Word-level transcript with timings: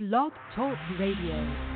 Blog 0.00 0.32
Talk 0.56 0.78
Radio. 0.98 1.69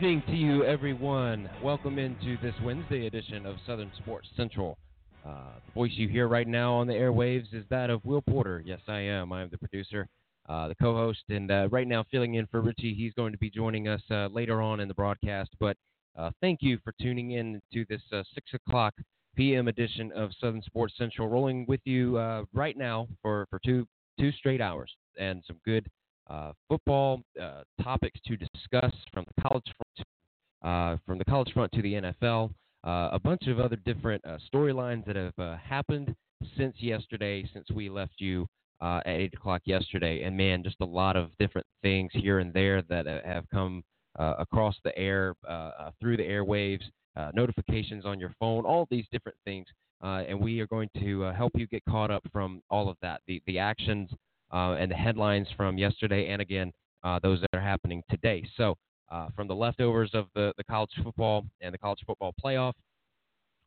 Evening 0.00 0.22
to 0.28 0.34
you, 0.34 0.64
everyone. 0.64 1.46
Welcome 1.62 1.98
into 1.98 2.38
this 2.40 2.54
Wednesday 2.64 3.06
edition 3.06 3.44
of 3.44 3.56
Southern 3.66 3.92
Sports 3.98 4.28
Central. 4.34 4.78
Uh, 5.26 5.56
the 5.66 5.72
voice 5.72 5.90
you 5.94 6.08
hear 6.08 6.26
right 6.26 6.48
now 6.48 6.72
on 6.72 6.86
the 6.86 6.94
airwaves 6.94 7.52
is 7.52 7.66
that 7.68 7.90
of 7.90 8.02
Will 8.06 8.22
Porter. 8.22 8.62
Yes, 8.64 8.80
I 8.88 9.00
am. 9.00 9.30
I 9.30 9.42
am 9.42 9.50
the 9.50 9.58
producer, 9.58 10.08
uh, 10.48 10.68
the 10.68 10.74
co 10.74 10.94
host, 10.94 11.24
and 11.28 11.50
uh, 11.50 11.68
right 11.70 11.86
now 11.86 12.02
filling 12.10 12.36
in 12.36 12.46
for 12.46 12.62
Richie. 12.62 12.94
He's 12.94 13.12
going 13.12 13.30
to 13.32 13.36
be 13.36 13.50
joining 13.50 13.88
us 13.88 14.00
uh, 14.10 14.28
later 14.28 14.62
on 14.62 14.80
in 14.80 14.88
the 14.88 14.94
broadcast. 14.94 15.50
But 15.60 15.76
uh, 16.18 16.30
thank 16.40 16.60
you 16.62 16.78
for 16.82 16.94
tuning 16.98 17.32
in 17.32 17.60
to 17.74 17.84
this 17.90 18.00
uh, 18.10 18.22
6 18.32 18.54
o'clock 18.54 18.94
p.m. 19.36 19.68
edition 19.68 20.12
of 20.12 20.30
Southern 20.40 20.62
Sports 20.62 20.94
Central, 20.96 21.28
rolling 21.28 21.66
with 21.68 21.80
you 21.84 22.16
right 22.54 22.78
now 22.78 23.06
for, 23.20 23.46
for 23.50 23.60
two, 23.62 23.86
two 24.18 24.32
straight 24.32 24.62
hours 24.62 24.90
and 25.18 25.44
some 25.46 25.58
good 25.66 25.86
uh, 26.30 26.52
football 26.68 27.22
uh, 27.42 27.62
topics 27.82 28.20
to 28.24 28.36
discuss 28.36 28.94
from 29.12 29.24
the 29.26 29.42
college 29.42 29.64
uh, 30.62 30.96
from 31.06 31.18
the 31.18 31.24
college 31.24 31.52
front 31.52 31.70
to 31.72 31.82
the 31.82 31.94
NFL. 31.94 32.50
Uh, 32.86 33.10
a 33.12 33.18
bunch 33.18 33.46
of 33.46 33.60
other 33.60 33.76
different 33.84 34.24
uh, 34.24 34.38
storylines 34.52 35.04
that 35.04 35.16
have 35.16 35.38
uh, 35.38 35.56
happened 35.56 36.14
since 36.56 36.74
yesterday, 36.78 37.48
since 37.52 37.70
we 37.70 37.90
left 37.90 38.14
you 38.18 38.46
at 38.82 39.06
eight 39.06 39.34
o'clock 39.34 39.60
yesterday, 39.66 40.22
and 40.22 40.34
man, 40.34 40.62
just 40.62 40.76
a 40.80 40.84
lot 40.84 41.14
of 41.14 41.30
different 41.38 41.66
things 41.82 42.10
here 42.14 42.38
and 42.38 42.54
there 42.54 42.80
that 42.88 43.06
have 43.26 43.44
come 43.50 43.82
across 44.16 44.74
the 44.84 44.96
air, 44.96 45.34
through 46.00 46.16
the 46.16 46.22
airwaves, 46.22 46.80
notifications 47.34 48.06
on 48.06 48.18
your 48.18 48.32
phone, 48.40 48.64
all 48.64 48.86
these 48.90 49.04
different 49.12 49.36
things. 49.44 49.66
and 50.00 50.40
we 50.40 50.60
are 50.60 50.66
going 50.68 50.88
to 50.98 51.20
help 51.36 51.52
you 51.56 51.66
get 51.66 51.82
caught 51.86 52.10
up 52.10 52.22
from 52.32 52.62
all 52.70 52.88
of 52.88 52.96
that, 53.02 53.20
the 53.26 53.42
the 53.46 53.58
actions 53.58 54.08
uh, 54.52 54.72
and 54.78 54.90
the 54.90 54.96
headlines 54.96 55.48
from 55.56 55.78
yesterday 55.78 56.28
and 56.28 56.42
again 56.42 56.72
uh, 57.04 57.18
those 57.22 57.40
that 57.40 57.48
are 57.52 57.60
happening 57.60 58.02
today. 58.10 58.46
So, 58.56 58.76
uh, 59.10 59.28
from 59.34 59.48
the 59.48 59.54
leftovers 59.54 60.10
of 60.14 60.26
the, 60.34 60.52
the 60.56 60.64
college 60.64 60.90
football 61.02 61.44
and 61.60 61.72
the 61.74 61.78
college 61.78 62.00
football 62.06 62.34
playoff 62.42 62.72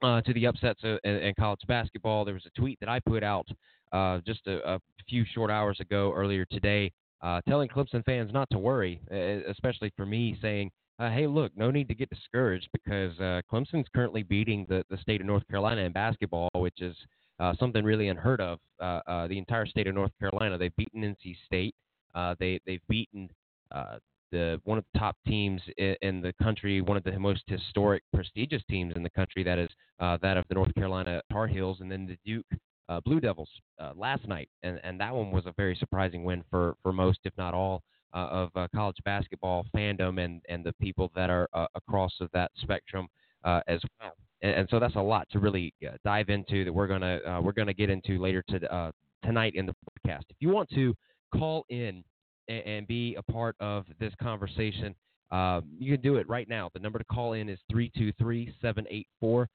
uh, 0.02 0.22
to 0.22 0.34
the 0.34 0.46
upsets 0.46 0.82
in, 0.84 1.34
college 1.40 1.62
basketball, 1.68 2.26
there 2.26 2.34
was 2.34 2.46
a 2.46 2.60
tweet 2.60 2.80
that 2.80 2.90
I 2.90 3.00
put 3.00 3.24
out 3.24 3.48
uh, 3.92 4.20
just 4.26 4.48
a, 4.48 4.76
a, 4.76 4.80
few 5.10 5.26
short 5.34 5.52
hours 5.52 5.80
ago 5.82 6.14
earlier 6.16 6.46
today 6.46 6.90
uh, 7.22 7.42
telling 7.48 7.68
Clemson 7.68 8.06
fans 8.06 8.32
not 8.32 8.50
to 8.52 8.58
worry, 8.58 9.02
especially 9.50 9.92
for 9.98 10.06
me, 10.06 10.38
saying, 10.42 10.72
hey, 10.98 11.28
look, 11.28 11.52
no 11.58 11.70
need 11.72 11.90
to 11.90 11.94
get 11.94 12.10
discouraged 12.10 12.70
because 12.72 13.12
Clemson's 13.52 13.88
currently 13.94 14.24
beating 14.24 14.66
the, 14.70 14.86
the 14.90 14.98
state 14.98 15.20
of 15.20 15.28
North 15.28 15.46
Carolina 15.50 15.82
in 15.82 15.92
basketball, 15.92 16.50
which 16.56 16.82
is– 16.82 16.96
uh, 17.40 17.54
something 17.60 17.84
really 17.84 18.08
unheard 18.08 18.42
of. 18.42 18.60
Uh, 18.80 19.02
uh, 19.08 19.28
the 19.28 19.38
entire 19.38 19.66
state 19.66 19.88
of 19.88 19.96
North 19.96 20.12
Carolina, 20.20 20.58
they've 20.58 20.76
beaten 20.76 21.02
NC 21.02 21.36
State. 21.46 21.76
Uh, 22.16 22.36
they 22.40 22.60
they've 22.66 22.86
beaten 22.88 23.30
uh, 23.72 23.98
the 24.34 24.60
one 24.66 24.78
of 24.78 24.84
the 24.94 25.00
top 25.00 25.16
teams 25.26 25.62
in, 25.78 26.22
the 26.22 26.34
country, 26.42 26.82
one 26.82 26.98
of 26.98 27.04
the 27.04 27.18
most 27.18 27.44
historic, 27.48 28.04
prestigious 28.14 28.62
teams 28.70 28.94
in 28.96 29.04
the 29.04 29.10
country. 29.12 29.44
That 29.44 29.60
is 29.60 29.70
uh, 30.00 30.18
that 30.22 30.36
of 30.38 30.46
the 30.50 30.56
North 30.56 30.74
Carolina 30.76 31.22
Tar 31.32 31.48
Heels, 31.48 31.80
and 31.80 31.90
then 31.90 32.06
the 32.06 32.18
Duke 32.26 32.46
uh, 32.90 33.00
Blue 33.06 33.22
Devils 33.22 33.50
uh, 33.80 33.94
last 33.96 34.28
night, 34.28 34.50
and 34.64 34.80
and 34.84 35.00
that 35.00 35.16
one 35.16 35.32
was 35.32 35.46
a 35.46 35.54
very 35.56 35.76
surprising 35.76 36.26
win 36.26 36.44
for 36.50 36.76
for 36.84 36.92
most, 36.92 37.20
if 37.24 37.34
not 37.38 37.54
all, 37.54 37.82
uh, 38.14 38.28
of 38.32 38.50
uh, 38.56 38.68
college 38.76 38.98
basketball 39.06 39.66
fandom 39.74 40.24
and 40.24 40.42
and 40.50 40.66
the 40.66 40.74
people 40.82 41.12
that 41.16 41.30
are 41.30 41.48
across 41.76 42.14
of 42.20 42.30
that 42.34 42.52
spectrum 42.56 43.08
as 43.46 43.82
well 44.02 44.14
and, 44.44 44.52
and 44.52 44.68
so 44.70 44.80
that's 44.80 44.96
a 44.96 45.02
lot 45.02 45.28
to 45.32 45.40
really 45.40 45.74
uh, 45.88 45.94
dive 46.04 46.30
into 46.30 46.64
that 46.64 46.74
we're 46.74 46.88
gonna 46.88 47.20
uh, 47.28 47.42
we're 47.42 47.54
gonna 47.54 47.74
get 47.74 47.90
into 47.90 48.20
later 48.20 48.44
to, 48.50 48.74
uh, 48.74 48.92
tonight 49.24 49.54
in 49.56 49.66
the 49.66 49.74
podcast. 49.74 50.24
If 50.30 50.36
you 50.40 50.50
want 50.50 50.70
to 50.72 50.94
call 51.34 51.66
in 51.70 52.04
and, 52.48 52.66
and 52.66 52.88
be 52.88 53.16
a 53.16 53.22
part 53.32 53.56
of 53.60 53.86
this 54.00 54.14
conversation, 54.22 54.96
um, 55.32 55.64
you 55.80 55.92
can 55.94 56.02
do 56.02 56.18
it 56.18 56.28
right 56.30 56.48
now. 56.48 56.70
The 56.74 56.80
number 56.80 57.00
to 57.00 57.06
call 57.06 57.34
in 57.34 57.50
is 57.50 57.60
323-784-9681. 57.72 59.48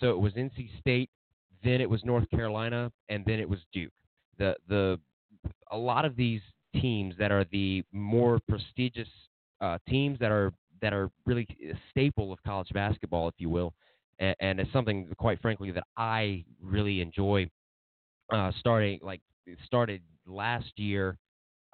So 0.00 0.10
it 0.10 0.18
was 0.18 0.34
NC 0.34 0.68
State, 0.80 1.10
then 1.64 1.80
it 1.80 1.88
was 1.88 2.04
North 2.04 2.28
Carolina, 2.30 2.92
and 3.08 3.24
then 3.24 3.40
it 3.40 3.48
was 3.48 3.60
Duke. 3.72 3.92
The 4.38 4.54
the 4.68 5.00
a 5.70 5.76
lot 5.76 6.04
of 6.04 6.14
these 6.16 6.40
teams 6.80 7.14
that 7.18 7.32
are 7.32 7.44
the 7.50 7.82
more 7.92 8.40
prestigious 8.48 9.08
uh, 9.60 9.78
teams 9.88 10.18
that 10.20 10.30
are 10.30 10.52
that 10.80 10.92
are 10.92 11.10
really 11.26 11.46
a 11.62 11.74
staple 11.90 12.32
of 12.32 12.42
college 12.44 12.68
basketball, 12.72 13.28
if 13.28 13.34
you 13.38 13.50
will, 13.50 13.74
and, 14.18 14.36
and 14.40 14.60
it's 14.60 14.72
something, 14.72 15.08
quite 15.18 15.40
frankly, 15.40 15.70
that 15.70 15.84
I 15.96 16.44
really 16.62 17.00
enjoy. 17.00 17.48
Uh, 18.30 18.52
starting 18.60 19.00
like 19.02 19.22
started 19.64 20.02
last 20.26 20.70
year, 20.76 21.16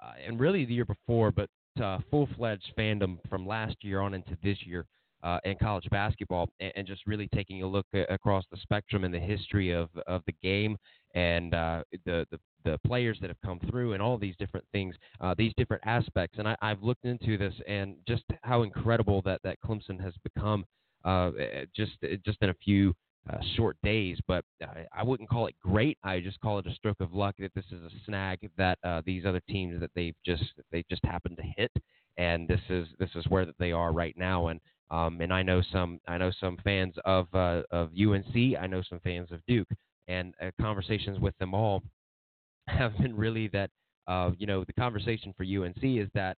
uh, 0.03 0.13
and 0.25 0.39
really 0.39 0.65
the 0.65 0.73
year 0.73 0.85
before, 0.85 1.31
but 1.31 1.49
uh, 1.81 1.99
full-fledged 2.09 2.71
fandom 2.77 3.17
from 3.29 3.45
last 3.45 3.75
year 3.81 3.99
on 3.99 4.13
into 4.13 4.37
this 4.43 4.57
year 4.65 4.85
uh, 5.23 5.39
in 5.43 5.57
college 5.57 5.87
basketball, 5.89 6.47
and, 6.59 6.71
and, 6.75 6.87
just 6.87 7.01
really 7.07 7.27
taking 7.33 7.63
a 7.63 7.67
look 7.67 7.85
across 8.09 8.45
the 8.51 8.57
spectrum 8.57 9.03
and 9.03 9.13
the 9.13 9.19
history 9.19 9.71
of 9.71 9.89
of 10.05 10.21
the 10.27 10.35
game 10.43 10.77
and 11.15 11.53
uh, 11.53 11.83
the, 12.05 12.25
the 12.31 12.39
the 12.63 12.77
players 12.85 13.17
that 13.21 13.29
have 13.29 13.41
come 13.43 13.59
through 13.69 13.93
and 13.93 14.01
all 14.01 14.17
these 14.17 14.35
different 14.37 14.65
things, 14.71 14.95
uh, 15.21 15.33
these 15.37 15.53
different 15.55 15.81
aspects. 15.85 16.37
And 16.39 16.47
I, 16.47 16.55
have 16.61 16.81
looked 16.83 17.05
into 17.05 17.37
this 17.37 17.53
and 17.67 17.95
just 18.07 18.23
how 18.41 18.63
incredible 18.63 19.21
that, 19.23 19.39
that 19.43 19.57
Clemson 19.63 20.01
has 20.01 20.13
become 20.23 20.65
uh, 21.05 21.31
just 21.75 21.93
just 22.25 22.37
in 22.41 22.49
a 22.49 22.55
few 22.55 22.93
uh, 23.31 23.37
short 23.55 23.77
days. 23.83 24.17
But 24.27 24.45
I, 24.61 24.85
I, 24.93 25.03
wouldn't 25.03 25.29
call 25.29 25.47
it 25.47 25.55
great. 25.61 25.97
I 26.03 26.19
just 26.19 26.39
call 26.41 26.59
it 26.59 26.67
a 26.67 26.73
stroke 26.73 26.99
of 26.99 27.13
luck 27.13 27.35
that 27.39 27.53
this 27.55 27.65
is 27.71 27.81
a 27.81 27.89
snag 28.05 28.49
that 28.57 28.77
uh, 28.83 29.01
these 29.05 29.25
other 29.25 29.41
teams 29.49 29.79
that 29.79 29.91
they've 29.95 30.15
just 30.25 30.43
they 30.71 30.83
just 30.89 31.03
happened 31.05 31.37
to 31.37 31.43
hit, 31.57 31.71
and 32.17 32.47
this 32.47 32.61
is 32.69 32.87
this 32.99 33.09
is 33.15 33.25
where 33.27 33.45
that 33.45 33.57
they 33.59 33.71
are 33.71 33.91
right 33.91 34.15
now. 34.17 34.47
And 34.47 34.59
um, 34.91 35.19
and 35.21 35.33
I 35.33 35.41
know 35.41 35.61
some 35.71 35.99
I 36.07 36.17
know 36.17 36.31
some 36.39 36.57
fans 36.63 36.95
of 37.05 37.27
uh, 37.33 37.63
of 37.71 37.91
UNC. 37.99 38.57
I 38.59 38.67
know 38.67 38.83
some 38.87 38.99
fans 38.99 39.31
of 39.31 39.41
Duke. 39.47 39.69
And 40.07 40.33
uh, 40.41 40.51
conversations 40.61 41.19
with 41.19 41.37
them 41.39 41.53
all 41.53 41.81
have 42.67 42.97
been 42.97 43.15
really 43.15 43.47
that 43.49 43.69
uh, 44.07 44.31
you 44.37 44.47
know 44.47 44.63
the 44.63 44.73
conversation 44.73 45.33
for 45.35 45.43
UNC 45.43 45.83
is 45.83 46.09
that 46.13 46.37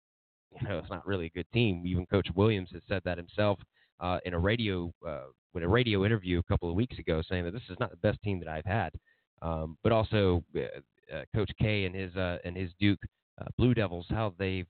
you 0.51 0.68
know 0.68 0.79
it's 0.79 0.90
not 0.90 1.06
really 1.06 1.28
a 1.28 1.38
good 1.38 1.47
team. 1.53 1.84
Even 1.85 2.06
Coach 2.06 2.28
Williams 2.35 2.69
has 2.74 2.81
said 2.88 3.01
that 3.06 3.18
himself 3.18 3.59
uh, 4.00 4.19
in 4.25 4.33
a 4.33 4.39
radio 4.39 4.91
uh, 5.07 5.25
with 5.53 5.63
a 5.63 5.67
radio 5.67 6.06
interview 6.06 6.39
a 6.39 6.44
couple 6.44 6.69
of 6.69 6.75
weeks 6.75 6.97
ago, 7.00 7.22
saying 7.28 7.45
that 7.45 7.51
this 7.51 7.63
is 7.69 7.78
not 7.79 7.91
the 7.91 7.97
best 7.97 8.22
team 8.22 8.39
that 8.39 8.47
I've 8.47 8.66
had. 8.66 8.91
Um, 9.41 9.78
but 9.83 9.91
also 9.91 10.44
uh, 10.56 11.15
uh, 11.15 11.24
Coach 11.33 11.51
K 11.59 11.86
and 11.86 11.95
his 11.95 12.15
uh, 12.15 12.38
and 12.44 12.56
his 12.56 12.71
Duke 12.80 13.00
Blue 13.57 13.74
Devils, 13.74 14.06
how 14.09 14.33
they've 14.39 14.68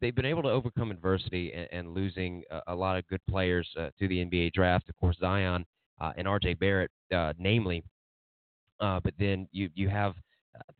they've 0.00 0.14
been 0.14 0.24
able 0.24 0.42
to 0.42 0.50
overcome 0.50 0.90
adversity 0.90 1.52
and, 1.52 1.68
and 1.72 1.94
losing 1.94 2.42
a, 2.66 2.74
lot 2.74 2.96
of 2.98 3.06
good 3.08 3.20
players 3.28 3.68
to 3.76 4.08
the 4.08 4.24
NBA 4.24 4.52
draft. 4.52 4.88
Of 4.88 4.96
course, 4.96 5.16
Zion 5.20 5.64
and 6.16 6.26
R.J. 6.26 6.54
Barrett, 6.54 6.90
namely. 7.38 7.84
but 8.80 9.12
then 9.18 9.48
you 9.52 9.70
you 9.74 9.88
have 9.88 10.14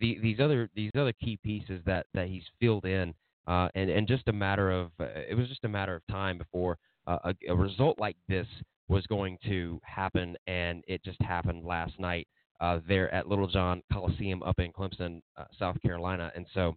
the, 0.00 0.18
these 0.22 0.40
other 0.40 0.70
these 0.74 0.90
other 0.96 1.12
key 1.12 1.38
pieces 1.42 1.80
that 1.86 2.06
that 2.14 2.28
he's 2.28 2.44
filled 2.60 2.84
in, 2.84 3.14
uh, 3.46 3.68
and 3.74 3.90
and 3.90 4.06
just 4.06 4.28
a 4.28 4.32
matter 4.32 4.70
of 4.70 4.90
uh, 5.00 5.06
it 5.28 5.36
was 5.36 5.48
just 5.48 5.64
a 5.64 5.68
matter 5.68 5.94
of 5.94 6.02
time 6.10 6.38
before 6.38 6.78
a, 7.06 7.34
a, 7.48 7.54
result 7.54 7.98
like 7.98 8.16
this 8.28 8.46
was 8.88 9.06
going 9.06 9.38
to 9.44 9.80
happen, 9.84 10.36
and 10.46 10.84
it 10.86 11.02
just 11.04 11.20
happened 11.22 11.64
last 11.64 11.98
night 11.98 12.28
uh, 12.60 12.80
there 12.86 13.12
at 13.14 13.28
Littlejohn 13.28 13.82
Coliseum 13.92 14.42
up 14.42 14.58
in 14.58 14.72
Clemson, 14.72 15.20
uh, 15.36 15.44
South 15.58 15.80
Carolina, 15.82 16.32
and 16.34 16.46
so 16.54 16.74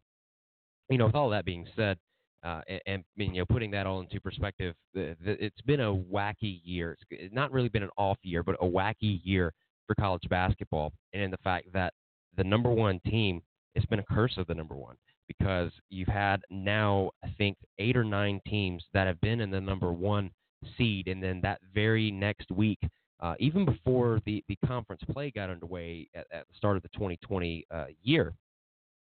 you 0.90 0.98
know 0.98 1.06
with 1.06 1.16
all 1.16 1.30
that 1.30 1.46
being 1.46 1.66
said. 1.76 1.98
Uh, 2.44 2.62
and, 2.70 2.82
and, 2.86 3.04
you 3.18 3.40
know, 3.40 3.46
putting 3.46 3.72
that 3.72 3.88
all 3.88 4.00
into 4.00 4.22
perspective, 4.22 4.76
the, 4.94 5.18
the, 5.26 5.44
it's 5.44 5.60
been 5.62 5.82
a 5.82 5.94
wacky 5.94 6.62
year. 6.64 6.96
It's 7.10 7.34
not 7.34 7.52
really 7.52 7.68
been 7.68 7.82
an 7.82 7.90
off 7.98 8.20
year, 8.22 8.44
but 8.44 8.56
a 8.62 8.66
wacky 8.66 9.20
year 9.24 9.52
for 9.88 9.96
college 9.96 10.22
basketball, 10.30 10.94
and 11.14 11.24
in 11.24 11.32
the 11.32 11.38
fact 11.38 11.74
that 11.74 11.94
the 12.38 12.44
number 12.44 12.70
one 12.70 13.02
team, 13.06 13.42
it's 13.74 13.88
been 13.88 14.00
a 14.00 14.04
curse 14.04 14.38
of 14.38 14.46
the 14.48 14.54
number 14.54 14.76
one 14.76 14.96
because 15.28 15.72
you've 15.90 16.08
had 16.08 16.42
now 16.50 17.12
I 17.24 17.30
think 17.38 17.58
eight 17.80 17.98
or 17.98 18.04
nine 18.04 18.42
teams 18.48 18.84
that 18.94 19.08
have 19.08 19.20
been 19.22 19.42
in 19.42 19.52
the 19.52 19.62
number 19.62 19.92
one 19.92 20.32
seed, 20.78 21.08
and 21.08 21.22
then 21.22 21.42
that 21.42 21.60
very 21.74 22.12
next 22.12 22.52
week, 22.52 22.80
uh, 23.20 23.36
even 23.40 23.66
before 23.66 24.22
the 24.26 24.44
the 24.48 24.58
conference 24.66 25.02
play 25.12 25.32
got 25.32 25.50
underway 25.50 26.08
at, 26.16 26.28
at 26.32 26.48
the 26.48 26.56
start 26.56 26.78
of 26.78 26.84
the 26.84 26.90
2020 26.90 27.66
uh, 27.72 27.86
year, 28.04 28.34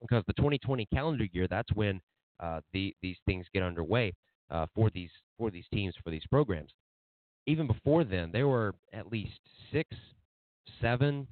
because 0.01 0.23
the 0.27 0.33
2020 0.33 0.87
calendar 0.93 1.25
year, 1.31 1.47
that's 1.47 1.71
when 1.73 2.01
uh, 2.39 2.61
the, 2.73 2.95
these 3.01 3.17
things 3.25 3.45
get 3.53 3.63
underway 3.63 4.13
uh, 4.49 4.65
for 4.73 4.89
these 4.89 5.11
for 5.37 5.51
these 5.51 5.65
teams 5.73 5.93
for 6.03 6.11
these 6.11 6.25
programs. 6.29 6.71
Even 7.47 7.67
before 7.67 8.03
then, 8.03 8.31
there 8.31 8.47
were 8.47 8.75
at 8.93 9.11
least 9.11 9.39
six, 9.71 9.89
seven, 10.81 11.27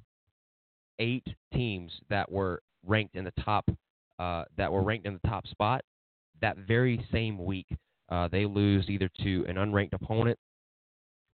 eight 0.98 1.26
teams 1.52 1.92
that 2.10 2.30
were 2.30 2.60
ranked 2.86 3.14
in 3.14 3.24
the 3.24 3.32
top 3.44 3.68
uh, 4.18 4.44
that 4.56 4.70
were 4.70 4.82
ranked 4.82 5.06
in 5.06 5.14
the 5.14 5.28
top 5.28 5.46
spot. 5.46 5.82
That 6.40 6.56
very 6.58 7.04
same 7.12 7.44
week, 7.44 7.66
uh, 8.10 8.28
they 8.28 8.46
lose 8.46 8.88
either 8.88 9.10
to 9.22 9.44
an 9.48 9.56
unranked 9.56 9.92
opponent 9.92 10.38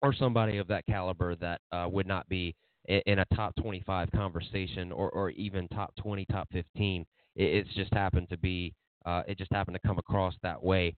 or 0.02 0.14
somebody 0.14 0.58
of 0.58 0.68
that 0.68 0.84
caliber 0.86 1.34
that 1.36 1.60
uh, 1.72 1.88
would 1.90 2.06
not 2.06 2.28
be 2.28 2.54
in 2.86 3.18
a 3.20 3.24
top 3.34 3.54
25 3.56 4.10
conversation 4.12 4.92
or, 4.92 5.10
or 5.10 5.30
even 5.30 5.68
top 5.68 5.94
20, 5.96 6.26
top 6.26 6.48
15. 6.52 7.06
It, 7.36 7.42
it's 7.42 7.74
just 7.74 7.92
happened 7.92 8.28
to 8.30 8.38
be 8.38 8.74
uh, 9.06 9.22
it 9.26 9.36
just 9.38 9.52
happened 9.52 9.78
to 9.80 9.86
come 9.86 9.98
across 9.98 10.34
that 10.42 10.62
way. 10.62 10.94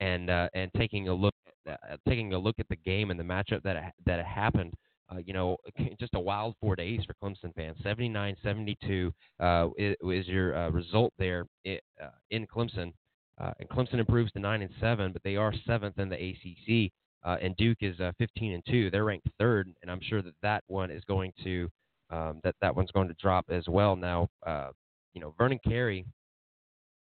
And 0.00 0.28
uh, 0.28 0.48
and 0.54 0.72
taking 0.76 1.08
a 1.08 1.14
look 1.14 1.34
uh, 1.70 1.76
taking 2.08 2.32
a 2.32 2.38
look 2.38 2.56
at 2.58 2.68
the 2.68 2.76
game 2.76 3.12
and 3.12 3.20
the 3.20 3.24
matchup 3.24 3.62
that 3.62 3.92
that 4.06 4.26
happened, 4.26 4.74
uh, 5.10 5.18
you 5.24 5.32
know, 5.32 5.56
just 5.98 6.14
a 6.14 6.20
wild 6.20 6.54
four 6.60 6.76
days 6.76 7.00
for 7.06 7.14
Clemson 7.22 7.54
fans. 7.54 7.76
79-72 7.84 9.12
uh, 9.40 9.68
is, 9.78 10.26
your 10.26 10.56
uh, 10.56 10.70
result 10.70 11.12
there 11.18 11.46
uh, 11.66 12.08
in 12.30 12.46
Clemson. 12.46 12.92
Uh, 13.40 13.52
and 13.60 13.68
Clemson 13.68 14.00
improves 14.00 14.32
to 14.32 14.38
nine 14.38 14.62
and 14.62 14.70
seven, 14.80 15.12
but 15.12 15.22
they 15.22 15.36
are 15.36 15.54
seventh 15.66 15.98
in 15.98 16.08
the 16.08 16.16
ACC. 16.16 16.92
And 17.24 17.54
Duke 17.56 17.78
is 17.82 17.98
uh, 18.00 18.12
15 18.18 18.54
and 18.54 18.62
two. 18.66 18.90
They're 18.90 19.04
ranked 19.04 19.28
third, 19.38 19.68
and 19.82 19.90
I'm 19.90 20.00
sure 20.00 20.22
that 20.22 20.34
that 20.42 20.64
one 20.66 20.90
is 20.90 21.04
going 21.04 21.32
to 21.44 21.68
um, 22.10 22.40
that 22.42 22.54
that 22.62 22.74
one's 22.74 22.90
going 22.90 23.08
to 23.08 23.14
drop 23.20 23.44
as 23.50 23.64
well. 23.68 23.94
Now, 23.94 24.28
you 25.12 25.20
know, 25.20 25.34
Vernon 25.36 25.60
Carey 25.62 26.06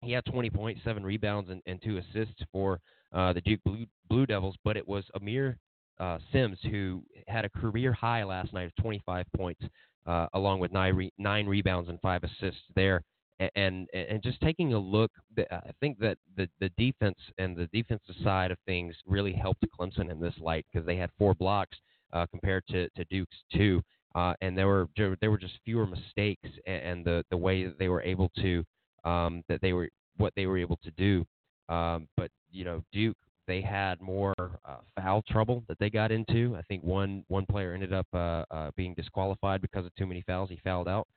he 0.01 0.13
had 0.13 0.23
20 0.25 0.49
points, 0.51 0.81
seven 0.85 1.03
rebounds, 1.03 1.49
and, 1.49 1.61
and 1.65 1.81
two 1.81 1.97
assists 1.97 2.41
for 2.51 2.79
the 3.11 3.41
Duke 3.43 3.59
Blue, 3.65 3.85
Blue 4.09 4.25
Devils. 4.25 4.55
But 4.63 4.77
it 4.77 4.87
was 4.87 5.03
Aamir 5.19 5.57
uh, 5.99 6.17
Simms 6.31 6.57
who 6.69 7.03
had 7.27 7.45
a 7.45 7.49
career 7.49 7.93
high 7.93 8.23
last 8.23 8.53
night 8.53 8.65
of 8.65 8.75
25 8.81 9.25
points, 9.35 9.61
uh, 10.05 10.27
along 10.33 10.59
with 10.59 10.71
nine, 10.71 10.95
re- 10.95 11.13
nine 11.17 11.47
rebounds 11.47 11.89
and 11.89 11.99
five 12.01 12.23
assists 12.23 12.61
there. 12.75 13.01
And, 13.39 13.51
and 13.55 13.87
and 13.93 14.23
just 14.23 14.39
taking 14.39 14.73
a 14.73 14.79
look, 14.79 15.11
I 15.51 15.71
think 15.81 15.99
that 15.99 16.17
the 16.37 16.47
the 16.61 16.69
defense 16.77 17.17
and 17.37 17.53
the 17.53 17.67
defensive 17.73 18.15
side 18.23 18.49
of 18.49 18.57
things 18.65 18.95
really 19.05 19.33
helped 19.33 19.65
Clemson 19.77 20.09
in 20.09 20.21
this 20.21 20.35
light 20.39 20.65
because 20.71 20.85
they 20.85 20.95
had 20.95 21.09
four 21.17 21.33
blocks 21.35 21.77
uh, 22.13 22.25
compared 22.27 22.63
to, 22.69 22.89
to 22.91 23.03
Duke's 23.09 23.35
two, 23.53 23.81
uh, 24.15 24.35
and 24.39 24.57
there 24.57 24.67
were 24.67 24.87
there 24.95 25.29
were 25.29 25.37
just 25.37 25.59
fewer 25.65 25.85
mistakes, 25.85 26.49
and, 26.65 26.81
and 26.81 27.05
the 27.05 27.25
the 27.29 27.35
way 27.35 27.65
that 27.65 27.77
they 27.77 27.89
were 27.89 28.01
able 28.03 28.31
to 28.41 28.63
um, 29.03 29.43
that 29.49 29.59
they 29.61 29.73
were 29.73 29.89
what 30.15 30.31
they 30.37 30.45
were 30.45 30.57
able 30.57 30.79
to 30.83 30.91
do. 30.91 31.25
Um, 31.67 32.07
but 32.15 32.31
you 32.51 32.63
know, 32.63 32.81
Duke 32.93 33.17
they 33.47 33.61
had 33.61 34.01
more 34.01 34.33
uh, 34.39 34.77
foul 34.99 35.21
trouble 35.23 35.63
that 35.67 35.77
they 35.79 35.89
got 35.89 36.11
into. 36.11 36.55
I 36.57 36.61
think 36.63 36.83
one 36.83 37.23
one 37.27 37.45
player 37.45 37.73
ended 37.73 37.93
up 37.93 38.07
uh, 38.13 38.43
uh, 38.51 38.71
being 38.75 38.93
disqualified 38.93 39.61
because 39.61 39.85
of 39.85 39.95
too 39.95 40.05
many 40.05 40.21
fouls. 40.21 40.49
He 40.49 40.59
fouled 40.63 40.87
out, 40.87 41.07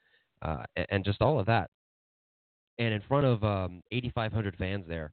uh, 0.42 0.64
and, 0.76 0.86
and, 0.90 1.04
just 1.04 1.22
all 1.22 1.38
of 1.40 1.46
that. 1.46 1.70
And 2.78 2.94
in 2.94 3.02
front 3.08 3.26
of 3.26 3.42
um, 3.42 3.82
8,500 3.90 4.56
fans 4.56 4.84
there, 4.88 5.12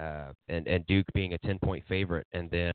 uh, 0.00 0.32
and 0.48 0.66
and 0.66 0.86
Duke 0.86 1.06
being 1.14 1.34
a 1.34 1.38
10 1.38 1.58
point 1.58 1.84
favorite, 1.88 2.26
and 2.32 2.50
then 2.50 2.72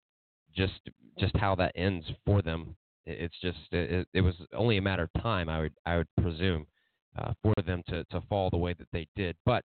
just 0.56 0.80
just 1.18 1.36
how 1.38 1.56
that 1.56 1.72
ends 1.76 2.06
for 2.26 2.42
them. 2.42 2.76
It's 3.06 3.36
just 3.42 3.58
it, 3.72 4.08
it 4.14 4.22
was 4.22 4.36
only 4.54 4.78
a 4.78 4.82
matter 4.82 5.04
of 5.04 5.22
time, 5.22 5.50
I 5.50 5.62
would 5.62 5.74
I 5.86 5.98
would 5.98 6.08
presume, 6.22 6.68
uh, 7.18 7.34
for 7.42 7.54
them 7.66 7.84
to, 7.88 8.04
to 8.06 8.22
fall 8.30 8.50
the 8.50 8.58
way 8.58 8.74
that 8.74 8.88
they 8.92 9.08
did. 9.16 9.36
But 9.46 9.64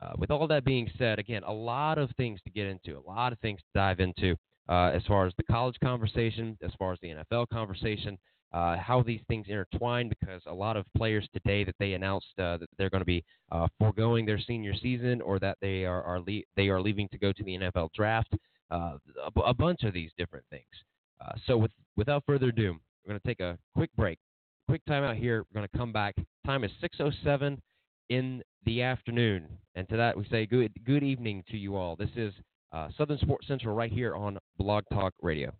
uh, 0.00 0.12
with 0.18 0.30
all 0.30 0.46
that 0.46 0.64
being 0.64 0.90
said, 0.98 1.18
again, 1.18 1.42
a 1.44 1.52
lot 1.52 1.98
of 1.98 2.10
things 2.16 2.40
to 2.44 2.50
get 2.50 2.66
into, 2.66 2.98
a 2.98 3.06
lot 3.06 3.32
of 3.32 3.38
things 3.40 3.60
to 3.60 3.66
dive 3.74 4.00
into 4.00 4.34
uh, 4.68 4.90
as 4.94 5.02
far 5.06 5.26
as 5.26 5.32
the 5.36 5.42
college 5.44 5.76
conversation, 5.82 6.56
as 6.62 6.70
far 6.78 6.92
as 6.92 6.98
the 7.02 7.08
NFL 7.08 7.48
conversation, 7.48 8.18
uh, 8.52 8.76
how 8.76 9.02
these 9.02 9.20
things 9.28 9.46
intertwine, 9.48 10.08
because 10.08 10.42
a 10.46 10.54
lot 10.54 10.76
of 10.76 10.84
players 10.96 11.28
today 11.32 11.64
that 11.64 11.74
they 11.78 11.92
announced 11.92 12.32
uh, 12.38 12.56
that 12.56 12.68
they're 12.78 12.90
going 12.90 13.00
to 13.00 13.06
be 13.06 13.24
uh, 13.52 13.68
foregoing 13.78 14.26
their 14.26 14.40
senior 14.40 14.74
season 14.74 15.20
or 15.20 15.38
that 15.38 15.56
they 15.60 15.84
are, 15.84 16.02
are 16.02 16.20
le- 16.20 16.42
they 16.56 16.68
are 16.68 16.80
leaving 16.80 17.08
to 17.10 17.18
go 17.18 17.32
to 17.32 17.44
the 17.44 17.58
NFL 17.58 17.90
draft, 17.94 18.34
a, 18.70 18.98
a, 19.44 19.54
bunch 19.54 19.82
of 19.82 19.92
these 19.92 20.10
different 20.16 20.44
things. 20.50 20.64
so 21.46 21.56
with, 21.56 21.72
without 21.96 22.22
further 22.26 22.48
ado, 22.48 22.76
we're 23.04 23.12
going 23.12 23.20
to 23.20 23.28
take 23.28 23.40
a 23.40 23.58
quick 23.74 23.90
break 23.96 24.18
quick 24.70 24.82
timeout 24.88 25.18
here. 25.18 25.44
We're 25.50 25.60
going 25.60 25.68
to 25.72 25.78
come 25.78 25.92
back. 25.92 26.14
Time 26.46 26.62
is 26.62 26.70
6:07 26.80 27.58
in 28.10 28.42
the 28.66 28.82
afternoon, 28.82 29.46
and 29.74 29.88
to 29.88 29.96
that 29.96 30.16
we 30.16 30.26
say 30.30 30.44
good 30.44 30.72
good 30.84 31.02
evening 31.02 31.42
to 31.50 31.56
you 31.56 31.76
all. 31.76 31.96
This 31.96 32.10
is 32.16 32.34
uh, 32.72 32.88
Southern 32.98 33.18
Sports 33.18 33.48
Central 33.48 33.74
right 33.74 33.90
here 33.90 34.14
on 34.14 34.38
Blog 34.58 34.84
Talk 34.92 35.14
Radio. 35.22 35.52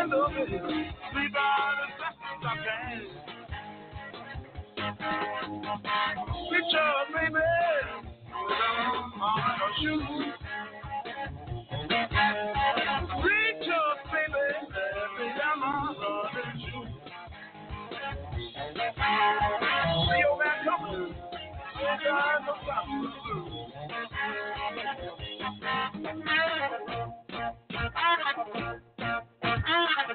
Out 0.00 0.12
I 2.42 2.56
can. 2.64 3.00
Picture, 6.50 6.94
baby, 7.14 7.46
on 9.20 9.58
your 9.58 9.72
shoes. 9.80 10.34
Reach 13.24 13.68
up, 13.74 13.98
baby, 14.12 14.44
every 15.04 15.28
time 15.34 15.60
I'm 15.64 15.96
running 15.98 16.58
shoes. 16.62 16.92
See 20.06 20.18
your 20.18 20.34
man 20.38 20.58
coming. 20.64 21.14
Don't 21.80 22.00
die, 22.04 22.38
no 22.46 22.54
stop. 22.62 22.86
Nothing 28.98 29.27
Thank 29.68 30.12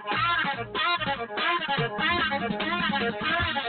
you. 3.58 3.63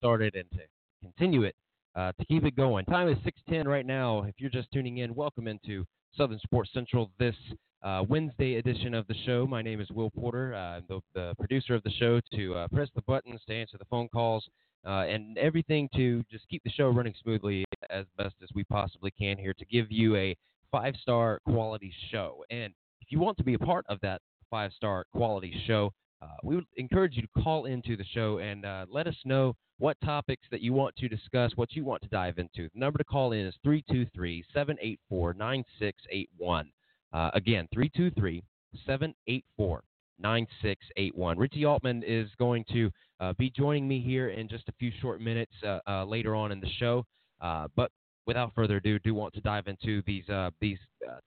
Started 0.00 0.34
and 0.34 0.50
to 0.52 0.60
continue 1.02 1.42
it, 1.42 1.54
uh, 1.94 2.10
to 2.18 2.24
keep 2.24 2.44
it 2.46 2.56
going. 2.56 2.86
Time 2.86 3.06
is 3.06 3.18
6:10 3.18 3.68
right 3.68 3.84
now. 3.84 4.22
If 4.22 4.34
you're 4.38 4.48
just 4.48 4.72
tuning 4.72 4.98
in, 4.98 5.14
welcome 5.14 5.46
into 5.46 5.84
Southern 6.16 6.38
Sports 6.38 6.70
Central 6.72 7.10
this 7.18 7.36
uh, 7.82 8.02
Wednesday 8.08 8.54
edition 8.54 8.94
of 8.94 9.06
the 9.08 9.14
show. 9.26 9.46
My 9.46 9.60
name 9.60 9.78
is 9.78 9.90
Will 9.90 10.10
Porter, 10.10 10.54
uh, 10.54 10.80
the, 10.88 11.00
the, 11.12 11.34
producer 11.38 11.74
of 11.74 11.82
the 11.82 11.90
show. 11.90 12.18
To 12.32 12.54
uh, 12.54 12.68
press 12.68 12.88
the 12.94 13.02
buttons 13.02 13.42
to 13.46 13.54
answer 13.54 13.76
the 13.76 13.84
phone 13.90 14.08
calls 14.08 14.48
uh, 14.86 15.04
and 15.06 15.36
everything 15.36 15.86
to 15.96 16.24
just 16.30 16.48
keep 16.48 16.62
the 16.64 16.70
show 16.70 16.88
running 16.88 17.14
smoothly 17.22 17.66
as 17.90 18.06
best 18.16 18.36
as 18.42 18.48
we 18.54 18.64
possibly 18.64 19.10
can 19.10 19.36
here 19.36 19.52
to 19.52 19.66
give 19.66 19.92
you 19.92 20.16
a 20.16 20.34
five-star 20.72 21.40
quality 21.44 21.92
show. 22.10 22.42
And 22.48 22.72
if 23.02 23.12
you 23.12 23.18
want 23.18 23.36
to 23.36 23.44
be 23.44 23.52
a 23.52 23.58
part 23.58 23.84
of 23.90 24.00
that 24.00 24.22
five-star 24.50 25.04
quality 25.12 25.62
show, 25.66 25.92
uh, 26.22 26.26
we 26.42 26.54
would 26.54 26.66
encourage 26.76 27.16
you 27.16 27.22
to 27.22 27.42
call 27.42 27.64
into 27.64 27.96
the 27.96 28.04
show 28.12 28.38
and 28.38 28.66
uh, 28.66 28.84
let 28.90 29.06
us 29.06 29.16
know 29.24 29.54
what 29.78 29.96
topics 30.04 30.46
that 30.50 30.60
you 30.60 30.72
want 30.72 30.94
to 30.96 31.08
discuss, 31.08 31.52
what 31.56 31.72
you 31.72 31.84
want 31.84 32.02
to 32.02 32.08
dive 32.08 32.38
into. 32.38 32.68
The 32.74 32.78
number 32.78 32.98
to 32.98 33.04
call 33.04 33.32
in 33.32 33.46
is 33.46 33.54
323 33.64 34.44
784 34.52 35.34
9681. 35.34 36.70
Uh, 37.12 37.30
again, 37.32 37.66
323 37.72 38.42
784 38.86 39.82
9681. 40.18 41.38
Richie 41.38 41.64
Altman 41.64 42.02
is 42.02 42.28
going 42.38 42.64
to 42.72 42.90
uh, 43.20 43.32
be 43.38 43.50
joining 43.50 43.88
me 43.88 44.00
here 44.00 44.28
in 44.28 44.48
just 44.48 44.68
a 44.68 44.72
few 44.78 44.92
short 45.00 45.20
minutes 45.22 45.52
uh, 45.64 45.78
uh, 45.88 46.04
later 46.04 46.34
on 46.34 46.52
in 46.52 46.60
the 46.60 46.70
show. 46.78 47.04
but 47.40 47.90
without 48.26 48.54
further 48.54 48.76
ado, 48.76 48.98
do 48.98 49.14
want 49.14 49.32
to 49.32 49.40
dive 49.40 49.66
into 49.66 50.02
these 50.06 50.24
these 50.60 50.78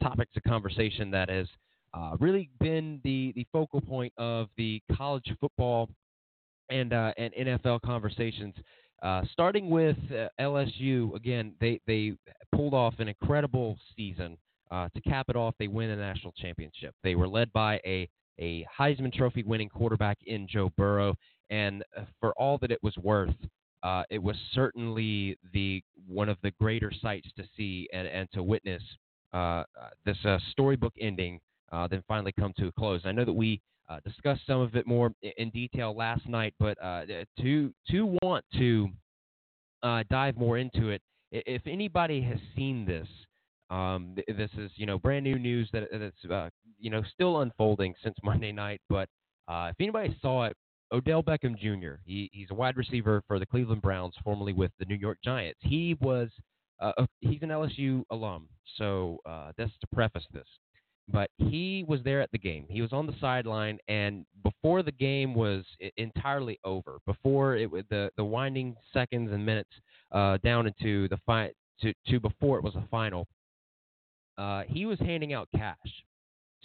topics 0.02 0.32
of 0.38 0.44
conversation 0.44 1.10
that 1.10 1.30
has 1.30 1.48
uh, 1.94 2.18
really 2.20 2.50
been 2.60 3.00
the, 3.04 3.32
the 3.36 3.46
focal 3.52 3.82
point 3.82 4.14
of 4.18 4.48
the 4.58 4.82
college 4.96 5.32
football 5.40 5.90
and 6.70 6.94
uh, 6.94 7.12
and 7.18 7.34
NFL 7.34 7.82
conversations. 7.82 8.56
Uh, 9.02 9.22
starting 9.32 9.70
with 9.70 9.98
uh, 10.12 10.28
LSU, 10.40 11.14
again, 11.16 11.54
they 11.60 11.80
they 11.86 12.14
pulled 12.56 12.74
off 12.74 12.96
an 13.00 13.08
incredible 13.08 13.78
season. 13.96 14.38
Uh, 14.72 14.90
to 14.96 15.02
cap 15.02 15.28
it 15.30 15.36
off, 15.36 15.54
they 15.60 15.68
win 15.68 15.92
a 15.92 15.96
national 15.96 16.34
championship. 16.34 16.96
They 17.04 17.16
were 17.16 17.28
led 17.28 17.52
by 17.54 17.80
a 17.86 18.10
a 18.40 18.66
Heisman 18.80 19.14
Trophy 19.14 19.44
winning 19.44 19.70
quarterback 19.70 20.18
in 20.26 20.48
Joe 20.48 20.72
Burrow, 20.78 21.16
and 21.52 21.84
uh, 21.96 22.06
for 22.20 22.34
all 22.34 22.58
that 22.60 22.72
it 22.72 22.82
was 22.82 22.98
worth, 22.98 23.36
it 24.10 24.22
was 24.22 24.36
certainly 24.54 25.38
the 25.54 25.84
one 26.08 26.30
of 26.30 26.38
the 26.42 26.52
greater 26.60 26.92
sights 27.02 27.28
to 27.36 27.44
see 27.56 27.88
and, 27.94 28.08
and 28.08 28.28
to 28.34 28.42
witness 28.42 28.82
this 30.06 30.18
storybook 30.52 30.94
ending 31.00 31.40
uh, 31.74 31.88
then 31.88 32.04
finally 32.08 32.32
come 32.40 32.54
to 32.58 32.68
a 32.68 32.72
close. 32.74 33.02
I 33.04 33.12
know 33.12 33.26
that 33.26 33.34
we 33.34 33.60
uh, 33.90 34.00
discussed 34.06 34.42
some 34.48 34.62
of 34.62 34.76
it 34.76 34.86
more 34.88 35.12
in 35.38 35.50
detail 35.50 35.96
last 35.96 36.28
night, 36.30 36.54
but 36.60 36.82
uh, 36.82 37.04
to 37.42 37.74
to 37.90 38.18
want 38.22 38.46
to 38.58 38.90
uh, 39.82 40.04
dive 40.10 40.38
more 40.38 40.58
into 40.58 40.90
it, 40.90 41.02
if 41.32 41.64
anybody 41.66 42.22
has 42.22 42.38
seen 42.56 42.86
this, 42.86 43.08
um, 43.70 44.16
this 44.28 44.52
is 44.58 44.72
you 44.76 44.86
know 44.86 45.00
brand 45.00 45.24
new 45.24 45.38
news 45.38 45.68
that 45.74 45.88
that's 45.92 46.32
uh, 46.32 46.50
you 46.80 46.90
know 46.90 47.02
still 47.12 47.42
unfolding 47.42 47.94
since 48.04 48.16
Monday 48.24 48.52
night. 48.52 48.80
But 48.88 49.10
uh, 49.48 49.70
if 49.72 49.76
anybody 49.80 50.16
saw 50.22 50.46
it, 50.46 50.56
Odell 50.92 51.24
Beckham 51.24 51.58
Jr. 51.58 51.96
He, 52.06 52.30
he's 52.32 52.52
a 52.52 52.56
wide 52.56 52.78
receiver 52.78 53.24
for 53.28 53.40
the 53.40 53.46
Cleveland 53.48 53.82
Browns, 53.82 54.14
formerly 54.24 54.54
with 54.54 54.72
the 54.80 54.86
New 54.86 54.96
York 54.96 55.18
Giants. 55.24 55.60
He 55.64 55.98
was 56.00 56.30
uh, 56.80 56.92
he's 57.20 57.42
an 57.42 57.50
LSU 57.50 58.04
alum, 58.12 58.48
so 58.78 59.18
uh, 59.26 59.52
that's 59.58 59.72
to 59.82 59.88
preface 59.88 60.26
this 60.32 60.48
but 61.12 61.30
he 61.38 61.84
was 61.88 62.00
there 62.04 62.22
at 62.22 62.32
the 62.32 62.38
game. 62.38 62.66
He 62.70 62.82
was 62.82 62.94
on 62.94 63.06
the 63.06 63.14
sideline, 63.20 63.78
and 63.88 64.26
before 64.44 64.84
the 64.84 64.92
game 64.92 65.34
was 65.34 65.66
entirely 65.98 66.60
over, 66.64 67.00
before 67.06 67.56
it 67.56 67.70
the 67.90 68.10
the 68.16 68.24
winding 68.24 68.76
seconds 68.94 69.32
and 69.32 69.46
minutes 69.46 69.70
uh, 70.12 70.38
down 70.44 70.68
into 70.68 71.08
the 71.10 71.18
fi- 71.26 71.52
to 71.82 71.94
to 72.08 72.20
before 72.20 72.58
it 72.58 72.64
was 72.64 72.76
a 72.76 72.88
final, 72.90 73.28
uh, 74.38 74.64
he 74.68 74.86
was 74.86 74.98
handing 75.00 75.34
out 75.34 75.50
cash 75.56 75.76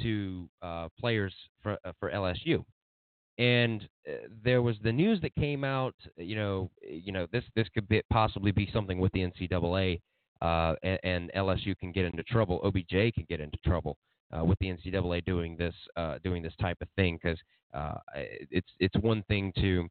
to 0.02 0.48
uh, 0.62 0.88
players 1.00 1.34
for 1.62 1.76
uh, 1.84 1.92
for 1.98 2.10
LSU, 2.12 2.64
and 3.38 3.88
uh, 4.08 4.12
there 4.44 4.62
was 4.62 4.76
the 4.84 4.92
news 4.92 5.20
that 5.22 5.34
came 5.34 5.64
out. 5.64 5.96
You 6.16 6.36
know, 6.36 6.70
you 6.82 7.10
know 7.10 7.26
this 7.32 7.44
this 7.56 7.66
could 7.74 7.88
be, 7.88 8.02
possibly 8.10 8.52
be 8.52 8.70
something 8.72 8.98
with 9.00 9.12
the 9.12 9.20
NCAA. 9.20 10.00
Uh, 10.40 10.76
and, 10.84 11.00
and 11.02 11.30
LSU 11.36 11.76
can 11.80 11.90
get 11.90 12.04
into 12.04 12.22
trouble. 12.22 12.60
OBJ 12.62 13.12
can 13.12 13.26
get 13.28 13.40
into 13.40 13.58
trouble 13.66 13.96
uh, 14.36 14.44
with 14.44 14.58
the 14.58 14.66
NCAA 14.66 15.24
doing 15.24 15.56
this 15.56 15.74
uh, 15.96 16.18
doing 16.22 16.42
this 16.42 16.54
type 16.60 16.78
of 16.80 16.88
thing 16.96 17.18
because 17.22 17.38
uh, 17.74 17.94
it's 18.14 18.68
it's 18.78 18.96
one 19.00 19.22
thing 19.28 19.52
to 19.56 19.88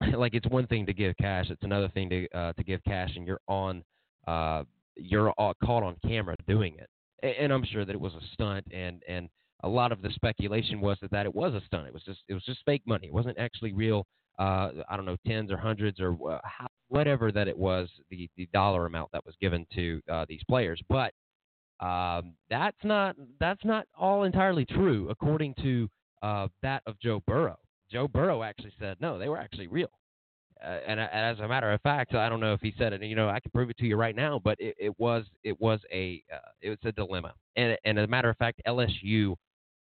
like 0.16 0.34
it's 0.34 0.46
one 0.48 0.66
thing 0.66 0.86
to 0.86 0.92
give 0.92 1.16
cash, 1.18 1.46
it's 1.50 1.62
another 1.62 1.88
thing 1.88 2.10
to 2.10 2.28
uh, 2.34 2.52
to 2.52 2.64
give 2.64 2.82
cash 2.84 3.10
and 3.16 3.26
you're 3.26 3.40
on 3.48 3.82
uh, 4.26 4.64
you're 4.96 5.32
caught 5.64 5.82
on 5.82 5.96
camera 6.06 6.36
doing 6.46 6.76
it. 6.78 6.88
And, 7.22 7.34
and 7.36 7.52
I'm 7.52 7.64
sure 7.64 7.84
that 7.84 7.94
it 7.94 8.00
was 8.00 8.14
a 8.14 8.20
stunt 8.32 8.66
and 8.72 9.02
and 9.08 9.28
a 9.62 9.68
lot 9.68 9.90
of 9.90 10.02
the 10.02 10.10
speculation 10.10 10.80
was 10.80 10.98
that, 11.00 11.10
that 11.12 11.24
it 11.26 11.34
was 11.34 11.54
a 11.54 11.62
stunt. 11.66 11.86
It 11.86 11.94
was 11.94 12.02
just 12.02 12.20
it 12.28 12.34
was 12.34 12.44
just 12.44 12.60
fake 12.66 12.82
money. 12.86 13.06
It 13.06 13.14
wasn't 13.14 13.38
actually 13.38 13.72
real. 13.72 14.06
Uh, 14.38 14.70
I 14.90 14.96
don't 14.96 15.06
know, 15.06 15.16
tens 15.26 15.50
or 15.50 15.56
hundreds 15.56 15.98
or 15.98 16.18
how, 16.44 16.66
whatever 16.88 17.32
that 17.32 17.48
it 17.48 17.56
was, 17.56 17.88
the 18.10 18.28
the 18.36 18.46
dollar 18.52 18.84
amount 18.84 19.10
that 19.12 19.24
was 19.24 19.34
given 19.40 19.66
to 19.74 20.02
uh, 20.12 20.26
these 20.28 20.42
players. 20.46 20.80
But 20.90 21.14
um, 21.80 22.34
that's 22.48 22.76
not 22.84 23.16
that's 23.38 23.64
not 23.64 23.86
all 23.98 24.24
entirely 24.24 24.64
true, 24.64 25.08
according 25.10 25.54
to 25.62 25.88
uh, 26.22 26.48
that 26.62 26.82
of 26.86 26.98
Joe 27.00 27.22
Burrow. 27.26 27.58
Joe 27.90 28.08
Burrow 28.08 28.42
actually 28.42 28.72
said 28.78 28.96
no, 29.00 29.18
they 29.18 29.28
were 29.28 29.38
actually 29.38 29.66
real. 29.66 29.90
Uh, 30.64 30.78
and, 30.86 30.98
and, 30.98 31.10
as 31.12 31.38
a 31.40 31.46
matter 31.46 31.70
of 31.70 31.80
fact, 31.82 32.14
I 32.14 32.30
don't 32.30 32.40
know 32.40 32.54
if 32.54 32.62
he 32.62 32.72
said 32.78 32.94
it. 32.94 33.02
You 33.02 33.14
know, 33.14 33.28
I 33.28 33.40
can 33.40 33.50
prove 33.52 33.68
it 33.68 33.76
to 33.76 33.86
you 33.86 33.96
right 33.96 34.16
now, 34.16 34.40
but 34.42 34.58
it, 34.58 34.74
it 34.78 34.98
was 34.98 35.26
it 35.44 35.60
was 35.60 35.80
a 35.92 36.22
uh, 36.32 36.48
it 36.62 36.70
was 36.70 36.78
a 36.84 36.92
dilemma. 36.92 37.34
And, 37.56 37.76
and 37.84 37.98
as 37.98 38.04
a 38.04 38.08
matter 38.08 38.30
of 38.30 38.38
fact, 38.38 38.62
LSU 38.66 39.34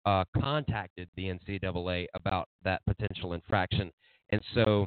uh, 0.06 0.24
contacted 0.40 1.08
the 1.16 1.24
NCAA 1.24 2.06
about 2.14 2.48
that 2.62 2.82
potential 2.86 3.32
infraction, 3.32 3.90
and 4.30 4.40
so 4.54 4.86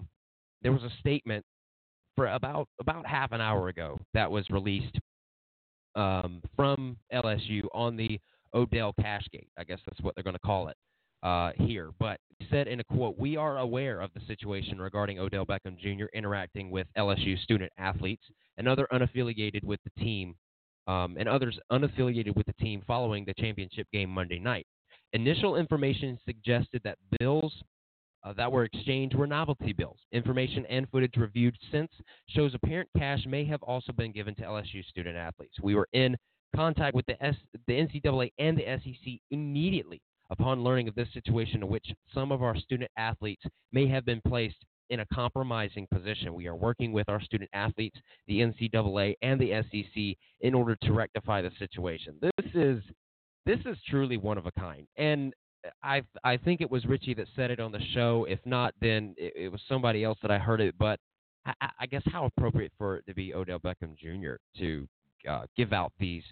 there 0.62 0.72
was 0.72 0.84
a 0.84 0.92
statement 1.02 1.44
for 2.16 2.28
about 2.28 2.70
about 2.80 3.06
half 3.06 3.34
an 3.34 3.42
hour 3.42 3.68
ago 3.68 4.00
that 4.14 4.32
was 4.32 4.50
released 4.50 4.98
um, 5.96 6.42
from 6.56 6.98
LSU 7.14 7.64
on 7.74 7.96
the 7.96 8.20
Odell 8.54 8.94
Cashgate. 9.00 9.48
I 9.58 9.64
guess 9.64 9.80
that's 9.86 10.02
what 10.02 10.16
they're 10.16 10.24
going 10.24 10.36
to 10.36 10.40
call 10.40 10.68
it 10.68 10.78
uh, 11.24 11.52
here. 11.56 11.92
But 12.00 12.20
said 12.50 12.68
in 12.68 12.80
a 12.80 12.84
quote, 12.84 13.18
"We 13.18 13.38
are 13.38 13.60
aware 13.60 14.02
of 14.02 14.12
the 14.14 14.22
situation 14.28 14.80
regarding 14.80 15.20
Odell 15.20 15.46
Beckham 15.46 15.78
Jr. 15.78 16.06
interacting 16.14 16.70
with 16.70 16.88
LSU 16.98 17.42
student 17.42 17.72
athletes 17.78 18.24
and 18.58 18.68
other 18.68 18.88
unaffiliated 18.92 19.64
with 19.64 19.80
the 19.84 20.04
team, 20.04 20.36
um, 20.88 21.16
and 21.18 21.28
others 21.28 21.58
unaffiliated 21.72 22.36
with 22.36 22.46
the 22.46 22.54
team 22.54 22.84
following 22.86 23.26
the 23.26 23.34
championship 23.36 23.88
game 23.92 24.10
Monday 24.10 24.40
night. 24.40 24.68
Initial 25.14 25.56
information 25.58 26.18
suggested 26.26 26.82
that 26.84 26.98
Bills 27.20 27.54
uh, 28.24 28.34
that 28.34 28.52
were 28.52 28.64
exchanged 28.64 29.16
were 29.16 29.28
novelty 29.28 29.74
bills. 29.74 30.00
Information 30.12 30.66
and 30.68 30.90
footage 30.90 31.16
reviewed 31.18 31.58
since 31.72 31.92
shows 32.30 32.54
apparent 32.54 32.90
cash 32.98 33.26
may 33.28 33.46
have 33.46 33.62
also 33.64 33.92
been 33.92 34.12
given 34.12 34.36
to 34.36 34.44
LSU 34.44 34.84
student 34.86 35.16
athletes. 35.18 35.56
We 35.62 35.76
were 35.76 35.88
in 35.94 36.16
contact 36.56 36.96
with 36.96 37.06
the, 37.06 37.22
S- 37.24 37.36
the 37.68 37.74
NCAA 37.74 38.32
and 38.40 38.58
the 38.58 38.66
SEC 38.84 39.14
immediately 39.32 40.02
upon 40.30 40.64
learning 40.64 40.88
of 40.88 40.96
this 40.96 41.12
situation 41.14 41.62
in 41.64 41.68
which 41.68 41.86
some 42.14 42.32
of 42.32 42.42
our 42.42 42.58
student 42.58 42.90
athletes 42.98 43.44
may 43.72 43.88
have 43.88 44.06
been 44.06 44.22
placed 44.28 44.64
in 44.90 45.02
a 45.02 45.06
compromising 45.14 45.88
position. 45.92 46.34
We 46.34 46.48
are 46.48 46.56
working 46.56 46.92
with 46.92 47.10
our 47.10 47.22
student 47.22 47.50
athletes, 47.54 47.98
the 48.28 48.40
NCAA, 48.40 49.16
and 49.22 49.40
the 49.40 49.62
SEC 49.72 50.18
in 50.42 50.54
order 50.54 50.78
to 50.84 50.94
rectify 50.94 51.42
the 51.42 51.52
situation. 51.60 52.16
This 52.22 52.52
is 52.54 52.84
this 53.46 53.60
is 53.66 53.78
truly 53.90 54.16
one 54.18 54.38
of 54.38 54.46
a 54.46 54.52
kind. 54.52 54.88
And 54.98 55.34
I 55.82 56.02
I 56.24 56.38
think 56.38 56.62
it 56.62 56.70
was 56.70 56.86
Richie 56.86 57.14
that 57.16 57.28
said 57.36 57.52
it 57.52 57.60
on 57.60 57.72
the 57.72 57.82
show. 57.94 58.26
If 58.30 58.40
not, 58.46 58.74
then 58.82 59.16
it, 59.18 59.34
it 59.36 59.52
was 59.52 59.62
somebody 59.68 60.04
else 60.04 60.18
that 60.22 60.32
I 60.32 60.38
heard 60.38 60.62
it. 60.62 60.76
But 60.78 61.00
I, 61.46 61.54
I, 61.80 61.86
guess 61.86 62.04
how 62.06 62.26
appropriate 62.26 62.72
for 62.78 62.98
it 62.98 63.06
to 63.08 63.14
be 63.14 63.34
Odell 63.34 63.60
Beckham 63.60 63.98
Jr. 63.98 64.36
to 64.60 64.88
uh, 65.30 65.44
give 65.58 65.74
out 65.74 65.92
these 66.00 66.24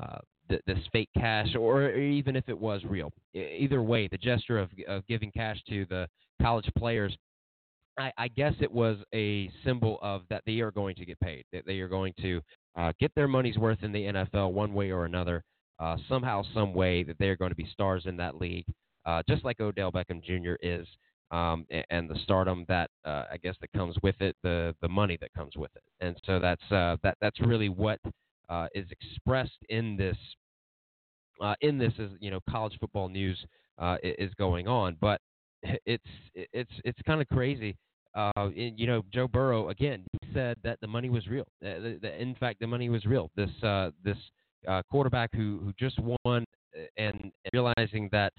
uh, 0.00 0.18
th- 0.48 0.62
this 0.66 0.78
fake 0.92 1.08
cash, 1.16 1.54
or 1.58 1.90
even 1.92 2.36
if 2.36 2.48
it 2.48 2.58
was 2.58 2.82
real. 2.84 3.12
Either 3.34 3.82
way, 3.82 4.08
the 4.08 4.18
gesture 4.18 4.58
of 4.58 4.70
of 4.88 5.06
giving 5.06 5.30
cash 5.32 5.58
to 5.68 5.86
the 5.86 6.08
college 6.40 6.70
players. 6.76 7.16
I, 7.98 8.12
I 8.16 8.28
guess 8.28 8.54
it 8.60 8.70
was 8.70 8.98
a 9.12 9.50
symbol 9.64 9.98
of 10.00 10.22
that 10.30 10.42
they 10.46 10.60
are 10.60 10.70
going 10.70 10.94
to 10.94 11.04
get 11.04 11.18
paid, 11.20 11.44
that 11.52 11.66
they 11.66 11.80
are 11.80 11.88
going 11.88 12.14
to 12.22 12.40
uh, 12.76 12.92
get 13.00 13.12
their 13.14 13.28
money's 13.28 13.58
worth 13.58 13.82
in 13.82 13.92
the 13.92 14.04
NFL 14.04 14.52
one 14.52 14.72
way 14.72 14.90
or 14.90 15.04
another 15.04 15.42
uh, 15.80 15.96
somehow, 16.08 16.42
some 16.54 16.74
way 16.74 17.02
that 17.02 17.16
they're 17.18 17.36
going 17.36 17.50
to 17.50 17.56
be 17.56 17.68
stars 17.72 18.04
in 18.06 18.16
that 18.18 18.36
league, 18.36 18.66
uh, 19.06 19.22
just 19.28 19.44
like 19.44 19.60
Odell 19.60 19.90
Beckham 19.90 20.22
Jr. 20.22 20.54
is, 20.62 20.86
um, 21.30 21.64
and, 21.70 21.84
and, 21.90 22.10
the 22.10 22.18
stardom 22.22 22.64
that 22.68 22.90
uh, 23.04 23.24
I 23.32 23.38
guess 23.42 23.54
that 23.60 23.72
comes 23.72 23.96
with 24.02 24.20
it, 24.20 24.36
the 24.42 24.74
the 24.82 24.88
money 24.88 25.16
that 25.20 25.32
comes 25.32 25.56
with 25.56 25.70
it, 25.76 25.82
and 26.00 26.16
so 26.26 26.38
that's 26.38 26.72
uh, 26.72 26.96
that 27.02 27.16
that's 27.20 27.40
really 27.40 27.68
what 27.68 28.00
uh, 28.48 28.66
is 28.74 28.86
expressed 28.90 29.58
in 29.68 29.96
this 29.96 30.16
uh, 31.40 31.54
in 31.60 31.78
this 31.78 31.92
is 31.98 32.10
you 32.20 32.30
know 32.30 32.40
college 32.50 32.76
football 32.80 33.08
news 33.08 33.38
is 34.02 34.34
going 34.34 34.68
on, 34.68 34.96
but 35.00 35.20
it's 35.86 36.04
it's 36.34 36.72
it's 36.84 37.00
kind 37.06 37.20
of 37.20 37.28
crazy. 37.28 37.76
Uh, 38.12 38.32
and, 38.36 38.76
you 38.76 38.88
know, 38.88 39.02
Joe 39.12 39.28
Burrow 39.28 39.68
again 39.68 40.04
said 40.34 40.56
that 40.64 40.80
the 40.80 40.88
money 40.88 41.08
was 41.08 41.28
real. 41.28 41.46
In 41.62 42.34
fact, 42.40 42.58
the 42.58 42.66
money 42.66 42.88
was 42.88 43.06
real. 43.06 43.30
This 43.36 43.50
uh, 43.62 43.92
this 44.04 44.16
uh, 44.68 44.82
quarterback 44.90 45.30
who 45.34 45.60
who 45.62 45.72
just 45.78 45.98
won 45.98 46.44
uh, 46.76 46.82
and 46.96 47.32
realizing 47.52 48.08
that 48.12 48.32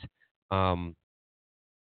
um, 0.51 0.95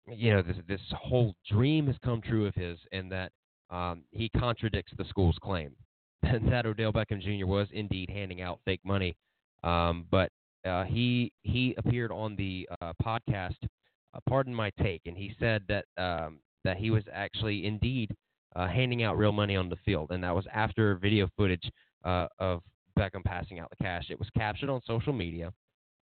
you 0.09 0.33
know 0.33 0.43
this 0.43 0.57
this 0.69 0.81
whole 0.93 1.35
dream 1.51 1.87
has 1.87 1.97
come 2.05 2.21
true 2.21 2.47
of 2.47 2.55
his, 2.55 2.79
and 2.93 3.11
that 3.11 3.33
um, 3.71 4.03
he 4.11 4.29
contradicts 4.31 4.93
the 4.97 5.05
school's 5.05 5.39
claim 5.43 5.75
that 6.23 6.67
Odell 6.67 6.93
Beckham 6.93 7.21
Jr. 7.21 7.47
was 7.47 7.69
indeed 7.73 8.11
handing 8.11 8.43
out 8.43 8.61
fake 8.65 8.81
money. 8.85 9.17
Um, 9.65 10.07
but 10.11 10.31
uh, 10.67 10.85
he 10.85 11.33
he 11.43 11.75
appeared 11.79 12.13
on 12.13 12.37
the 12.37 12.69
uh, 12.81 12.93
podcast, 13.05 13.57
uh, 13.63 14.21
Pardon 14.29 14.55
My 14.55 14.71
Take, 14.83 15.03
and 15.07 15.17
he 15.17 15.35
said 15.39 15.63
that 15.69 15.85
um, 15.97 16.41
that 16.65 16.77
he 16.77 16.91
was 16.91 17.05
actually 17.13 17.67
indeed 17.67 18.15
uh, 18.55 18.67
handing 18.67 19.03
out 19.03 19.19
real 19.19 19.33
money 19.33 19.57
on 19.57 19.69
the 19.69 19.77
field, 19.85 20.11
and 20.11 20.23
that 20.25 20.35
was 20.35 20.47
after 20.53 20.97
video 20.97 21.29
footage 21.37 21.71
uh, 22.05 22.27
of 22.39 22.63
Beckham 22.99 23.25
passing 23.25 23.59
out 23.59 23.71
the 23.71 23.83
cash. 23.83 24.07
It 24.11 24.19
was 24.19 24.29
captured 24.37 24.71
on 24.71 24.81
social 24.87 25.13
media, 25.13 25.53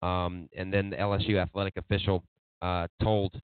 um, 0.01 0.47
and 0.55 0.73
then 0.73 0.89
the 0.89 0.97
LSU 0.97 1.41
athletic 1.41 1.77
official 1.77 2.23
uh, 2.61 2.87
told 3.01 3.39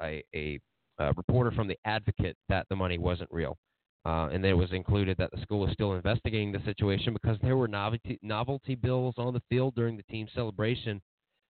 a, 0.00 0.22
a, 0.34 0.60
a 0.98 1.12
reporter 1.14 1.50
from 1.50 1.68
the 1.68 1.78
Advocate 1.84 2.36
that 2.48 2.66
the 2.68 2.76
money 2.76 2.98
wasn't 2.98 3.30
real. 3.30 3.56
Uh, 4.04 4.28
and 4.32 4.44
it 4.44 4.54
was 4.54 4.72
included 4.72 5.16
that 5.18 5.30
the 5.32 5.42
school 5.42 5.66
is 5.66 5.72
still 5.72 5.92
investigating 5.92 6.50
the 6.50 6.62
situation 6.64 7.12
because 7.12 7.36
there 7.42 7.56
were 7.56 7.68
novelty, 7.68 8.18
novelty 8.22 8.74
bills 8.74 9.14
on 9.18 9.34
the 9.34 9.42
field 9.50 9.74
during 9.74 9.96
the 9.96 10.02
team 10.04 10.26
celebration, 10.34 11.00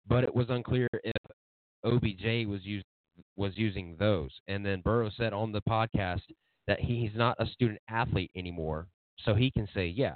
but 0.08 0.24
it 0.24 0.34
was 0.34 0.48
unclear 0.50 0.88
if 0.92 1.14
OBJ 1.86 2.48
was 2.48 2.64
used 2.64 2.86
was 3.36 3.54
using 3.56 3.96
those. 4.00 4.32
And 4.48 4.66
then 4.66 4.82
Burrow 4.82 5.12
said 5.16 5.34
on 5.34 5.52
the 5.52 5.62
podcast 5.62 6.22
that 6.68 6.80
he's 6.80 7.12
not 7.16 7.38
a 7.40 7.46
student 7.46 7.80
athlete 7.90 8.32
anymore, 8.36 8.88
so 9.24 9.34
he 9.34 9.52
can 9.52 9.68
say 9.74 9.88
yeah. 9.88 10.16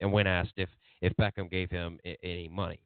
And 0.00 0.12
when 0.12 0.26
asked 0.26 0.54
if 0.56 0.68
if 1.02 1.14
Beckham 1.16 1.50
gave 1.50 1.70
him 1.70 1.98
I- 2.04 2.16
any 2.22 2.48
money, 2.48 2.80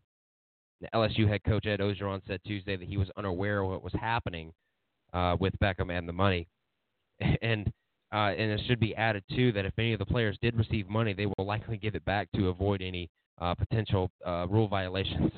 the 0.81 0.89
LSU 0.95 1.29
head 1.29 1.43
coach 1.45 1.67
Ed 1.67 1.81
Orgeron 1.81 2.23
said 2.27 2.41
Tuesday 2.47 2.77
that 2.77 2.89
he 2.89 2.97
was 2.97 3.11
unaware 3.17 3.63
of 3.63 3.71
what 3.71 3.83
was 3.83 3.93
happening 3.95 4.53
uh, 5.13 5.37
with 5.39 5.59
Beckham 5.61 5.97
and 5.97 6.09
the 6.09 6.13
money, 6.13 6.49
and 7.43 7.73
uh, 8.13 8.33
and 8.37 8.51
it 8.51 8.61
should 8.67 8.81
be 8.81 8.95
added 8.97 9.23
too 9.35 9.53
that 9.53 9.65
if 9.65 9.79
any 9.79 9.93
of 9.93 9.99
the 9.99 10.07
players 10.07 10.37
did 10.43 10.57
receive 10.57 10.89
money, 10.89 11.13
they 11.13 11.27
will 11.27 11.47
likely 11.47 11.77
give 11.77 11.95
it 11.95 12.05
back 12.05 12.29
to 12.35 12.49
avoid 12.49 12.83
any 12.83 13.09
uh, 13.41 13.55
potential 13.55 14.11
uh, 14.27 14.47
rule 14.49 14.67
violations 14.67 15.31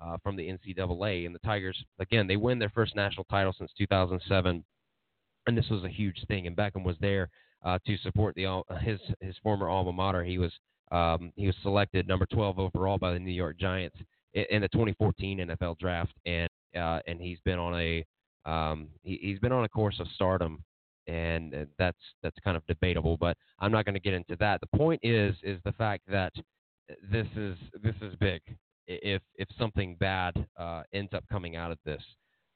uh, 0.00 0.16
from 0.22 0.36
the 0.36 0.42
NCAA. 0.48 1.24
And 1.24 1.34
the 1.34 1.38
Tigers, 1.40 1.80
again, 2.00 2.26
they 2.26 2.36
win 2.36 2.58
their 2.58 2.70
first 2.70 2.96
national 2.96 3.24
title 3.30 3.54
since 3.56 3.70
2007, 3.78 4.64
and 5.46 5.58
this 5.58 5.68
was 5.70 5.84
a 5.84 5.88
huge 5.88 6.24
thing. 6.26 6.46
And 6.46 6.56
Beckham 6.56 6.84
was 6.84 6.96
there 7.00 7.28
uh, 7.64 7.78
to 7.86 7.96
support 7.98 8.34
the 8.34 8.46
uh, 8.46 8.62
his 8.80 8.98
his 9.20 9.36
former 9.42 9.68
alma 9.68 9.92
mater. 9.92 10.24
He 10.24 10.38
was 10.38 10.52
um, 10.92 11.32
he 11.36 11.46
was 11.46 11.56
selected 11.62 12.06
number 12.06 12.26
12 12.26 12.58
overall 12.58 12.98
by 12.98 13.12
the 13.12 13.18
New 13.18 13.32
York 13.32 13.58
Giants 13.58 13.96
in, 14.34 14.60
the 14.60 14.68
2014 14.68 15.38
NFL 15.38 15.78
Draft, 15.78 16.12
and 16.26 16.48
and 16.74 17.20
he's 17.20 17.38
been 17.44 17.58
on 17.58 17.78
a 17.80 18.04
um, 18.44 18.88
he, 19.02 19.18
he's 19.20 19.38
been 19.38 19.52
on 19.52 19.64
a 19.64 19.68
course 19.68 19.98
of 19.98 20.06
stardom 20.14 20.62
and 21.06 21.54
uh, 21.54 21.64
that's 21.78 21.98
that's 22.22 22.36
kind 22.42 22.56
of 22.56 22.66
debatable. 22.66 23.16
But 23.16 23.36
I'm 23.60 23.72
not 23.72 23.84
going 23.84 23.94
to 23.94 24.00
get 24.00 24.14
into 24.14 24.36
that. 24.40 24.60
The 24.60 24.78
point 24.78 25.00
is 25.02 25.34
is 25.42 25.58
the 25.64 25.72
fact 25.72 26.02
that 26.08 26.32
this 27.10 27.26
is 27.36 27.56
this 27.82 27.94
is 28.02 28.14
big. 28.16 28.40
If 28.86 29.22
if 29.36 29.48
something 29.58 29.96
bad 29.98 30.34
uh, 30.58 30.82
ends 30.92 31.12
up 31.14 31.24
coming 31.30 31.56
out 31.56 31.72
of 31.72 31.78
this, 31.84 32.02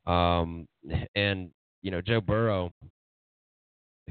um, 0.06 0.66
and 1.14 1.50
you 1.82 1.90
know 1.90 2.00
Joe 2.00 2.20
Burrow, 2.20 2.72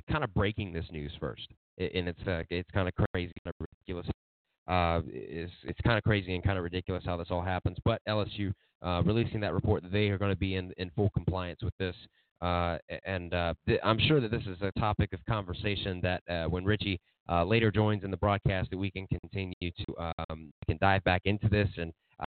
kind 0.09 0.23
of 0.23 0.33
breaking 0.33 0.73
this 0.73 0.85
news 0.91 1.11
first, 1.19 1.47
and 1.77 2.07
it's 2.07 2.27
uh, 2.27 2.43
it's 2.49 2.69
kind 2.71 2.87
of 2.87 2.93
crazy, 3.13 3.33
kind 3.43 3.53
of 3.59 3.67
ridiculous. 3.71 4.07
Uh, 4.67 5.01
it's 5.07 5.51
it's 5.63 5.79
kind 5.81 5.97
of 5.97 6.03
crazy 6.03 6.35
and 6.35 6.43
kind 6.43 6.57
of 6.57 6.63
ridiculous 6.63 7.03
how 7.05 7.17
this 7.17 7.27
all 7.31 7.41
happens. 7.41 7.77
But 7.85 8.01
LSU 8.07 8.51
uh, 8.81 9.01
releasing 9.05 9.39
that 9.41 9.53
report 9.53 9.83
they 9.91 10.09
are 10.09 10.17
going 10.17 10.31
to 10.31 10.37
be 10.37 10.55
in 10.55 10.71
in 10.77 10.91
full 10.95 11.09
compliance 11.11 11.61
with 11.63 11.73
this 11.79 11.95
uh, 12.41 12.77
and 13.05 13.33
uh, 13.33 13.53
th- 13.67 13.79
I'm 13.83 13.99
sure 13.99 14.21
that 14.21 14.31
this 14.31 14.43
is 14.43 14.57
a 14.61 14.71
topic 14.79 15.11
of 15.13 15.19
conversation 15.27 15.99
that 16.01 16.23
uh, 16.29 16.45
when 16.45 16.63
Richie 16.63 16.99
uh, 17.29 17.43
later 17.43 17.69
joins 17.69 18.03
in 18.03 18.11
the 18.11 18.17
broadcast, 18.17 18.69
that 18.71 18.77
we 18.77 18.91
can 18.91 19.07
continue 19.07 19.53
to 19.61 20.13
um, 20.29 20.51
can 20.65 20.77
dive 20.79 21.03
back 21.03 21.21
into 21.25 21.49
this, 21.49 21.67
and 21.77 21.91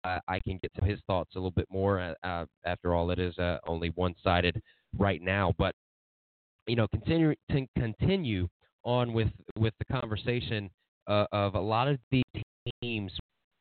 I 0.04 0.39
can 0.45 0.60
get 0.62 0.71
to 0.80 0.86
his 0.86 1.00
thoughts 1.08 1.36
a 1.36 1.38
little 1.38 1.52
bit 1.52 1.67
more. 1.69 2.15
Uh, 2.24 2.45
after 2.65 2.93
all, 2.95 3.12
it 3.12 3.19
is 3.19 3.38
uh, 3.38 3.58
only 3.67 3.89
one-sided 3.95 4.62
right 4.97 5.21
now, 5.21 5.54
but 5.58 5.76
you 6.72 6.78
know, 6.78 6.88
continue 6.88 7.36
to 7.52 7.68
continue 7.78 8.48
on 8.86 9.12
with 9.12 9.28
with 9.58 9.74
the 9.80 9.94
conversation 9.94 10.70
of 11.06 11.56
a 11.56 11.60
lot 11.60 11.90
of 11.90 12.00
these 12.12 12.24
teams. 12.82 13.12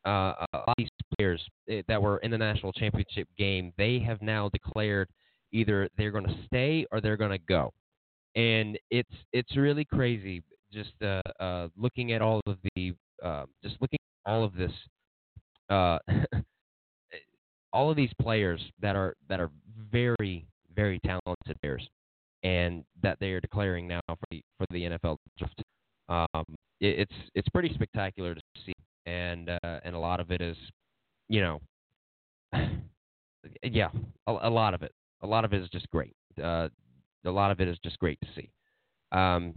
a 0.05 0.47
lot 0.53 0.69
of 0.69 0.75
these 0.77 0.87
players 1.17 1.45
eh, 1.69 1.81
that 1.89 2.01
were 2.01 2.19
in 2.19 2.31
the 2.31 2.37
national 2.37 2.71
championship 2.71 3.27
game, 3.37 3.73
they 3.77 3.99
have 3.99 4.21
now 4.21 4.49
declared 4.53 5.09
either 5.51 5.89
they're 5.97 6.11
going 6.11 6.23
to 6.23 6.37
stay 6.45 6.85
or 6.89 7.01
they're 7.01 7.17
going 7.17 7.37
to 7.37 7.45
go, 7.49 7.73
and 8.37 8.79
it's 8.89 9.17
it's 9.33 9.57
really 9.57 9.83
crazy 9.83 10.41
just 10.71 10.93
uh, 11.03 11.21
uh, 11.41 11.67
looking 11.75 12.13
at 12.13 12.21
all 12.21 12.39
of 12.47 12.55
the 12.75 12.93
uh, 13.21 13.43
just 13.61 13.75
looking 13.81 13.99
at 14.25 14.31
all 14.31 14.45
of 14.45 14.53
this 14.55 14.71
uh, 15.69 15.99
all 17.73 17.89
of 17.89 17.97
these 17.97 18.13
players 18.21 18.61
that 18.79 18.95
are 18.95 19.15
that 19.27 19.41
are 19.41 19.51
very 19.91 20.47
very 20.73 20.97
talented 20.99 21.59
players 21.61 21.85
and 22.43 22.83
that 23.03 23.17
they 23.19 23.31
are 23.31 23.39
declaring 23.39 23.87
now 23.87 24.01
for 24.07 24.17
the 24.29 24.41
for 24.57 24.65
the 24.71 24.83
NFL 24.83 25.17
draft. 25.37 25.63
Um, 26.09 26.45
it, 26.79 26.99
it's 26.99 27.15
it's 27.35 27.49
pretty 27.49 27.73
spectacular 27.73 28.35
to 28.35 28.41
see, 28.65 28.73
and 29.05 29.49
uh, 29.49 29.79
and 29.83 29.95
a 29.95 29.99
lot 29.99 30.19
of 30.19 30.31
it 30.31 30.41
is, 30.41 30.57
you 31.29 31.41
know, 31.41 31.61
yeah, 33.63 33.89
a, 34.27 34.31
a 34.31 34.49
lot 34.49 34.73
of 34.73 34.81
it 34.83 34.91
a 35.23 35.27
lot 35.27 35.45
of 35.45 35.53
it 35.53 35.61
is 35.61 35.69
just 35.69 35.89
great. 35.89 36.15
Uh, 36.41 36.69
a 37.25 37.29
lot 37.29 37.51
of 37.51 37.61
it 37.61 37.67
is 37.67 37.77
just 37.83 37.99
great 37.99 38.19
to 38.21 38.27
see. 38.35 38.49
Um, 39.11 39.53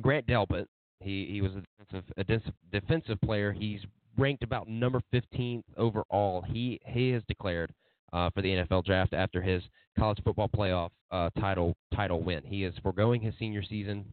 Grant 0.00 0.26
Delpit, 0.26 0.66
he 1.00 1.28
he 1.30 1.40
was 1.40 1.52
a 1.52 1.62
defensive, 1.78 2.12
a 2.16 2.24
defensive 2.72 3.20
player. 3.20 3.52
He's 3.52 3.80
ranked 4.16 4.42
about 4.42 4.68
number 4.68 5.00
15th 5.12 5.62
overall. 5.76 6.42
He 6.42 6.80
he 6.86 7.10
has 7.10 7.22
declared 7.28 7.72
uh, 8.14 8.30
for 8.30 8.40
the 8.40 8.48
NFL 8.48 8.84
draft 8.84 9.12
after 9.12 9.42
his 9.42 9.62
college 9.98 10.18
football 10.24 10.48
playoff 10.48 10.90
uh, 11.10 11.28
title 11.38 11.74
title 11.94 12.22
win. 12.22 12.42
He 12.44 12.64
is 12.64 12.72
foregoing 12.82 13.20
his 13.20 13.34
senior 13.38 13.62
season, 13.62 14.04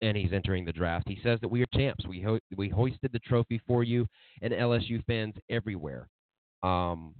and 0.00 0.16
he's 0.16 0.32
entering 0.32 0.64
the 0.64 0.72
draft. 0.72 1.08
He 1.08 1.18
says 1.22 1.38
that 1.40 1.48
we 1.48 1.62
are 1.62 1.66
champs. 1.74 2.06
We 2.06 2.22
ho- 2.22 2.38
we 2.56 2.68
hoisted 2.68 3.10
the 3.12 3.18
trophy 3.18 3.60
for 3.66 3.82
you 3.82 4.06
and 4.40 4.52
LSU 4.52 5.04
fans 5.04 5.34
everywhere. 5.50 6.08
Um, 6.62 7.14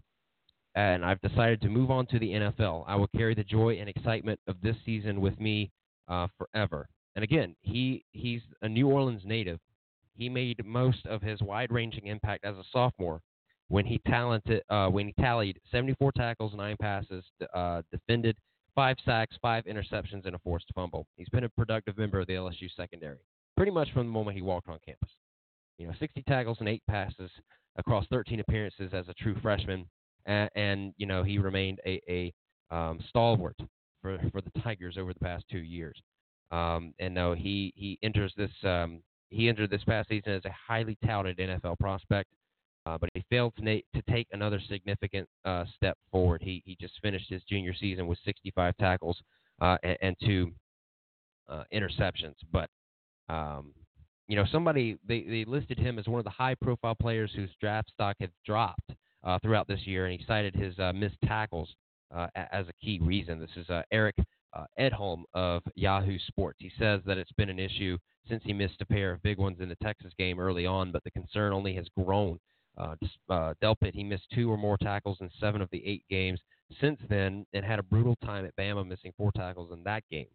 and 0.77 1.05
I've 1.05 1.21
decided 1.21 1.61
to 1.63 1.69
move 1.69 1.91
on 1.91 2.07
to 2.07 2.19
the 2.21 2.31
NFL. 2.31 2.85
I 2.87 2.95
will 2.95 3.09
carry 3.17 3.35
the 3.35 3.43
joy 3.43 3.79
and 3.81 3.89
excitement 3.89 4.39
of 4.47 4.57
this 4.63 4.77
season 4.87 5.21
with 5.21 5.39
me 5.41 5.73
uh, 6.09 6.29
forever. 6.39 6.89
And 7.17 7.25
again, 7.25 7.57
he 7.61 8.05
he's 8.13 8.43
a 8.63 8.69
New 8.69 8.89
Orleans 8.89 9.23
native. 9.25 9.59
He 10.17 10.29
made 10.29 10.65
most 10.65 11.05
of 11.07 11.23
his 11.23 11.41
wide-ranging 11.41 12.07
impact 12.07 12.45
as 12.45 12.55
a 12.57 12.63
sophomore 12.73 13.21
when 13.71 13.87
he 13.87 14.01
talented 14.07 14.63
uh, 14.69 14.89
when 14.89 15.07
he 15.07 15.15
tallied 15.21 15.59
74 15.73 16.13
tackles, 16.13 16.53
nine 16.55 16.77
passes, 16.81 17.25
uh, 17.55 17.81
defended 17.91 18.37
five 18.75 18.97
sacks, 19.05 19.37
five 19.41 19.65
interceptions, 19.65 20.27
and 20.27 20.35
a 20.35 20.39
forced 20.41 20.67
fumble. 20.75 21.07
He's 21.17 21.29
been 21.31 21.45
a 21.45 21.49
productive 21.49 21.97
member 21.97 22.21
of 22.21 22.27
the 22.27 22.35
LSU 22.35 22.69
secondary 22.77 23.19
pretty 23.61 23.73
much 23.73 23.93
from 23.93 24.07
the 24.07 24.13
moment 24.13 24.35
he 24.35 24.43
walked 24.43 24.71
on 24.71 24.79
campus. 24.87 25.11
You 25.77 25.87
know, 25.87 25.93
60 26.01 26.23
tackles 26.23 26.57
and 26.61 26.69
eight 26.71 26.83
passes 26.89 27.31
across 27.77 28.07
13 28.11 28.41
appearances 28.41 28.95
as 28.95 29.07
a 29.11 29.15
true 29.23 29.37
freshman 29.43 29.85
and, 30.25 30.49
and 30.55 30.95
you 30.97 31.05
know 31.05 31.23
he 31.23 31.39
remained 31.39 31.79
a, 31.85 32.01
a 32.09 32.33
um, 32.75 33.01
stalwart 33.11 33.57
for 34.01 34.19
for 34.33 34.41
the 34.41 34.61
Tigers 34.63 34.97
over 34.99 35.13
the 35.13 35.21
past 35.21 35.45
two 35.51 35.59
years. 35.59 36.01
Um, 36.51 36.95
and 37.01 37.15
no, 37.15 37.35
he 37.35 37.75
he 37.77 37.99
enters 38.03 38.33
this 38.35 38.51
um, 38.65 39.03
he 39.29 39.51
entered 39.51 39.69
this 39.69 39.85
past 39.85 40.09
season 40.09 40.33
as 40.33 40.45
a 40.47 40.55
highly 40.67 40.97
touted 41.05 41.37
NFL 41.37 41.79
prospect, 41.79 42.31
uh, 42.87 42.97
but 42.99 43.11
he 43.15 43.25
failed 43.29 43.53
to, 43.57 43.65
na- 43.65 43.81
to 43.95 44.03
take 44.11 44.27
another 44.33 44.61
significant 44.69 45.29
uh, 45.45 45.65
step 45.77 45.97
forward. 46.11 46.43
He 46.43 46.63
he 46.65 46.77
just 46.81 46.95
finished 47.03 47.29
his 47.29 47.43
junior 47.45 47.75
season 47.75 48.07
with 48.07 48.19
65 48.25 48.77
tackles 48.79 49.21
uh, 49.61 49.77
and, 49.83 49.99
and, 50.01 50.17
two 50.25 50.53
uh, 51.49 51.65
interceptions. 51.73 52.35
But 52.53 52.71
um, 53.29 53.73
you 54.29 54.37
know, 54.37 54.47
somebody 54.51 54.97
they, 55.07 55.23
they 55.23 55.45
listed 55.45 55.79
him 55.79 55.99
as 55.99 56.07
one 56.07 56.19
of 56.19 56.25
the 56.25 56.31
high 56.31 56.55
profile 56.55 56.97
players 57.01 57.31
whose 57.35 57.51
draft 57.61 57.91
stock 57.91 58.17
had 58.21 58.31
dropped 58.47 58.93
uh, 59.25 59.39
throughout 59.41 59.69
this 59.69 59.87
year, 59.87 60.07
and 60.07 60.19
he 60.19 60.27
cited 60.27 60.55
his 60.55 60.75
missed 60.95 61.19
tackles 61.27 61.69
as 62.35 62.67
a 62.69 62.73
key 62.85 62.99
reason. 63.03 63.39
This 63.39 63.51
is 63.57 63.67
Eric 63.93 64.17
Edholm 64.79 65.23
of 65.35 65.63
Yahoo 65.75 66.19
Sports. 66.29 66.59
He 66.61 66.73
says 66.79 67.01
that 67.07 67.19
it's 67.19 67.33
been 67.33 67.51
an 67.51 67.59
issue 67.59 67.99
since 68.29 68.43
he 68.45 68.53
missed 68.53 68.81
a 68.81 68.87
pair 68.87 69.13
of 69.13 69.23
big 69.23 69.39
ones 69.39 69.59
in 69.61 69.69
the 69.69 69.77
Texas 69.77 70.13
game 70.19 70.39
early 70.39 70.67
on, 70.67 70.93
but 70.93 71.05
the 71.05 71.11
concern 71.11 71.53
only 71.53 71.75
has 71.75 71.87
grown. 71.99 72.39
Uh, 72.81 72.95
uh, 73.29 73.55
Delpit, 73.63 73.95
he 73.95 74.03
missed 74.03 74.25
two 74.35 74.51
or 74.51 74.57
more 74.57 74.79
tackles 74.79 75.19
in 75.21 75.31
seven 75.39 75.61
of 75.61 75.69
the 75.71 75.85
eight 75.87 76.05
games 76.09 76.41
since 76.81 76.99
then 77.09 77.45
and 77.53 77.65
had 77.65 77.79
a 77.79 77.83
brutal 77.83 78.17
time 78.25 78.47
at 78.47 78.57
Bama, 78.57 78.87
missing 78.87 79.13
four 79.17 79.33
tackles 79.33 79.73
in 79.73 79.83
that 79.85 80.03
game. 80.11 80.29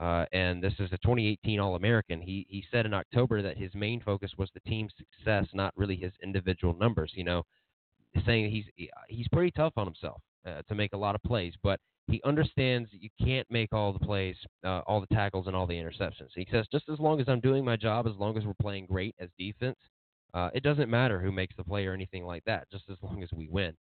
Uh, 0.00 0.26
and 0.32 0.62
this 0.62 0.74
is 0.78 0.92
a 0.92 0.98
2018 0.98 1.58
All-American. 1.58 2.20
He 2.20 2.46
he 2.50 2.64
said 2.70 2.84
in 2.84 2.92
October 2.92 3.40
that 3.40 3.56
his 3.56 3.74
main 3.74 4.00
focus 4.00 4.30
was 4.36 4.50
the 4.52 4.60
team's 4.68 4.92
success, 4.98 5.46
not 5.54 5.72
really 5.76 5.96
his 5.96 6.12
individual 6.22 6.74
numbers. 6.74 7.12
You 7.14 7.24
know, 7.24 7.44
saying 8.26 8.50
he's 8.50 8.88
he's 9.08 9.28
pretty 9.28 9.52
tough 9.52 9.72
on 9.76 9.86
himself 9.86 10.20
uh, 10.46 10.62
to 10.68 10.74
make 10.74 10.92
a 10.92 10.98
lot 10.98 11.14
of 11.14 11.22
plays, 11.22 11.54
but 11.62 11.80
he 12.08 12.20
understands 12.24 12.90
you 12.92 13.08
can't 13.24 13.50
make 13.50 13.72
all 13.72 13.92
the 13.92 14.04
plays, 14.04 14.36
uh, 14.64 14.82
all 14.86 15.00
the 15.00 15.14
tackles, 15.14 15.46
and 15.46 15.56
all 15.56 15.66
the 15.66 15.74
interceptions. 15.74 16.28
He 16.34 16.46
says 16.50 16.66
just 16.70 16.88
as 16.90 16.98
long 16.98 17.18
as 17.20 17.28
I'm 17.28 17.40
doing 17.40 17.64
my 17.64 17.76
job, 17.76 18.06
as 18.06 18.14
long 18.18 18.36
as 18.36 18.44
we're 18.44 18.54
playing 18.60 18.86
great 18.86 19.14
as 19.18 19.30
defense, 19.38 19.78
uh, 20.36 20.50
it 20.52 20.62
doesn't 20.62 20.90
matter 20.90 21.18
who 21.18 21.32
makes 21.32 21.56
the 21.56 21.64
play 21.64 21.86
or 21.86 21.94
anything 21.94 22.24
like 22.24 22.44
that, 22.44 22.70
just 22.70 22.84
as 22.90 22.98
long 23.02 23.22
as 23.22 23.30
we 23.34 23.48
win. 23.48 23.72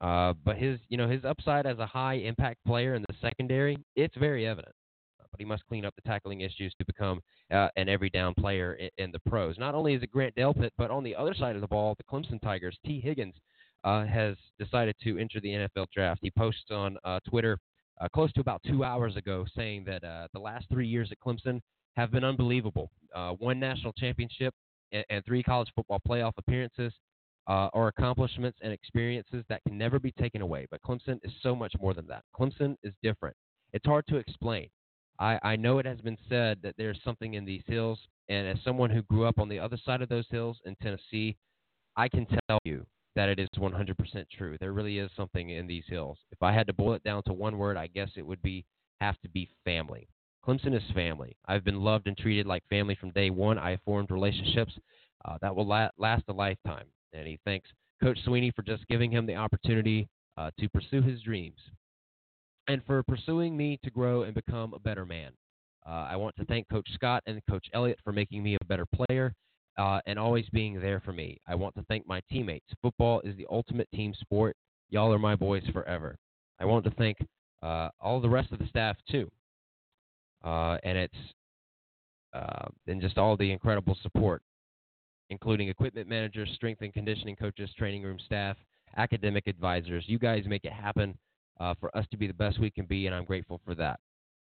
Uh, 0.00 0.34
but 0.44 0.56
his, 0.56 0.80
you 0.88 0.96
know, 0.96 1.08
his 1.08 1.24
upside 1.24 1.66
as 1.66 1.78
a 1.78 1.86
high 1.86 2.14
impact 2.14 2.58
player 2.66 2.94
in 2.94 3.02
the 3.02 3.14
secondary, 3.22 3.78
it's 3.94 4.16
very 4.16 4.44
evident. 4.44 4.74
But 5.20 5.38
he 5.38 5.44
must 5.44 5.64
clean 5.66 5.84
up 5.84 5.94
the 5.94 6.02
tackling 6.02 6.40
issues 6.40 6.74
to 6.78 6.84
become 6.84 7.20
uh, 7.52 7.68
an 7.76 7.88
every 7.88 8.10
down 8.10 8.34
player 8.34 8.74
in, 8.74 8.90
in, 8.98 9.12
the 9.12 9.20
pros. 9.30 9.56
Not 9.56 9.76
only 9.76 9.94
is 9.94 10.02
it 10.02 10.10
Grant 10.10 10.34
Delpit, 10.34 10.70
but 10.76 10.90
on 10.90 11.04
the 11.04 11.14
other 11.14 11.32
side 11.32 11.54
of 11.54 11.60
the 11.60 11.68
ball, 11.68 11.94
the 11.96 12.04
Clemson 12.04 12.40
Tigers, 12.42 12.76
Tee 12.84 13.00
Higgins 13.00 13.34
uh, 13.84 14.04
has 14.04 14.36
decided 14.58 14.96
to 15.04 15.16
enter 15.16 15.38
the 15.40 15.68
NFL 15.76 15.86
draft. 15.94 16.18
He 16.22 16.30
posts 16.32 16.72
on 16.72 16.98
uh, 17.04 17.20
Twitter 17.28 17.58
uh, 18.00 18.08
close 18.08 18.32
to 18.32 18.40
about 18.40 18.62
two 18.66 18.82
hours 18.82 19.14
ago 19.16 19.46
saying 19.56 19.84
that 19.84 20.02
uh, 20.02 20.26
the 20.32 20.40
last 20.40 20.66
three 20.68 20.88
years 20.88 21.10
at 21.12 21.20
Clemson 21.20 21.60
have 21.96 22.10
been 22.10 22.24
unbelievable. 22.24 22.90
Uh, 23.14 23.30
one 23.34 23.60
national 23.60 23.92
championship 23.92 24.52
and, 24.94 25.04
and, 25.10 25.24
three 25.24 25.42
college 25.42 25.68
football 25.74 26.00
playoff 26.08 26.32
appearances 26.38 26.92
uh, 27.46 27.68
are 27.74 27.88
accomplishments 27.88 28.58
and 28.62 28.72
experiences 28.72 29.44
that 29.48 29.62
can 29.64 29.76
never 29.76 29.98
be 29.98 30.12
taken 30.12 30.40
away. 30.40 30.66
But 30.70 30.80
Clemson 30.82 31.18
is 31.22 31.32
so 31.42 31.54
much 31.54 31.74
more 31.80 31.92
than 31.92 32.06
that. 32.06 32.24
Clemson 32.38 32.76
is 32.82 32.94
different. 33.02 33.36
It's 33.72 33.86
hard 33.86 34.06
to 34.08 34.16
explain. 34.16 34.68
I, 35.18 35.38
I 35.42 35.56
know 35.56 35.78
it 35.78 35.86
has 35.86 36.00
been 36.00 36.18
said 36.28 36.58
that 36.62 36.74
there's 36.78 36.98
something 37.04 37.34
in 37.34 37.44
these 37.44 37.62
hills, 37.66 37.98
and 38.28 38.48
as 38.48 38.56
someone 38.64 38.90
who 38.90 39.02
grew 39.02 39.26
up 39.26 39.38
on 39.38 39.48
the 39.48 39.58
other 39.58 39.76
side 39.84 40.00
of 40.00 40.08
those 40.08 40.26
hills 40.30 40.58
in 40.64 40.74
Tennessee, 40.76 41.36
I 41.96 42.08
can 42.08 42.26
tell 42.48 42.58
you 42.64 42.86
that 43.14 43.28
it 43.28 43.38
is 43.38 43.48
100% 43.56 43.94
true. 44.36 44.56
There 44.58 44.72
really 44.72 44.98
is 44.98 45.10
something 45.16 45.50
in 45.50 45.66
these 45.66 45.84
hills. 45.86 46.18
If 46.32 46.42
I 46.42 46.52
had 46.52 46.66
to 46.66 46.72
boil 46.72 46.94
it 46.94 47.04
down 47.04 47.22
to 47.24 47.32
one 47.32 47.58
word, 47.58 47.76
I 47.76 47.86
guess 47.86 48.10
it 48.16 48.26
would 48.26 48.42
be 48.42 48.64
have 49.00 49.20
to 49.22 49.28
be 49.28 49.48
family. 49.64 50.08
Clemson 50.46 50.74
is 50.74 50.82
family. 50.94 51.36
I've 51.46 51.64
been 51.64 51.80
loved 51.80 52.06
and 52.06 52.16
treated 52.16 52.46
like 52.46 52.62
family 52.68 52.96
from 53.00 53.10
day 53.10 53.30
one. 53.30 53.58
I 53.58 53.78
formed 53.84 54.10
relationships 54.10 54.72
uh, 55.24 55.38
that 55.40 55.54
will 55.54 55.66
la- 55.66 55.90
last 55.98 56.24
a 56.28 56.32
lifetime. 56.32 56.86
And 57.12 57.26
he 57.26 57.38
thanks 57.44 57.68
Coach 58.02 58.18
Swinney 58.26 58.54
for 58.54 58.62
just 58.62 58.86
giving 58.88 59.10
him 59.10 59.26
the 59.26 59.36
opportunity 59.36 60.08
uh, 60.36 60.50
to 60.58 60.68
pursue 60.68 61.00
his 61.00 61.20
dreams 61.22 61.58
and 62.68 62.82
for 62.86 63.02
pursuing 63.02 63.56
me 63.56 63.78
to 63.84 63.90
grow 63.90 64.22
and 64.22 64.34
become 64.34 64.74
a 64.74 64.78
better 64.78 65.06
man. 65.06 65.32
Uh, 65.86 66.08
I 66.10 66.16
want 66.16 66.34
to 66.36 66.44
thank 66.46 66.68
Coach 66.68 66.88
Scott 66.94 67.22
and 67.26 67.40
Coach 67.48 67.66
Elliott 67.72 67.98
for 68.02 68.12
making 68.12 68.42
me 68.42 68.56
a 68.60 68.64
better 68.64 68.86
player 68.86 69.34
uh, 69.76 70.00
and 70.06 70.18
always 70.18 70.48
being 70.50 70.80
there 70.80 71.00
for 71.00 71.12
me. 71.12 71.38
I 71.46 71.54
want 71.54 71.74
to 71.76 71.84
thank 71.88 72.06
my 72.06 72.20
teammates. 72.30 72.66
Football 72.82 73.20
is 73.20 73.36
the 73.36 73.46
ultimate 73.50 73.88
team 73.94 74.14
sport. 74.18 74.56
Y'all 74.90 75.12
are 75.12 75.18
my 75.18 75.36
boys 75.36 75.64
forever. 75.72 76.16
I 76.58 76.64
want 76.64 76.84
to 76.84 76.90
thank 76.92 77.18
uh, 77.62 77.88
all 78.00 78.20
the 78.20 78.28
rest 78.28 78.52
of 78.52 78.58
the 78.58 78.66
staff 78.68 78.96
too, 79.10 79.30
uh, 80.44 80.78
and 80.82 80.98
it's 80.98 81.14
uh, 82.34 82.66
and 82.86 83.00
just 83.00 83.16
all 83.16 83.36
the 83.36 83.50
incredible 83.50 83.96
support, 84.02 84.42
including 85.30 85.68
equipment 85.68 86.08
managers, 86.08 86.50
strength 86.54 86.82
and 86.82 86.92
conditioning 86.92 87.36
coaches, 87.36 87.70
training 87.78 88.02
room 88.02 88.18
staff, 88.24 88.56
academic 88.96 89.46
advisors. 89.46 90.04
You 90.08 90.18
guys 90.18 90.44
make 90.46 90.64
it 90.64 90.72
happen 90.72 91.16
uh, 91.60 91.74
for 91.78 91.96
us 91.96 92.04
to 92.10 92.16
be 92.16 92.26
the 92.26 92.34
best 92.34 92.58
we 92.58 92.70
can 92.70 92.86
be, 92.86 93.06
and 93.06 93.14
I'm 93.14 93.24
grateful 93.24 93.60
for 93.64 93.74
that. 93.76 94.00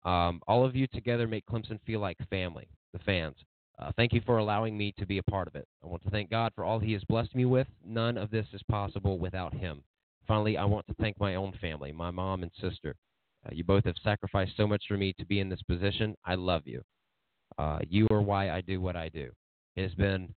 Um, 0.05 0.41
all 0.49 0.65
of 0.65 0.75
you 0.75 0.87
together 0.89 1.27
make 1.27 1.47
Clemson 1.47 1.79
feel 1.87 2.01
like 2.01 2.17
family, 2.31 2.69
the 2.93 2.99
fans. 3.01 3.37
Uh, 3.79 3.93
thank 3.97 4.13
you 4.13 4.21
for 4.27 4.39
allowing 4.39 4.77
me 4.77 4.93
to 4.99 5.07
be 5.07 5.19
a 5.19 5.23
part 5.23 5.47
of 5.47 5.55
it. 5.55 5.67
I 5.85 5.87
want 5.87 6.03
to 6.03 6.11
thank 6.11 6.31
God 6.31 6.53
for 6.55 6.65
all 6.65 6.81
He 6.81 6.93
has 6.95 7.05
blessed 7.05 7.35
me 7.35 7.45
with. 7.45 7.69
None 7.87 8.19
of 8.19 8.31
this 8.31 8.47
is 8.53 8.63
possible 8.69 9.19
without 9.19 9.55
Him. 9.55 9.83
Finally, 10.27 10.57
I 10.57 10.65
want 10.65 10.87
to 10.89 10.95
thank 10.95 11.19
my 11.21 11.37
own 11.37 11.53
family, 11.61 11.93
my 11.93 12.11
mom 12.11 12.43
and 12.43 12.51
sister. 12.61 12.97
Uh, 13.49 13.55
you 13.55 13.65
both 13.65 13.85
have 13.85 13.95
sacrificed 14.03 14.53
so 14.57 14.67
much 14.67 14.85
for 14.89 14.97
me 14.97 15.15
to 15.19 15.25
be 15.25 15.41
in 15.41 15.49
this 15.49 15.63
position. 15.63 16.15
I 16.25 16.35
love 16.35 16.63
you. 16.65 16.83
Uh, 17.59 17.79
you 17.89 18.07
are 18.11 18.23
why 18.23 18.51
I 18.51 18.61
do 18.61 18.81
what 18.81 18.97
I 18.97 19.09
do. 19.09 19.31
It 19.77 19.83
has 19.83 19.95
been, 19.95 20.35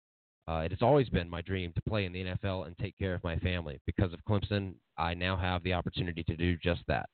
uh, 0.47 0.61
it 0.65 0.71
has 0.71 0.81
always 0.81 1.09
been 1.09 1.29
my 1.29 1.41
dream 1.41 1.71
to 1.73 1.81
play 1.87 2.05
in 2.05 2.13
the 2.13 2.25
NFL 2.25 2.67
and 2.67 2.77
take 2.77 2.97
care 2.97 3.13
of 3.13 3.23
my 3.23 3.37
family. 3.37 3.79
Because 3.85 4.13
of 4.13 4.19
Clemson, 4.27 4.73
I 4.97 5.13
now 5.13 5.35
have 5.35 5.63
the 5.63 5.73
opportunity 5.73 6.23
to 6.23 6.35
do 6.35 6.57
just 6.57 6.81
that. 6.87 7.07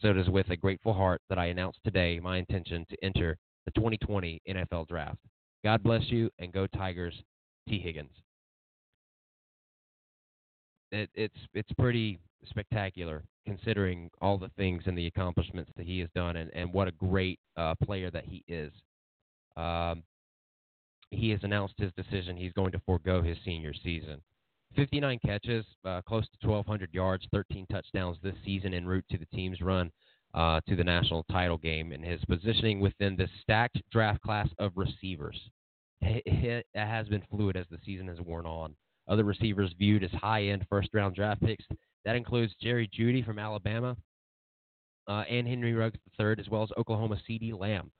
So 0.00 0.08
it 0.08 0.16
is 0.16 0.28
with 0.28 0.50
a 0.50 0.56
grateful 0.56 0.92
heart 0.92 1.20
that 1.28 1.38
I 1.38 1.46
announce 1.46 1.76
today 1.84 2.18
my 2.20 2.38
intention 2.38 2.84
to 2.90 3.04
enter 3.04 3.38
the 3.66 3.72
2020 3.72 4.40
NFL 4.48 4.88
Draft. 4.88 5.18
God 5.64 5.82
bless 5.82 6.02
you, 6.08 6.28
and 6.40 6.52
go 6.52 6.66
Tigers, 6.66 7.14
Tee 7.68 7.78
Higgins. 7.78 8.10
It, 10.90 11.08
it's 11.14 11.36
it's 11.54 11.72
pretty 11.78 12.18
spectacular 12.46 13.22
considering 13.46 14.10
all 14.20 14.38
the 14.38 14.50
things 14.56 14.82
and 14.86 14.96
the 14.96 15.06
accomplishments 15.06 15.70
that 15.76 15.86
he 15.86 15.98
has 16.00 16.08
done, 16.14 16.36
and, 16.36 16.50
and 16.54 16.72
what 16.72 16.88
a 16.88 16.92
great 16.92 17.38
uh, 17.56 17.74
player 17.82 18.10
that 18.10 18.24
he 18.24 18.44
is. 18.48 18.72
Um, 19.56 20.02
he 21.10 21.30
has 21.30 21.40
announced 21.42 21.74
his 21.76 21.92
decision. 21.92 22.36
He's 22.36 22.52
going 22.52 22.72
to 22.72 22.80
forego 22.86 23.22
his 23.22 23.36
senior 23.44 23.74
season. 23.74 24.20
59 24.76 25.18
catches, 25.24 25.66
uh, 25.84 26.00
close 26.02 26.24
to 26.40 26.48
1,200 26.48 26.94
yards, 26.94 27.26
13 27.32 27.66
touchdowns 27.70 28.16
this 28.22 28.34
season 28.44 28.72
en 28.72 28.86
route 28.86 29.04
to 29.10 29.18
the 29.18 29.26
team's 29.26 29.60
run 29.60 29.90
uh, 30.34 30.60
to 30.66 30.76
the 30.76 30.84
national 30.84 31.24
title 31.30 31.58
game 31.58 31.92
and 31.92 32.04
his 32.04 32.24
positioning 32.24 32.80
within 32.80 33.16
the 33.16 33.28
stacked 33.42 33.78
draft 33.90 34.20
class 34.22 34.48
of 34.58 34.72
receivers. 34.76 35.38
It, 36.00 36.66
has 36.74 37.06
been 37.08 37.22
fluid 37.30 37.56
as 37.56 37.66
the 37.70 37.78
season 37.84 38.08
has 38.08 38.20
worn 38.20 38.46
on. 38.46 38.74
Other 39.08 39.24
receivers 39.24 39.72
viewed 39.78 40.02
as 40.02 40.10
high 40.12 40.44
end 40.44 40.66
first 40.68 40.88
round 40.94 41.14
draft 41.14 41.42
picks. 41.42 41.64
That 42.04 42.16
includes 42.16 42.54
Jerry 42.60 42.88
Jeudy 42.96 43.24
from 43.24 43.38
Alabama 43.38 43.96
uh, 45.08 45.24
and 45.28 45.46
Henry 45.46 45.72
Ruggs 45.72 45.98
III, 46.18 46.34
as 46.38 46.48
well 46.48 46.62
as 46.62 46.70
Oklahoma 46.76 47.18
CeeDee 47.28 47.58
Lamb. 47.58 47.90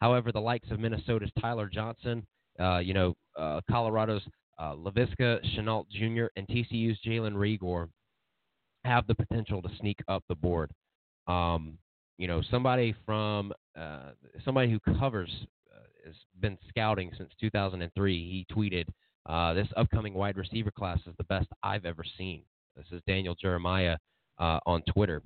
However, 0.00 0.32
the 0.32 0.40
likes 0.40 0.70
of 0.70 0.80
Minnesota's 0.80 1.30
Tyler 1.40 1.68
Johnson, 1.72 2.26
uh, 2.58 2.78
you 2.78 2.94
know, 2.94 3.14
uh, 3.38 3.60
Colorado's 3.70 4.22
uh, 4.58 4.74
Laviska 4.74 5.40
Shenault 5.54 5.88
Jr., 5.90 6.26
and 6.36 6.46
TCU's 6.48 6.98
Jalen 7.06 7.34
Reagor 7.34 7.88
have 8.84 9.06
the 9.06 9.14
potential 9.14 9.60
to 9.62 9.68
sneak 9.78 9.98
up 10.08 10.22
the 10.28 10.34
board. 10.34 10.70
Um, 11.26 11.78
you 12.18 12.26
know, 12.26 12.42
somebody 12.50 12.94
from 13.06 13.52
uh, 13.78 14.10
somebody 14.44 14.70
who 14.70 14.80
covers 14.98 15.30
uh, 15.74 16.06
has 16.06 16.14
been 16.40 16.58
scouting 16.68 17.10
since 17.16 17.30
2003. 17.40 18.14
He 18.14 18.54
tweeted, 18.54 18.86
uh, 19.26 19.54
"This 19.54 19.68
upcoming 19.76 20.14
wide 20.14 20.36
receiver 20.36 20.70
class 20.70 20.98
is 21.06 21.14
the 21.16 21.24
best 21.24 21.48
I've 21.62 21.86
ever 21.86 22.04
seen." 22.18 22.42
This 22.80 22.98
is 22.98 23.02
Daniel 23.06 23.34
Jeremiah 23.34 23.96
uh, 24.38 24.58
on 24.66 24.82
Twitter, 24.92 25.22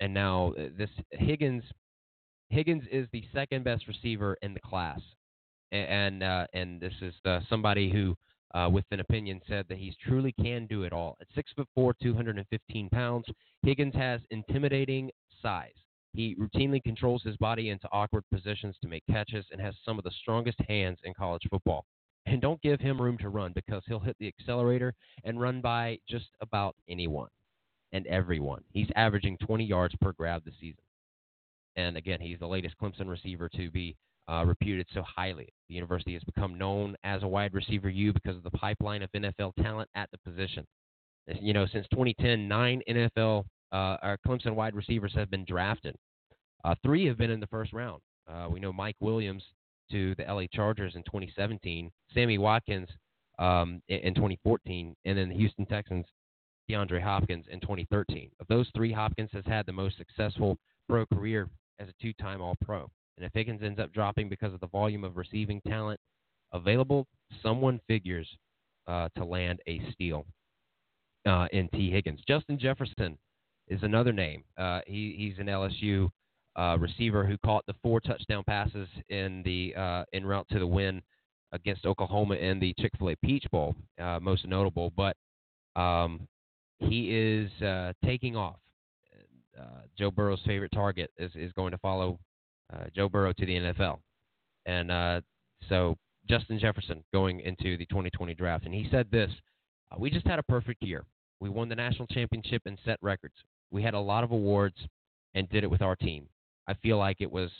and 0.00 0.12
now 0.12 0.54
uh, 0.58 0.68
this 0.76 0.90
Higgins. 1.10 1.62
Higgins 2.48 2.84
is 2.92 3.08
the 3.12 3.24
second 3.34 3.64
best 3.64 3.86
receiver 3.88 4.36
in 4.42 4.54
the 4.54 4.60
class, 4.60 5.00
and 5.72 6.22
uh, 6.22 6.46
and 6.54 6.80
this 6.80 6.94
is 7.02 7.12
somebody 7.48 7.90
who 7.90 8.16
uh, 8.54 8.68
with 8.70 8.84
an 8.90 9.00
opinion, 9.00 9.40
said 9.48 9.66
that 9.68 9.78
he's 9.78 9.94
truly 10.06 10.32
can 10.40 10.66
do 10.66 10.84
it 10.84 10.92
all. 10.92 11.16
At 11.20 11.26
six 11.34 11.52
foot 11.54 11.68
four, 11.74 11.94
215 12.02 12.88
pounds, 12.88 13.26
Higgins 13.62 13.94
has 13.94 14.20
intimidating 14.30 15.10
size. 15.42 15.74
He 16.14 16.34
routinely 16.36 16.82
controls 16.82 17.22
his 17.22 17.36
body 17.36 17.68
into 17.68 17.88
awkward 17.92 18.24
positions 18.32 18.76
to 18.80 18.88
make 18.88 19.02
catches 19.10 19.44
and 19.52 19.60
has 19.60 19.74
some 19.84 19.98
of 19.98 20.04
the 20.04 20.10
strongest 20.22 20.58
hands 20.66 20.98
in 21.04 21.12
college 21.12 21.42
football. 21.50 21.84
And 22.26 22.40
don't 22.40 22.60
give 22.60 22.80
him 22.80 23.00
room 23.00 23.18
to 23.18 23.28
run 23.28 23.52
because 23.54 23.82
he'll 23.86 24.00
hit 24.00 24.16
the 24.18 24.26
accelerator 24.26 24.94
and 25.24 25.40
run 25.40 25.60
by 25.60 25.98
just 26.08 26.26
about 26.40 26.74
anyone 26.88 27.28
and 27.92 28.06
everyone. 28.08 28.62
He's 28.72 28.88
averaging 28.96 29.38
20 29.38 29.64
yards 29.64 29.94
per 30.00 30.12
grab 30.12 30.44
this 30.44 30.54
season. 30.60 30.82
And 31.76 31.96
again, 31.96 32.20
he's 32.20 32.38
the 32.38 32.46
latest 32.46 32.74
Clemson 32.82 33.08
receiver 33.08 33.48
to 33.50 33.70
be 33.70 33.96
uh, 34.28 34.44
reputed 34.44 34.86
so 34.92 35.02
highly. 35.02 35.48
The 35.68 35.74
university 35.74 36.14
has 36.14 36.24
become 36.24 36.58
known 36.58 36.96
as 37.04 37.22
a 37.22 37.28
wide 37.28 37.54
receiver 37.54 37.88
U 37.88 38.12
because 38.12 38.36
of 38.36 38.42
the 38.42 38.50
pipeline 38.50 39.02
of 39.02 39.12
NFL 39.12 39.54
talent 39.62 39.88
at 39.94 40.10
the 40.10 40.18
position. 40.18 40.66
You 41.40 41.52
know, 41.52 41.66
since 41.72 41.86
2010, 41.90 42.48
nine 42.48 42.82
NFL 42.88 43.44
uh, 43.72 43.96
our 44.02 44.18
Clemson 44.26 44.54
wide 44.54 44.74
receivers 44.74 45.12
have 45.14 45.30
been 45.30 45.44
drafted. 45.44 45.96
Uh, 46.64 46.74
three 46.82 47.06
have 47.06 47.18
been 47.18 47.30
in 47.30 47.40
the 47.40 47.46
first 47.48 47.72
round. 47.72 48.00
Uh, 48.28 48.48
we 48.50 48.60
know 48.60 48.72
Mike 48.72 48.96
Williams 49.00 49.42
to 49.90 50.14
the 50.16 50.24
LA 50.24 50.44
Chargers 50.52 50.94
in 50.94 51.02
2017, 51.04 51.90
Sammy 52.12 52.38
Watkins 52.38 52.88
um, 53.38 53.82
in, 53.88 53.98
in 53.98 54.14
2014, 54.14 54.94
and 55.04 55.18
then 55.18 55.28
the 55.28 55.34
Houston 55.34 55.66
Texans 55.66 56.06
DeAndre 56.70 57.02
Hopkins 57.02 57.46
in 57.50 57.60
2013. 57.60 58.30
Of 58.40 58.46
those 58.48 58.68
three, 58.74 58.92
Hopkins 58.92 59.30
has 59.32 59.44
had 59.46 59.66
the 59.66 59.72
most 59.72 59.96
successful 59.96 60.58
pro 60.88 61.06
career 61.06 61.48
as 61.78 61.88
a 61.88 62.02
two-time 62.02 62.40
All-Pro. 62.40 62.90
And 63.16 63.24
if 63.24 63.32
Higgins 63.32 63.62
ends 63.62 63.80
up 63.80 63.92
dropping 63.92 64.28
because 64.28 64.52
of 64.52 64.60
the 64.60 64.66
volume 64.66 65.04
of 65.04 65.16
receiving 65.16 65.60
talent 65.66 66.00
available, 66.52 67.06
someone 67.42 67.80
figures 67.86 68.28
uh, 68.86 69.08
to 69.16 69.24
land 69.24 69.60
a 69.66 69.80
steal 69.92 70.26
uh, 71.26 71.46
in 71.52 71.68
Tee 71.70 71.90
Higgins. 71.90 72.20
Justin 72.26 72.58
Jefferson 72.58 73.18
is 73.68 73.82
another 73.82 74.12
name. 74.12 74.44
Uh, 74.56 74.80
he, 74.86 75.14
he's 75.16 75.38
an 75.38 75.46
LSU 75.46 76.08
uh, 76.56 76.76
receiver 76.78 77.24
who 77.24 77.36
caught 77.38 77.64
the 77.66 77.74
four 77.82 78.00
touchdown 78.00 78.42
passes 78.46 78.88
in 79.08 79.42
the 79.44 79.74
uh, 79.76 80.04
route 80.22 80.46
to 80.50 80.58
the 80.58 80.66
win 80.66 81.02
against 81.52 81.84
Oklahoma 81.86 82.34
in 82.34 82.58
the 82.58 82.74
Chick 82.78 82.92
Fil 82.98 83.10
A 83.10 83.16
Peach 83.16 83.44
Bowl, 83.50 83.74
uh, 84.00 84.18
most 84.20 84.46
notable. 84.46 84.92
But 84.96 85.16
um, 85.80 86.26
he 86.78 87.10
is 87.14 87.50
uh, 87.62 87.92
taking 88.04 88.36
off. 88.36 88.56
Uh, 89.58 89.82
Joe 89.98 90.10
Burrow's 90.10 90.42
favorite 90.46 90.72
target 90.72 91.10
is, 91.16 91.30
is 91.34 91.52
going 91.52 91.70
to 91.72 91.78
follow 91.78 92.18
uh, 92.72 92.84
Joe 92.94 93.08
Burrow 93.08 93.32
to 93.32 93.46
the 93.46 93.54
NFL, 93.54 93.98
and 94.66 95.22
so 95.68 95.96
Justin 96.28 96.58
Jefferson 96.58 97.02
going 97.12 97.40
into 97.40 97.78
the 97.78 97.86
2020 97.86 98.34
draft, 98.34 98.66
and 98.66 98.74
he 98.74 98.86
said 98.90 99.06
this: 99.10 99.30
"We 99.98 100.10
just 100.10 100.26
had 100.26 100.38
a 100.38 100.42
perfect 100.42 100.82
year. 100.82 101.04
We 101.40 101.48
won 101.48 101.68
the 101.68 101.74
national 101.74 102.06
championship 102.08 102.62
and 102.66 102.78
set 102.84 102.98
records. 103.00 103.34
We 103.70 103.82
had 103.82 103.94
a 103.94 104.00
lot 104.00 104.24
of 104.24 104.30
awards 104.30 104.76
and 105.34 105.48
did 105.48 105.64
it 105.64 105.70
with 105.70 105.82
our 105.82 105.96
team. 105.96 106.28
I 106.68 106.74
feel 106.74 106.98
like 106.98 107.20
it 107.20 107.30
was 107.30 107.50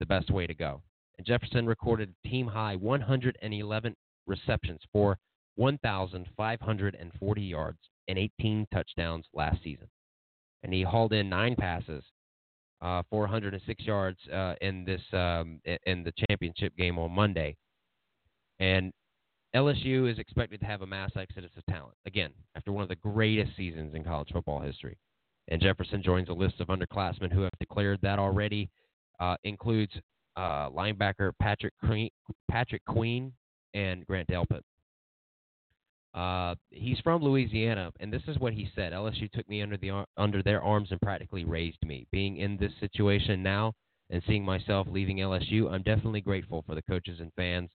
the 0.00 0.06
best 0.06 0.30
way 0.30 0.46
to 0.46 0.54
go." 0.54 0.82
And 1.18 1.26
Jefferson 1.26 1.66
recorded 1.66 2.14
a 2.24 2.28
team 2.28 2.46
high 2.46 2.76
111 2.76 3.94
receptions 4.26 4.80
for 4.92 5.18
1,540 5.56 7.42
yards 7.42 7.78
and 8.08 8.18
18 8.18 8.66
touchdowns 8.72 9.24
last 9.32 9.62
season. 9.62 9.88
And 10.62 10.72
he 10.72 10.82
hauled 10.82 11.12
in 11.12 11.28
nine 11.28 11.56
passes, 11.56 12.04
uh, 12.82 13.02
406 13.10 13.84
yards 13.84 14.18
uh, 14.32 14.54
in 14.60 14.84
this 14.84 15.00
um, 15.12 15.60
in 15.86 16.02
the 16.02 16.12
championship 16.28 16.76
game 16.76 16.98
on 16.98 17.12
Monday. 17.12 17.56
And 18.58 18.92
LSU 19.54 20.10
is 20.10 20.18
expected 20.18 20.60
to 20.60 20.66
have 20.66 20.82
a 20.82 20.86
mass 20.86 21.10
exodus 21.16 21.50
of 21.56 21.64
talent 21.66 21.94
again 22.04 22.32
after 22.54 22.72
one 22.72 22.82
of 22.82 22.88
the 22.88 22.96
greatest 22.96 23.56
seasons 23.56 23.94
in 23.94 24.04
college 24.04 24.28
football 24.32 24.60
history. 24.60 24.96
And 25.48 25.60
Jefferson 25.60 26.02
joins 26.02 26.28
a 26.28 26.32
list 26.32 26.60
of 26.60 26.68
underclassmen 26.68 27.32
who 27.32 27.42
have 27.42 27.52
declared 27.60 28.00
that 28.02 28.18
already. 28.18 28.68
Uh, 29.18 29.36
includes 29.44 29.92
uh, 30.36 30.68
linebacker 30.68 31.32
Patrick 31.40 31.72
Queen, 31.82 32.10
Patrick 32.50 32.84
Queen 32.84 33.32
and 33.72 34.06
Grant 34.06 34.28
Delpit. 34.28 34.60
Uh, 36.14 36.54
he's 36.70 36.98
from 37.00 37.22
Louisiana, 37.22 37.92
and 38.00 38.10
this 38.12 38.22
is 38.26 38.38
what 38.38 38.54
he 38.54 38.68
said: 38.74 38.92
LSU 38.92 39.30
took 39.32 39.48
me 39.48 39.62
under 39.62 39.76
the 39.76 40.04
under 40.16 40.42
their 40.42 40.62
arms 40.62 40.88
and 40.90 41.00
practically 41.00 41.44
raised 41.44 41.84
me. 41.84 42.06
Being 42.10 42.38
in 42.38 42.56
this 42.56 42.72
situation 42.80 43.42
now 43.42 43.74
and 44.10 44.22
seeing 44.26 44.44
myself 44.44 44.86
leaving 44.90 45.18
LSU, 45.18 45.70
I'm 45.70 45.82
definitely 45.82 46.22
grateful 46.22 46.62
for 46.66 46.74
the 46.74 46.82
coaches 46.82 47.20
and 47.20 47.32
fans, 47.36 47.70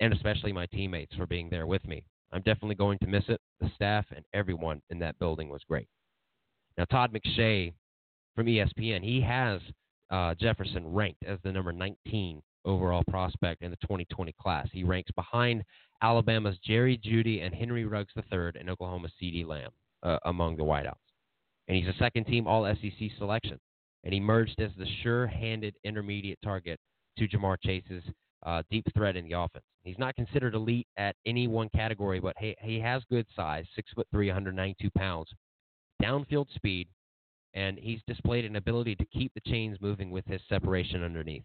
and 0.00 0.12
especially 0.12 0.52
my 0.52 0.66
teammates 0.66 1.14
for 1.16 1.26
being 1.26 1.48
there 1.50 1.66
with 1.66 1.84
me. 1.86 2.04
I'm 2.32 2.42
definitely 2.42 2.76
going 2.76 2.98
to 2.98 3.06
miss 3.06 3.24
it. 3.28 3.40
The 3.60 3.70
staff 3.74 4.04
and 4.14 4.24
everyone 4.34 4.80
in 4.90 4.98
that 5.00 5.18
building 5.18 5.48
was 5.48 5.62
great. 5.68 5.88
Now, 6.76 6.84
Todd 6.84 7.12
McShay 7.12 7.72
from 8.34 8.46
ESPN, 8.46 9.02
he 9.02 9.20
has 9.20 9.60
uh, 10.10 10.34
Jefferson 10.34 10.92
ranked 10.92 11.22
as 11.24 11.38
the 11.44 11.52
number 11.52 11.72
19 11.72 12.42
overall 12.64 13.04
prospect 13.08 13.62
in 13.62 13.70
the 13.70 13.76
2020 13.82 14.34
class. 14.40 14.68
He 14.72 14.84
ranks 14.84 15.10
behind 15.14 15.62
Alabama's 16.02 16.58
Jerry 16.64 16.98
Jeudy 16.98 17.44
and 17.44 17.54
Henry 17.54 17.84
Ruggs 17.84 18.12
III 18.16 18.52
and 18.58 18.68
Oklahoma's 18.68 19.12
CeeDee 19.22 19.46
Lamb 19.46 19.70
uh, 20.02 20.18
among 20.24 20.56
the 20.56 20.62
wideouts. 20.62 20.94
And 21.68 21.76
he's 21.76 21.88
a 21.88 21.98
second 21.98 22.24
team 22.24 22.46
All 22.46 22.64
SEC 22.74 23.10
selection. 23.18 23.58
And 24.02 24.12
he 24.12 24.18
emerged 24.18 24.60
as 24.60 24.70
the 24.76 24.86
sure 25.02 25.26
handed 25.26 25.74
intermediate 25.84 26.38
target 26.42 26.78
to 27.18 27.26
Ja'Marr 27.26 27.56
Chase's 27.62 28.02
uh, 28.44 28.62
deep 28.70 28.86
threat 28.94 29.16
in 29.16 29.26
the 29.26 29.38
offense. 29.38 29.64
He's 29.82 29.98
not 29.98 30.14
considered 30.14 30.54
elite 30.54 30.86
at 30.96 31.16
any 31.26 31.46
one 31.46 31.68
category, 31.74 32.20
but 32.20 32.34
he, 32.38 32.54
he 32.60 32.78
has 32.80 33.02
good 33.10 33.26
size, 33.34 33.64
six 33.74 33.90
foot 33.94 34.06
three, 34.10 34.28
192 34.28 34.90
pounds, 34.96 35.28
downfield 36.02 36.46
speed, 36.54 36.88
and 37.54 37.78
he's 37.78 38.00
displayed 38.06 38.44
an 38.44 38.56
ability 38.56 38.96
to 38.96 39.04
keep 39.06 39.32
the 39.34 39.50
chains 39.50 39.78
moving 39.80 40.10
with 40.10 40.26
his 40.26 40.40
separation 40.48 41.02
underneath. 41.02 41.44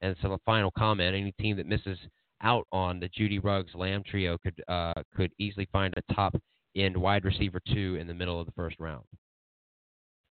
And 0.00 0.16
so, 0.22 0.30
the 0.30 0.38
final 0.44 0.70
comment: 0.76 1.14
any 1.14 1.32
team 1.32 1.56
that 1.56 1.66
misses 1.66 1.98
out 2.42 2.66
on 2.72 3.00
the 3.00 3.08
Jeudy 3.08 3.38
Ruggs 3.42 3.74
Lamb 3.74 4.02
trio 4.08 4.38
could 4.38 4.62
uh, 4.68 4.94
could 5.14 5.32
easily 5.38 5.68
find 5.72 5.94
a 5.96 6.14
top 6.14 6.34
end 6.76 6.96
wide 6.96 7.24
receiver 7.24 7.60
two 7.72 7.96
in 8.00 8.06
the 8.06 8.14
middle 8.14 8.40
of 8.40 8.46
the 8.46 8.52
first 8.52 8.76
round. 8.78 9.04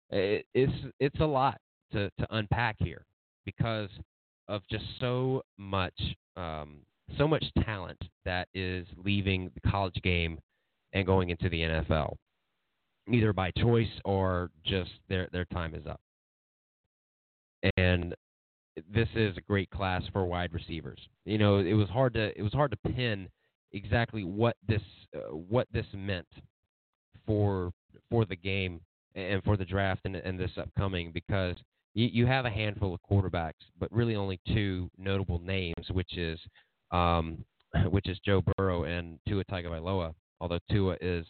It, 0.10 0.46
it's 0.54 0.74
it's 1.00 1.20
a 1.20 1.26
lot 1.26 1.58
to 1.94 2.10
to 2.20 2.28
unpack 2.32 2.76
here 2.80 3.06
because 3.46 3.90
of 4.48 4.62
just 4.70 4.86
so 5.00 5.42
much 5.58 6.00
um, 6.36 6.82
so 7.18 7.28
much 7.28 7.46
talent 7.64 8.02
that 8.26 8.48
is 8.54 8.86
leaving 8.98 9.52
the 9.54 9.70
college 9.70 10.00
game 10.04 10.40
and 10.94 11.06
going 11.06 11.30
into 11.30 11.50
the 11.50 11.62
NFL 11.62 12.16
either 13.12 13.34
by 13.34 13.52
choice 13.52 13.90
or 14.06 14.50
just 14.66 14.92
their 15.10 15.28
their 15.32 15.46
time 15.46 15.76
is 15.76 15.86
up. 15.86 16.00
And 17.78 18.16
this 18.92 19.08
is 19.16 19.38
a 19.38 19.42
great 19.42 19.70
class 19.70 20.04
for 20.12 20.26
wide 20.26 20.54
receivers. 20.54 21.00
You 21.26 21.38
know, 21.38 21.58
it 21.58 21.74
was 21.74 21.90
hard 21.90 22.14
to 22.16 22.38
it 22.38 22.42
was 22.42 22.54
hard 22.54 22.72
to 22.72 22.92
pin 22.92 23.30
exactly 23.72 24.24
what 24.24 24.56
this 24.68 24.82
uh, 25.16 25.36
what 25.36 25.68
this 25.72 25.86
meant 25.94 26.28
for 27.26 27.72
for 28.10 28.26
the 28.26 28.36
game 28.36 28.82
and 29.16 29.44
for 29.44 29.58
the 29.58 29.66
draft 29.66 30.02
and, 30.06 30.16
and 30.16 30.40
this 30.40 30.52
upcoming 30.58 31.12
because 31.12 31.56
you, 31.94 32.08
you 32.12 32.26
have 32.26 32.46
a 32.46 32.50
handful 32.50 32.94
of 32.94 33.00
quarterbacks, 33.10 33.54
but 33.80 33.92
really 33.92 34.16
only 34.16 34.40
two 34.48 34.90
notable 34.98 35.40
names, 35.40 35.90
which 35.92 36.18
is 36.18 36.40
um, 36.92 37.44
which 37.90 38.08
is 38.08 38.20
Joe 38.26 38.44
Burrow 38.58 38.84
and 38.84 39.20
Tua 39.28 39.44
Tagovailoa. 39.46 40.14
Although 40.40 40.60
Tua 40.72 40.98
is 41.02 41.26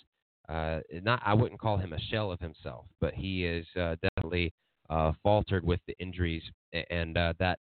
uh, 0.49 0.79
not 1.03 1.21
I 1.25 1.33
wouldn't 1.33 1.59
call 1.59 1.77
him 1.77 1.93
a 1.93 1.99
shell 1.99 2.31
of 2.31 2.39
himself, 2.39 2.85
but 2.99 3.13
he 3.13 3.45
is 3.45 3.65
uh, 3.79 3.95
definitely 4.01 4.53
uh, 4.89 5.13
faltered 5.23 5.63
with 5.63 5.79
the 5.87 5.95
injuries, 5.99 6.43
and 6.89 7.17
uh, 7.17 7.33
that 7.39 7.59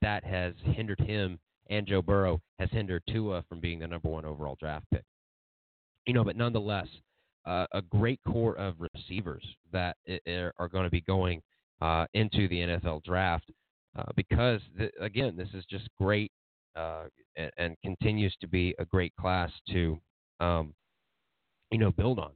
that 0.00 0.24
has 0.24 0.54
hindered 0.64 1.00
him 1.00 1.38
and 1.70 1.86
Joe 1.86 2.02
Burrow 2.02 2.40
has 2.58 2.68
hindered 2.70 3.02
Tua 3.08 3.44
from 3.48 3.60
being 3.60 3.78
the 3.78 3.86
number 3.86 4.08
one 4.08 4.24
overall 4.24 4.56
draft 4.60 4.84
pick. 4.92 5.04
You 6.06 6.14
know, 6.14 6.24
but 6.24 6.36
nonetheless, 6.36 6.88
uh, 7.46 7.66
a 7.72 7.82
great 7.82 8.20
core 8.28 8.56
of 8.56 8.74
receivers 8.94 9.44
that 9.72 9.96
are 10.58 10.68
going 10.68 10.84
to 10.84 10.90
be 10.90 11.00
going 11.02 11.40
uh, 11.80 12.06
into 12.14 12.48
the 12.48 12.56
NFL 12.56 13.02
draft 13.04 13.50
uh, 13.98 14.04
because, 14.16 14.60
again, 15.00 15.36
this 15.36 15.48
is 15.54 15.64
just 15.68 15.88
great 16.00 16.30
uh, 16.76 17.04
and, 17.36 17.50
and, 17.58 17.76
continues 17.82 18.34
to 18.40 18.46
be 18.46 18.74
a 18.78 18.84
great 18.84 19.12
class 19.16 19.50
to 19.68 19.98
um, 20.40 20.72
you 21.72 21.78
know, 21.78 21.90
build 21.90 22.18
on. 22.18 22.30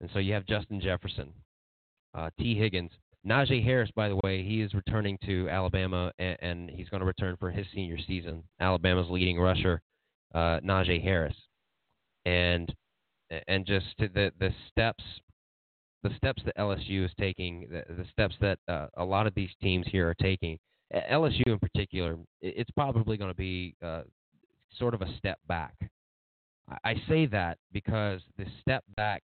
And 0.00 0.08
so 0.12 0.18
you 0.18 0.32
have 0.32 0.46
Justin 0.46 0.80
Jefferson, 0.80 1.32
uh, 2.14 2.30
Tee 2.38 2.56
Higgins, 2.56 2.92
Najee 3.26 3.62
Harris. 3.62 3.90
By 3.94 4.08
the 4.08 4.18
way, 4.24 4.42
he 4.42 4.62
is 4.62 4.72
returning 4.72 5.18
to 5.26 5.48
Alabama, 5.50 6.10
and, 6.18 6.36
and 6.40 6.70
he's 6.70 6.88
going 6.88 7.00
to 7.00 7.06
return 7.06 7.36
for 7.38 7.50
his 7.50 7.66
senior 7.74 7.98
season. 8.06 8.42
Alabama's 8.60 9.10
leading 9.10 9.38
rusher, 9.38 9.82
uh, 10.34 10.60
Najee 10.64 11.02
Harris, 11.02 11.36
and 12.24 12.72
and 13.48 13.66
just 13.66 13.86
the 13.98 14.32
the 14.38 14.50
steps. 14.70 15.04
The 16.02 16.16
steps 16.16 16.40
that 16.46 16.56
LSU 16.56 17.04
is 17.04 17.10
taking, 17.20 17.68
the, 17.70 17.84
the 17.92 18.06
steps 18.10 18.34
that 18.40 18.58
uh, 18.68 18.86
a 18.96 19.04
lot 19.04 19.26
of 19.26 19.34
these 19.34 19.50
teams 19.60 19.84
here 19.92 20.08
are 20.08 20.14
taking, 20.14 20.58
LSU 20.94 21.46
in 21.46 21.58
particular, 21.58 22.16
it's 22.40 22.70
probably 22.70 23.18
going 23.18 23.30
to 23.30 23.36
be 23.36 23.76
uh, 23.84 24.04
sort 24.78 24.94
of 24.94 25.02
a 25.02 25.16
step 25.18 25.38
back 25.46 25.74
I 26.84 26.94
say 27.08 27.26
that 27.26 27.58
because 27.72 28.20
the 28.38 28.46
step 28.60 28.84
back 28.96 29.22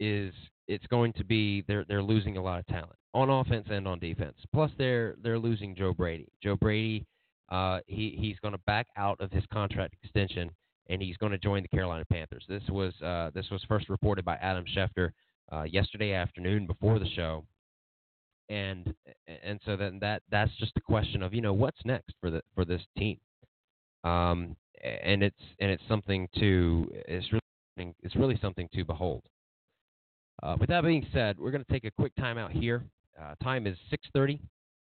is 0.00 0.32
it's 0.66 0.86
going 0.86 1.12
to 1.14 1.24
be 1.24 1.64
they're 1.66 1.84
they're 1.88 2.02
losing 2.02 2.36
a 2.36 2.42
lot 2.42 2.58
of 2.58 2.66
talent 2.66 2.96
on 3.14 3.30
offense 3.30 3.66
and 3.70 3.86
on 3.88 3.98
defense. 3.98 4.36
Plus 4.52 4.70
they're 4.78 5.16
they're 5.22 5.38
losing 5.38 5.74
Joe 5.74 5.92
Brady. 5.92 6.28
Joe 6.42 6.56
Brady, 6.56 7.06
uh, 7.50 7.80
he 7.86 8.16
he's 8.18 8.38
going 8.40 8.52
to 8.52 8.60
back 8.66 8.86
out 8.96 9.20
of 9.20 9.30
his 9.32 9.44
contract 9.52 9.94
extension 10.02 10.50
and 10.88 11.02
he's 11.02 11.16
going 11.16 11.32
to 11.32 11.38
join 11.38 11.62
the 11.62 11.68
Carolina 11.68 12.04
Panthers. 12.10 12.44
This 12.48 12.62
was 12.68 12.92
uh, 13.02 13.30
this 13.34 13.46
was 13.50 13.62
first 13.68 13.88
reported 13.88 14.24
by 14.24 14.36
Adam 14.36 14.64
Schefter 14.76 15.10
uh, 15.52 15.62
yesterday 15.62 16.12
afternoon 16.12 16.66
before 16.66 16.98
the 16.98 17.08
show, 17.14 17.44
and 18.48 18.94
and 19.42 19.60
so 19.64 19.76
then 19.76 19.98
that 20.00 20.22
that's 20.30 20.54
just 20.58 20.72
a 20.76 20.80
question 20.80 21.22
of 21.22 21.34
you 21.34 21.40
know 21.40 21.52
what's 21.52 21.84
next 21.84 22.14
for 22.20 22.30
the 22.30 22.42
for 22.54 22.64
this 22.64 22.82
team. 22.96 23.18
Um, 24.04 24.56
and 24.82 25.22
it's 25.22 25.40
and 25.60 25.70
it's 25.70 25.82
something 25.88 26.28
to 26.38 26.90
it's 27.06 27.26
really 27.32 27.94
it's 28.02 28.16
really 28.16 28.38
something 28.40 28.68
to 28.74 28.84
behold. 28.84 29.22
Uh, 30.42 30.56
with 30.60 30.68
that 30.68 30.84
being 30.84 31.06
said, 31.12 31.38
we're 31.38 31.50
going 31.50 31.64
to 31.64 31.72
take 31.72 31.84
a 31.84 31.90
quick 31.90 32.14
time 32.16 32.38
out 32.38 32.52
here. 32.52 32.84
Uh, 33.20 33.34
time 33.42 33.66
is 33.66 33.76
6:30, 33.90 34.38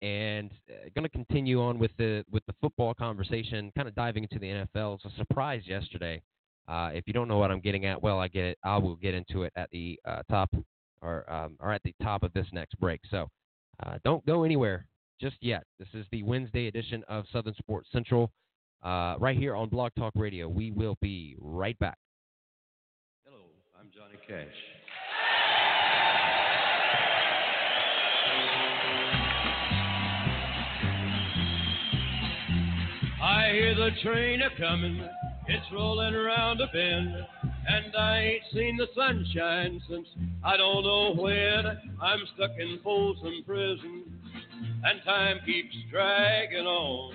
and 0.03 0.51
uh, 0.71 0.89
going 0.95 1.05
to 1.05 1.09
continue 1.09 1.61
on 1.61 1.79
with 1.79 1.91
the 1.99 2.25
with 2.31 2.45
the 2.47 2.55
football 2.61 2.95
conversation, 2.95 3.73
kind 3.77 3.89
of 3.89 3.95
diving 3.95 4.23
into 4.25 4.39
the 4.39 4.47
NFL. 4.47 4.97
It's 4.97 5.05
a 5.07 5.17
surprise 5.17 5.63
yesterday. 5.67 6.23
Uh, 6.69 6.91
if 6.95 7.05
you 7.07 7.13
don't 7.13 7.27
know 7.27 7.39
what 7.39 7.51
I'm 7.51 7.61
getting 7.61 7.87
at, 7.87 8.01
well, 8.01 8.21
I 8.21 8.29
get 8.29 8.45
it. 8.45 8.59
I 8.65 8.77
will 8.77 8.95
get 8.95 9.15
into 9.15 9.43
it 9.43 9.53
at 9.57 9.69
the 9.73 9.99
uh, 10.07 10.23
top 10.31 10.55
or 11.03 11.31
um, 11.31 11.57
or 11.61 11.73
at 11.73 11.83
the 11.83 11.95
top 12.03 12.23
of 12.23 12.33
this 12.33 12.47
next 12.53 12.79
break. 12.79 13.01
So 13.11 13.29
uh, 13.85 13.99
don't 14.05 14.25
go 14.27 14.45
anywhere 14.45 14.87
just 15.21 15.37
yet. 15.41 15.65
This 15.79 15.89
is 15.95 16.07
the 16.13 16.23
Wednesday 16.23 16.69
edition 16.69 17.03
of 17.09 17.25
Southern 17.33 17.55
Sports 17.55 17.89
Central 17.93 18.31
uh, 18.83 19.17
right 19.19 19.37
here 19.37 19.55
on 19.55 19.69
Blog 19.69 19.93
Talk 19.97 20.13
Radio. 20.17 20.49
We 20.49 20.71
will 20.71 20.97
be 21.01 21.37
right 21.41 21.79
back. 21.79 21.99
Hello, 23.25 23.43
I'm 23.79 23.91
Johnny 23.95 24.19
Cash. 24.27 24.55
I 33.23 33.51
hear 33.53 33.75
the 33.75 33.91
train 34.03 34.41
a 34.41 34.49
comin', 34.59 35.07
it's 35.47 35.67
rollin' 35.73 36.15
around 36.15 36.61
a 36.63 36.67
bend, 36.69 37.15
and 37.69 37.95
I 37.95 38.19
ain't 38.19 38.43
seen 38.53 38.79
the 38.79 38.87
sunshine 38.95 39.81
since 39.91 40.09
I 40.43 40.57
don't 40.57 40.85
know 40.85 41.15
when. 41.15 41.67
I'm 42.01 42.21
stuck 42.35 42.53
in 42.59 42.81
Folsom 42.83 43.43
Prison, 43.47 44.05
and 44.85 45.03
time 45.05 45.41
keeps 45.45 45.75
draggin' 45.93 46.65
on. 46.65 47.15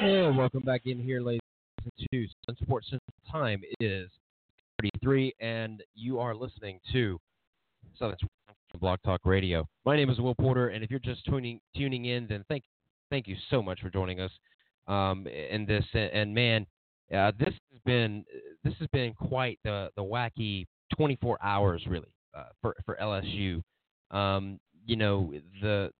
And 0.00 0.38
welcome 0.38 0.62
back 0.62 0.82
in 0.84 1.00
here, 1.00 1.20
ladies 1.20 1.40
to 2.12 2.26
Sun 2.46 2.56
Sports 2.62 2.86
Central. 2.86 3.02
Time 3.32 3.62
is 3.80 4.08
33, 4.80 5.34
and 5.40 5.82
you 5.96 6.20
are 6.20 6.36
listening 6.36 6.78
to 6.92 7.18
Southern 7.98 8.16
Blog 8.78 9.00
Talk 9.04 9.20
Radio. 9.24 9.66
My 9.84 9.96
name 9.96 10.08
is 10.08 10.20
Will 10.20 10.36
Porter, 10.36 10.68
and 10.68 10.84
if 10.84 10.90
you're 10.90 11.00
just 11.00 11.24
tuning 11.24 11.58
tuning 11.76 12.04
in, 12.04 12.28
then 12.28 12.44
thank 12.48 12.62
thank 13.10 13.26
you 13.26 13.34
so 13.50 13.60
much 13.60 13.80
for 13.80 13.90
joining 13.90 14.20
us 14.20 14.30
um, 14.86 15.26
in 15.26 15.66
this. 15.66 15.84
And 15.92 16.32
man, 16.32 16.64
uh, 17.12 17.32
this 17.36 17.54
has 17.72 17.80
been 17.84 18.24
this 18.62 18.74
has 18.78 18.86
been 18.92 19.14
quite 19.14 19.58
the 19.64 19.90
the 19.96 20.02
wacky 20.04 20.66
24 20.96 21.38
hours 21.42 21.82
really 21.88 22.12
uh, 22.36 22.44
for 22.62 22.76
for 22.86 22.96
LSU. 23.02 23.60
Um, 24.12 24.60
you 24.86 24.94
know 24.94 25.32
the 25.60 25.90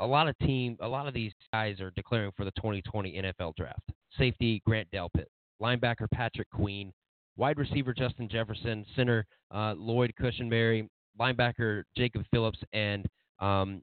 a 0.00 0.06
lot 0.06 0.28
of 0.28 0.38
team, 0.38 0.76
a 0.80 0.88
lot 0.88 1.06
of 1.06 1.14
these 1.14 1.32
guys 1.52 1.80
are 1.80 1.92
declaring 1.92 2.32
for 2.36 2.44
the 2.44 2.52
2020 2.52 3.20
NFL 3.22 3.54
Draft. 3.54 3.92
Safety 4.18 4.62
Grant 4.66 4.88
Delpit, 4.90 5.26
linebacker 5.62 6.10
Patrick 6.12 6.50
Queen, 6.50 6.92
wide 7.36 7.58
receiver 7.58 7.92
Justin 7.92 8.28
Jefferson, 8.28 8.84
center 8.96 9.26
uh, 9.54 9.74
Lloyd 9.76 10.12
Cushenberry, 10.20 10.88
linebacker 11.20 11.84
Jacob 11.96 12.24
Phillips, 12.30 12.58
and 12.72 13.06
um, 13.38 13.82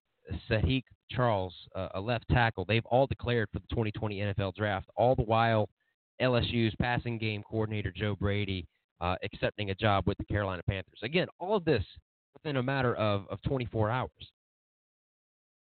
Saahdiq 0.49 0.83
Charles, 1.11 1.53
uh, 1.75 1.89
a 1.93 2.01
left 2.01 2.25
tackle. 2.29 2.65
They've 2.65 2.85
all 2.87 3.07
declared 3.07 3.47
for 3.53 3.59
the 3.59 3.67
2020 3.69 4.19
NFL 4.19 4.55
Draft. 4.55 4.89
All 4.95 5.15
the 5.15 5.23
while, 5.23 5.69
LSU's 6.21 6.73
passing 6.81 7.17
game 7.17 7.43
coordinator 7.43 7.93
Joe 7.95 8.15
Brady 8.15 8.65
uh, 8.99 9.15
accepting 9.23 9.69
a 9.69 9.75
job 9.75 10.05
with 10.07 10.17
the 10.17 10.25
Carolina 10.25 10.63
Panthers. 10.67 10.99
Again, 11.03 11.27
all 11.39 11.55
of 11.55 11.63
this 11.63 11.83
within 12.33 12.57
a 12.57 12.63
matter 12.63 12.95
of, 12.95 13.25
of 13.29 13.39
24 13.43 13.91
hours 13.91 14.09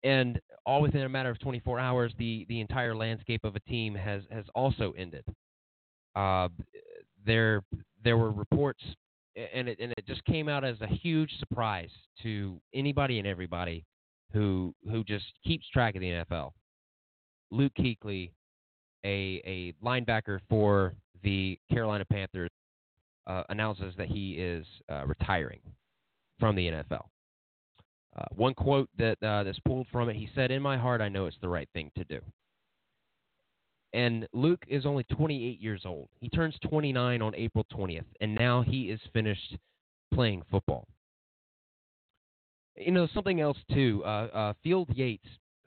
and 0.04 0.40
all 0.66 0.82
within 0.82 1.02
a 1.02 1.08
matter 1.08 1.30
of 1.30 1.38
24 1.40 1.78
hours, 1.78 2.12
the 2.18 2.46
the 2.48 2.60
entire 2.60 2.94
landscape 2.94 3.44
of 3.44 3.56
a 3.56 3.60
team 3.60 3.94
has 3.94 4.22
has 4.30 4.44
also 4.54 4.92
ended. 4.96 5.24
Uh, 6.14 6.48
there 7.24 7.62
there 8.04 8.16
were 8.16 8.30
reports, 8.30 8.82
and 9.36 9.68
it 9.68 9.78
and 9.80 9.92
it 9.96 10.06
just 10.06 10.24
came 10.24 10.48
out 10.48 10.64
as 10.64 10.80
a 10.80 10.86
huge 10.86 11.30
surprise 11.38 11.90
to 12.22 12.60
anybody 12.74 13.18
and 13.18 13.26
everybody 13.26 13.84
who 14.32 14.74
who 14.90 15.04
just 15.04 15.26
keeps 15.44 15.68
track 15.70 15.94
of 15.94 16.00
the 16.00 16.08
NFL. 16.08 16.52
Luke 17.50 17.72
Kuechly, 17.78 18.30
a 19.04 19.42
a 19.44 19.74
linebacker 19.84 20.38
for 20.48 20.94
the 21.22 21.58
Carolina 21.70 22.04
Panthers, 22.04 22.50
uh, 23.26 23.42
announces 23.48 23.94
that 23.96 24.08
he 24.08 24.32
is 24.32 24.66
uh, 24.90 25.04
retiring 25.06 25.60
from 26.38 26.54
the 26.54 26.66
NFL. 26.68 27.06
Uh, 28.18 28.24
one 28.34 28.54
quote 28.54 28.88
that 28.98 29.16
uh, 29.22 29.44
that's 29.44 29.60
pulled 29.60 29.86
from 29.92 30.08
it, 30.08 30.16
he 30.16 30.28
said, 30.34 30.50
"In 30.50 30.60
my 30.60 30.76
heart, 30.76 31.00
I 31.00 31.08
know 31.08 31.26
it's 31.26 31.36
the 31.40 31.48
right 31.48 31.68
thing 31.72 31.90
to 31.96 32.04
do." 32.04 32.20
And 33.92 34.26
Luke 34.32 34.64
is 34.66 34.84
only 34.84 35.04
28 35.04 35.60
years 35.60 35.82
old. 35.84 36.08
He 36.20 36.28
turns 36.28 36.56
29 36.68 37.22
on 37.22 37.34
April 37.34 37.64
20th, 37.72 38.04
and 38.20 38.34
now 38.34 38.62
he 38.62 38.90
is 38.90 39.00
finished 39.12 39.56
playing 40.12 40.42
football. 40.50 40.86
You 42.76 42.92
know 42.92 43.06
something 43.14 43.40
else 43.40 43.58
too. 43.72 44.02
Uh, 44.04 44.08
uh 44.08 44.52
Field 44.64 44.88
Yates 44.94 45.26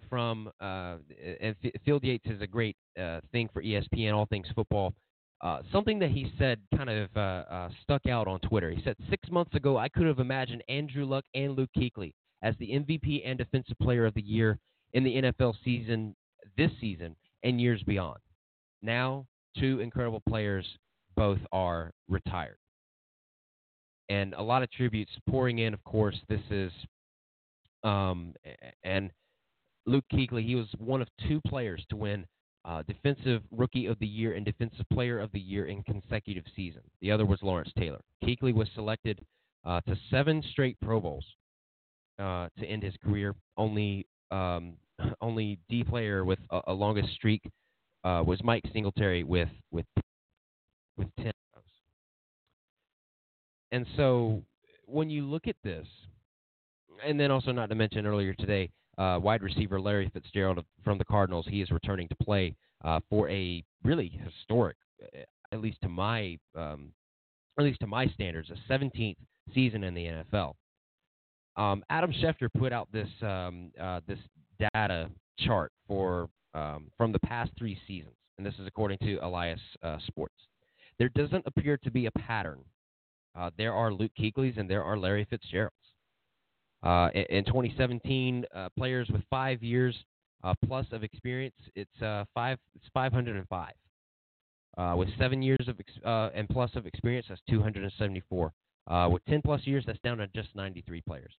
from 0.09 0.51
uh, 0.59 0.97
and 1.39 1.55
Field 1.85 2.03
Yates 2.03 2.25
is 2.25 2.41
a 2.41 2.47
great 2.47 2.75
uh, 2.99 3.21
thing 3.31 3.49
for 3.53 3.63
ESPN, 3.63 4.13
all 4.13 4.25
things 4.25 4.47
football. 4.53 4.93
Uh, 5.39 5.61
something 5.71 5.99
that 5.99 6.11
he 6.11 6.31
said 6.37 6.59
kind 6.75 6.89
of 6.89 7.09
uh, 7.15 7.19
uh, 7.19 7.69
stuck 7.81 8.05
out 8.07 8.27
on 8.27 8.39
Twitter. 8.41 8.69
He 8.69 8.81
said, 8.83 8.95
Six 9.09 9.27
months 9.31 9.55
ago, 9.55 9.75
I 9.75 9.89
could 9.89 10.05
have 10.05 10.19
imagined 10.19 10.63
Andrew 10.69 11.03
Luck 11.03 11.25
and 11.33 11.55
Luke 11.55 11.71
Kuechly 11.75 12.13
as 12.41 12.55
the 12.59 12.69
MVP 12.69 13.21
and 13.25 13.37
Defensive 13.37 13.77
Player 13.81 14.05
of 14.05 14.13
the 14.13 14.21
Year 14.21 14.57
in 14.93 15.03
the 15.03 15.21
NFL 15.21 15.55
season 15.63 16.15
this 16.57 16.71
season 16.79 17.15
and 17.43 17.61
years 17.61 17.81
beyond. 17.83 18.19
Now, 18.81 19.25
two 19.57 19.79
incredible 19.79 20.21
players 20.27 20.65
both 21.15 21.39
are 21.51 21.91
retired. 22.07 22.57
And 24.09 24.33
a 24.33 24.41
lot 24.41 24.63
of 24.63 24.71
tributes 24.71 25.11
pouring 25.29 25.59
in, 25.59 25.73
of 25.73 25.83
course. 25.83 26.17
This 26.27 26.41
is, 26.49 26.71
um, 27.83 28.33
and 28.83 29.11
Luke 29.85 30.05
Kuechly, 30.11 30.45
he 30.45 30.55
was 30.55 30.67
one 30.77 31.01
of 31.01 31.07
two 31.27 31.39
players 31.47 31.83
to 31.89 31.95
win 31.95 32.25
uh, 32.65 32.83
Defensive 32.87 33.41
Rookie 33.51 33.87
of 33.87 33.97
the 33.99 34.07
Year 34.07 34.33
and 34.33 34.45
Defensive 34.45 34.85
Player 34.91 35.19
of 35.19 35.31
the 35.31 35.39
Year 35.39 35.65
in 35.65 35.81
consecutive 35.83 36.43
seasons. 36.55 36.85
The 37.01 37.11
other 37.11 37.25
was 37.25 37.39
Lawrence 37.41 37.71
Taylor. 37.77 38.01
Kuechly 38.23 38.53
was 38.53 38.67
selected 38.75 39.19
uh, 39.65 39.81
to 39.87 39.95
seven 40.09 40.43
straight 40.51 40.77
Pro 40.81 40.99
Bowls 40.99 41.25
uh, 42.21 42.49
to 42.59 42.65
end 42.65 42.83
his 42.83 42.93
career. 43.03 43.35
Only 43.57 44.05
um, 44.31 44.73
only 45.21 45.59
D 45.69 45.83
player 45.83 46.23
with 46.23 46.39
a, 46.49 46.61
a 46.67 46.73
longest 46.73 47.13
streak 47.15 47.41
uh, 48.03 48.23
was 48.25 48.43
Mike 48.43 48.63
Singletary 48.73 49.23
with 49.23 49.49
with 49.71 49.85
with 50.97 51.07
ten. 51.17 51.31
And 53.73 53.85
so 53.95 54.43
when 54.85 55.09
you 55.09 55.25
look 55.25 55.47
at 55.47 55.55
this, 55.63 55.87
and 57.05 57.19
then 57.19 57.31
also 57.31 57.51
not 57.51 57.69
to 57.69 57.75
mention 57.75 58.05
earlier 58.05 58.33
today, 58.33 58.69
uh, 58.97 59.17
wide 59.21 59.41
receiver 59.41 59.79
Larry 59.79 60.09
Fitzgerald 60.13 60.63
from 60.83 60.97
the 60.97 61.05
Cardinals, 61.05 61.45
he 61.49 61.61
is 61.61 61.71
returning 61.71 62.09
to 62.09 62.15
play 62.21 62.53
uh, 62.83 62.99
for 63.09 63.29
a 63.29 63.63
really 63.83 64.19
historic, 64.25 64.75
at 65.51 65.61
least 65.61 65.77
to 65.83 65.89
my 65.89 66.37
um, 66.55 66.91
at 67.57 67.65
least 67.65 67.79
to 67.81 67.87
my 67.87 68.07
standards, 68.07 68.49
a 68.49 68.71
17th 68.71 69.17
season 69.53 69.83
in 69.83 69.93
the 69.93 70.05
NFL. 70.05 70.53
Um, 71.61 71.83
Adam 71.91 72.11
Schefter 72.11 72.49
put 72.57 72.73
out 72.73 72.87
this 72.91 73.09
um, 73.21 73.71
uh, 73.79 73.99
this 74.07 74.17
data 74.73 75.09
chart 75.39 75.71
for 75.87 76.27
um, 76.55 76.87
from 76.97 77.11
the 77.11 77.19
past 77.19 77.51
three 77.57 77.77
seasons, 77.87 78.15
and 78.37 78.45
this 78.45 78.55
is 78.55 78.65
according 78.65 78.97
to 78.99 79.17
Elias 79.17 79.59
uh, 79.83 79.97
Sports. 80.07 80.33
There 80.97 81.09
doesn't 81.09 81.43
appear 81.45 81.77
to 81.77 81.91
be 81.91 82.07
a 82.07 82.11
pattern. 82.11 82.63
Uh, 83.37 83.51
there 83.57 83.73
are 83.73 83.93
Luke 83.93 84.11
Kuechly's 84.19 84.57
and 84.57 84.69
there 84.69 84.83
are 84.83 84.97
Larry 84.97 85.25
Fitzgerald's. 85.29 85.75
Uh, 86.83 87.09
in, 87.13 87.25
in, 87.37 87.45
2017, 87.45 88.43
uh, 88.55 88.69
players 88.75 89.07
with 89.11 89.21
five 89.29 89.61
years 89.61 89.95
uh, 90.43 90.55
plus 90.65 90.87
of 90.91 91.03
experience, 91.03 91.55
it's 91.75 91.91
five. 92.33 92.57
It's 92.75 92.87
505. 92.91 93.73
with 94.97 95.09
seven 95.19 95.43
years 95.43 95.67
of 95.67 95.79
ex- 95.79 96.33
and 96.35 96.49
plus 96.49 96.71
of 96.75 96.87
experience, 96.87 97.27
that's 97.29 97.41
274. 97.49 98.51
Uh, 98.87 99.07
with 99.11 99.23
10 99.25 99.41
plus 99.43 99.61
years, 99.65 99.83
that's 99.85 99.99
down 99.99 100.17
to 100.17 100.27
just 100.27 100.49
93 100.55 101.01
players. 101.01 101.33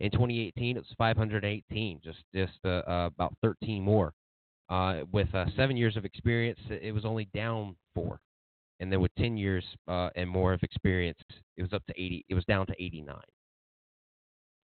In 0.00 0.10
2018, 0.10 0.76
it 0.76 0.80
was 0.80 0.94
518, 0.96 2.00
just 2.04 2.18
just 2.34 2.52
uh, 2.64 2.68
uh, 2.68 3.10
about 3.14 3.34
13 3.42 3.82
more. 3.82 4.12
Uh, 4.70 5.00
with 5.12 5.34
uh, 5.34 5.46
seven 5.56 5.76
years 5.76 5.96
of 5.96 6.04
experience, 6.04 6.60
it 6.68 6.92
was 6.92 7.04
only 7.04 7.26
down 7.34 7.74
four, 7.94 8.20
and 8.80 8.92
then 8.92 9.00
with 9.00 9.14
10 9.16 9.36
years 9.36 9.64
uh, 9.88 10.10
and 10.14 10.28
more 10.28 10.52
of 10.52 10.62
experience, 10.62 11.18
it 11.56 11.62
was 11.62 11.72
up 11.72 11.84
to 11.86 11.92
80. 11.94 12.26
It 12.28 12.34
was 12.34 12.44
down 12.44 12.66
to 12.66 12.74
89. 12.78 13.16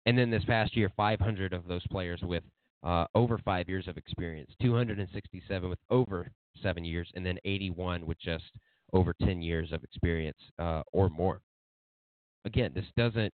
And 0.05 0.17
then 0.17 0.29
this 0.29 0.43
past 0.43 0.75
year, 0.75 0.91
500 0.97 1.53
of 1.53 1.65
those 1.67 1.87
players 1.87 2.19
with 2.21 2.43
over 3.15 3.37
five 3.37 3.69
years 3.69 3.87
of 3.87 3.95
experience, 3.97 4.51
267 4.61 5.69
with 5.69 5.79
over 5.89 6.29
seven 6.61 6.83
years, 6.83 7.09
and 7.15 7.25
then 7.25 7.37
81 7.45 8.05
with 8.05 8.19
just 8.19 8.43
over 8.91 9.15
10 9.23 9.41
years 9.41 9.71
of 9.71 9.83
experience 9.85 10.37
or 10.91 11.09
more 11.09 11.39
again, 12.45 12.71
this 12.73 12.85
doesn't 12.97 13.33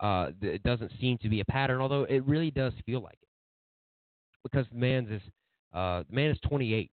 uh, 0.00 0.30
it 0.40 0.62
doesn't 0.62 0.92
seem 1.00 1.18
to 1.18 1.28
be 1.28 1.40
a 1.40 1.44
pattern, 1.44 1.80
although 1.80 2.04
it 2.04 2.24
really 2.26 2.50
does 2.50 2.72
feel 2.86 3.00
like 3.00 3.18
it. 3.20 3.28
Because 4.42 4.66
the 4.72 4.78
man's 4.78 5.10
is 5.10 5.22
uh, 5.74 6.04
the 6.08 6.14
man 6.14 6.30
is 6.30 6.38
28, 6.48 6.90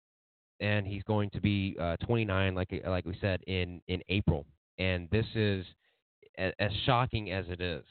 and 0.60 0.86
he's 0.86 1.04
going 1.04 1.30
to 1.32 1.42
be 1.42 1.76
uh, 1.80 1.98
29, 2.06 2.56
like 2.56 2.82
like 2.86 3.06
we 3.06 3.18
said 3.20 3.42
in 3.48 3.82
in 3.88 4.02
April, 4.10 4.46
and 4.78 5.10
this 5.12 5.26
is 5.36 5.66
as, 6.38 6.54
as 6.60 6.72
shocking 6.86 7.32
as 7.32 7.46
it 7.50 7.62
is. 7.62 7.84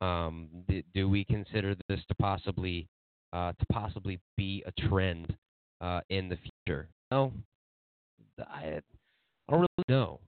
Um, 0.00 0.48
do, 0.68 0.82
do, 0.92 1.08
we 1.08 1.24
consider 1.24 1.74
this 1.88 2.00
to 2.08 2.14
possibly 2.16 2.88
uh, 3.32 3.52
to 3.52 3.66
possibly 3.72 4.18
be 4.36 4.62
a 4.66 4.88
trend 4.88 5.34
uh, 5.80 6.00
in 6.10 6.28
the 6.28 6.36
future? 6.36 6.88
No, 7.10 7.32
I, 8.38 8.80
I 9.48 9.50
don't 9.50 9.60
really 9.60 9.68
know 9.88 10.20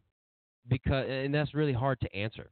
because, 0.69 1.07
and 1.09 1.35
that's 1.35 1.53
really 1.53 1.73
hard 1.73 2.01
to 2.01 2.17
answer 2.17 2.51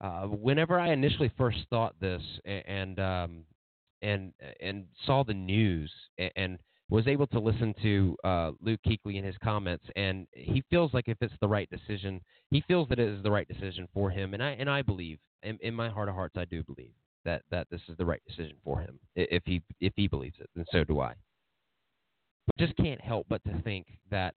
uh, 0.00 0.22
whenever 0.22 0.78
I 0.78 0.92
initially 0.92 1.32
first 1.38 1.58
thought 1.70 1.94
this 2.00 2.22
and 2.44 2.98
um, 2.98 3.44
and 4.02 4.32
and 4.60 4.84
saw 5.04 5.24
the 5.24 5.34
news 5.34 5.92
and, 6.36 6.58
was 6.88 7.08
able 7.08 7.26
to 7.26 7.40
listen 7.40 7.74
to 7.82 8.16
uh, 8.22 8.52
Luke 8.60 8.78
Kuechly 8.86 9.16
and 9.16 9.26
his 9.26 9.34
comments, 9.42 9.84
and 9.96 10.24
he 10.32 10.62
feels 10.70 10.94
like 10.94 11.08
if 11.08 11.16
it's 11.20 11.34
the 11.40 11.48
right 11.48 11.68
decision, 11.68 12.20
he 12.50 12.62
feels 12.68 12.88
that 12.88 13.00
it 13.00 13.08
is 13.08 13.20
the 13.24 13.30
right 13.30 13.48
decision 13.48 13.88
for 13.92 14.08
him, 14.08 14.34
and 14.34 14.42
I 14.42 14.50
and 14.50 14.70
I 14.70 14.82
believe, 14.82 15.18
in, 15.42 15.58
in 15.62 15.74
my 15.74 15.88
heart 15.88 16.08
of 16.08 16.14
hearts, 16.14 16.36
I 16.36 16.44
do 16.44 16.62
believe 16.62 16.92
that 17.24 17.42
that 17.50 17.66
this 17.72 17.80
is 17.88 17.96
the 17.96 18.06
right 18.06 18.22
decision 18.28 18.56
for 18.62 18.80
him 18.80 19.00
if 19.16 19.42
he 19.46 19.62
if 19.80 19.94
he 19.96 20.06
believes 20.06 20.36
it, 20.38 20.48
and 20.54 20.64
so 20.70 20.84
do 20.84 21.00
I. 21.00 21.14
But 22.46 22.56
just 22.56 22.76
can't 22.76 23.00
help 23.00 23.26
but 23.28 23.42
to 23.44 23.62
think 23.62 23.86
that 24.12 24.34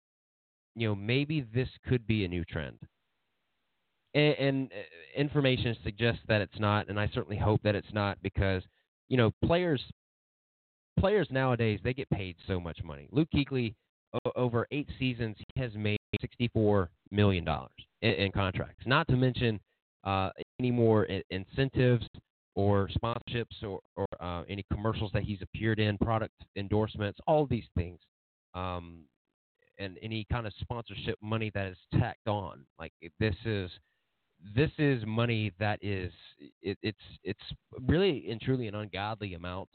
you 0.76 0.88
know 0.88 0.96
maybe 0.96 1.46
this 1.54 1.70
could 1.88 2.08
be 2.08 2.26
a 2.26 2.28
new 2.28 2.44
trend 2.46 2.80
and, 4.14 4.36
and 4.36 4.72
uh, 4.72 5.20
information 5.20 5.76
suggests 5.84 6.22
that 6.28 6.42
it's 6.42 6.60
not, 6.60 6.90
and 6.90 7.00
I 7.00 7.10
certainly 7.14 7.38
hope 7.38 7.62
that 7.64 7.76
it's 7.76 7.94
not 7.94 8.18
because 8.22 8.64
you 9.08 9.18
know 9.18 9.32
players 9.46 9.82
players 11.00 11.28
nowadays 11.32 11.80
they 11.84 11.94
get 11.94 12.10
paid 12.10 12.36
so 12.48 12.60
much 12.60 12.80
money. 12.84 13.08
Luke 13.12 13.30
Kuechly 13.34 13.76
o- 14.26 14.32
over 14.36 14.68
eight 14.72 14.90
seasons 14.98 15.36
he 15.54 15.62
has 15.62 15.74
made 15.76 16.00
sixty 16.22 16.50
four 16.50 16.90
million 17.12 17.44
dollars 17.44 17.72
in, 18.02 18.12
in, 18.12 18.32
contracts. 18.32 18.84
Not 18.86 19.08
to 19.08 19.16
mention 19.16 19.60
uh, 20.04 20.30
any 20.60 20.72
more 20.72 21.08
incentives 21.30 22.06
or 22.56 22.90
sponsorships 23.02 23.64
or, 23.64 23.80
or 23.96 24.06
uh, 24.20 24.44
any 24.50 24.66
commercials 24.72 25.12
that 25.14 25.24
he's 25.24 25.42
appeared 25.42 25.80
in, 25.80 25.98
product 25.98 26.34
endorsements, 26.56 27.20
all 27.28 27.46
these 27.46 27.66
things. 27.76 28.00
Um, 28.56 29.04
and 29.80 29.98
any 30.02 30.26
kind 30.30 30.46
of 30.46 30.54
sponsorship 30.60 31.16
money 31.22 31.52
that 31.54 31.68
is 31.68 31.78
tacked 31.98 32.28
on. 32.28 32.66
Like 32.78 32.92
this 33.20 33.36
is 33.46 33.72
this 34.56 34.72
is 34.78 35.04
money 35.06 35.52
that 35.60 35.80
is 35.82 36.12
it, 36.62 36.78
it's 36.82 36.98
it's 37.24 37.44
really 37.88 38.28
and 38.30 38.40
truly 38.42 38.68
an 38.68 38.76
ungodly 38.76 39.34
amount. 39.34 39.70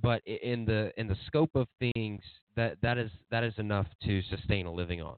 But 0.00 0.22
in 0.26 0.64
the 0.64 0.92
in 0.96 1.06
the 1.06 1.16
scope 1.26 1.50
of 1.54 1.68
things 1.78 2.22
that 2.56 2.76
that 2.82 2.98
is 2.98 3.10
that 3.30 3.44
is 3.44 3.54
enough 3.58 3.86
to 4.04 4.22
sustain 4.22 4.66
a 4.66 4.72
living 4.72 5.00
on. 5.00 5.16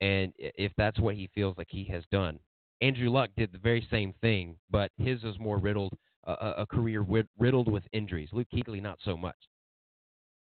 And 0.00 0.32
if 0.36 0.72
that's 0.76 0.98
what 0.98 1.14
he 1.14 1.30
feels 1.34 1.56
like 1.56 1.68
he 1.70 1.84
has 1.84 2.02
done. 2.10 2.38
Andrew 2.80 3.08
luck 3.10 3.30
did 3.36 3.52
the 3.52 3.58
very 3.58 3.86
same 3.90 4.12
thing 4.20 4.56
but 4.70 4.90
his 4.98 5.22
was 5.22 5.38
more 5.38 5.58
riddled 5.58 5.92
uh, 6.26 6.54
a 6.58 6.66
career 6.66 7.06
riddled 7.38 7.70
with 7.70 7.84
injuries. 7.92 8.28
Luke 8.32 8.48
Kuechly 8.52 8.82
not 8.82 8.98
so 9.04 9.16
much. 9.16 9.36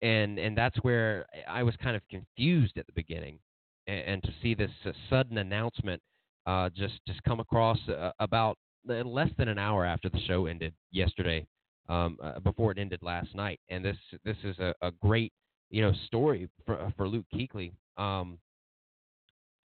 And 0.01 0.39
and 0.39 0.57
that's 0.57 0.77
where 0.77 1.25
i 1.47 1.61
was 1.61 1.75
kind 1.83 1.95
of 1.95 2.03
confused 2.09 2.77
at 2.77 2.85
the 2.85 2.93
beginning 2.93 3.39
and, 3.87 3.99
and 3.99 4.23
to 4.23 4.29
see 4.41 4.53
this 4.53 4.71
sudden 5.09 5.39
announcement 5.39 6.01
uh, 6.49 6.67
just 6.69 6.95
just 7.07 7.21
come 7.23 7.39
across 7.39 7.77
uh, 7.89 8.11
about 8.19 8.57
less 8.87 9.29
than 9.37 9.49
an 9.49 9.59
hour 9.59 9.85
after 9.85 10.09
the 10.09 10.19
show 10.21 10.47
ended 10.47 10.73
yesterday, 10.91 11.45
um, 11.89 12.17
uh, 12.23 12.39
before 12.39 12.71
it 12.71 12.79
ended 12.79 12.99
last 13.03 13.35
night. 13.35 13.59
And 13.69 13.85
this 13.85 13.97
this 14.25 14.37
is 14.43 14.57
a, 14.57 14.73
a 14.81 14.89
great 14.99 15.31
you 15.69 15.83
know 15.83 15.93
story 16.07 16.49
for 16.65 16.79
uh, 16.81 16.89
for 16.97 17.07
Luke 17.07 17.25
Kuechly. 17.33 17.71
Um, 17.97 18.39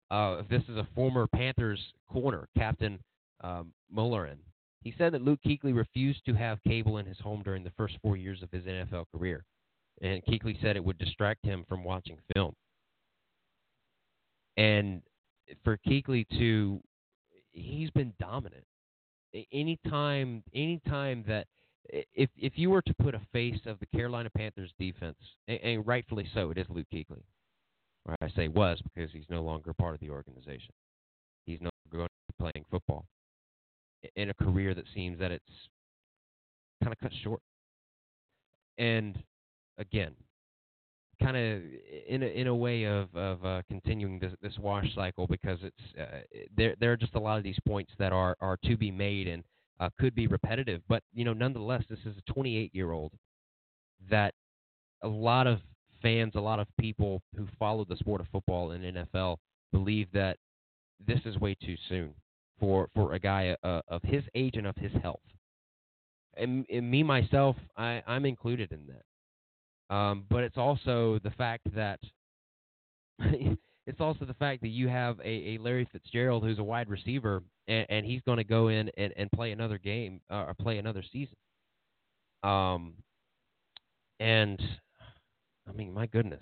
uh, 0.10 0.42
this 0.50 0.64
is 0.68 0.78
a 0.78 0.88
former 0.96 1.28
Panthers 1.28 1.80
corner, 2.12 2.48
Captain 2.58 3.00
um, 3.44 3.72
Munnerlyn. 3.96 4.38
He 4.82 4.96
said 4.98 5.14
that 5.14 5.22
Luke 5.22 5.40
Kuechly 5.46 5.76
refused 5.76 6.26
to 6.26 6.34
have 6.34 6.58
cable 6.68 6.98
in 6.98 7.06
his 7.06 7.20
home 7.20 7.44
during 7.44 7.64
the 7.64 7.72
first 7.78 7.98
four 8.02 8.18
years 8.18 8.42
of 8.42 8.50
his 8.52 8.64
NFL 8.64 9.06
career, 9.16 9.46
and 10.02 10.24
Kuechly 10.26 10.60
said 10.60 10.76
it 10.76 10.84
would 10.84 10.98
distract 10.98 11.46
him 11.46 11.66
from 11.70 11.84
watching 11.84 12.18
film. 12.34 12.56
And 14.58 15.04
for 15.64 15.78
Kuechly 15.88 16.26
to 16.38 16.82
he's 17.52 17.90
been 17.92 18.14
dominant. 18.20 18.66
Anytime 19.52 20.44
anytime 20.54 21.24
that 21.28 21.48
if 21.90 22.30
if 22.38 22.54
you 22.56 22.70
were 22.70 22.82
to 22.82 22.94
put 22.96 23.16
a 23.16 23.22
face 23.32 23.60
of 23.66 23.80
the 23.80 23.86
Carolina 23.88 24.30
Panthers 24.30 24.72
defense, 24.80 25.18
and, 25.48 25.60
and 25.60 25.88
rightfully 25.88 26.28
so, 26.34 26.52
it 26.52 26.58
is 26.58 26.68
Luke 26.70 26.88
Kuechly. 26.94 27.24
Or 28.06 28.16
I 28.22 28.30
say 28.36 28.48
was 28.48 28.82
because 28.82 29.12
he's 29.12 29.30
no 29.30 29.42
longer 29.42 29.74
part 29.74 29.94
of 29.94 30.02
the 30.02 30.10
organization. 30.10 30.74
He's 31.46 31.62
no 31.62 31.70
longer 31.94 31.98
going 31.98 32.08
to 32.08 32.34
be 32.34 32.52
playing 32.52 32.66
football 32.70 33.06
in 34.16 34.30
a 34.30 34.34
career 34.34 34.74
that 34.74 34.86
seems 34.94 35.20
that 35.20 35.32
it's 35.32 35.70
kind 36.84 36.94
of 36.94 37.00
cut 37.00 37.12
short. 37.24 37.40
And 38.78 39.22
again, 39.78 40.14
kind 41.24 41.38
of 41.38 41.62
in 42.08 42.24
a, 42.24 42.26
in 42.26 42.48
a 42.48 42.56
way 42.56 42.84
of 42.84 43.14
of 43.16 43.46
uh, 43.46 43.62
continuing 43.68 44.20
this, 44.20 44.34
this 44.42 44.54
wash 44.60 44.88
cycle 44.94 45.28
because 45.28 45.60
it's 45.64 46.00
uh, 46.00 46.20
there 46.56 46.76
there 46.80 46.92
are 46.92 46.98
just 46.98 47.16
a 47.16 47.20
lot 47.20 47.38
of 47.38 47.44
these 47.44 47.58
points 47.68 47.92
that 47.98 48.12
are 48.12 48.36
are 48.42 48.58
to 48.66 48.76
be 48.78 48.92
made 48.92 49.28
and 49.28 49.44
uh, 49.80 49.90
could 50.00 50.14
be 50.14 50.28
repetitive, 50.28 50.82
but 50.88 51.02
you 51.14 51.26
know 51.26 51.34
nonetheless 51.34 51.84
this 51.90 52.00
is 52.06 52.16
a 52.18 52.34
28 52.34 52.72
year 52.74 52.92
old 52.92 53.12
that 54.10 54.34
a 55.02 55.08
lot 55.08 55.48
of 55.48 55.60
fans, 56.02 56.34
a 56.36 56.40
lot 56.40 56.60
of 56.60 56.68
people 56.80 57.22
who 57.36 57.48
follow 57.58 57.86
the 57.86 57.98
sport 57.98 58.22
of 58.22 58.28
football 58.32 58.72
and 58.72 58.84
NFL 58.84 59.38
believe 59.72 60.08
that 60.14 60.38
this 61.06 61.20
is 61.26 61.38
way 61.40 61.56
too 61.56 61.76
soon 61.90 62.14
for 62.60 62.90
for 62.94 63.14
a 63.14 63.20
guy 63.20 63.56
uh, 63.64 63.82
of 63.88 64.02
his 64.04 64.24
age 64.36 64.56
and 64.56 64.68
of 64.68 64.76
his 64.76 64.92
health. 65.02 65.20
And, 66.36 66.66
and 66.72 66.90
me 66.90 67.04
myself, 67.04 67.56
I, 67.78 68.02
I'm 68.08 68.26
included 68.26 68.72
in 68.72 68.88
that. 68.88 69.04
Um, 69.90 70.26
but 70.30 70.44
it's 70.44 70.58
also 70.58 71.20
the 71.24 71.32
fact 71.32 71.64
that 71.76 72.00
it's 73.20 74.00
also 74.00 74.26
the 74.26 74.34
fact 74.36 74.62
that 74.62 74.70
you 74.70 74.88
have 74.88 75.20
a, 75.20 75.56
a 75.56 75.58
Larry 75.60 75.88
Fitzgerald 75.92 76.44
who's 76.44 76.60
a 76.60 76.64
wide 76.64 76.90
receiver 76.90 77.44
and, 77.68 77.86
and 77.90 78.06
he's 78.06 78.22
going 78.22 78.38
to 78.38 78.44
go 78.44 78.70
in 78.70 78.90
and, 78.98 79.14
and 79.18 79.32
play 79.32 79.52
another 79.52 79.78
game 79.78 80.22
uh, 80.32 80.46
or 80.48 80.54
play 80.54 80.78
another 80.78 81.04
season. 81.12 81.36
Um, 82.44 82.94
and 84.20 84.62
I 85.68 85.72
mean, 85.74 85.94
my 85.94 86.08
goodness, 86.08 86.42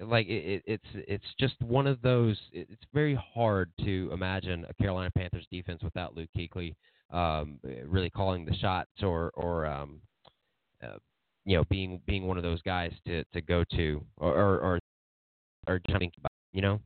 like 0.00 0.26
it, 0.28 0.30
it, 0.30 0.62
it's 0.66 1.06
it's 1.08 1.34
just 1.38 1.60
one 1.60 1.86
of 1.86 2.00
those. 2.02 2.38
It, 2.52 2.68
it's 2.70 2.84
very 2.94 3.18
hard 3.34 3.70
to 3.84 4.10
imagine 4.12 4.64
a 4.68 4.74
Carolina 4.74 5.10
Panthers 5.16 5.46
defense 5.50 5.82
without 5.82 6.16
Luke 6.16 6.30
Kuechly 6.36 6.74
um, 7.10 7.58
really 7.86 8.10
calling 8.10 8.44
the 8.44 8.54
shots 8.54 8.90
or 9.02 9.30
or 9.34 9.66
um, 9.66 10.00
uh, 10.82 10.96
you 11.44 11.56
know 11.56 11.64
being 11.70 12.00
being 12.06 12.26
one 12.26 12.36
of 12.36 12.42
those 12.42 12.62
guys 12.62 12.92
to 13.06 13.24
to 13.32 13.40
go 13.40 13.64
to 13.74 14.04
or 14.16 14.34
or 14.34 14.58
or, 14.58 14.78
or 15.66 15.80
about. 15.86 16.32
You 16.52 16.60
know, 16.60 16.80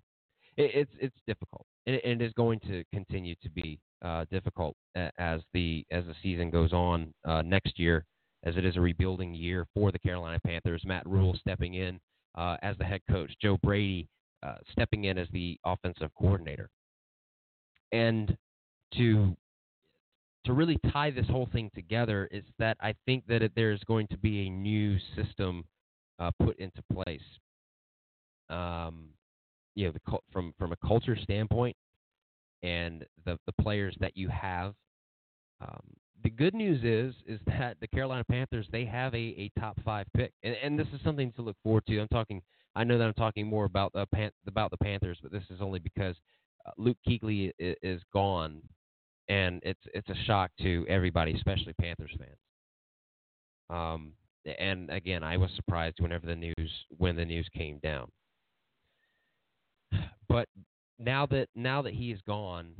it, 0.57 0.71
it's 0.75 0.93
it's 1.01 1.17
difficult 1.27 1.67
and 1.87 2.01
it 2.03 2.23
is 2.23 2.33
going 2.33 2.61
to 2.61 2.85
continue 2.93 3.35
to 3.43 3.51
be 3.51 3.79
uh, 4.05 4.25
difficult 4.31 4.75
as 5.19 5.41
the 5.55 5.85
as 5.91 6.05
the 6.05 6.15
season 6.23 6.51
goes 6.51 6.73
on 6.73 7.13
uh, 7.25 7.43
next 7.43 7.79
year, 7.79 8.05
as 8.45 8.57
it 8.57 8.65
is 8.65 8.77
a 8.77 8.81
rebuilding 8.81 9.35
year 9.35 9.67
for 9.75 9.93
the 9.93 9.99
Carolina 9.99 10.39
Panthers. 10.45 10.83
Matt 10.85 11.07
Rhule 11.07 11.37
stepping 11.41 11.75
in 11.75 12.01
uh, 12.37 12.57
as 12.63 12.77
the 12.79 12.85
head 12.85 13.01
coach, 13.11 13.33
Joe 13.41 13.57
Brady 13.63 14.09
uh, 14.43 14.57
stepping 14.73 15.05
in 15.05 15.17
as 15.17 15.29
the 15.33 15.59
offensive 15.65 16.11
coordinator, 16.19 16.69
and 17.93 18.37
to 18.95 19.37
to 20.47 20.53
really 20.53 20.79
tie 20.93 21.11
this 21.11 21.27
whole 21.29 21.49
thing 21.53 21.71
together 21.75 22.29
is 22.31 22.45
that 22.59 22.77
I 22.81 22.95
think 23.05 23.25
that 23.29 23.43
it, 23.43 23.53
there's 23.55 23.83
going 23.85 24.07
to 24.09 24.19
be 24.19 24.47
a 24.47 24.51
new 24.51 24.97
system 25.15 25.65
uh, 26.19 26.31
put 26.43 26.59
into 26.59 26.83
place. 26.93 27.21
Um, 28.49 29.11
you 29.75 29.87
know, 29.87 29.93
the, 29.93 30.19
from 30.33 30.55
from 30.59 30.73
a 30.73 30.77
culture 30.87 31.17
standpoint, 31.21 31.77
and 32.63 33.05
the 33.25 33.39
the 33.47 33.53
players 33.61 33.97
that 34.01 34.17
you 34.17 34.29
have. 34.29 34.75
Um, 35.61 35.83
the 36.23 36.31
good 36.31 36.55
news 36.55 36.83
is 36.83 37.15
is 37.27 37.41
that 37.47 37.77
the 37.81 37.89
Carolina 37.89 38.25
Panthers 38.25 38.67
they 38.73 38.85
have 38.85 39.15
a, 39.15 39.19
a 39.19 39.51
top 39.59 39.77
five 39.85 40.07
pick, 40.17 40.33
and, 40.43 40.57
and 40.63 40.79
this 40.79 40.89
is 40.95 41.01
something 41.05 41.33
to 41.33 41.43
look 41.43 41.57
forward 41.63 41.85
to. 41.89 41.99
I'm 41.99 42.09
talking. 42.09 42.41
I 42.75 42.85
know 42.85 42.99
that 42.99 43.05
I'm 43.05 43.15
talking 43.15 43.47
more 43.47 43.65
about 43.65 43.93
the 43.93 44.07
Pan, 44.15 44.31
about 44.47 44.71
the 44.71 44.77
Panthers, 44.77 45.19
but 45.23 45.33
this 45.33 45.45
is 45.51 45.61
only 45.61 45.79
because 45.79 46.15
uh, 46.67 46.71
Luke 46.77 46.99
Kuechly 47.07 47.51
is, 47.59 47.77
is 47.83 48.03
gone, 48.13 48.61
and 49.29 49.61
it's 49.64 49.81
it's 49.95 50.09
a 50.09 50.24
shock 50.27 50.51
to 50.61 50.87
everybody, 50.89 51.35
especially 51.35 51.74
Panthers 51.81 52.14
fans. 52.18 52.39
Um, 53.68 54.12
and 54.59 54.91
again, 54.91 55.22
I 55.22 55.37
was 55.37 55.51
surprised 55.57 55.97
whenever 56.01 56.27
the 56.27 56.37
news 56.37 56.72
when 56.97 57.16
the 57.16 57.24
news 57.24 57.49
came 57.55 57.79
down. 57.79 58.11
But 60.29 60.49
now 60.99 61.24
that 61.27 61.47
now 61.55 61.83
that 61.83 61.95
he 61.95 62.11
is 62.11 62.20
gone, 62.27 62.72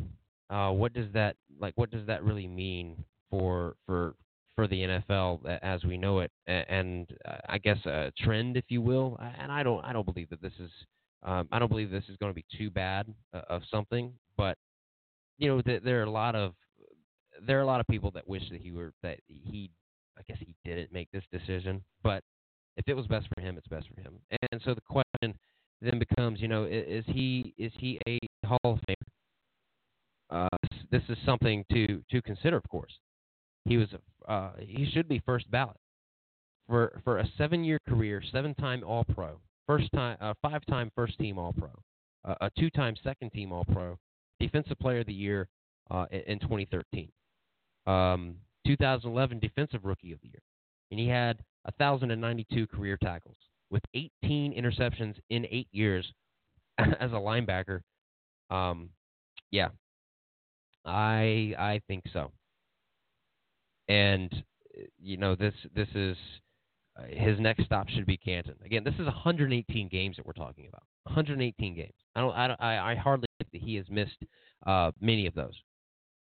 uh, 0.51 0.71
what 0.71 0.93
does 0.93 1.07
that 1.13 1.37
like? 1.61 1.75
What 1.77 1.91
does 1.91 2.07
that 2.09 2.25
really 2.25 2.49
mean 2.49 3.05
for 3.31 3.77
for 3.87 4.15
for 4.57 4.67
the 4.67 4.81
NFL 4.81 5.47
as 5.63 5.85
we 5.85 5.97
know 5.97 6.19
it? 6.21 6.33
And 6.47 7.07
uh, 7.25 7.37
I 7.49 7.59
guess 7.59 7.79
a 7.87 8.13
trend, 8.19 8.57
if 8.57 8.65
you 8.69 8.83
will. 8.83 9.19
And 9.39 9.53
I 9.53 9.63
don't 9.63 9.85
I 9.85 9.93
don't 9.93 10.05
believe 10.05 10.29
that 10.31 10.43
this 10.43 10.55
is 10.59 10.71
um, 11.23 11.49
I 11.53 11.59
don't 11.59 11.69
believe 11.69 11.91
this 11.91 12.09
is 12.09 12.17
going 12.17 12.31
to 12.31 12.35
be 12.35 12.45
too 12.59 12.71
bad 12.71 13.07
uh, 13.33 13.43
of 13.49 13.63
something. 13.71 14.13
But 14.37 14.59
you 15.39 15.49
know, 15.49 15.61
th- 15.63 15.83
there 15.83 16.01
are 16.01 16.05
a 16.05 16.11
lot 16.11 16.35
of 16.35 16.55
there 17.47 17.59
are 17.59 17.63
a 17.63 17.67
lot 17.67 17.81
of 17.81 17.87
people 17.89 18.11
that 18.13 18.27
wish 18.27 18.43
that 18.51 18.61
he 18.61 18.71
were 18.71 18.93
that 19.03 19.19
he 19.27 19.71
I 20.19 20.23
guess 20.29 20.39
he 20.39 20.55
didn't 20.65 20.93
make 20.93 21.09
this 21.13 21.25
decision, 21.31 21.83
but 22.03 22.23
if 22.77 22.89
it 22.89 22.95
was 22.95 23.07
best 23.07 23.27
for 23.35 23.41
him, 23.41 23.57
it's 23.57 23.67
best 23.69 23.87
for 23.95 24.01
him. 24.01 24.15
And 24.51 24.61
so 24.65 24.75
the 24.75 24.81
question 24.83 25.39
then 25.83 25.99
becomes, 25.99 26.41
you 26.41 26.49
know, 26.49 26.65
is, 26.65 27.05
he 27.07 27.55
is 27.59 27.73
he 27.79 27.99
a 28.09 28.19
Hall 28.47 28.59
of 28.65 28.79
Famer? 28.89 28.95
Uh, 30.29 30.69
this 30.91 31.03
is 31.09 31.17
something 31.25 31.65
to 31.73 32.03
to 32.11 32.23
consider, 32.23 32.57
of 32.57 32.69
course. 32.69 32.93
He 33.65 33.77
was 33.77 33.89
uh, 34.29 34.53
he 34.59 34.89
should 34.93 35.09
be 35.09 35.23
first 35.25 35.51
ballot 35.51 35.77
for 36.67 37.01
for 37.05 37.19
a 37.19 37.29
seven 37.39 37.65
year 37.65 37.79
career, 37.89 38.23
seven 38.33 38.55
time 38.55 38.83
All 38.85 39.05
Pro, 39.05 39.39
first 39.67 39.91
time 39.95 40.17
uh, 40.21 40.35
five 40.43 40.65
time 40.67 40.91
first 40.95 41.19
team 41.19 41.39
All 41.39 41.53
Pro, 41.53 41.71
uh, 42.25 42.35
a 42.41 42.51
two 42.59 42.71
time 42.71 42.95
second 43.05 43.33
team 43.33 43.53
All 43.53 43.65
Pro, 43.65 43.99
Defensive 44.41 44.79
Player 44.79 45.01
of 45.01 45.07
the 45.07 45.13
Year 45.13 45.49
uh, 45.91 46.07
in, 46.11 46.21
in 46.21 46.39
2013, 46.41 47.11
um, 47.87 48.37
2011 48.67 49.39
Defensive 49.39 49.85
Rookie 49.85 50.13
of 50.13 50.21
the 50.23 50.29
Year, 50.29 50.43
and 50.91 51.01
he 51.01 51.09
had 51.09 51.39
1,092 51.79 52.67
career 52.69 52.97
tackles 53.03 53.37
with 53.71 53.83
18 53.95 54.55
interceptions 54.55 55.17
in 55.31 55.47
eight 55.51 55.69
years 55.73 56.13
as 56.79 57.13
a 57.13 57.17
linebacker. 57.17 57.81
Um, 58.51 58.91
yeah, 59.51 59.69
I 60.85 61.55
I 61.59 61.81
think 61.89 62.05
so. 62.13 62.31
And 63.89 64.31
you 64.99 65.17
know 65.17 65.35
this 65.35 65.55
this 65.75 65.89
is 65.95 66.17
uh, 66.17 66.46
his 67.09 67.39
next 67.39 67.65
stop 67.65 67.89
should 67.89 68.07
be 68.07 68.17
Canton. 68.17 68.55
Again, 68.65 68.85
this 68.85 68.95
is 68.95 69.07
118 69.07 69.89
games 69.89 70.17
that 70.17 70.27
we're 70.27 70.33
talking 70.33 70.67
about. 70.69 70.83
118 71.05 71.75
games. 71.75 71.95
I 72.15 72.21
don't 72.21 72.35
I 72.35 72.49
don't, 72.49 72.61
I, 72.61 72.93
I 72.93 72.95
hardly 72.95 73.27
think 73.39 73.51
that 73.53 73.63
he 73.63 73.77
has 73.77 73.87
missed 73.89 74.19
uh, 74.67 74.93
many 75.01 75.27
of 75.27 75.35
those. 75.35 75.55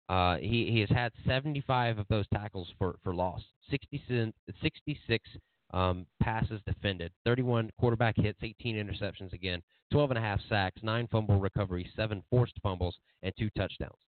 Uh, 0.08 0.38
he 0.38 0.70
he 0.72 0.80
has 0.80 0.90
had 0.90 1.12
75 1.28 2.00
of 2.00 2.08
those 2.10 2.26
tackles 2.34 2.68
for 2.78 2.96
for 3.04 3.14
loss. 3.14 3.42
66 3.70 5.30
um, 5.72 6.06
passes 6.22 6.62
defended, 6.66 7.12
31 7.26 7.70
quarterback 7.80 8.16
hits, 8.18 8.40
18 8.42 8.76
interceptions 8.76 9.34
again, 9.34 9.62
12 9.92 10.12
and 10.12 10.18
a 10.18 10.22
half 10.22 10.40
sacks, 10.50 10.82
nine 10.82 11.08
fumble 11.12 11.40
recoveries, 11.40 11.90
seven 11.96 12.24
forced 12.30 12.56
fumbles, 12.64 12.98
and 13.22 13.34
two 13.38 13.50
touchdowns. 13.52 14.00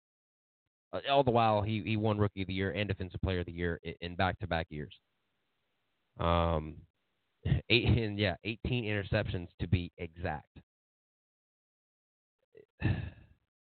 Uh, 0.93 0.99
all 1.09 1.23
the 1.23 1.31
while, 1.31 1.61
he, 1.61 1.81
he 1.85 1.97
won 1.97 2.17
Rookie 2.17 2.41
of 2.41 2.47
the 2.47 2.53
Year 2.53 2.71
and 2.71 2.87
Defensive 2.87 3.21
Player 3.21 3.41
of 3.41 3.45
the 3.45 3.51
Year 3.51 3.79
in 4.01 4.15
back 4.15 4.39
to 4.39 4.47
back 4.47 4.67
years. 4.69 4.93
Um, 6.21 6.75
eight 7.69 7.85
and 7.85 8.19
yeah, 8.19 8.35
18 8.43 8.85
interceptions 8.85 9.47
to 9.59 9.67
be 9.67 9.91
exact. 9.97 10.59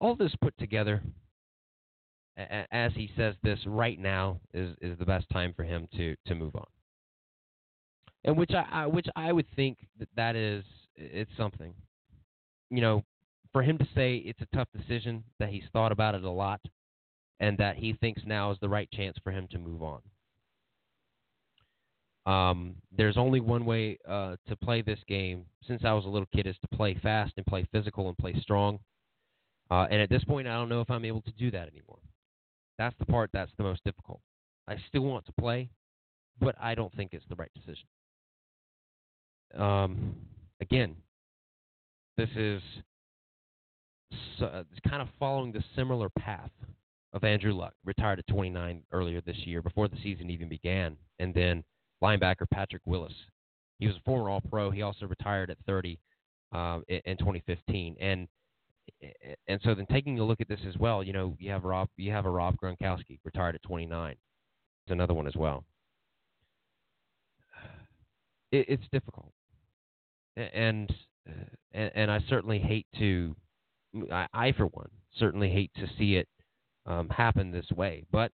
All 0.01 0.15
this 0.15 0.33
put 0.41 0.57
together, 0.57 1.01
as 2.71 2.91
he 2.95 3.09
says 3.17 3.35
this 3.43 3.59
right 3.65 3.99
now, 3.99 4.39
is 4.53 4.75
is 4.81 4.97
the 4.97 5.05
best 5.05 5.29
time 5.29 5.53
for 5.55 5.63
him 5.63 5.87
to 5.97 6.15
to 6.27 6.35
move 6.35 6.55
on 6.55 6.67
and 8.23 8.37
which 8.37 8.51
I, 8.51 8.65
I 8.71 8.85
which 8.87 9.07
I 9.15 9.31
would 9.31 9.47
think 9.55 9.77
that 9.99 10.09
that 10.15 10.35
is 10.35 10.63
it's 10.95 11.31
something. 11.37 11.73
You 12.69 12.81
know, 12.81 13.03
for 13.51 13.63
him 13.63 13.77
to 13.77 13.87
say 13.95 14.17
it's 14.17 14.41
a 14.41 14.55
tough 14.55 14.67
decision, 14.75 15.23
that 15.39 15.49
he's 15.49 15.63
thought 15.73 15.91
about 15.91 16.15
it 16.15 16.23
a 16.23 16.29
lot, 16.29 16.61
and 17.39 17.57
that 17.57 17.77
he 17.77 17.93
thinks 17.93 18.21
now 18.25 18.51
is 18.51 18.57
the 18.61 18.69
right 18.69 18.89
chance 18.91 19.17
for 19.23 19.31
him 19.31 19.47
to 19.51 19.57
move 19.57 19.81
on. 19.81 20.01
Um, 22.25 22.75
there's 22.95 23.17
only 23.17 23.39
one 23.39 23.65
way 23.65 23.97
uh, 24.07 24.35
to 24.47 24.55
play 24.55 24.81
this 24.81 24.99
game 25.07 25.45
since 25.67 25.83
I 25.85 25.93
was 25.93 26.05
a 26.05 26.09
little 26.09 26.27
kid 26.35 26.47
is 26.47 26.55
to 26.61 26.77
play 26.77 26.97
fast 27.01 27.33
and 27.37 27.45
play 27.45 27.67
physical 27.71 28.07
and 28.07 28.17
play 28.17 28.39
strong. 28.41 28.79
Uh, 29.71 29.87
and 29.89 30.01
at 30.01 30.09
this 30.09 30.23
point, 30.23 30.47
I 30.47 30.53
don't 30.53 30.69
know 30.69 30.81
if 30.81 30.89
I'm 30.89 31.05
able 31.05 31.21
to 31.21 31.31
do 31.31 31.51
that 31.51 31.69
anymore. 31.69 31.99
That's 32.77 32.95
the 32.99 33.05
part 33.05 33.29
that's 33.33 33.51
the 33.57 33.63
most 33.63 33.83
difficult. 33.83 34.21
I 34.67 34.75
still 34.87 35.01
want 35.01 35.25
to 35.25 35.31
play, 35.39 35.69
but 36.39 36.55
I 36.59 36.75
don't 36.75 36.93
think 36.95 37.13
it's 37.13 37.25
the 37.29 37.35
right 37.35 37.51
decision 37.55 37.87
um, 39.57 40.15
again, 40.61 40.95
this 42.17 42.29
is 42.35 42.61
kind 44.39 45.01
of 45.01 45.07
following 45.19 45.51
the 45.51 45.63
similar 45.75 46.09
path 46.09 46.51
of 47.13 47.23
Andrew 47.23 47.53
Luck, 47.53 47.73
retired 47.85 48.19
at 48.19 48.27
29 48.27 48.83
earlier 48.91 49.21
this 49.21 49.37
year 49.45 49.61
before 49.61 49.87
the 49.87 49.97
season 50.03 50.29
even 50.29 50.47
began, 50.47 50.95
and 51.19 51.33
then 51.33 51.63
linebacker 52.03 52.49
Patrick 52.51 52.81
Willis. 52.85 53.13
He 53.79 53.87
was 53.87 53.95
a 53.95 54.01
former 54.01 54.29
All 54.29 54.41
Pro. 54.41 54.71
He 54.71 54.81
also 54.81 55.05
retired 55.05 55.49
at 55.49 55.57
30 55.65 55.99
um, 56.51 56.83
in 56.87 57.17
2015, 57.17 57.95
and 57.99 58.27
and 59.47 59.61
so 59.63 59.75
then 59.75 59.85
taking 59.85 60.19
a 60.19 60.23
look 60.23 60.41
at 60.41 60.47
this 60.47 60.59
as 60.67 60.75
well, 60.77 61.03
you 61.03 61.13
know, 61.13 61.35
you 61.39 61.51
have 61.51 61.63
Rob, 61.63 61.89
you 61.95 62.11
have 62.11 62.25
a 62.25 62.29
Rob 62.29 62.55
Gronkowski 62.57 63.19
retired 63.23 63.55
at 63.55 63.61
29. 63.63 64.11
It's 64.11 64.91
another 64.91 65.13
one 65.13 65.27
as 65.27 65.35
well. 65.35 65.63
It, 68.51 68.65
it's 68.67 68.83
difficult 68.91 69.31
and 70.53 70.93
and, 71.73 71.91
and 71.93 72.11
I 72.11 72.19
certainly 72.27 72.59
hate 72.59 72.87
to, 72.97 73.35
I, 74.11 74.27
I, 74.33 74.51
for 74.53 74.65
one 74.65 74.89
certainly 75.17 75.49
hate 75.49 75.71
to 75.75 75.87
see 75.97 76.15
it 76.15 76.27
um, 76.85 77.09
happen 77.09 77.51
this 77.51 77.69
way. 77.75 78.05
But 78.11 78.31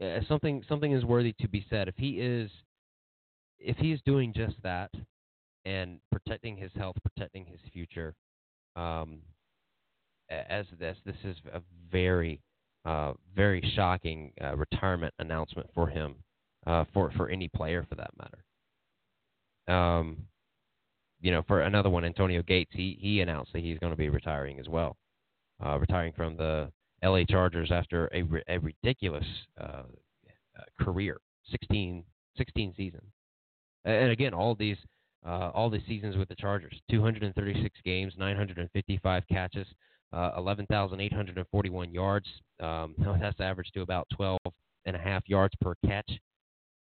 uh, 0.00 0.20
something 0.28 0.62
something 0.68 0.92
is 0.92 1.04
worthy 1.04 1.34
to 1.40 1.48
be 1.48 1.64
said. 1.70 1.88
If 1.88 1.96
he 1.96 2.20
is 2.20 2.50
if 3.58 3.76
he 3.76 3.92
is 3.92 4.00
doing 4.04 4.32
just 4.32 4.56
that 4.62 4.90
and 5.64 6.00
protecting 6.10 6.56
his 6.56 6.70
health, 6.74 6.96
protecting 7.02 7.44
his 7.44 7.60
future, 7.72 8.14
um, 8.76 9.18
as 10.30 10.66
this 10.78 10.96
this 11.04 11.16
is 11.24 11.36
a 11.52 11.60
very 11.90 12.40
uh, 12.84 13.12
very 13.34 13.62
shocking 13.74 14.32
uh, 14.42 14.56
retirement 14.56 15.12
announcement 15.18 15.68
for 15.74 15.86
him, 15.88 16.14
uh, 16.66 16.84
for 16.94 17.10
for 17.12 17.28
any 17.28 17.48
player 17.48 17.84
for 17.88 17.96
that 17.96 18.10
matter. 18.18 18.44
Um, 19.68 20.26
you 21.20 21.30
know, 21.30 21.42
for 21.46 21.60
another 21.60 21.90
one, 21.90 22.04
Antonio 22.04 22.42
Gates, 22.42 22.70
he 22.72 22.96
he 23.00 23.20
announced 23.20 23.52
that 23.52 23.62
he's 23.62 23.78
going 23.78 23.92
to 23.92 23.96
be 23.96 24.08
retiring 24.08 24.58
as 24.58 24.68
well, 24.68 24.96
uh, 25.64 25.78
retiring 25.78 26.12
from 26.16 26.36
the 26.36 26.72
L.A. 27.02 27.24
Chargers 27.24 27.70
after 27.72 28.06
a, 28.14 28.24
a 28.48 28.58
ridiculous 28.58 29.24
uh, 29.60 29.82
uh, 30.58 30.84
career, 30.84 31.20
16 31.50 32.04
16 32.36 32.74
seasons. 32.76 33.10
And 33.84 34.10
again, 34.10 34.34
all 34.34 34.54
these 34.54 34.76
uh, 35.26 35.50
all 35.52 35.68
the 35.68 35.80
seasons 35.86 36.16
with 36.16 36.28
the 36.28 36.34
Chargers 36.34 36.80
236 36.90 37.78
games, 37.84 38.14
955 38.16 39.22
catches, 39.30 39.66
uh, 40.12 40.32
11,841 40.36 41.92
yards. 41.92 42.26
Um, 42.60 42.94
that's 43.20 43.40
average 43.40 43.70
to 43.74 43.82
about 43.82 44.06
12 44.14 44.38
and 44.86 44.96
a 44.96 44.98
half 44.98 45.22
yards 45.28 45.54
per 45.60 45.74
catch. 45.86 46.10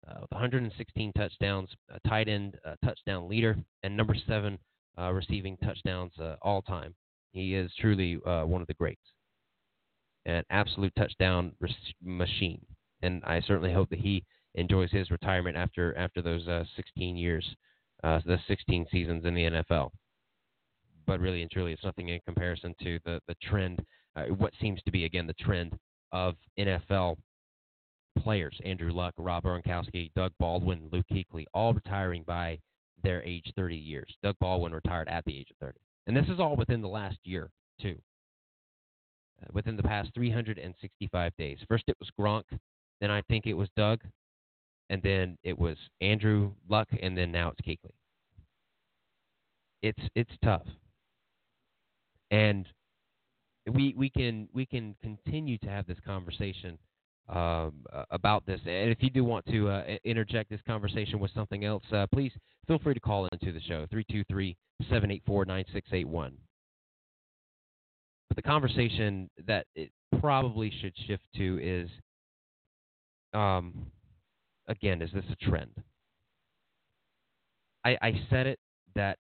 Uh, 0.08 0.20
with 0.22 0.32
116 0.32 1.14
touchdowns, 1.14 1.70
a 1.90 2.08
tight 2.08 2.28
end 2.28 2.58
uh, 2.64 2.76
touchdown 2.84 3.28
leader, 3.28 3.58
and 3.84 3.96
number 3.98 4.16
seven 4.28 4.60
uh, 5.00 5.12
receiving 5.12 5.58
touchdowns 5.58 6.14
all 6.42 6.62
time. 6.62 6.94
He 7.32 7.56
is 7.56 7.72
truly 7.80 8.16
one 8.24 8.62
of 8.62 8.68
the 8.68 8.76
greats, 8.76 9.02
an 10.26 10.44
absolute 10.50 10.94
touchdown 10.98 11.52
machine. 12.04 12.66
And 13.02 13.24
I 13.26 13.42
certainly 13.42 13.74
hope 13.74 13.90
that 13.90 14.00
he 14.00 14.24
enjoys 14.56 14.92
his 14.92 15.12
retirement 15.12 15.56
after 15.56 15.96
after 15.98 16.22
those 16.22 16.48
uh, 16.48 16.64
16 16.76 17.16
years, 17.16 17.46
uh, 18.04 18.20
the 18.26 18.40
16 18.48 18.88
seasons 18.92 19.26
in 19.26 19.36
the 19.36 19.44
NFL. 19.44 19.92
But 21.06 21.20
really 21.20 21.42
and 21.42 21.52
truly, 21.52 21.74
it's 21.74 21.84
nothing 21.84 22.10
in 22.10 22.20
comparison 22.26 22.74
to 22.82 23.00
the 23.06 23.20
the 23.28 23.36
trend, 23.44 23.86
uh, 24.16 24.26
what 24.26 24.54
seems 24.60 24.82
to 24.84 24.92
be 24.92 25.06
again 25.06 25.28
the 25.28 25.34
trend 25.34 25.78
of 26.12 26.36
NFL 26.58 27.18
players: 28.18 28.58
Andrew 28.66 28.92
Luck, 28.92 29.14
Rob 29.18 29.44
Gronkowski, 29.44 30.12
Doug 30.16 30.32
Baldwin, 30.40 30.90
Luke 30.92 31.06
Kuechly, 31.12 31.46
all 31.54 31.74
retiring 31.74 32.24
by 32.26 32.58
their 33.04 33.22
age 33.24 33.52
30 33.56 33.76
years. 33.76 34.12
Doug 34.24 34.36
Baldwin 34.40 34.74
retired 34.74 35.10
at 35.10 35.24
the 35.26 35.38
age 35.38 35.52
of 35.52 35.58
30, 35.58 35.78
and 36.08 36.18
this 36.18 36.28
is 36.28 36.40
all 36.40 36.56
within 36.56 36.82
the 36.82 36.88
last 36.88 37.18
year 37.24 37.52
too. 37.80 37.98
Uh, 39.42 39.48
within 39.52 39.76
the 39.76 39.84
past 39.84 40.10
365 40.14 41.34
days. 41.38 41.58
First 41.68 41.84
it 41.88 41.98
was 42.00 42.10
Gronk, 42.18 42.44
then 43.02 43.12
I 43.12 43.22
think 43.24 43.46
it 43.46 43.54
was 43.54 43.68
Doug, 43.76 44.02
and 44.90 45.02
then 45.02 45.38
it 45.44 45.58
was 45.58 45.78
Andrew 46.00 46.52
Luck, 46.70 46.88
and 47.02 47.18
then 47.18 47.32
now 47.32 47.52
it's 47.52 47.62
Kuechly. 47.68 47.92
It's 49.82 50.00
it's 50.16 50.32
tough, 50.44 50.66
and 52.32 52.66
we 53.72 53.94
we 53.98 54.10
can 54.10 54.48
we 54.54 54.66
can 54.66 54.96
continue 55.02 55.58
to 55.60 55.68
have 55.68 55.86
this 55.86 56.00
conversation 56.06 56.78
um, 57.28 57.74
about 58.12 58.46
this. 58.46 58.62
And 58.66 58.90
if 58.90 59.04
you 59.04 59.10
do 59.10 59.24
want 59.24 59.46
to 59.48 59.70
uh, 59.70 59.84
interject 60.04 60.50
this 60.50 60.62
conversation 60.66 61.20
with 61.20 61.32
something 61.34 61.66
else, 61.66 61.84
uh, 61.92 62.08
please 62.14 62.32
feel 62.68 62.80
free 62.80 62.94
to 62.94 63.00
call 63.00 63.28
into 63.32 63.52
the 63.52 63.62
show 63.62 63.86
323 63.92 64.56
784 64.84 65.46
9681. 65.46 66.38
But 68.30 68.38
the 68.38 68.42
conversation 68.42 69.30
that 69.48 69.66
it 69.76 69.92
probably 70.20 70.72
should 70.82 70.94
shift 71.08 71.24
to 71.36 71.60
is 71.62 71.90
um, 73.34 73.92
again, 74.68 75.02
is 75.02 75.12
this 75.14 75.26
a 75.32 75.50
trend? 75.50 75.72
I, 77.84 77.98
I 78.02 78.22
said 78.30 78.48
it 78.48 78.60
that 78.96 79.18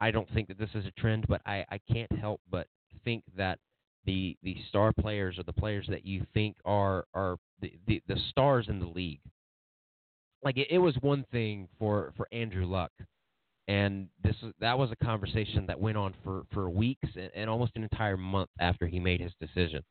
I 0.00 0.10
don't 0.10 0.28
think 0.34 0.48
that 0.48 0.58
this 0.58 0.70
is 0.74 0.84
a 0.86 1.00
trend, 1.00 1.26
but 1.28 1.40
I, 1.46 1.64
I 1.70 1.78
can't 1.90 2.10
help 2.18 2.40
but 2.50 2.66
think 3.04 3.22
that 3.36 3.58
the 4.04 4.36
the 4.42 4.56
star 4.68 4.92
players 4.92 5.38
or 5.38 5.44
the 5.44 5.52
players 5.52 5.86
that 5.88 6.04
you 6.04 6.26
think 6.34 6.56
are 6.64 7.04
are 7.14 7.36
the, 7.60 7.72
the, 7.86 8.02
the 8.08 8.16
stars 8.30 8.66
in 8.68 8.80
the 8.80 8.86
league. 8.86 9.20
Like 10.42 10.56
it, 10.56 10.68
it 10.70 10.78
was 10.78 10.96
one 11.00 11.24
thing 11.30 11.68
for, 11.78 12.12
for 12.16 12.26
Andrew 12.32 12.66
Luck, 12.66 12.90
and 13.68 14.08
this 14.22 14.36
that 14.60 14.78
was 14.78 14.90
a 14.90 15.04
conversation 15.04 15.66
that 15.66 15.78
went 15.78 15.96
on 15.96 16.14
for, 16.24 16.42
for 16.52 16.68
weeks 16.68 17.08
and, 17.14 17.30
and 17.34 17.48
almost 17.48 17.72
an 17.76 17.82
entire 17.82 18.16
month 18.16 18.50
after 18.58 18.86
he 18.86 18.98
made 18.98 19.20
his 19.20 19.32
decision, 19.40 19.82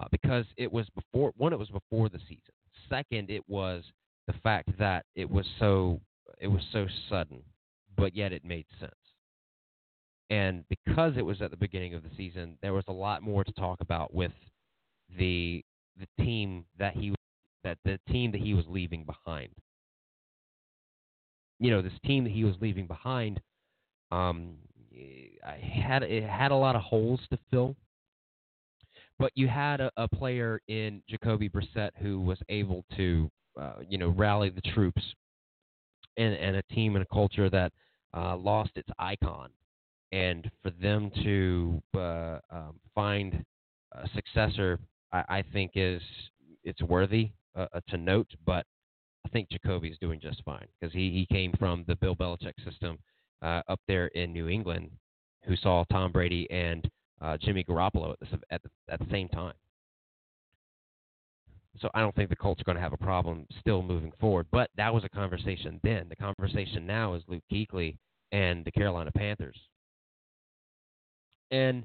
uh, 0.00 0.06
because 0.10 0.44
it 0.56 0.72
was 0.72 0.86
before 0.94 1.32
one 1.36 1.52
it 1.52 1.58
was 1.58 1.68
before 1.68 2.08
the 2.08 2.20
season, 2.28 2.54
second, 2.88 3.30
it 3.30 3.42
was 3.48 3.84
the 4.26 4.34
fact 4.42 4.70
that 4.78 5.04
it 5.14 5.28
was 5.28 5.46
so 5.58 6.00
it 6.40 6.48
was 6.48 6.62
so 6.72 6.86
sudden, 7.08 7.42
but 7.96 8.14
yet 8.14 8.32
it 8.32 8.44
made 8.44 8.66
sense. 8.78 8.92
And 10.30 10.64
because 10.68 11.14
it 11.16 11.24
was 11.24 11.40
at 11.40 11.50
the 11.50 11.56
beginning 11.56 11.94
of 11.94 12.02
the 12.02 12.10
season, 12.16 12.58
there 12.60 12.74
was 12.74 12.84
a 12.88 12.92
lot 12.92 13.22
more 13.22 13.44
to 13.44 13.52
talk 13.52 13.80
about 13.80 14.12
with 14.12 14.32
the 15.18 15.64
the 15.98 16.24
team 16.24 16.64
that 16.78 16.94
he 16.94 17.14
that 17.64 17.78
the 17.84 17.98
team 18.10 18.30
that 18.32 18.40
he 18.40 18.54
was 18.54 18.64
leaving 18.68 19.04
behind. 19.04 19.50
You 21.58 21.70
know, 21.70 21.82
this 21.82 21.92
team 22.04 22.24
that 22.24 22.32
he 22.32 22.44
was 22.44 22.54
leaving 22.60 22.86
behind, 22.86 23.40
um, 24.12 24.54
I 25.46 25.56
had 25.56 26.02
it 26.02 26.28
had 26.28 26.50
a 26.50 26.56
lot 26.56 26.76
of 26.76 26.82
holes 26.82 27.20
to 27.30 27.38
fill. 27.50 27.76
But 29.18 29.32
you 29.34 29.48
had 29.48 29.80
a, 29.80 29.90
a 29.96 30.06
player 30.06 30.60
in 30.68 31.02
Jacoby 31.08 31.48
Brissett 31.48 31.90
who 32.00 32.20
was 32.20 32.38
able 32.48 32.84
to, 32.96 33.28
uh, 33.60 33.74
you 33.88 33.98
know, 33.98 34.10
rally 34.10 34.48
the 34.48 34.60
troops, 34.60 35.02
and, 36.16 36.34
and 36.34 36.56
a 36.56 36.62
team 36.74 36.96
and 36.96 37.02
a 37.02 37.14
culture 37.14 37.48
that 37.50 37.72
uh, 38.16 38.36
lost 38.36 38.70
its 38.76 38.88
icon, 38.98 39.50
and 40.12 40.50
for 40.62 40.70
them 40.70 41.10
to 41.22 41.82
uh, 41.96 42.38
um, 42.50 42.80
find 42.94 43.44
a 43.92 44.08
successor, 44.14 44.78
I, 45.12 45.24
I, 45.28 45.44
think 45.52 45.72
is 45.74 46.02
it's 46.64 46.82
worthy 46.82 47.30
uh, 47.56 47.66
uh, 47.72 47.80
to 47.88 47.96
note. 47.96 48.28
But 48.44 48.66
I 49.26 49.28
think 49.30 49.50
Jacoby 49.50 49.88
is 49.88 49.98
doing 49.98 50.20
just 50.20 50.42
fine 50.44 50.66
because 50.80 50.92
he 50.92 51.10
he 51.10 51.26
came 51.32 51.52
from 51.58 51.84
the 51.86 51.96
Bill 51.96 52.16
Belichick 52.16 52.54
system 52.64 52.98
uh, 53.42 53.62
up 53.68 53.80
there 53.88 54.06
in 54.08 54.32
New 54.32 54.48
England, 54.48 54.90
who 55.44 55.56
saw 55.56 55.84
Tom 55.90 56.12
Brady 56.12 56.50
and 56.50 56.88
uh, 57.20 57.36
Jimmy 57.36 57.64
Garoppolo 57.64 58.12
at 58.12 58.20
the, 58.20 58.38
at 58.50 58.62
the, 58.62 58.70
at 58.88 58.98
the 58.98 59.06
same 59.10 59.28
time. 59.28 59.54
So 61.80 61.88
I 61.94 62.00
don't 62.00 62.14
think 62.14 62.28
the 62.28 62.36
Colts 62.36 62.60
are 62.60 62.64
going 62.64 62.76
to 62.76 62.82
have 62.82 62.92
a 62.92 62.98
problem 62.98 63.46
still 63.60 63.82
moving 63.82 64.12
forward. 64.18 64.46
But 64.50 64.70
that 64.76 64.92
was 64.92 65.04
a 65.04 65.08
conversation 65.08 65.78
then. 65.84 66.08
The 66.08 66.16
conversation 66.16 66.86
now 66.86 67.14
is 67.14 67.22
Luke 67.28 67.44
Kuechly 67.52 67.96
and 68.32 68.64
the 68.64 68.72
Carolina 68.72 69.12
Panthers. 69.12 69.56
And 71.50 71.84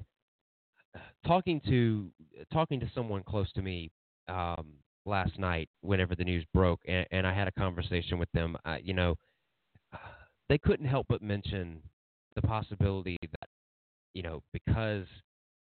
talking 1.26 1.60
to 1.68 2.10
talking 2.52 2.80
to 2.80 2.90
someone 2.94 3.22
close 3.22 3.50
to 3.52 3.62
me 3.62 3.90
um, 4.28 4.66
last 5.06 5.38
night, 5.38 5.68
whenever 5.82 6.14
the 6.14 6.24
news 6.24 6.44
broke, 6.54 6.80
and, 6.86 7.06
and 7.10 7.26
I 7.26 7.34
had 7.34 7.48
a 7.48 7.52
conversation 7.52 8.18
with 8.18 8.30
them, 8.32 8.56
uh, 8.64 8.76
you 8.82 8.94
know, 8.94 9.16
they 10.48 10.58
couldn't 10.58 10.86
help 10.86 11.06
but 11.08 11.22
mention 11.22 11.80
the 12.34 12.42
possibility 12.42 13.16
that 13.22 13.48
you 14.14 14.22
know, 14.22 14.42
because 14.52 15.06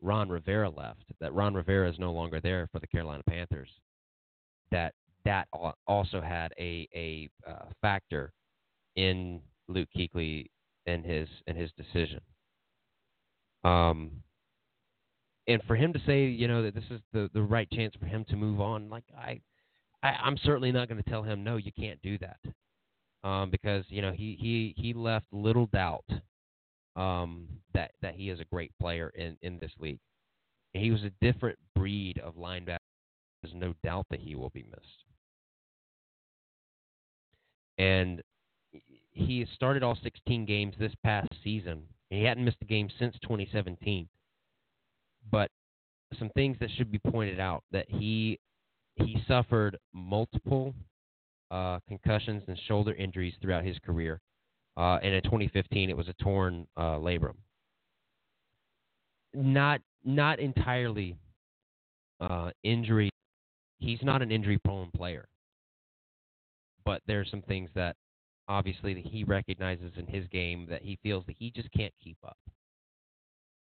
Ron 0.01 0.29
Rivera 0.29 0.69
left, 0.69 1.03
that 1.19 1.33
Ron 1.33 1.53
Rivera 1.53 1.89
is 1.89 1.99
no 1.99 2.13
longer 2.13 2.39
there 2.39 2.69
for 2.71 2.79
the 2.79 2.87
Carolina 2.87 3.23
Panthers, 3.27 3.69
that 4.71 4.93
that 5.25 5.47
also 5.87 6.21
had 6.21 6.53
a 6.59 6.87
a 6.95 7.29
uh, 7.49 7.65
factor 7.81 8.31
in 8.95 9.41
Luke 9.67 9.89
Kuechly 9.97 10.47
and 10.85 11.05
his 11.05 11.27
and 11.47 11.57
his 11.57 11.71
decision. 11.77 12.21
Um, 13.63 14.11
and 15.47 15.61
for 15.67 15.75
him 15.75 15.93
to 15.93 15.99
say, 16.05 16.25
you 16.25 16.47
know, 16.47 16.63
that 16.63 16.75
this 16.75 16.83
is 16.89 17.01
the 17.11 17.29
the 17.33 17.41
right 17.41 17.69
chance 17.71 17.93
for 17.99 18.05
him 18.05 18.25
to 18.29 18.35
move 18.35 18.61
on, 18.61 18.89
like 18.89 19.03
I, 19.17 19.41
I 20.01 20.09
I'm 20.23 20.37
certainly 20.37 20.71
not 20.71 20.87
going 20.87 21.01
to 21.01 21.09
tell 21.09 21.23
him 21.23 21.43
no, 21.43 21.57
you 21.57 21.71
can't 21.77 22.01
do 22.01 22.17
that, 22.19 23.27
um, 23.27 23.49
because 23.49 23.85
you 23.89 24.01
know 24.01 24.11
he 24.11 24.37
he 24.39 24.73
he 24.77 24.93
left 24.93 25.25
little 25.31 25.67
doubt 25.67 26.05
um, 26.95 27.47
that 27.73 27.91
that 28.01 28.15
he 28.15 28.29
is 28.29 28.39
a 28.39 28.45
great 28.45 28.71
player 28.79 29.11
in 29.15 29.37
in 29.41 29.59
this 29.59 29.71
league. 29.79 29.99
He 30.73 30.91
was 30.91 31.03
a 31.03 31.11
different 31.21 31.59
breed 31.75 32.19
of 32.19 32.35
linebacker. 32.35 32.77
There's 33.41 33.53
no 33.53 33.73
doubt 33.83 34.07
that 34.09 34.21
he 34.21 34.35
will 34.35 34.49
be 34.49 34.63
missed. 34.63 35.03
And 37.77 38.21
he 39.11 39.45
started 39.53 39.83
all 39.83 39.97
16 40.01 40.45
games 40.45 40.75
this 40.79 40.93
past 41.03 41.29
season. 41.43 41.83
He 42.09 42.23
hadn't 42.23 42.45
missed 42.45 42.57
a 42.61 42.65
game 42.65 42.89
since 42.99 43.15
2017. 43.23 44.07
But 45.31 45.49
some 46.19 46.29
things 46.35 46.57
that 46.59 46.69
should 46.77 46.91
be 46.91 46.99
pointed 46.99 47.39
out 47.39 47.63
that 47.71 47.85
he 47.89 48.39
he 48.95 49.17
suffered 49.27 49.77
multiple 49.93 50.73
uh, 51.49 51.79
concussions 51.87 52.43
and 52.47 52.57
shoulder 52.67 52.93
injuries 52.93 53.33
throughout 53.41 53.63
his 53.63 53.77
career. 53.79 54.19
Uh, 54.75 54.99
and 55.03 55.13
in 55.13 55.21
2015, 55.23 55.89
it 55.89 55.97
was 55.97 56.07
a 56.07 56.13
torn 56.13 56.67
uh, 56.77 56.97
labrum. 56.97 57.35
Not 59.33 59.81
not 60.03 60.39
entirely 60.39 61.15
uh, 62.19 62.51
injury. 62.63 63.09
He's 63.79 63.99
not 64.01 64.21
an 64.21 64.31
injury-prone 64.31 64.91
player, 64.95 65.27
but 66.85 67.01
there's 67.05 67.29
some 67.29 67.41
things 67.41 67.69
that 67.75 67.95
obviously 68.47 68.93
that 68.93 69.05
he 69.05 69.23
recognizes 69.23 69.91
in 69.97 70.05
his 70.07 70.27
game 70.27 70.67
that 70.69 70.81
he 70.81 70.97
feels 71.03 71.25
that 71.25 71.35
he 71.37 71.51
just 71.51 71.71
can't 71.71 71.93
keep 72.01 72.17
up. 72.25 72.37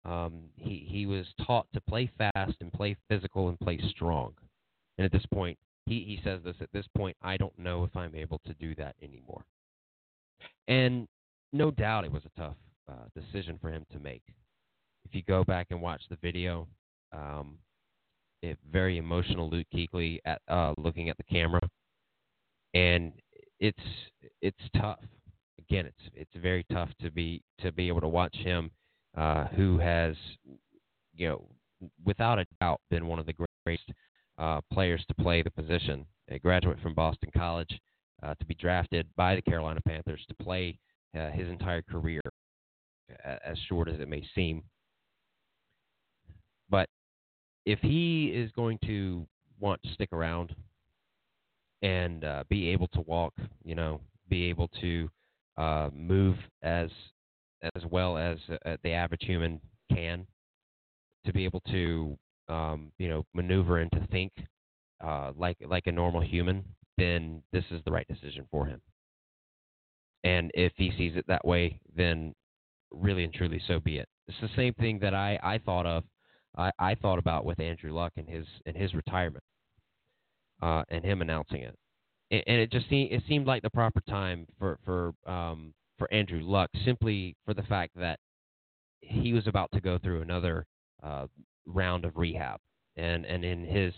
Um, 0.06 0.44
he 0.56 0.86
he 0.88 1.06
was 1.06 1.26
taught 1.46 1.68
to 1.74 1.82
play 1.82 2.10
fast 2.18 2.54
and 2.62 2.72
play 2.72 2.96
physical 3.10 3.50
and 3.50 3.60
play 3.60 3.80
strong, 3.90 4.34
and 4.98 5.06
at 5.06 5.12
this 5.12 5.26
point, 5.34 5.58
he 5.86 6.02
he 6.02 6.20
says 6.24 6.42
this. 6.44 6.56
At 6.62 6.70
this 6.74 6.86
point, 6.96 7.18
I 7.22 7.38
don't 7.38 7.58
know 7.58 7.84
if 7.84 7.96
I'm 7.96 8.16
able 8.16 8.40
to 8.46 8.54
do 8.54 8.76
that 8.76 8.96
anymore. 9.02 9.44
And 10.68 11.08
no 11.54 11.72
doubt 11.72 12.06
it 12.06 12.12
was 12.12 12.24
a 12.26 12.40
tough 12.40 12.56
uh, 12.88 13.06
decision 13.20 13.58
for 13.60 13.70
him 13.70 13.86
to 13.92 14.00
make. 14.00 14.24
If 15.06 15.16
you 15.16 15.24
go 15.24 15.44
back 15.44 15.68
and 15.70 15.82
watch 15.82 16.02
the 16.10 16.18
video, 16.22 16.68
um, 17.12 17.58
it 18.42 18.58
very 18.72 18.98
emotional 18.98 19.50
Luke 19.50 19.68
Kuechly 19.74 20.20
at 20.26 20.42
uh, 20.48 20.74
looking 20.78 21.10
at 21.10 21.18
the 21.18 21.24
camera, 21.24 21.62
and 22.74 23.14
it's 23.60 23.78
it's 24.42 24.58
tough. 24.80 25.00
Again, 25.60 25.88
it's 25.88 26.12
it's 26.14 26.36
very 26.36 26.64
tough 26.72 26.90
to 27.02 27.10
be 27.10 27.42
to 27.62 27.72
be 27.72 27.88
able 27.88 28.02
to 28.02 28.08
watch 28.08 28.36
him, 28.36 28.70
uh, 29.16 29.46
who 29.48 29.78
has, 29.78 30.16
you 31.16 31.30
know, 31.30 31.46
without 32.06 32.40
a 32.40 32.46
doubt, 32.60 32.82
been 32.90 33.08
one 33.08 33.20
of 33.20 33.26
the 33.26 33.36
greatest 33.66 33.90
uh, 34.38 34.62
players 34.72 35.04
to 35.08 35.14
play 35.16 35.42
the 35.42 35.52
position. 35.52 36.06
A 36.30 36.40
graduate 36.40 36.80
from 36.82 36.96
Boston 36.96 37.30
College, 37.36 37.80
uh, 38.24 38.34
to 38.40 38.46
be 38.46 38.56
drafted 38.56 39.08
by 39.16 39.36
the 39.36 39.42
Carolina 39.42 39.80
Panthers 39.86 40.26
to 40.28 40.44
play 40.44 40.80
uh, 41.18 41.30
his 41.30 41.48
entire 41.48 41.82
career, 41.82 42.22
as 43.24 43.58
short 43.70 43.88
as 43.88 44.00
it 44.00 44.08
may 44.08 44.24
seem. 44.34 44.64
But 46.70 46.90
if 47.66 47.80
he 47.80 48.32
is 48.34 48.52
going 48.52 48.80
to 48.86 49.28
want 49.60 49.82
to 49.84 49.94
stick 49.94 50.12
around 50.12 50.56
and 51.82 52.24
uh, 52.24 52.44
be 52.50 52.70
able 52.70 52.88
to 52.90 53.02
walk, 53.02 53.34
you 53.64 53.76
know, 53.76 54.02
be 54.30 54.50
able 54.50 54.70
to 54.82 55.10
uh, 55.58 55.90
move 55.94 56.36
as 56.64 56.90
as 57.76 57.84
well 57.90 58.18
as 58.18 58.38
uh, 58.66 58.78
the 58.84 58.92
average 58.92 59.24
human 59.24 59.60
can, 59.92 60.26
to 61.26 61.34
be 61.34 61.46
able 61.46 61.62
to 61.72 62.18
um, 62.48 62.92
you 62.98 63.10
know 63.10 63.26
maneuver 63.34 63.80
and 63.80 63.92
to 63.92 64.08
think 64.12 64.32
uh, 65.04 65.32
like 65.36 65.58
like 65.68 65.88
a 65.88 65.92
normal 65.92 66.22
human, 66.22 66.64
then 66.98 67.42
this 67.52 67.66
is 67.72 67.82
the 67.86 67.92
right 67.92 68.08
decision 68.08 68.48
for 68.52 68.66
him. 68.66 68.82
And 70.24 70.52
if 70.54 70.74
he 70.76 70.92
sees 70.98 71.16
it 71.16 71.26
that 71.28 71.46
way, 71.46 71.80
then 71.96 72.34
really 72.92 73.24
and 73.24 73.34
truly, 73.34 73.62
so 73.68 73.80
be 73.80 73.98
it. 73.98 74.08
It's 74.28 74.38
the 74.42 74.50
same 74.56 74.74
thing 74.74 75.00
that 75.00 75.14
I, 75.14 75.40
I 75.44 75.60
thought 75.60 75.86
of, 75.86 76.04
I, 76.58 76.72
I 76.80 76.96
thought 76.96 77.20
about 77.20 77.46
with 77.46 77.60
Andrew 77.60 77.94
Luck 77.94 78.14
and 78.18 78.28
his 78.28 78.46
and 78.66 78.76
his 78.76 78.94
retirement, 78.94 79.44
uh, 80.62 80.84
and 80.90 81.04
him 81.04 81.22
announcing 81.22 81.62
it. 81.62 81.78
And, 82.32 82.44
and 82.48 82.58
it 82.62 82.72
just 82.72 82.90
seemed 82.90 83.12
it 83.12 83.24
seemed 83.28 83.46
like 83.46 83.62
the 83.62 83.70
proper 83.70 84.02
time 84.10 84.48
for 84.58 84.80
for 84.84 85.14
um, 85.28 85.74
for 85.98 86.12
Andrew 86.14 86.42
Luck, 86.42 86.70
simply 86.84 87.36
for 87.46 87.54
the 87.54 87.64
fact 87.64 87.94
that 87.96 88.20
he 89.02 89.34
was 89.34 89.48
about 89.48 89.72
to 89.74 89.82
go 89.82 89.98
through 89.98 90.22
another 90.22 90.66
uh, 91.04 91.28
round 91.66 92.06
of 92.06 92.18
rehab, 92.18 92.60
and 92.98 93.26
and 93.26 93.44
in 93.44 93.64
his 93.64 93.94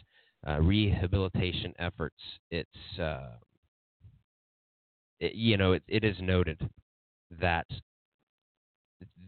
uh, 0.47 0.59
rehabilitation 0.61 1.73
efforts, 1.79 2.19
it's 2.51 2.99
uh, 2.99 3.31
it, 5.19 5.33
you 5.33 5.57
know 5.57 5.73
it, 5.73 5.83
it 5.87 6.03
is 6.03 6.15
noted 6.19 6.69
that 7.39 7.67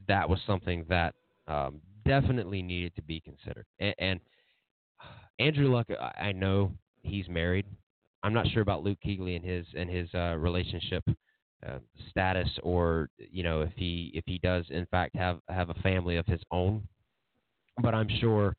that 0.08 0.28
was 0.30 0.40
something 0.46 0.86
that 0.90 1.14
um, 1.48 1.80
definitely 2.06 2.62
needed 2.62 2.96
to 2.96 3.02
be 3.02 3.20
considered. 3.22 3.66
And, 3.80 3.96
and 4.00 4.20
Andrew 5.40 5.74
Luck, 5.74 5.88
I 6.18 6.32
know 6.32 6.72
he's 7.02 7.30
married. 7.30 7.66
I'm 8.24 8.34
not 8.34 8.48
sure 8.50 8.62
about 8.62 8.84
Luke 8.84 8.98
Kuechly 9.06 9.36
and 9.36 9.46
his 9.46 9.66
and 9.76 9.90
his 9.90 10.14
uh, 10.14 10.36
relationship 10.38 11.04
uh, 11.66 11.80
status, 12.10 12.50
or 12.64 13.10
you 13.18 13.44
know 13.44 13.62
if 13.62 13.74
he 13.76 14.12
if 14.14 14.24
he 14.26 14.38
does 14.40 14.66
in 14.70 14.86
fact 14.88 15.16
have 15.16 15.40
have 15.50 15.70
a 15.70 15.76
family 15.76 16.18
of 16.18 16.26
his 16.26 16.42
own. 16.52 16.88
But 17.82 17.96
I'm 17.96 18.10
sure 18.20 18.56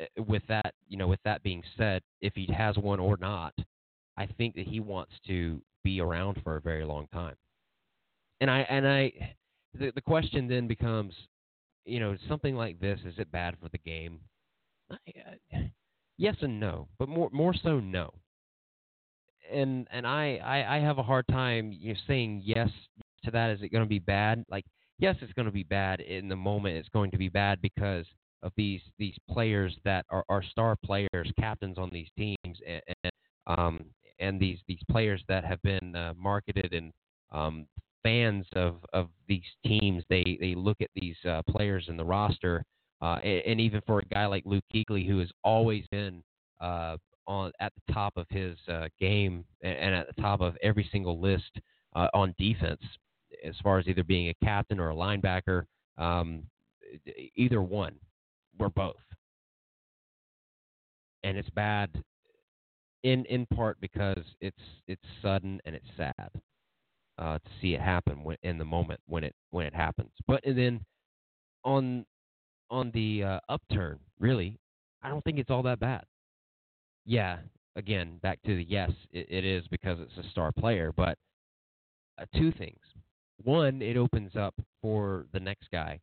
uh, 0.00 0.22
with 0.26 0.42
that, 0.48 0.74
you 0.88 0.96
know, 0.96 1.06
with 1.06 1.20
that 1.24 1.42
being 1.42 1.62
said, 1.76 2.02
if 2.20 2.32
he 2.34 2.48
has 2.52 2.76
one 2.76 2.98
or 2.98 3.16
not, 3.20 3.54
I 4.16 4.26
think 4.26 4.54
that 4.56 4.66
he 4.66 4.80
wants 4.80 5.12
to 5.26 5.60
be 5.82 6.00
around 6.00 6.40
for 6.42 6.56
a 6.56 6.60
very 6.60 6.84
long 6.84 7.06
time. 7.12 7.36
And 8.40 8.50
I 8.50 8.60
and 8.68 8.86
I, 8.86 9.12
the, 9.78 9.92
the 9.94 10.00
question 10.00 10.48
then 10.48 10.66
becomes, 10.66 11.14
you 11.84 12.00
know, 12.00 12.16
something 12.28 12.56
like 12.56 12.80
this 12.80 12.98
is 13.06 13.14
it 13.18 13.30
bad 13.30 13.56
for 13.62 13.68
the 13.68 13.78
game? 13.78 14.20
I, 14.90 14.96
uh, 15.56 15.58
yes 16.18 16.36
and 16.40 16.58
no, 16.58 16.88
but 16.98 17.08
more 17.08 17.30
more 17.32 17.54
so 17.54 17.80
no. 17.80 18.12
And 19.52 19.86
and 19.90 20.06
I, 20.06 20.40
I 20.44 20.76
I 20.76 20.80
have 20.80 20.98
a 20.98 21.02
hard 21.02 21.26
time 21.28 21.72
you 21.72 21.92
know, 21.92 22.00
saying 22.06 22.42
yes 22.44 22.70
to 23.24 23.30
that. 23.30 23.50
Is 23.50 23.62
it 23.62 23.70
going 23.70 23.84
to 23.84 23.88
be 23.88 23.98
bad? 23.98 24.44
Like 24.50 24.64
yes, 24.98 25.16
it's 25.20 25.32
going 25.32 25.46
to 25.46 25.52
be 25.52 25.64
bad 25.64 26.00
in 26.00 26.28
the 26.28 26.36
moment. 26.36 26.76
It's 26.76 26.88
going 26.88 27.10
to 27.10 27.18
be 27.18 27.28
bad 27.28 27.60
because 27.60 28.06
of 28.42 28.52
these 28.56 28.80
these 28.98 29.16
players 29.30 29.76
that 29.84 30.06
are, 30.10 30.24
are 30.28 30.42
star 30.42 30.76
players, 30.84 31.30
captains 31.38 31.78
on 31.78 31.90
these 31.92 32.08
teams, 32.16 32.58
and, 32.66 32.82
and 33.02 33.12
um, 33.46 33.84
and 34.20 34.40
these 34.40 34.58
these 34.68 34.82
players 34.90 35.22
that 35.28 35.44
have 35.44 35.60
been 35.62 35.96
uh, 35.96 36.14
marketed 36.16 36.72
and 36.72 36.92
um, 37.32 37.66
fans 38.02 38.46
of 38.54 38.76
of 38.92 39.08
these 39.28 39.42
teams. 39.66 40.04
They 40.08 40.38
they 40.40 40.54
look 40.54 40.76
at 40.80 40.90
these 40.94 41.16
uh, 41.28 41.42
players 41.48 41.86
in 41.88 41.96
the 41.96 42.04
roster, 42.04 42.64
uh, 43.00 43.18
and, 43.24 43.42
and, 43.46 43.60
even 43.60 43.80
for 43.86 43.98
a 43.98 44.04
guy 44.04 44.26
like 44.26 44.44
Luke 44.46 44.64
Kuechly, 44.72 45.06
who 45.06 45.18
has 45.18 45.30
always 45.42 45.84
been 45.90 46.22
uh, 46.60 46.96
on 47.26 47.52
at 47.60 47.72
the 47.74 47.92
top 47.92 48.14
of 48.16 48.26
his 48.30 48.56
uh, 48.68 48.88
game 49.00 49.44
and, 49.62 49.76
and, 49.76 49.94
at 49.94 50.06
the 50.14 50.20
top 50.20 50.40
of 50.40 50.56
every 50.62 50.88
single 50.92 51.20
list 51.20 51.60
uh, 51.96 52.08
on 52.14 52.34
defense, 52.38 52.82
as 53.44 53.54
far 53.62 53.78
as 53.78 53.86
either 53.88 54.04
being 54.04 54.28
a 54.28 54.44
captain 54.44 54.78
or 54.78 54.90
a 54.90 54.94
linebacker. 54.94 55.64
Um, 55.96 56.44
either 57.36 57.62
one 57.62 57.94
we're 58.58 58.68
both. 58.68 58.96
And 61.22 61.36
it's 61.38 61.50
bad 61.50 61.90
in 63.02 63.24
in 63.26 63.46
part 63.46 63.78
because 63.80 64.22
it's 64.40 64.56
it's 64.86 65.02
sudden 65.22 65.60
and 65.64 65.74
it's 65.74 65.86
sad 65.96 66.30
uh, 67.18 67.38
to 67.38 67.50
see 67.60 67.74
it 67.74 67.80
happen 67.80 68.22
when, 68.22 68.36
in 68.42 68.58
the 68.58 68.64
moment 68.64 69.00
when 69.06 69.24
it 69.24 69.34
when 69.50 69.66
it 69.66 69.74
happens. 69.74 70.10
But 70.26 70.42
then 70.44 70.84
on 71.64 72.04
on 72.70 72.90
the 72.92 73.24
uh, 73.24 73.40
upturn, 73.48 73.98
really, 74.18 74.58
I 75.02 75.08
don't 75.08 75.24
think 75.24 75.38
it's 75.38 75.50
all 75.50 75.62
that 75.62 75.80
bad. 75.80 76.04
Yeah, 77.04 77.38
again, 77.76 78.18
back 78.22 78.40
to 78.42 78.56
the 78.56 78.64
yes, 78.64 78.90
it, 79.12 79.26
it 79.30 79.44
is 79.44 79.64
because 79.68 79.98
it's 80.00 80.26
a 80.26 80.30
star 80.30 80.52
player. 80.52 80.92
But 80.96 81.18
uh, 82.20 82.26
two 82.36 82.52
things: 82.52 82.80
one, 83.42 83.82
it 83.82 83.96
opens 83.96 84.36
up 84.36 84.54
for 84.80 85.26
the 85.32 85.40
next 85.40 85.68
guy 85.72 86.00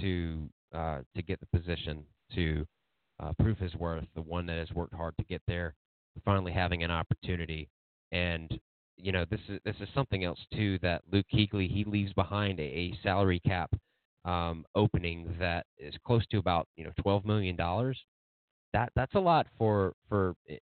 to 0.00 0.48
uh, 0.74 1.00
to 1.16 1.22
get 1.22 1.40
the 1.40 1.58
position 1.58 2.04
to 2.34 2.66
uh, 3.20 3.32
prove 3.40 3.58
his 3.58 3.74
worth, 3.74 4.04
the 4.14 4.22
one 4.22 4.46
that 4.46 4.58
has 4.58 4.70
worked 4.72 4.94
hard 4.94 5.14
to 5.18 5.24
get 5.24 5.42
there, 5.46 5.74
finally 6.24 6.52
having 6.52 6.82
an 6.82 6.90
opportunity. 6.90 7.68
And 8.12 8.50
you 8.96 9.12
know, 9.12 9.24
this 9.30 9.40
is 9.48 9.60
this 9.64 9.76
is 9.80 9.88
something 9.94 10.24
else 10.24 10.38
too 10.54 10.78
that 10.82 11.02
Luke 11.12 11.26
Kuechly 11.32 11.70
he 11.70 11.84
leaves 11.84 12.12
behind 12.12 12.60
a, 12.60 12.62
a 12.62 12.98
salary 13.02 13.40
cap 13.40 13.70
um, 14.24 14.64
opening 14.74 15.34
that 15.38 15.66
is 15.78 15.94
close 16.06 16.26
to 16.28 16.38
about 16.38 16.68
you 16.76 16.84
know 16.84 16.92
twelve 17.02 17.24
million 17.24 17.56
dollars. 17.56 17.98
That 18.74 18.90
that's 18.96 19.14
a 19.14 19.20
lot 19.20 19.46
for 19.56 19.94
for 20.08 20.34
eh, 20.50 20.56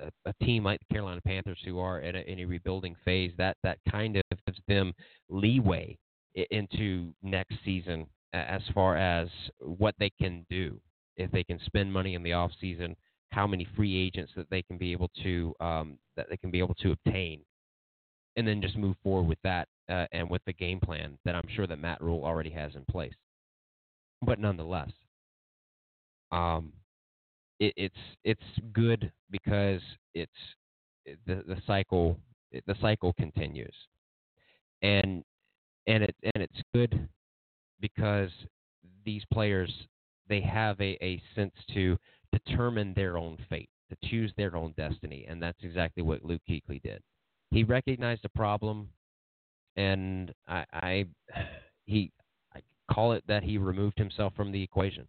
a, 0.00 0.10
a, 0.30 0.44
team 0.44 0.64
like 0.64 0.78
the 0.88 0.94
Carolina 0.94 1.20
Panthers 1.26 1.58
who 1.64 1.80
are 1.80 1.98
in 1.98 2.14
a, 2.14 2.20
in 2.20 2.38
a 2.38 2.44
rebuilding 2.44 2.94
phase. 3.04 3.32
That 3.36 3.56
that 3.64 3.78
kind 3.90 4.16
of 4.16 4.22
gives 4.46 4.58
them 4.68 4.94
leeway 5.28 5.98
into 6.50 7.12
next 7.22 7.56
season 7.64 8.06
as 8.32 8.62
far 8.72 8.96
as 8.96 9.28
what 9.58 9.96
they 9.98 10.10
can 10.20 10.46
do 10.48 10.80
if 11.16 11.30
they 11.32 11.42
can 11.42 11.58
spend 11.66 11.92
money 11.92 12.14
in 12.14 12.22
the 12.22 12.32
off 12.32 12.52
season, 12.60 12.94
how 13.30 13.46
many 13.46 13.66
free 13.76 13.96
agents 13.96 14.32
that 14.36 14.48
they 14.48 14.62
can 14.62 14.78
be 14.78 14.92
able 14.92 15.10
to 15.22 15.52
um, 15.60 15.98
that 16.16 16.26
they 16.30 16.36
can 16.36 16.52
be 16.52 16.60
able 16.60 16.74
to 16.76 16.92
obtain, 16.92 17.40
and 18.36 18.46
then 18.46 18.62
just 18.62 18.76
move 18.76 18.96
forward 19.02 19.28
with 19.28 19.38
that 19.42 19.68
uh, 19.88 20.06
and 20.12 20.30
with 20.30 20.42
the 20.46 20.52
game 20.52 20.78
plan 20.78 21.18
that 21.24 21.34
I'm 21.34 21.48
sure 21.54 21.66
that 21.66 21.80
Matt 21.80 22.00
Rhule 22.00 22.24
already 22.24 22.50
has 22.50 22.76
in 22.76 22.84
place. 22.84 23.14
But 24.22 24.38
nonetheless, 24.38 24.90
um, 26.30 26.72
it, 27.60 27.74
it's 27.76 27.94
it's 28.24 28.40
good 28.72 29.12
because 29.30 29.80
it's 30.14 30.32
the 31.26 31.44
the 31.46 31.56
cycle 31.66 32.18
the 32.52 32.74
cycle 32.80 33.12
continues, 33.12 33.74
and 34.82 35.22
and 35.86 36.02
it 36.02 36.14
and 36.34 36.42
it's 36.42 36.62
good 36.74 37.08
because 37.80 38.30
these 39.04 39.22
players 39.32 39.72
they 40.28 40.40
have 40.40 40.80
a, 40.80 40.96
a 41.04 41.20
sense 41.34 41.54
to 41.74 41.96
determine 42.32 42.94
their 42.94 43.18
own 43.18 43.36
fate, 43.48 43.68
to 43.90 44.08
choose 44.08 44.32
their 44.36 44.56
own 44.56 44.72
destiny, 44.76 45.26
and 45.28 45.42
that's 45.42 45.58
exactly 45.62 46.02
what 46.02 46.24
Luke 46.24 46.42
Kuechly 46.48 46.80
did. 46.82 47.02
He 47.50 47.64
recognized 47.64 48.24
a 48.24 48.28
problem, 48.30 48.88
and 49.76 50.32
I, 50.48 50.64
I 50.72 51.06
he 51.86 52.10
I 52.54 52.60
call 52.90 53.12
it 53.12 53.24
that 53.28 53.42
he 53.42 53.58
removed 53.58 53.98
himself 53.98 54.32
from 54.34 54.50
the 54.52 54.62
equation. 54.62 55.06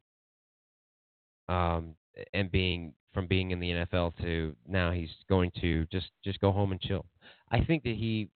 Um, 1.49 1.95
and 2.33 2.51
being 2.51 2.93
from 3.13 3.27
being 3.27 3.51
in 3.51 3.59
the 3.59 3.69
NFL 3.69 4.13
to 4.21 4.55
now 4.67 4.91
he's 4.91 5.09
going 5.29 5.51
to 5.61 5.85
just 5.91 6.07
just 6.23 6.39
go 6.39 6.51
home 6.51 6.71
and 6.71 6.81
chill. 6.81 7.05
I 7.51 7.63
think 7.63 7.83
that 7.83 7.95
he, 7.95 8.29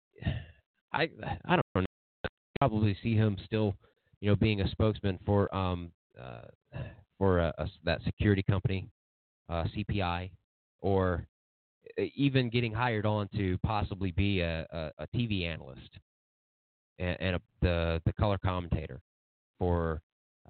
I 0.92 1.10
I 1.44 1.56
don't 1.56 1.66
know, 1.74 1.84
probably 2.60 2.96
see 3.02 3.14
him 3.14 3.36
still 3.44 3.74
you 4.22 4.30
know, 4.30 4.36
being 4.36 4.60
a 4.60 4.68
spokesman 4.68 5.18
for 5.26 5.54
um, 5.54 5.90
uh, 6.18 6.42
for 7.18 7.40
a, 7.40 7.52
a, 7.58 7.68
that 7.84 8.00
security 8.04 8.42
company, 8.42 8.88
uh, 9.50 9.64
CPI, 9.76 10.30
or 10.80 11.26
even 12.14 12.48
getting 12.48 12.72
hired 12.72 13.04
on 13.04 13.28
to 13.36 13.58
possibly 13.64 14.12
be 14.12 14.40
a, 14.40 14.66
a, 14.70 14.90
a 15.00 15.06
TV 15.14 15.44
analyst 15.44 15.90
and, 16.98 17.16
and 17.20 17.38
the 17.60 18.00
the 18.06 18.12
color 18.14 18.38
commentator 18.42 19.00
for 19.58 20.00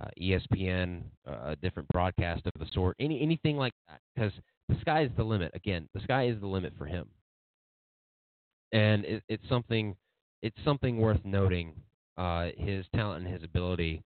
uh, 0.00 0.08
ESPN, 0.20 1.02
uh, 1.28 1.50
a 1.52 1.56
different 1.56 1.88
broadcast 1.90 2.42
of 2.46 2.52
the 2.58 2.66
sort, 2.72 2.96
any 3.00 3.20
anything 3.22 3.56
like 3.56 3.74
that, 3.88 4.00
because 4.14 4.32
the 4.68 4.76
sky 4.80 5.02
is 5.04 5.10
the 5.16 5.24
limit. 5.24 5.52
Again, 5.54 5.88
the 5.94 6.00
sky 6.00 6.28
is 6.28 6.40
the 6.40 6.46
limit 6.46 6.72
for 6.78 6.86
him. 6.86 7.08
and 8.72 9.04
it, 9.04 9.22
it's 9.28 9.48
something 9.48 9.96
it's 10.42 10.56
something 10.64 10.98
worth 10.98 11.20
noting. 11.24 11.74
Uh, 12.18 12.48
his 12.58 12.84
talent 12.94 13.24
and 13.24 13.34
his 13.34 13.42
ability 13.42 14.02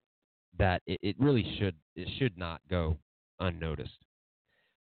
that 0.59 0.80
it, 0.87 0.99
it 1.03 1.16
really 1.18 1.57
should 1.59 1.74
it 1.97 2.09
should 2.18 2.37
not 2.39 2.61
go 2.70 2.97
unnoticed. 3.41 3.99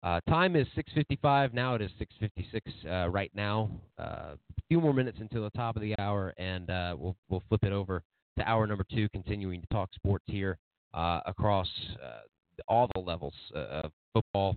Uh, 0.02 0.20
time 0.28 0.56
is 0.56 0.66
6:55 0.76 1.52
now. 1.54 1.74
It 1.74 1.82
is 1.82 1.90
6:56 2.00 2.60
uh, 3.06 3.08
right 3.10 3.30
now. 3.34 3.70
Uh, 3.98 4.34
a 4.34 4.62
few 4.68 4.80
more 4.80 4.94
minutes 4.94 5.18
until 5.20 5.44
the 5.44 5.50
top 5.50 5.76
of 5.76 5.82
the 5.82 5.96
hour, 5.98 6.34
and 6.38 6.68
we'll 6.98 7.16
we'll 7.28 7.42
flip 7.48 7.64
it 7.64 7.72
over 7.72 8.02
to 8.38 8.48
hour 8.48 8.66
number 8.66 8.84
two, 8.92 9.08
continuing 9.10 9.60
to 9.60 9.66
talk 9.68 9.90
sports 9.94 10.24
here 10.26 10.58
across 10.94 11.68
uh, 12.02 12.20
all 12.68 12.88
the 12.94 13.00
levels 13.00 13.34
of 13.54 13.90
football, 14.12 14.56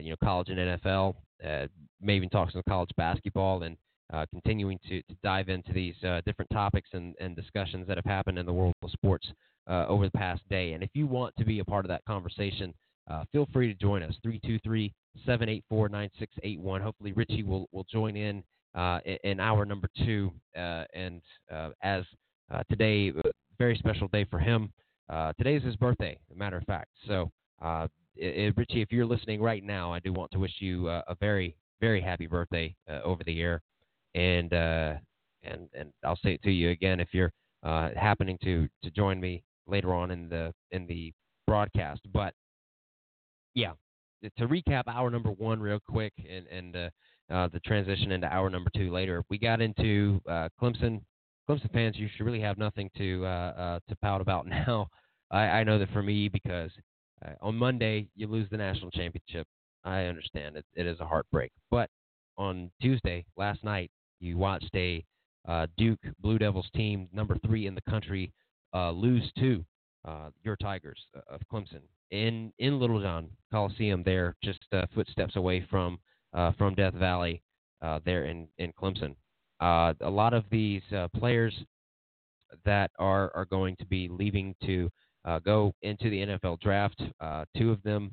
you 0.00 0.10
know, 0.10 0.16
college 0.22 0.48
and 0.48 0.58
NFL. 0.58 1.14
may 2.00 2.16
even 2.16 2.28
talk 2.28 2.50
some 2.50 2.62
college 2.68 2.90
basketball, 2.96 3.62
and 3.62 3.76
continuing 4.30 4.78
to, 4.88 5.02
to 5.02 5.16
dive 5.22 5.48
into 5.48 5.72
these 5.72 5.94
different 6.24 6.50
topics 6.52 6.90
and, 6.92 7.14
and 7.20 7.36
discussions 7.36 7.86
that 7.86 7.96
have 7.96 8.04
happened 8.04 8.38
in 8.38 8.46
the 8.46 8.52
world 8.52 8.74
of 8.82 8.90
sports 8.90 9.28
over 9.68 10.04
the 10.04 10.18
past 10.18 10.42
day. 10.48 10.72
And 10.72 10.82
if 10.82 10.90
you 10.94 11.06
want 11.06 11.34
to 11.38 11.44
be 11.44 11.60
a 11.60 11.64
part 11.64 11.84
of 11.84 11.88
that 11.88 12.04
conversation 12.06 12.74
uh, 13.10 13.24
feel 13.32 13.48
free 13.52 13.68
to 13.68 13.74
join 13.74 14.02
us 14.02 14.14
323 14.22 14.92
784 15.24 15.88
9681. 15.88 16.82
Hopefully, 16.82 17.12
Richie 17.12 17.42
will, 17.42 17.66
will 17.72 17.86
join 17.90 18.16
in 18.16 18.42
uh, 18.74 19.00
in 19.24 19.40
hour 19.40 19.64
number 19.64 19.88
two. 20.04 20.30
Uh, 20.56 20.84
and 20.94 21.22
uh, 21.52 21.70
as 21.82 22.04
uh, 22.52 22.62
today, 22.70 23.12
very 23.58 23.76
special 23.76 24.08
day 24.08 24.24
for 24.30 24.38
him. 24.38 24.72
Today 25.38 25.56
is 25.56 25.62
his 25.62 25.76
birthday, 25.76 26.18
matter 26.34 26.56
of 26.56 26.64
fact. 26.64 26.90
So, 27.06 27.30
it, 28.16 28.54
Richie, 28.56 28.82
if 28.82 28.90
you're 28.90 29.06
listening 29.06 29.40
right 29.40 29.62
now, 29.62 29.92
I 29.92 30.00
do 30.00 30.12
want 30.12 30.30
to 30.32 30.38
wish 30.38 30.54
you 30.58 30.88
a 30.88 31.16
very, 31.20 31.56
very 31.80 32.00
happy 32.00 32.26
birthday 32.26 32.74
over 33.04 33.22
the 33.24 33.40
air. 33.40 33.62
And 34.14 34.52
and 34.52 35.68
and 35.74 35.92
I'll 36.04 36.16
say 36.16 36.34
it 36.34 36.42
to 36.42 36.50
you 36.50 36.70
again 36.70 37.00
if 37.00 37.08
you're 37.12 37.32
happening 37.62 38.38
to 38.44 38.68
to 38.82 38.90
join 38.90 39.20
me 39.20 39.42
later 39.66 39.94
on 39.94 40.10
in 40.10 40.28
the 40.28 40.52
in 40.70 40.86
the 40.86 41.12
broadcast. 41.46 42.00
But 42.12 42.34
yeah, 43.54 43.72
to 44.22 44.48
recap 44.48 44.84
hour 44.86 45.10
number 45.10 45.30
one 45.30 45.60
real 45.60 45.80
quick 45.80 46.12
and 46.28 46.46
and 46.46 46.76
uh, 46.76 46.90
uh, 47.32 47.48
the 47.48 47.60
transition 47.60 48.12
into 48.12 48.32
hour 48.32 48.50
number 48.50 48.70
two 48.74 48.90
later, 48.90 49.24
we 49.30 49.38
got 49.38 49.60
into 49.60 50.20
uh, 50.28 50.48
Clemson. 50.60 51.00
Clemson 51.48 51.72
fans, 51.72 51.96
you 51.96 52.08
should 52.08 52.24
really 52.24 52.40
have 52.40 52.58
nothing 52.58 52.90
to 52.96 53.24
uh, 53.24 53.28
uh, 53.28 53.80
to 53.88 53.96
pout 53.96 54.20
about 54.20 54.46
now. 54.68 54.88
I, 55.30 55.40
I 55.40 55.64
know 55.64 55.78
that 55.78 55.90
for 55.92 56.02
me, 56.02 56.28
because 56.28 56.70
uh, 57.24 57.32
on 57.40 57.56
Monday 57.56 58.08
you 58.14 58.26
lose 58.26 58.48
the 58.50 58.56
national 58.56 58.90
championship. 58.90 59.46
I 59.84 60.04
understand 60.04 60.56
it, 60.56 60.66
it 60.74 60.86
is 60.86 61.00
a 61.00 61.06
heartbreak, 61.06 61.52
but 61.70 61.88
on 62.36 62.70
Tuesday 62.82 63.24
last 63.36 63.64
night 63.64 63.90
you 64.20 64.36
watched 64.36 64.74
a 64.74 65.04
uh, 65.48 65.66
Duke 65.76 66.00
Blue 66.20 66.36
Devils 66.36 66.68
team, 66.74 67.08
number 67.12 67.38
three 67.46 67.66
in 67.66 67.74
the 67.74 67.80
country, 67.88 68.32
uh, 68.74 68.90
lose 68.90 69.30
to 69.38 69.64
uh, 70.06 70.30
your 70.44 70.56
Tigers 70.56 71.00
of 71.28 71.40
Clemson 71.50 71.80
in 72.10 72.52
in 72.58 72.78
Littlejohn 72.78 73.30
Coliseum 73.52 74.02
there, 74.02 74.36
just 74.42 74.60
uh, 74.72 74.86
footsteps 74.94 75.36
away 75.36 75.66
from 75.70 75.98
uh, 76.34 76.52
from 76.58 76.74
Death 76.74 76.94
Valley 76.94 77.42
uh, 77.82 78.00
there 78.04 78.24
in 78.24 78.48
in 78.58 78.72
Clemson. 78.72 79.14
Uh, 79.60 79.92
a 80.00 80.10
lot 80.10 80.34
of 80.34 80.44
these 80.50 80.82
uh, 80.96 81.08
players 81.16 81.54
that 82.64 82.90
are 82.98 83.30
are 83.34 83.44
going 83.44 83.76
to 83.76 83.86
be 83.86 84.08
leaving 84.08 84.54
to 84.64 84.90
uh, 85.24 85.38
go 85.40 85.72
into 85.82 86.10
the 86.10 86.18
NFL 86.18 86.60
draft. 86.60 87.02
two 87.56 87.70
of 87.70 87.82
them, 87.82 88.12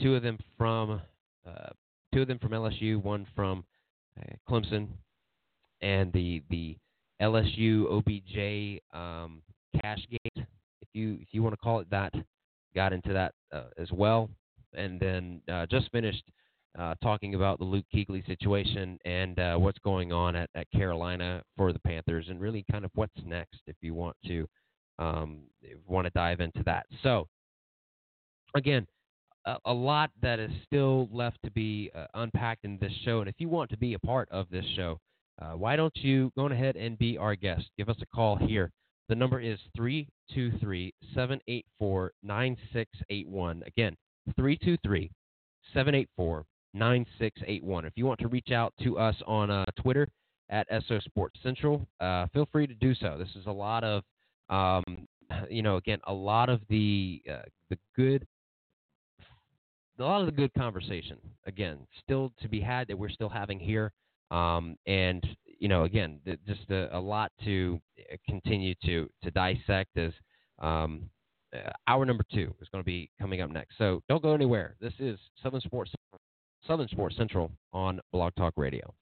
two 0.00 0.14
of 0.14 0.22
them 0.22 0.38
from 0.58 1.00
two 2.12 2.22
of 2.22 2.28
them 2.28 2.38
from 2.38 2.50
LSU, 2.50 3.02
one 3.02 3.26
from 3.34 3.64
Clemson, 4.48 4.88
and 5.80 6.12
the 6.12 6.42
the 6.50 6.76
LSU 7.22 7.86
OBJ 7.90 8.82
um, 8.92 9.42
cash 9.82 10.00
gate 10.10 10.46
you 10.92 11.18
if 11.20 11.28
you 11.32 11.42
want 11.42 11.52
to 11.52 11.58
call 11.58 11.80
it 11.80 11.90
that, 11.90 12.12
got 12.74 12.92
into 12.92 13.12
that 13.12 13.34
uh, 13.52 13.64
as 13.78 13.90
well, 13.92 14.28
and 14.74 14.98
then 15.00 15.40
uh, 15.52 15.66
just 15.66 15.90
finished 15.90 16.22
uh, 16.78 16.94
talking 17.02 17.34
about 17.34 17.58
the 17.58 17.64
Luke 17.64 17.84
Kuechly 17.94 18.24
situation 18.26 18.98
and 19.04 19.38
uh, 19.38 19.56
what's 19.56 19.78
going 19.80 20.12
on 20.12 20.36
at, 20.36 20.50
at 20.54 20.70
Carolina 20.70 21.42
for 21.56 21.72
the 21.72 21.78
Panthers, 21.80 22.26
and 22.28 22.40
really 22.40 22.64
kind 22.70 22.84
of 22.84 22.90
what's 22.94 23.12
next 23.24 23.60
if 23.66 23.76
you 23.80 23.94
want 23.94 24.16
to 24.26 24.46
um, 24.98 25.40
want 25.86 26.06
to 26.06 26.10
dive 26.10 26.40
into 26.40 26.62
that. 26.64 26.86
So 27.02 27.26
again. 28.54 28.86
A, 29.46 29.56
a 29.64 29.72
lot 29.72 30.10
that 30.20 30.38
is 30.38 30.50
still 30.66 31.08
left 31.10 31.38
to 31.46 31.50
be 31.52 31.90
uh, 31.94 32.04
unpacked 32.12 32.66
in 32.66 32.76
this 32.76 32.92
show, 33.06 33.20
and 33.20 33.28
if 33.28 33.36
you 33.38 33.48
want 33.48 33.70
to 33.70 33.78
be 33.78 33.94
a 33.94 33.98
part 33.98 34.28
of 34.30 34.46
this 34.50 34.66
show, 34.76 34.98
uh, 35.40 35.52
why 35.52 35.76
don't 35.76 35.96
you 35.96 36.30
go 36.36 36.44
ahead 36.44 36.76
and 36.76 36.98
be 36.98 37.16
our 37.16 37.34
guest? 37.34 37.64
Give 37.78 37.88
us 37.88 37.96
a 38.02 38.06
call 38.14 38.36
here 38.36 38.70
the 39.10 39.16
number 39.16 39.40
is 39.40 39.58
323 39.76 40.94
784 41.14 42.12
9681. 42.22 43.64
Again, 43.66 43.96
323 44.36 45.10
784 45.74 46.44
9681. 46.74 47.84
If 47.84 47.92
you 47.96 48.06
want 48.06 48.20
to 48.20 48.28
reach 48.28 48.50
out 48.50 48.72
to 48.82 48.98
us 48.98 49.14
on 49.26 49.50
uh, 49.50 49.64
Twitter 49.80 50.08
at 50.48 50.66
SO 50.86 50.98
Sports 51.00 51.38
Central, 51.42 51.86
uh, 52.00 52.26
feel 52.32 52.48
free 52.50 52.66
to 52.66 52.74
do 52.74 52.94
so. 52.94 53.16
This 53.18 53.34
is 53.36 53.46
a 53.46 53.52
lot 53.52 53.84
of, 53.84 54.02
um, 54.48 55.06
you 55.50 55.62
know, 55.62 55.76
again, 55.76 56.00
a 56.06 56.12
lot 56.12 56.48
of 56.48 56.60
the 56.68 57.22
uh, 57.30 57.42
the 57.68 57.78
good, 57.96 58.26
a 59.98 60.02
lot 60.02 60.20
of 60.20 60.26
the 60.26 60.32
good 60.32 60.52
conversation. 60.54 61.18
Again, 61.46 61.78
still 62.02 62.32
to 62.40 62.48
be 62.48 62.60
had 62.60 62.88
that 62.88 62.98
we're 62.98 63.10
still 63.10 63.28
having 63.28 63.58
here. 63.58 63.92
Um, 64.30 64.76
and 64.86 65.24
you 65.58 65.68
know, 65.68 65.84
again, 65.84 66.20
just 66.46 66.70
a, 66.70 66.96
a, 66.96 67.00
lot 67.00 67.32
to 67.44 67.80
uh, 67.98 68.16
continue 68.28 68.74
to 68.84 69.08
to 69.22 69.30
dissect. 69.32 69.96
As 69.96 70.12
um, 70.60 71.10
uh, 71.54 71.70
hour 71.88 72.04
number 72.04 72.24
two 72.32 72.54
is 72.60 72.68
going 72.68 72.82
to 72.82 72.86
be 72.86 73.10
coming 73.20 73.40
up 73.40 73.50
next. 73.50 73.76
So 73.76 74.02
don't 74.08 74.22
go 74.22 74.34
anywhere. 74.34 74.76
This 74.80 74.92
is 74.98 75.18
Southern 75.42 75.60
Sports 75.60 75.90
Southern 76.70 76.88
Sports 76.90 77.16
Central 77.16 77.50
on 77.72 77.98
Blog 78.12 78.32
Talk 78.36 78.52
Radio. 78.56 78.94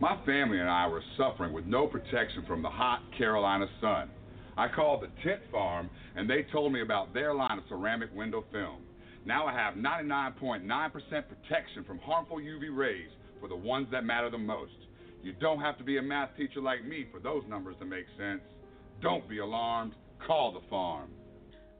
My 0.00 0.16
family 0.24 0.60
and 0.60 0.70
I 0.70 0.86
were 0.86 1.02
suffering 1.18 1.52
with 1.52 1.66
no 1.66 1.86
protection 1.86 2.42
from 2.46 2.62
the 2.62 2.70
hot 2.70 3.02
Carolina 3.18 3.66
sun. 3.82 4.08
I 4.56 4.68
called 4.68 5.02
the 5.02 5.10
tent 5.22 5.42
farm 5.52 5.90
and 6.16 6.28
they 6.28 6.46
told 6.52 6.72
me 6.72 6.80
about 6.80 7.12
their 7.12 7.34
line 7.34 7.58
of 7.58 7.64
ceramic 7.68 8.08
window 8.14 8.46
film. 8.50 8.78
Now 9.26 9.44
I 9.44 9.52
have 9.52 9.74
99.9% 9.74 10.64
protection 10.64 11.84
from 11.86 11.98
harmful 11.98 12.38
UV 12.38 12.74
rays 12.74 13.10
for 13.42 13.50
the 13.50 13.56
ones 13.56 13.88
that 13.92 14.06
matter 14.06 14.30
the 14.30 14.38
most. 14.38 14.72
You 15.22 15.34
don't 15.34 15.60
have 15.60 15.76
to 15.76 15.84
be 15.84 15.98
a 15.98 16.02
math 16.02 16.30
teacher 16.38 16.62
like 16.62 16.82
me 16.82 17.04
for 17.12 17.20
those 17.20 17.42
numbers 17.46 17.76
to 17.80 17.84
make 17.84 18.06
sense. 18.16 18.40
Don't 19.02 19.28
be 19.28 19.36
alarmed. 19.36 19.92
Call 20.26 20.52
the 20.52 20.66
farm. 20.70 21.10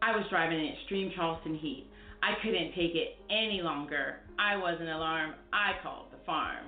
I 0.03 0.15
was 0.15 0.27
driving 0.29 0.61
in 0.61 0.75
extreme 0.75 1.11
Charleston 1.17 1.55
heat. 1.55 1.87
I 2.23 2.35
couldn't 2.43 2.71
take 2.71 2.95
it 2.95 3.17
any 3.31 3.61
longer. 3.63 4.17
I 4.39 4.57
wasn't 4.57 4.89
alarmed. 4.89 5.35
I 5.53 5.73
called 5.83 6.07
the 6.13 6.19
farm. 6.25 6.67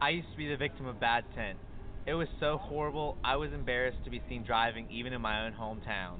I 0.00 0.10
used 0.10 0.30
to 0.32 0.36
be 0.36 0.48
the 0.48 0.56
victim 0.56 0.86
of 0.86 1.00
bad 1.00 1.24
tent. 1.34 1.58
It 2.06 2.14
was 2.14 2.28
so 2.38 2.58
horrible, 2.58 3.16
I 3.24 3.36
was 3.36 3.52
embarrassed 3.52 3.98
to 4.04 4.10
be 4.10 4.20
seen 4.28 4.44
driving 4.44 4.86
even 4.90 5.12
in 5.12 5.20
my 5.22 5.46
own 5.46 5.52
hometown. 5.52 6.18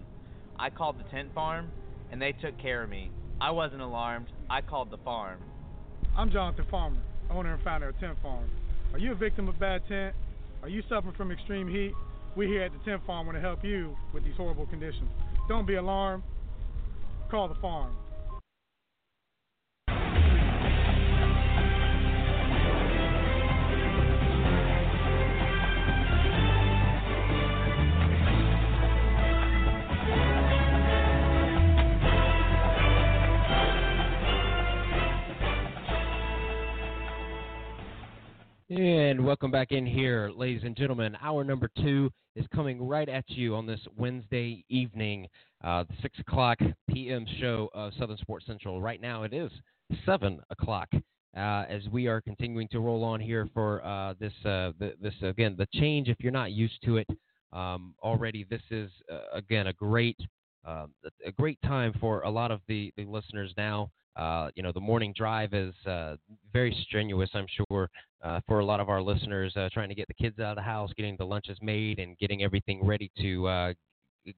I 0.59 0.70
called 0.70 0.99
the 0.99 1.05
tent 1.11 1.35
farm, 1.35 1.70
and 2.11 2.22
they 2.22 2.33
took 2.33 2.59
care 2.59 2.83
of 2.83 2.89
me. 2.89 3.11
I 3.41 3.51
wasn't 3.51 3.83
alarmed. 3.83 4.29
I 4.49 4.61
called 4.62 4.91
the 4.91 4.99
farm. 4.99 5.41
I'm 6.16 6.31
Jonathan 6.31 6.64
Farmer 6.70 7.01
owner 7.31 7.55
and 7.55 7.62
founder 7.62 7.89
of 7.89 7.99
Tent 8.01 8.16
Farm. 8.22 8.49
Are 8.93 8.99
you 8.99 9.12
a 9.12 9.14
victim 9.14 9.49
of 9.49 9.59
bad 9.59 9.83
tent? 9.89 10.14
Are 10.62 10.68
you 10.68 10.83
suffering 10.89 11.14
from 11.16 11.31
extreme 11.31 11.68
heat? 11.68 11.93
We 12.37 12.47
here 12.47 12.62
at 12.62 12.72
the 12.72 12.79
Tent 12.91 13.03
Farm 13.07 13.27
want 13.27 13.37
to 13.37 13.43
help 13.43 13.64
you 13.64 13.97
with 14.12 14.25
these 14.25 14.37
horrible 14.37 14.66
conditions. 14.66 15.09
Don't 15.49 15.66
be 15.66 15.75
alarmed. 15.75 16.22
Call 17.31 17.49
the 17.49 17.55
farm. 17.57 17.97
And 38.77 39.25
welcome 39.25 39.53
back 39.53 39.70
in 39.70 39.87
here, 39.87 40.33
ladies 40.35 40.62
and 40.64 40.75
gentlemen. 40.75 41.16
Hour 41.22 41.45
number 41.45 41.70
two 41.77 42.11
is 42.35 42.45
coming 42.53 42.89
right 42.89 43.09
at 43.09 43.22
you 43.29 43.55
on 43.55 43.66
this 43.66 43.79
Wednesday 43.97 44.64
evening, 44.68 45.29
uh, 45.62 45.85
the 45.85 45.95
6 46.03 46.18
o'clock 46.18 46.59
p.m. 46.91 47.25
show 47.41 47.70
of 47.72 47.93
Southern 47.97 48.16
Sports 48.16 48.47
Central. 48.47 48.83
Right 48.83 49.01
now 49.01 49.22
it 49.22 49.33
is 49.33 49.53
7 50.05 50.41
o'clock 50.51 50.89
uh, 50.93 51.64
as 51.68 51.83
we 51.93 52.09
are 52.09 52.20
continuing 52.20 52.66
to 52.72 52.81
roll 52.81 53.05
on 53.05 53.20
here 53.20 53.49
for 53.55 53.85
uh, 53.85 54.14
this, 54.18 54.33
uh, 54.45 54.72
the, 54.81 54.95
this 55.01 55.14
again, 55.22 55.55
the 55.57 55.68
change. 55.75 56.09
If 56.09 56.16
you're 56.18 56.33
not 56.33 56.51
used 56.51 56.83
to 56.85 56.97
it 56.97 57.07
um, 57.53 57.95
already, 58.03 58.45
this 58.51 58.62
is, 58.72 58.91
uh, 59.09 59.37
again, 59.39 59.68
a 59.68 59.72
great, 59.72 60.18
uh, 60.66 60.87
a 61.25 61.31
great 61.31 61.61
time 61.62 61.93
for 62.01 62.22
a 62.22 62.31
lot 62.31 62.51
of 62.51 62.61
the, 62.66 62.93
the 62.97 63.05
listeners 63.05 63.53
now 63.57 63.91
Uh, 64.17 64.49
you 64.55 64.62
know, 64.62 64.73
the 64.73 64.81
morning 64.81 65.12
drive 65.17 65.55
is 65.55 65.75
uh, 65.87 66.17
very 66.53 66.77
strenuous, 66.87 67.31
I'm 67.35 67.47
sure, 67.49 67.91
uh, 68.23 68.41
for 68.47 68.61
a 68.61 68.65
lot 68.65 68.81
of 68.81 68.89
our 68.89 69.03
listeners, 69.03 69.53
uh, 69.57 69.69
trying 69.73 69.89
to 69.89 69.95
get 69.95 70.07
the 70.07 70.15
kids 70.15 70.39
out 70.39 70.51
of 70.51 70.57
the 70.57 70.62
house, 70.62 70.91
getting 70.97 71.17
the 71.17 71.27
lunches 71.27 71.59
made, 71.61 71.99
and 71.99 72.17
getting 72.19 72.43
everything 72.43 72.85
ready 72.87 73.11
to 73.19 73.47
uh, 73.47 73.73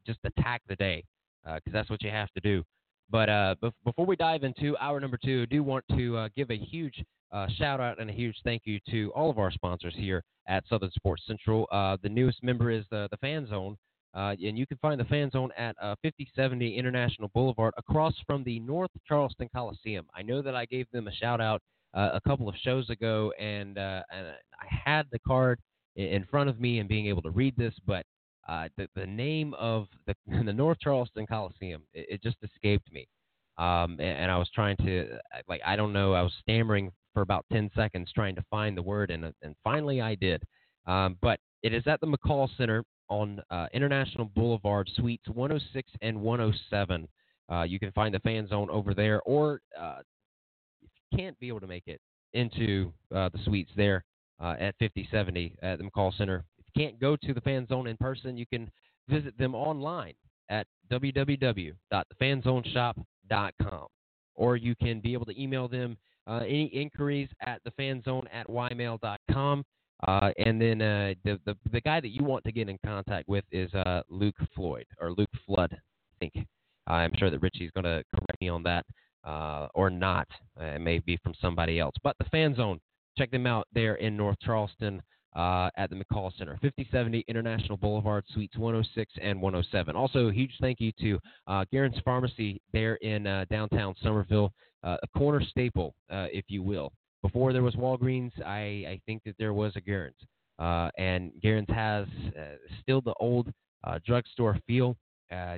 just 0.06 0.18
attack 0.24 0.62
the 0.68 0.76
day, 0.76 1.04
because 1.44 1.72
that's 1.72 1.90
what 1.90 2.02
you 2.02 2.10
have 2.10 2.30
to 2.32 2.40
do. 2.40 2.64
But 3.10 3.28
before 3.84 4.06
we 4.06 4.16
dive 4.16 4.42
into 4.44 4.76
hour 4.78 4.98
number 4.98 5.18
two, 5.22 5.42
I 5.42 5.54
do 5.54 5.62
want 5.62 5.84
to 5.90 6.28
give 6.34 6.50
a 6.50 6.56
huge 6.56 7.04
shout 7.58 7.80
out 7.80 8.00
and 8.00 8.08
a 8.08 8.12
huge 8.12 8.36
thank 8.44 8.62
you 8.64 8.80
to 8.90 9.12
all 9.14 9.30
of 9.30 9.38
our 9.38 9.50
sponsors 9.50 9.94
here 9.96 10.24
at 10.48 10.64
Southern 10.68 10.90
Sports 10.92 11.22
Central. 11.26 11.68
The 12.02 12.08
newest 12.08 12.42
member 12.42 12.70
is 12.70 12.84
the, 12.90 13.08
the 13.10 13.16
Fan 13.18 13.46
Zone, 13.46 13.76
uh, 14.14 14.34
and 14.42 14.58
you 14.58 14.66
can 14.66 14.78
find 14.78 15.00
the 15.00 15.04
Fan 15.04 15.30
Zone 15.30 15.50
at 15.56 15.76
uh, 15.80 15.94
5070 16.02 16.76
International 16.76 17.30
Boulevard 17.34 17.74
across 17.76 18.14
from 18.26 18.44
the 18.44 18.60
North 18.60 18.90
Charleston 19.06 19.48
Coliseum. 19.54 20.06
I 20.14 20.22
know 20.22 20.42
that 20.42 20.54
I 20.54 20.64
gave 20.66 20.86
them 20.92 21.08
a 21.08 21.12
shout 21.12 21.40
out 21.40 21.60
uh, 21.94 22.10
a 22.14 22.20
couple 22.20 22.48
of 22.48 22.54
shows 22.62 22.88
ago, 22.90 23.32
and, 23.38 23.78
and 23.78 24.26
I 24.60 24.66
had 24.68 25.06
the 25.12 25.18
card 25.20 25.58
in 25.96 26.24
front 26.30 26.50
of 26.50 26.60
me 26.60 26.78
and 26.78 26.88
being 26.88 27.06
able 27.06 27.22
to 27.22 27.30
read 27.30 27.56
this, 27.56 27.74
but 27.86 28.04
uh, 28.48 28.68
the 28.76 28.88
the 28.94 29.06
name 29.06 29.54
of 29.54 29.86
the 30.06 30.14
the 30.44 30.52
North 30.52 30.78
Charleston 30.80 31.26
Coliseum 31.26 31.82
it, 31.92 32.06
it 32.10 32.22
just 32.22 32.36
escaped 32.42 32.90
me, 32.92 33.06
um, 33.58 33.92
and, 33.92 34.02
and, 34.02 34.30
I 34.30 34.38
was 34.38 34.48
trying 34.54 34.76
to 34.78 35.18
like 35.48 35.60
I 35.64 35.76
don't 35.76 35.92
know 35.92 36.12
I 36.12 36.22
was 36.22 36.32
stammering 36.42 36.92
for 37.12 37.22
about 37.22 37.44
ten 37.52 37.70
seconds 37.74 38.10
trying 38.14 38.36
to 38.36 38.44
find 38.50 38.76
the 38.76 38.82
word 38.82 39.10
and 39.10 39.24
and 39.42 39.54
finally 39.64 40.00
I 40.00 40.14
did, 40.14 40.42
um, 40.86 41.16
but 41.20 41.40
it 41.62 41.72
is 41.72 41.82
at 41.86 42.00
the 42.00 42.06
McCall 42.06 42.48
Center 42.56 42.84
on 43.08 43.40
uh, 43.50 43.66
International 43.72 44.26
Boulevard, 44.26 44.90
Suites 44.96 45.26
106 45.28 45.90
and 46.02 46.20
107. 46.20 47.08
Uh, 47.50 47.62
you 47.62 47.78
can 47.78 47.92
find 47.92 48.14
the 48.14 48.20
fan 48.20 48.46
zone 48.48 48.68
over 48.70 48.94
there, 48.94 49.20
or 49.22 49.60
uh, 49.80 50.00
if 50.82 50.90
you 51.10 51.18
can't 51.18 51.38
be 51.38 51.48
able 51.48 51.60
to 51.60 51.66
make 51.66 51.84
it 51.86 52.00
into 52.32 52.92
uh, 53.14 53.28
the 53.28 53.38
suites 53.44 53.70
there 53.76 54.02
uh, 54.40 54.54
at 54.58 54.74
5070 54.78 55.54
at 55.62 55.78
the 55.78 55.84
McCall 55.84 56.16
Center, 56.16 56.44
if 56.58 56.64
you 56.74 56.84
can't 56.84 56.98
go 57.00 57.16
to 57.16 57.32
the 57.32 57.40
fan 57.40 57.66
zone 57.68 57.86
in 57.86 57.96
person, 57.96 58.36
you 58.36 58.46
can 58.46 58.68
visit 59.08 59.38
them 59.38 59.54
online 59.54 60.14
at 60.48 60.66
www.thefanzoneshop.com. 60.90 63.86
Or 64.34 64.56
you 64.56 64.74
can 64.76 65.00
be 65.00 65.14
able 65.14 65.26
to 65.26 65.42
email 65.42 65.68
them 65.68 65.96
uh, 66.26 66.40
any 66.44 66.66
inquiries 66.66 67.28
at 67.46 67.62
thefanzone 67.64 68.26
at 68.32 68.48
ymail.com. 68.48 69.64
Uh, 70.06 70.30
and 70.38 70.60
then 70.60 70.82
uh, 70.82 71.14
the, 71.24 71.40
the 71.46 71.56
the 71.72 71.80
guy 71.80 72.00
that 72.00 72.10
you 72.10 72.22
want 72.22 72.44
to 72.44 72.52
get 72.52 72.68
in 72.68 72.78
contact 72.84 73.28
with 73.28 73.44
is 73.50 73.72
uh, 73.74 74.02
Luke 74.10 74.36
Floyd 74.54 74.86
or 75.00 75.12
Luke 75.12 75.30
Flood. 75.46 75.72
I 75.72 76.14
think 76.20 76.46
I'm 76.86 77.12
sure 77.16 77.30
that 77.30 77.40
Richie's 77.40 77.70
going 77.72 77.84
to 77.84 78.04
correct 78.14 78.40
me 78.40 78.48
on 78.48 78.62
that 78.64 78.84
uh, 79.24 79.68
or 79.74 79.90
not. 79.90 80.28
it 80.60 80.80
may 80.80 80.98
be 80.98 81.18
from 81.22 81.34
somebody 81.40 81.80
else. 81.80 81.94
But 82.02 82.16
the 82.18 82.26
Fan 82.26 82.54
Zone, 82.54 82.78
check 83.16 83.30
them 83.30 83.46
out 83.46 83.66
there 83.72 83.94
in 83.96 84.16
North 84.16 84.38
Charleston 84.40 85.02
uh, 85.36 85.68
at 85.76 85.90
the 85.90 85.96
McCall 85.96 86.36
Center, 86.38 86.58
5070 86.62 87.24
International 87.28 87.76
Boulevard, 87.76 88.24
Suites 88.32 88.56
106 88.56 89.12
and 89.20 89.40
107. 89.40 89.94
Also, 89.94 90.28
a 90.28 90.32
huge 90.32 90.52
thank 90.60 90.80
you 90.80 90.92
to 91.00 91.18
uh, 91.46 91.64
Garen's 91.70 92.00
Pharmacy 92.04 92.60
there 92.72 92.94
in 92.96 93.26
uh, 93.26 93.44
downtown 93.50 93.94
Somerville, 94.02 94.52
uh, 94.82 94.96
a 95.02 95.18
corner 95.18 95.42
staple, 95.42 95.94
uh, 96.10 96.26
if 96.32 96.46
you 96.48 96.62
will. 96.62 96.90
Before 97.26 97.52
there 97.52 97.62
was 97.62 97.74
Walgreens, 97.74 98.30
I, 98.44 98.86
I 98.88 99.00
think 99.06 99.22
that 99.24 99.34
there 99.38 99.52
was 99.52 99.72
a 99.74 99.80
Garen's. 99.80 100.14
Uh, 100.58 100.90
and 100.96 101.32
Garen's 101.42 101.68
has 101.74 102.06
still 102.80 103.00
the 103.00 103.14
old 103.18 103.52
drugstore 104.04 104.58
feel. 104.66 104.96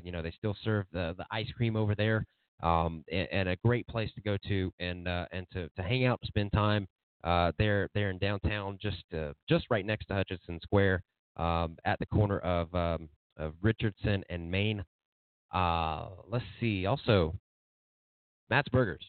you 0.02 0.12
know, 0.12 0.22
they 0.22 0.32
still 0.36 0.56
serve 0.64 0.86
the, 0.92 1.14
the 1.18 1.26
ice 1.30 1.50
cream 1.56 1.76
over 1.76 1.94
there. 1.94 2.24
Um, 2.62 3.04
and, 3.12 3.28
and, 3.30 3.48
a 3.50 3.56
great 3.64 3.86
place 3.86 4.10
to 4.16 4.20
go 4.20 4.36
to 4.48 4.72
and 4.80 5.06
and 5.06 5.46
to, 5.52 5.68
to 5.76 5.82
hang 5.82 6.06
out, 6.06 6.18
spend 6.24 6.50
time, 6.52 6.88
uh, 7.24 7.52
they're 7.58 7.88
they're 7.94 8.10
in 8.10 8.18
downtown, 8.18 8.78
just 8.80 9.04
uh, 9.16 9.32
just 9.48 9.66
right 9.70 9.84
next 9.84 10.06
to 10.06 10.14
Hutchinson 10.14 10.60
Square, 10.62 11.02
um, 11.36 11.76
at 11.84 11.98
the 11.98 12.06
corner 12.06 12.38
of 12.40 12.72
um, 12.74 13.08
of 13.36 13.54
Richardson 13.62 14.24
and 14.30 14.50
Main. 14.50 14.84
Uh, 15.52 16.08
let's 16.26 16.44
see. 16.60 16.86
Also, 16.86 17.34
Matt's 18.50 18.68
Burgers. 18.68 19.04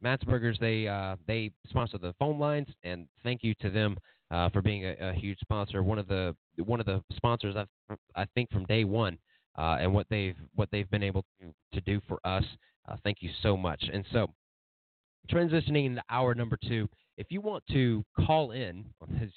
Matt's 0.00 0.24
Burgers. 0.24 0.58
They 0.60 0.86
uh, 0.86 1.16
they 1.26 1.50
sponsor 1.68 1.98
the 1.98 2.14
phone 2.18 2.38
lines, 2.38 2.68
and 2.82 3.06
thank 3.22 3.42
you 3.42 3.54
to 3.60 3.70
them 3.70 3.96
uh, 4.30 4.50
for 4.50 4.62
being 4.62 4.84
a, 4.84 4.94
a, 5.00 5.12
huge 5.12 5.38
sponsor. 5.40 5.82
One 5.82 5.98
of 5.98 6.08
the 6.08 6.34
one 6.56 6.80
of 6.80 6.86
the 6.86 7.02
sponsors 7.14 7.56
I 7.56 7.94
I 8.14 8.26
think 8.34 8.50
from 8.50 8.64
day 8.64 8.84
one, 8.84 9.18
uh, 9.58 9.78
and 9.80 9.92
what 9.92 10.06
they've 10.10 10.36
what 10.54 10.68
they've 10.70 10.90
been 10.90 11.02
able 11.02 11.24
to, 11.40 11.52
to 11.72 11.80
do 11.80 12.00
for 12.08 12.18
us. 12.24 12.44
Uh, 12.88 12.96
thank 13.02 13.18
you 13.20 13.30
so 13.42 13.56
much. 13.56 13.82
And 13.92 14.04
so, 14.12 14.28
transitioning 15.30 15.86
into 15.86 16.02
hour 16.10 16.34
number 16.34 16.58
two, 16.68 16.88
if 17.16 17.28
you 17.30 17.40
want 17.40 17.64
to 17.70 18.04
call 18.26 18.50
in 18.50 18.84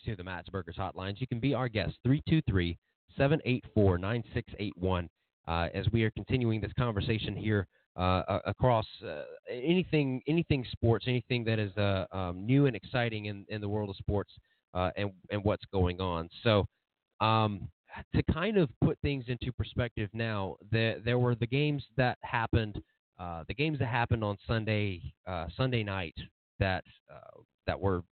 to 0.05 0.15
the 0.15 0.23
Matt's 0.23 0.49
Burgers 0.49 0.75
hotlines, 0.77 1.21
you 1.21 1.27
can 1.27 1.39
be 1.39 1.53
our 1.53 1.69
guest, 1.69 1.95
323 2.03 2.77
784 3.17 3.97
9681, 3.97 5.09
uh, 5.47 5.69
as 5.73 5.85
we 5.91 6.03
are 6.03 6.11
continuing 6.11 6.59
this 6.59 6.73
conversation 6.77 7.35
here 7.35 7.67
uh, 7.97 8.39
across 8.45 8.85
uh, 9.05 9.23
anything 9.49 10.21
anything 10.27 10.65
sports, 10.71 11.05
anything 11.07 11.43
that 11.45 11.59
is 11.59 11.75
uh, 11.77 12.05
um, 12.11 12.45
new 12.45 12.67
and 12.67 12.75
exciting 12.75 13.25
in, 13.25 13.45
in 13.49 13.59
the 13.59 13.67
world 13.67 13.89
of 13.89 13.95
sports 13.95 14.31
uh, 14.73 14.91
and, 14.95 15.11
and 15.31 15.43
what's 15.43 15.65
going 15.71 15.99
on. 15.99 16.29
So, 16.43 16.65
um, 17.19 17.67
to 18.13 18.21
kind 18.31 18.57
of 18.57 18.69
put 18.83 18.99
things 19.01 19.25
into 19.27 19.51
perspective 19.51 20.09
now, 20.13 20.57
the, 20.71 21.01
there 21.03 21.17
were 21.17 21.35
the 21.35 21.47
games 21.47 21.83
that 21.97 22.17
happened. 22.21 22.81
Uh, 23.19 23.43
the 23.47 23.53
games 23.55 23.79
that 23.79 23.87
happened 23.87 24.23
on 24.23 24.37
Sunday 24.45 25.01
Sunday 25.57 25.83
night 25.83 26.13
that 26.59 26.83
uh, 27.11 27.41
that 27.65 27.79
were, 27.79 28.03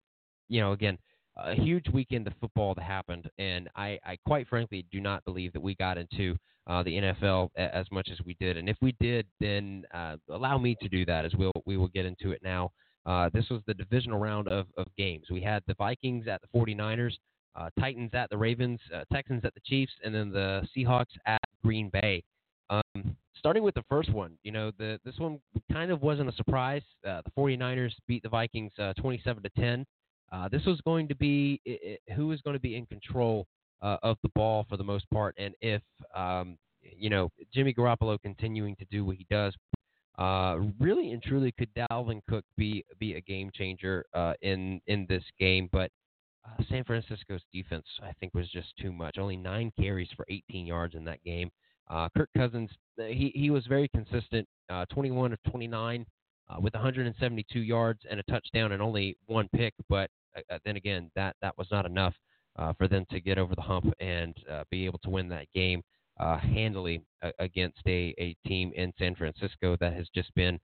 you 0.50 0.60
know, 0.60 0.72
again, 0.72 0.98
a 1.38 1.54
huge 1.54 1.86
weekend 1.94 2.26
of 2.26 2.34
football 2.40 2.74
that 2.74 2.84
happened, 2.84 3.30
and 3.38 3.70
I, 3.76 4.00
I 4.06 4.18
quite 4.26 4.48
frankly 4.48 4.86
do 4.92 5.00
not 5.00 5.24
believe 5.26 5.54
that 5.54 5.62
we 5.62 5.76
got 5.76 5.98
into 5.98 6.36
uh, 6.68 6.84
the 6.84 6.92
NFL 6.92 7.50
as 7.56 7.86
much 7.92 8.10
as 8.12 8.18
we 8.26 8.36
did. 8.40 8.58
And 8.58 8.68
if 8.68 8.78
we 8.82 8.96
did, 9.00 9.28
then 9.40 9.84
uh, 9.94 10.18
allow 10.30 10.58
me 10.58 10.76
to 10.82 10.90
do 10.90 11.06
that 11.06 11.26
as 11.26 11.34
we'll 11.36 11.52
we 11.66 11.78
will 11.78 11.90
get 11.90 12.06
into 12.06 12.32
it 12.32 12.42
now. 12.44 12.72
Uh, 13.06 13.30
this 13.34 13.46
was 13.50 13.62
the 13.68 13.74
divisional 13.74 14.20
round 14.20 14.48
of, 14.48 14.66
of 14.78 14.88
games. 14.98 15.28
We 15.30 15.42
had 15.42 15.62
the 15.68 15.76
Vikings 15.76 16.28
at 16.28 16.42
the 16.42 16.60
49ers, 16.60 17.14
uh, 17.56 17.70
Titans 17.80 18.12
at 18.14 18.30
the 18.32 18.38
Ravens, 18.38 18.80
uh, 18.94 19.04
Texans 19.14 19.46
at 19.46 19.54
the 19.54 19.60
Chiefs, 19.64 19.92
and 20.04 20.14
then 20.14 20.32
the 20.32 20.68
Seahawks 20.76 21.14
at 21.28 21.42
Green 21.64 21.90
Bay. 21.90 22.24
Um, 22.72 23.16
starting 23.38 23.62
with 23.62 23.76
the 23.76 23.84
first 23.90 24.12
one, 24.12 24.38
you 24.44 24.52
know, 24.52 24.72
the 24.80 25.00
this 25.06 25.18
one 25.20 25.40
kind 25.72 25.92
of 25.92 26.02
wasn't 26.02 26.30
a 26.30 26.34
surprise. 26.34 26.82
Uh, 27.08 27.22
the 27.24 27.32
49ers 27.38 27.92
beat 28.08 28.24
the 28.24 28.30
Vikings 28.30 28.72
uh, 28.80 28.94
27 28.94 29.44
to 29.44 29.50
10. 29.50 29.86
Uh, 30.32 30.50
this 30.50 30.66
was 30.66 30.82
going 30.82 31.08
to 31.08 31.16
be 31.16 31.62
it, 31.64 32.02
it, 32.08 32.14
who 32.16 32.32
is 32.32 32.42
going 32.42 32.56
to 32.56 32.60
be 32.60 32.76
in 32.76 32.88
control 32.88 33.46
uh, 33.82 33.98
of 34.04 34.18
the 34.24 34.30
ball 34.36 34.66
for 34.70 34.78
the 34.78 34.84
most 34.84 35.10
part, 35.12 35.36
and 35.38 35.54
if 35.62 35.82
um, 36.16 36.58
you 36.82 37.10
know 37.10 37.30
Jimmy 37.54 37.74
Garoppolo 37.74 38.22
continuing 38.22 38.76
to 38.78 38.86
do 38.92 39.06
what 39.06 39.18
he 39.18 39.26
does, 39.30 39.56
uh, 40.18 40.58
really 40.80 41.12
and 41.12 41.22
truly 41.22 41.52
could 41.52 41.70
Dalvin 41.74 42.22
Cook 42.30 42.46
be 42.58 42.84
be 43.00 43.16
a 43.16 43.22
game 43.22 43.52
changer 43.54 44.06
uh, 44.14 44.34
in 44.42 44.82
in 44.88 45.06
this 45.10 45.24
game, 45.40 45.70
but. 45.72 45.92
San 46.70 46.84
Francisco's 46.84 47.42
defense, 47.52 47.88
I 48.04 48.12
think, 48.20 48.36
was 48.36 48.48
just 48.52 48.68
too 48.80 48.92
much. 48.92 49.18
Only 49.18 49.36
nine 49.36 49.72
carries 49.80 50.10
for 50.16 50.28
18 50.30 50.68
yards 50.68 50.94
in 50.94 51.04
that 51.06 51.24
game. 51.24 51.50
Uh, 51.90 52.10
Kirk 52.16 52.30
Cousins, 52.36 52.70
uh, 53.00 53.06
he, 53.06 53.32
he 53.36 53.50
was 53.50 53.66
very 53.68 53.88
consistent, 53.90 54.48
uh, 54.70 54.86
21 54.92 55.34
of 55.34 55.40
29 55.50 56.06
uh, 56.50 56.60
with 56.60 56.74
172 56.74 57.60
yards 57.60 58.02
and 58.10 58.20
a 58.20 58.24
touchdown 58.24 58.72
and 58.72 58.82
only 58.82 59.18
one 59.28 59.48
pick. 59.56 59.74
But 59.90 60.10
uh, 60.36 60.42
uh, 60.52 60.60
then 60.66 60.78
again, 60.78 61.12
that, 61.16 61.36
that 61.42 61.58
was 61.58 61.68
not 61.72 61.86
enough 61.86 62.14
Uh, 62.58 62.72
for 62.78 62.88
them 62.88 63.06
to 63.12 63.20
get 63.20 63.38
over 63.38 63.54
the 63.54 63.62
hump 63.62 63.94
and 64.00 64.34
uh, 64.50 64.64
be 64.72 64.86
able 64.86 65.00
to 65.00 65.10
win 65.10 65.28
that 65.28 65.46
game 65.54 65.84
uh, 66.22 66.38
handily 66.38 67.02
against 67.40 67.80
a, 67.86 68.16
a 68.18 68.34
team 68.48 68.72
in 68.76 68.94
San 68.98 69.14
Francisco 69.14 69.76
that 69.82 69.94
has 69.94 70.08
just 70.16 70.34
been 70.36 70.58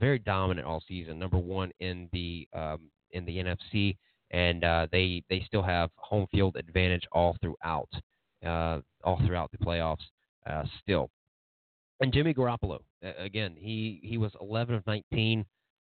very 0.00 0.18
dominant 0.18 0.66
all 0.66 0.82
season. 0.88 1.18
Number 1.18 1.36
one 1.36 1.70
in 1.80 2.08
the 2.12 2.48
um, 2.54 2.90
in 3.10 3.26
the 3.26 3.36
NFC, 3.36 3.98
and 4.30 4.62
they 4.90 5.22
they 5.28 5.42
still 5.46 5.62
have 5.62 5.90
home 5.96 6.26
field 6.32 6.56
advantage 6.56 7.02
all 7.12 7.36
throughout 7.42 7.90
all 9.04 9.20
throughout 9.26 9.50
the 9.52 9.58
playoffs 9.58 10.06
uh, 10.48 10.64
still. 10.82 11.10
And 12.00 12.12
Jimmy 12.12 12.34
Garoppolo, 12.34 12.80
again, 13.18 13.54
he, 13.58 14.00
he 14.02 14.18
was 14.18 14.32
11 14.40 14.74
of 14.74 14.86
19 14.86 15.44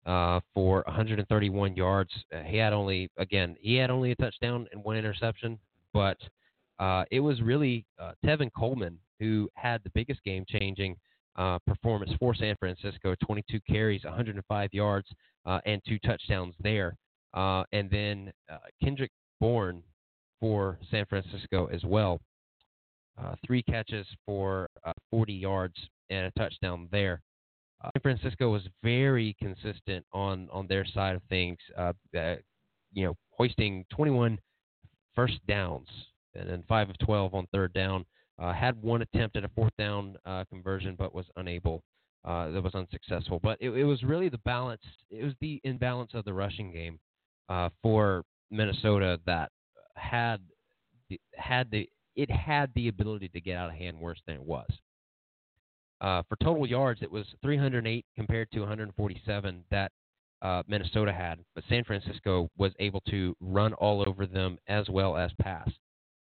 uh, 0.06 0.40
for 0.54 0.82
131 0.86 1.76
yards. 1.76 2.10
Uh, 2.34 2.40
he 2.42 2.56
had 2.56 2.72
only, 2.72 3.10
again, 3.16 3.56
he 3.60 3.74
had 3.74 3.90
only 3.90 4.12
a 4.12 4.16
touchdown 4.16 4.66
and 4.72 4.82
one 4.82 4.96
interception, 4.96 5.58
but 5.92 6.16
uh, 6.78 7.04
it 7.10 7.20
was 7.20 7.42
really 7.42 7.84
uh, 7.98 8.12
Tevin 8.24 8.50
Coleman 8.56 8.98
who 9.20 9.48
had 9.54 9.82
the 9.82 9.90
biggest 9.90 10.22
game 10.24 10.44
changing 10.48 10.96
uh, 11.36 11.58
performance 11.66 12.12
for 12.18 12.34
San 12.34 12.54
Francisco 12.56 13.14
22 13.24 13.60
carries, 13.68 14.04
105 14.04 14.70
yards, 14.72 15.08
uh, 15.44 15.60
and 15.66 15.82
two 15.86 15.98
touchdowns 16.00 16.54
there. 16.60 16.96
And 17.34 17.90
then 17.90 18.32
Kendrick 18.82 19.10
Bourne 19.40 19.82
for 20.40 20.78
San 20.90 21.04
Francisco 21.06 21.66
as 21.66 21.82
well 21.84 22.20
three 23.46 23.62
catches 23.62 24.06
for 24.26 24.68
uh, 24.84 24.92
40 25.10 25.32
yards 25.32 25.74
and 26.10 26.26
a 26.26 26.30
touchdown 26.32 26.88
there. 26.90 27.20
Uh, 27.82 27.90
San 27.94 28.02
Francisco 28.02 28.50
was 28.50 28.62
very 28.82 29.36
consistent 29.38 30.04
on 30.12 30.48
on 30.52 30.66
their 30.66 30.84
side 30.84 31.14
of 31.14 31.22
things. 31.28 31.58
Uh, 31.76 31.92
uh, 32.16 32.36
you 32.92 33.04
know, 33.04 33.14
hoisting 33.30 33.84
21 33.90 34.38
first 35.14 35.38
downs 35.46 35.88
and 36.34 36.48
then 36.48 36.64
five 36.68 36.88
of 36.88 36.98
12 36.98 37.34
on 37.34 37.46
third 37.52 37.72
down. 37.72 38.04
Uh, 38.38 38.52
had 38.52 38.80
one 38.80 39.02
attempt 39.02 39.36
at 39.36 39.44
a 39.44 39.48
fourth 39.48 39.72
down 39.78 40.16
uh, 40.24 40.44
conversion, 40.48 40.94
but 40.96 41.14
was 41.14 41.26
unable. 41.36 41.82
Uh, 42.24 42.50
that 42.50 42.62
was 42.62 42.74
unsuccessful. 42.74 43.40
But 43.42 43.58
it, 43.60 43.70
it, 43.70 43.84
was 43.84 44.02
really 44.02 44.28
the 44.28 44.38
balance. 44.38 44.82
It 45.10 45.24
was 45.24 45.34
the 45.40 45.60
imbalance 45.64 46.12
of 46.14 46.24
the 46.24 46.32
rushing 46.32 46.72
game 46.72 46.98
for 47.82 48.24
Minnesota 48.50 49.20
that 49.26 49.50
had 49.96 50.40
had 51.34 51.70
the 51.70 51.88
it 52.16 52.30
had 52.30 52.70
the 52.74 52.88
ability 52.88 53.28
to 53.28 53.40
get 53.40 53.56
out 53.56 53.70
of 53.70 53.76
hand 53.76 53.98
worse 53.98 54.20
than 54.26 54.36
it 54.36 54.42
was. 54.42 54.68
Uh, 56.00 56.22
for 56.28 56.36
total 56.36 56.66
yards, 56.66 57.02
it 57.02 57.10
was 57.10 57.26
308 57.42 58.04
compared 58.16 58.50
to 58.52 58.60
147 58.60 59.64
that 59.70 59.90
uh, 60.42 60.62
Minnesota 60.68 61.12
had, 61.12 61.40
but 61.54 61.64
San 61.68 61.82
Francisco 61.84 62.48
was 62.56 62.72
able 62.78 63.00
to 63.08 63.34
run 63.40 63.72
all 63.74 64.08
over 64.08 64.26
them 64.26 64.58
as 64.68 64.88
well 64.88 65.16
as 65.16 65.32
pass. 65.40 65.68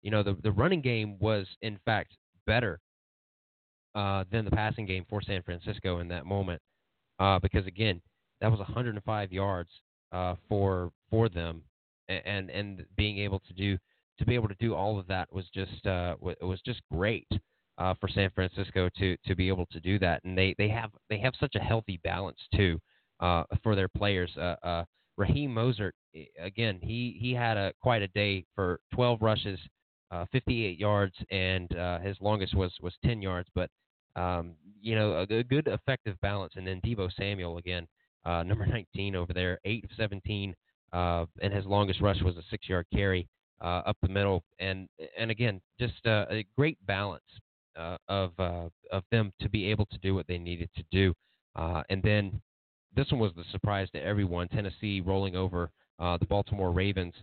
You 0.02 0.12
know, 0.12 0.22
the 0.22 0.36
the 0.44 0.52
running 0.52 0.80
game 0.80 1.18
was 1.18 1.46
in 1.62 1.78
fact 1.84 2.12
better 2.46 2.78
uh, 3.96 4.24
than 4.30 4.44
the 4.44 4.50
passing 4.52 4.86
game 4.86 5.04
for 5.09 5.20
San 5.20 5.42
Francisco 5.42 5.98
in 5.98 6.09
that 6.09 6.24
moment, 6.24 6.62
uh, 7.18 7.40
because 7.40 7.66
again, 7.66 8.00
that 8.40 8.50
was 8.50 8.61
105 8.61 9.32
yards 9.32 9.70
uh, 10.12 10.36
for 10.48 10.92
for 11.11 11.28
them, 11.28 11.62
and 12.09 12.48
and 12.50 12.86
being 12.96 13.18
able 13.18 13.40
to 13.40 13.52
do 13.52 13.76
to 14.18 14.24
be 14.24 14.36
able 14.36 14.48
to 14.48 14.56
do 14.61 14.74
all 14.74 15.00
of 15.00 15.09
that 15.09 15.32
was 15.32 15.46
just 15.52 15.84
uh, 15.84 16.14
was 16.20 16.61
just 16.64 16.80
great 16.92 17.26
uh, 17.78 17.94
for 18.00 18.08
San 18.08 18.30
Francisco 18.30 18.88
to 18.98 19.16
to 19.26 19.34
be 19.34 19.48
able 19.48 19.66
to 19.66 19.80
do 19.80 19.98
that, 19.98 20.22
and 20.24 20.36
they 20.36 20.54
they 20.58 20.68
have 20.68 20.90
they 21.08 21.18
have 21.18 21.34
such 21.38 21.54
a 21.54 21.60
healthy 21.60 22.00
balance 22.02 22.38
too 22.54 22.78
uh, 23.20 23.44
for 23.62 23.74
their 23.74 23.88
players. 23.88 24.30
Uh, 24.36 24.56
uh, 24.62 24.84
Raheem 25.16 25.50
Mostert, 25.50 25.92
again, 26.40 26.78
he 26.82 27.18
he 27.20 27.32
had 27.32 27.56
a 27.56 27.72
quite 27.80 28.02
a 28.02 28.08
day 28.08 28.44
for 28.54 28.80
12 28.94 29.20
rushes, 29.20 29.58
uh, 30.10 30.24
58 30.32 30.78
yards, 30.78 31.14
and 31.30 31.74
uh, 31.76 31.98
his 31.98 32.16
longest 32.20 32.54
was 32.54 32.72
was 32.80 32.94
10 33.04 33.22
yards. 33.22 33.48
But 33.54 33.70
um, 34.16 34.54
you 34.80 34.94
know, 34.94 35.12
a, 35.12 35.34
a, 35.34 35.44
good 35.44 35.68
effective 35.68 36.20
balance. 36.20 36.54
And 36.56 36.66
then 36.66 36.80
Deebo 36.84 37.10
Samuel 37.16 37.58
again, 37.58 37.86
uh, 38.24 38.42
number 38.46 38.66
19 38.66 39.14
over 39.14 39.32
there, 39.32 39.58
eight 39.64 39.84
of 39.84 39.90
17, 39.96 40.54
uh, 40.92 41.26
and 41.42 41.52
his 41.52 41.66
longest 41.66 42.00
rush 42.00 42.20
was 42.22 42.36
a 42.36 42.42
six-yard 42.50 42.86
carry 42.92 43.28
uh, 43.60 43.82
up 43.86 43.96
the 44.02 44.08
middle. 44.08 44.42
And 44.58 44.88
and 45.16 45.30
again, 45.30 45.60
just 45.78 46.04
uh, 46.06 46.26
a 46.30 46.44
great 46.56 46.78
balance 46.86 47.22
of 48.08 48.32
of 48.38 49.04
them 49.10 49.32
to 49.40 49.48
be 49.48 49.70
able 49.70 49.86
to 49.86 49.98
do 49.98 50.14
what 50.14 50.26
they 50.26 50.38
needed 50.38 50.70
to 50.76 50.84
do. 50.90 51.14
and 51.88 52.02
then 52.02 52.40
this 52.96 53.10
one 53.10 53.20
was 53.20 53.32
the 53.36 53.44
surprise 53.52 53.88
to 53.92 54.02
everyone. 54.02 54.48
Tennessee 54.48 55.00
rolling 55.00 55.36
over 55.36 55.70
the 55.98 56.26
Baltimore 56.28 56.72
Ravens 56.72 57.14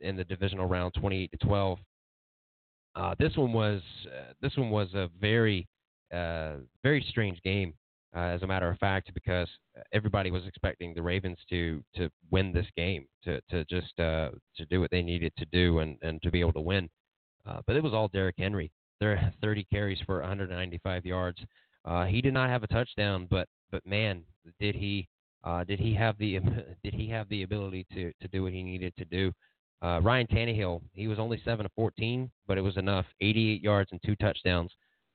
in 0.00 0.16
the 0.16 0.24
divisional 0.24 0.66
round, 0.66 0.94
28 0.94 1.30
to 1.32 1.46
12. 1.46 1.78
Uh, 2.96 3.14
this 3.18 3.36
one 3.36 3.52
was 3.52 3.80
uh, 4.06 4.32
this 4.40 4.56
one 4.56 4.70
was 4.70 4.88
a 4.94 5.10
very 5.20 5.66
uh, 6.12 6.54
very 6.82 7.04
strange 7.08 7.40
game, 7.42 7.74
uh, 8.16 8.20
as 8.20 8.42
a 8.42 8.46
matter 8.46 8.70
of 8.70 8.78
fact, 8.78 9.12
because 9.14 9.48
everybody 9.92 10.30
was 10.30 10.46
expecting 10.46 10.94
the 10.94 11.02
Ravens 11.02 11.38
to 11.50 11.82
to 11.96 12.08
win 12.30 12.52
this 12.52 12.66
game, 12.76 13.06
to 13.24 13.40
to 13.50 13.64
just 13.64 13.98
uh, 13.98 14.30
to 14.56 14.64
do 14.70 14.80
what 14.80 14.90
they 14.90 15.02
needed 15.02 15.32
to 15.38 15.46
do 15.46 15.80
and 15.80 15.98
and 16.02 16.22
to 16.22 16.30
be 16.30 16.40
able 16.40 16.52
to 16.52 16.60
win. 16.60 16.88
Uh, 17.46 17.60
but 17.66 17.76
it 17.76 17.82
was 17.82 17.92
all 17.92 18.08
Derrick 18.08 18.36
Henry. 18.38 18.70
There 19.00 19.32
30 19.42 19.64
carries 19.64 19.98
for 20.06 20.20
195 20.20 21.04
yards. 21.04 21.38
Uh, 21.84 22.04
he 22.06 22.20
did 22.20 22.34
not 22.34 22.48
have 22.48 22.62
a 22.62 22.68
touchdown, 22.68 23.26
but 23.30 23.48
but 23.70 23.84
man, 23.86 24.22
did 24.60 24.74
he 24.74 25.08
uh, 25.44 25.64
did 25.64 25.78
he 25.78 25.94
have 25.94 26.16
the 26.18 26.38
did 26.84 26.94
he 26.94 27.08
have 27.08 27.28
the 27.28 27.42
ability 27.42 27.86
to 27.94 28.12
to 28.20 28.28
do 28.28 28.42
what 28.42 28.52
he 28.52 28.62
needed 28.62 28.94
to 28.96 29.04
do? 29.04 29.32
Uh, 29.82 30.00
Ryan 30.00 30.26
Tannehill, 30.26 30.80
he 30.92 31.08
was 31.08 31.18
only 31.18 31.42
seven 31.44 31.66
of 31.66 31.72
14, 31.76 32.30
but 32.46 32.56
it 32.56 32.62
was 32.62 32.78
enough. 32.78 33.04
88 33.20 33.60
yards 33.60 33.90
and 33.92 34.00
two 34.02 34.16
touchdowns 34.16 34.70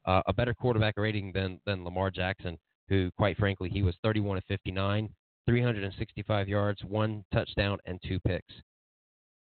uh, 0.06 0.22
a 0.28 0.34
better 0.34 0.54
quarterback 0.54 0.96
rating 0.98 1.32
than 1.34 1.60
than 1.66 1.84
Lamar 1.84 2.10
Jackson, 2.10 2.58
who 2.88 3.12
quite 3.18 3.38
frankly 3.38 3.70
he 3.70 3.84
was 3.84 3.96
31 4.04 4.38
of 4.38 4.44
59, 4.46 5.10
365 5.48 6.50
yards, 6.50 6.84
one 6.84 7.24
touchdown, 7.34 7.78
and 7.86 8.00
two 8.06 8.20
picks. 8.22 8.54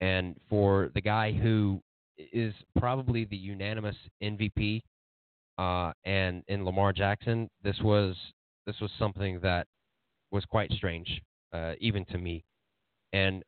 And 0.01 0.37
for 0.49 0.91
the 0.95 1.01
guy 1.01 1.33
who 1.33 1.83
is 2.33 2.55
probably 2.79 3.25
the 3.25 3.37
unanimous 3.37 3.97
MVP, 4.23 4.83
uh, 5.59 5.93
and 6.05 6.43
in 6.49 6.65
Lamar 6.65 6.93
Jackson, 6.93 7.49
this 7.63 7.79
was 7.83 8.17
this 8.67 8.77
was 8.81 8.91
something 8.99 9.41
that 9.41 9.67
was 10.31 10.45
quite 10.45 10.71
strange, 10.73 11.21
uh, 11.53 11.75
even 11.81 12.05
to 12.07 12.19
me. 12.19 12.45
And 13.13 13.43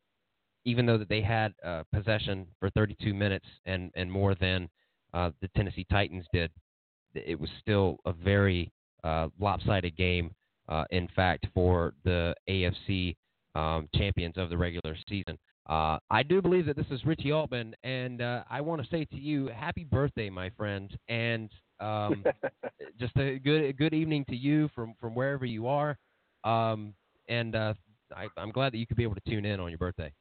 even 0.65 0.87
though 0.87 0.99
that 0.99 1.09
they 1.09 1.23
had 1.23 1.53
uh, 1.65 1.85
possession 1.93 2.47
for 2.59 2.71
32 2.71 3.15
minutes 3.15 3.47
and 3.65 3.91
and 3.95 4.11
more 4.11 4.35
than 4.35 4.69
uh, 5.15 5.31
the 5.41 5.49
Tennessee 5.57 5.87
Titans 5.91 6.27
did, 6.33 6.51
it 7.15 7.39
was 7.39 7.51
still 7.61 7.99
a 8.05 8.13
very 8.13 8.73
uh, 9.05 9.29
lopsided 9.39 9.97
game. 9.97 10.35
Uh, 10.69 10.85
in 10.91 11.09
fact, 11.15 11.47
for 11.53 11.93
the 12.05 12.35
AFC 12.49 13.17
um, 13.55 13.89
champions 13.95 14.37
of 14.37 14.49
the 14.49 14.57
regular 14.57 14.97
season. 15.09 15.37
Uh, 15.69 15.99
I 16.11 16.23
do 16.23 16.43
believe 16.43 16.67
that 16.67 16.77
this 16.77 16.87
is 16.91 17.05
Richie 17.05 17.31
Altman, 17.31 17.75
and 17.85 18.21
uh, 18.21 18.43
I 18.51 18.61
want 18.61 18.83
to 18.83 18.89
say 18.91 19.05
to 19.05 19.17
you, 19.17 19.47
happy 19.47 19.85
birthday, 19.85 20.29
my 20.29 20.51
friend, 20.51 20.97
and 21.09 21.51
um, 21.79 22.25
just 23.01 23.17
a 23.17 23.39
good 23.39 23.77
good 23.77 23.95
evening 23.95 24.25
to 24.29 24.37
you 24.37 24.69
from 24.75 24.95
from 25.01 25.15
wherever 25.15 25.45
you 25.45 25.69
are. 25.69 25.97
Um, 26.43 26.95
and 27.29 27.55
uh, 27.55 27.75
I, 28.15 28.27
I'm 28.37 28.51
glad 28.51 28.73
that 28.73 28.79
you 28.79 28.87
could 28.87 28.97
be 28.97 29.05
able 29.05 29.15
to 29.15 29.31
tune 29.31 29.45
in 29.45 29.61
on 29.61 29.69
your 29.69 29.79
birthday. 29.79 30.13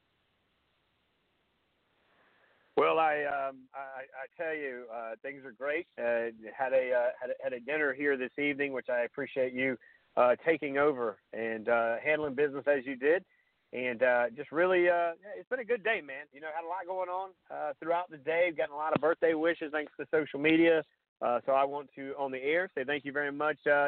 Well, 2.77 2.99
I 2.99 3.23
um, 3.23 3.67
I, 3.73 4.03
I 4.13 4.43
tell 4.43 4.55
you, 4.55 4.85
uh, 4.93 5.11
things 5.23 5.43
are 5.43 5.51
great. 5.51 5.87
Uh, 5.97 6.31
had 6.55 6.73
a 6.73 6.93
uh, 6.93 7.09
had 7.19 7.31
a, 7.31 7.43
had 7.43 7.53
a 7.53 7.59
dinner 7.59 7.93
here 7.93 8.15
this 8.15 8.31
evening, 8.37 8.73
which 8.73 8.89
I 8.89 9.01
appreciate 9.01 9.53
you 9.53 9.75
uh, 10.17 10.35
taking 10.45 10.77
over 10.77 11.17
and 11.33 11.67
uh, 11.67 11.95
handling 12.03 12.35
business 12.35 12.63
as 12.67 12.85
you 12.85 12.95
did, 12.95 13.23
and 13.73 14.03
uh, 14.03 14.25
just 14.35 14.51
really, 14.51 14.89
uh, 14.89 15.13
it's 15.37 15.47
been 15.49 15.59
a 15.59 15.65
good 15.65 15.83
day, 15.83 16.01
man. 16.05 16.25
You 16.33 16.41
know, 16.41 16.47
had 16.53 16.65
a 16.65 16.67
lot 16.67 16.85
going 16.87 17.09
on 17.09 17.29
uh, 17.49 17.73
throughout 17.79 18.09
the 18.09 18.17
day. 18.17 18.45
We've 18.47 18.57
Gotten 18.57 18.73
a 18.73 18.77
lot 18.77 18.93
of 18.93 19.01
birthday 19.01 19.33
wishes 19.33 19.71
thanks 19.71 19.93
to 19.99 20.05
social 20.11 20.39
media. 20.39 20.83
Uh, 21.21 21.39
so 21.45 21.53
I 21.53 21.63
want 21.63 21.89
to 21.95 22.13
on 22.17 22.31
the 22.31 22.41
air 22.41 22.69
say 22.75 22.83
thank 22.83 23.05
you 23.05 23.11
very 23.11 23.31
much. 23.31 23.57
Uh, 23.65 23.87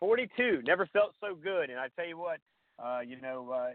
42 0.00 0.62
never 0.66 0.86
felt 0.92 1.12
so 1.20 1.34
good, 1.34 1.70
and 1.70 1.78
I 1.78 1.86
tell 1.96 2.06
you 2.06 2.18
what, 2.18 2.38
uh, 2.84 3.00
you 3.00 3.18
know, 3.20 3.50
uh, 3.50 3.70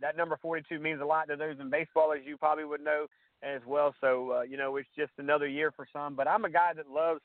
that 0.00 0.16
number 0.16 0.38
42 0.42 0.78
means 0.78 1.00
a 1.00 1.04
lot 1.04 1.28
to 1.28 1.36
those 1.36 1.56
in 1.60 1.70
baseball, 1.70 2.12
as 2.12 2.26
you 2.26 2.36
probably 2.36 2.64
would 2.64 2.82
know 2.82 3.06
as 3.42 3.62
well. 3.66 3.94
So 4.00 4.32
uh, 4.32 4.42
you 4.42 4.56
know, 4.56 4.76
it's 4.76 4.88
just 4.96 5.12
another 5.18 5.46
year 5.46 5.70
for 5.70 5.86
some. 5.90 6.14
But 6.14 6.28
I'm 6.28 6.44
a 6.44 6.50
guy 6.50 6.72
that 6.76 6.90
loves 6.90 7.20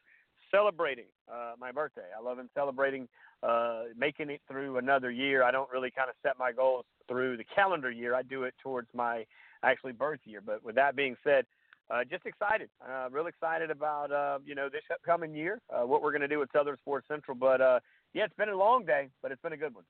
celebrating 0.51 1.05
uh, 1.31 1.53
my 1.59 1.71
birthday. 1.71 2.07
I 2.17 2.21
love 2.21 2.39
in 2.39 2.49
celebrating 2.53 3.07
uh, 3.43 3.83
making 3.97 4.29
it 4.29 4.41
through 4.47 4.77
another 4.77 5.11
year. 5.11 5.43
I 5.43 5.51
don't 5.51 5.69
really 5.71 5.91
kind 5.91 6.09
of 6.09 6.15
set 6.23 6.37
my 6.37 6.51
goals 6.51 6.85
through 7.07 7.37
the 7.37 7.45
calendar 7.55 7.91
year. 7.91 8.15
I 8.15 8.23
do 8.23 8.43
it 8.43 8.53
towards 8.61 8.87
my 8.93 9.25
actually 9.63 9.93
birth 9.93 10.19
year. 10.25 10.41
But 10.45 10.63
with 10.63 10.75
that 10.75 10.95
being 10.95 11.15
said, 11.23 11.45
uh, 11.89 12.03
just 12.09 12.25
excited, 12.25 12.69
uh, 12.87 13.09
real 13.09 13.27
excited 13.27 13.69
about 13.69 14.11
uh, 14.11 14.39
you 14.45 14.55
know 14.55 14.69
this 14.69 14.83
upcoming 14.91 15.35
year, 15.35 15.59
uh, 15.69 15.85
what 15.85 16.01
we're 16.01 16.11
going 16.11 16.21
to 16.21 16.27
do 16.27 16.39
with 16.39 16.49
Southern 16.53 16.77
Sports 16.77 17.07
Central. 17.07 17.35
But 17.35 17.61
uh, 17.61 17.79
yeah, 18.13 18.25
it's 18.25 18.35
been 18.35 18.49
a 18.49 18.57
long 18.57 18.85
day, 18.85 19.09
but 19.21 19.31
it's 19.31 19.41
been 19.41 19.53
a 19.53 19.57
good 19.57 19.75
one. 19.75 19.83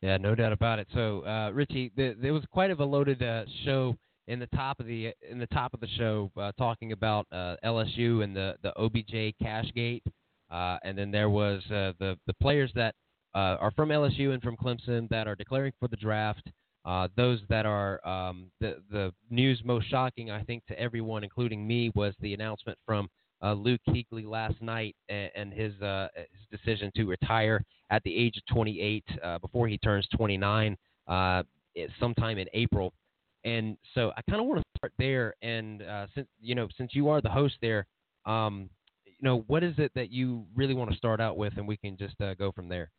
Yeah, 0.00 0.16
no 0.18 0.34
doubt 0.34 0.52
about 0.52 0.78
it. 0.78 0.86
So, 0.92 1.24
uh, 1.24 1.50
Richie, 1.52 1.90
the, 1.96 2.14
there 2.20 2.34
was 2.34 2.44
quite 2.50 2.70
of 2.70 2.80
a 2.80 2.84
loaded 2.84 3.22
uh, 3.22 3.44
show 3.64 3.96
in 4.26 4.38
the 4.38 4.46
top 4.48 4.80
of 4.80 4.86
the 4.86 5.12
in 5.30 5.38
the 5.38 5.46
top 5.48 5.74
of 5.74 5.80
the 5.80 5.88
show 5.98 6.30
uh, 6.36 6.52
talking 6.58 6.92
about 6.92 7.26
uh, 7.32 7.56
LSU 7.64 8.22
and 8.22 8.34
the 8.34 8.56
the 8.62 8.72
OBJ 8.78 9.34
cash 9.42 9.66
gate, 9.74 10.02
uh, 10.50 10.78
and 10.84 10.96
then 10.96 11.10
there 11.10 11.30
was 11.30 11.62
uh, 11.66 11.92
the 11.98 12.18
the 12.26 12.34
players 12.40 12.70
that 12.74 12.94
uh, 13.34 13.56
are 13.60 13.72
from 13.72 13.88
LSU 13.88 14.32
and 14.32 14.42
from 14.42 14.56
Clemson 14.56 15.08
that 15.08 15.26
are 15.26 15.34
declaring 15.34 15.72
for 15.80 15.88
the 15.88 15.96
draft. 15.96 16.50
Uh, 16.84 17.08
those 17.16 17.40
that 17.48 17.66
are 17.66 18.06
um, 18.06 18.50
the 18.60 18.76
the 18.90 19.12
news 19.30 19.60
most 19.64 19.88
shocking, 19.88 20.30
I 20.30 20.42
think, 20.42 20.64
to 20.66 20.78
everyone, 20.78 21.24
including 21.24 21.66
me, 21.66 21.90
was 21.94 22.14
the 22.20 22.34
announcement 22.34 22.78
from 22.86 23.08
Luke 23.42 23.80
Kuechly 23.88 24.26
last 24.26 24.60
night 24.62 24.96
and, 25.08 25.30
and 25.34 25.52
his 25.52 25.72
his 25.80 26.58
decision 26.58 26.90
to 26.96 27.04
retire 27.04 27.62
at 27.90 28.02
the 28.04 28.14
age 28.14 28.36
of 28.36 28.54
28 28.54 29.04
before 29.40 29.68
he 29.68 29.78
turns 29.78 30.06
29 30.16 30.76
sometime 31.98 32.38
in 32.38 32.46
April. 32.52 32.92
And 33.44 33.76
so 33.94 34.10
I 34.16 34.22
kind 34.28 34.40
of 34.40 34.46
want 34.46 34.60
to 34.60 34.78
start 34.78 34.92
there. 34.98 35.34
And 35.42 35.82
uh, 35.82 36.06
since 36.14 36.28
you 36.40 36.54
know, 36.54 36.68
since 36.76 36.94
you 36.94 37.08
are 37.08 37.20
the 37.20 37.28
host 37.28 37.54
there, 37.60 37.86
um, 38.26 38.70
know, 39.24 39.44
what 39.46 39.64
is 39.64 39.74
it 39.78 39.92
that 39.94 40.10
you 40.10 40.46
really 40.54 40.74
want 40.74 40.90
to 40.90 40.96
start 40.96 41.20
out 41.20 41.36
with, 41.36 41.54
and 41.56 41.66
we 41.66 41.76
can 41.76 41.96
just 41.96 42.20
uh, 42.20 42.34
go 42.34 42.52
from 42.52 42.68
there. 42.68 42.90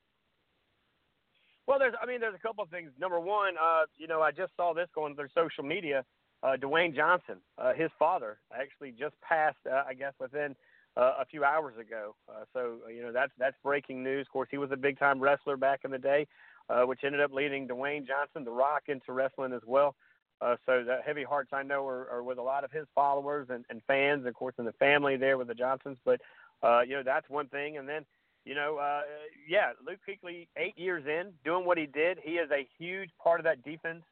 Well, 1.68 1.80
there's, 1.80 1.95
I 2.02 2.06
mean, 2.06 2.19
there's 2.19 2.35
a 2.35 2.39
couple 2.39 2.64
of 2.64 2.69
things. 2.69 2.91
Number 2.99 3.19
one, 3.19 3.56
uh, 3.57 3.85
you 3.97 4.07
know, 4.07 4.22
I 4.22 4.31
just 4.31 4.52
saw 4.56 4.73
this 4.73 4.88
going 4.93 5.15
through 5.15 5.30
social 5.34 5.64
media. 5.64 6.03
Uh, 6.43 6.57
Dwayne 6.57 6.95
Johnson, 6.95 7.38
uh, 7.57 7.73
his 7.73 7.89
father, 7.97 8.38
actually 8.53 8.91
just 8.91 9.15
passed, 9.22 9.57
uh, 9.72 9.84
I 9.88 9.93
guess, 9.95 10.14
within 10.19 10.56
uh, 10.97 11.14
a 11.19 11.26
few 11.26 11.43
hours 11.43 11.76
ago. 11.80 12.15
Uh, 12.30 12.43
so 12.53 12.77
uh, 12.85 12.89
you 12.89 13.02
know 13.02 13.11
that's 13.11 13.31
that's 13.38 13.56
breaking 13.64 14.03
news. 14.03 14.27
Of 14.27 14.31
course, 14.31 14.49
he 14.52 14.57
was 14.57 14.69
a 14.72 14.77
big 14.77 14.99
time 14.99 15.19
wrestler 15.19 15.57
back 15.57 15.81
in 15.85 15.91
the 15.91 15.97
day, 15.97 16.27
uh, 16.69 16.84
which 16.84 16.99
ended 17.03 17.22
up 17.22 17.34
leading 17.34 17.68
Dwayne 17.68 18.06
Johnson, 18.06 18.43
The 18.43 18.52
Rock, 18.52 18.84
into 18.88 19.11
wrestling 19.11 19.53
as 19.53 19.61
well. 19.65 19.95
Uh, 20.41 20.56
so 20.66 20.84
the 20.84 20.99
heavy 21.06 21.24
hearts 21.24 21.52
I 21.53 21.64
know 21.64 21.88
are, 21.88 22.10
are 22.10 22.24
with 22.24 22.38
a 22.38 22.41
lot 22.41 22.64
of 22.64 22.72
his 22.72 22.86
followers 22.94 23.48
and, 23.49 23.64
and 23.70 23.82
fans, 23.88 24.26
of 24.26 24.34
course, 24.34 24.56
in 24.60 24.66
the 24.66 24.74
family 24.74 25.16
there 25.18 25.38
with 25.38 25.48
the 25.48 25.56
Johnsons. 25.56 25.98
But 26.03 26.22
uh, 26.62 26.82
you 26.82 26.95
know 26.95 27.03
that's 27.03 27.30
one 27.30 27.48
thing, 27.48 27.78
and 27.78 27.88
then 27.88 28.06
you 28.45 28.53
know, 28.53 28.78
uh, 28.78 29.02
yeah, 29.48 29.72
Luke 29.86 29.99
Kuechly, 30.07 30.48
eight 30.56 30.78
years 30.78 31.03
in, 31.07 31.34
doing 31.44 31.66
what 31.66 31.80
he 31.80 31.88
did, 31.88 32.20
he 32.24 32.34
is 32.34 32.49
a 32.52 32.68
huge 32.78 33.10
part 33.22 33.40
of 33.40 33.44
that 33.45 33.64
defense 33.64 34.03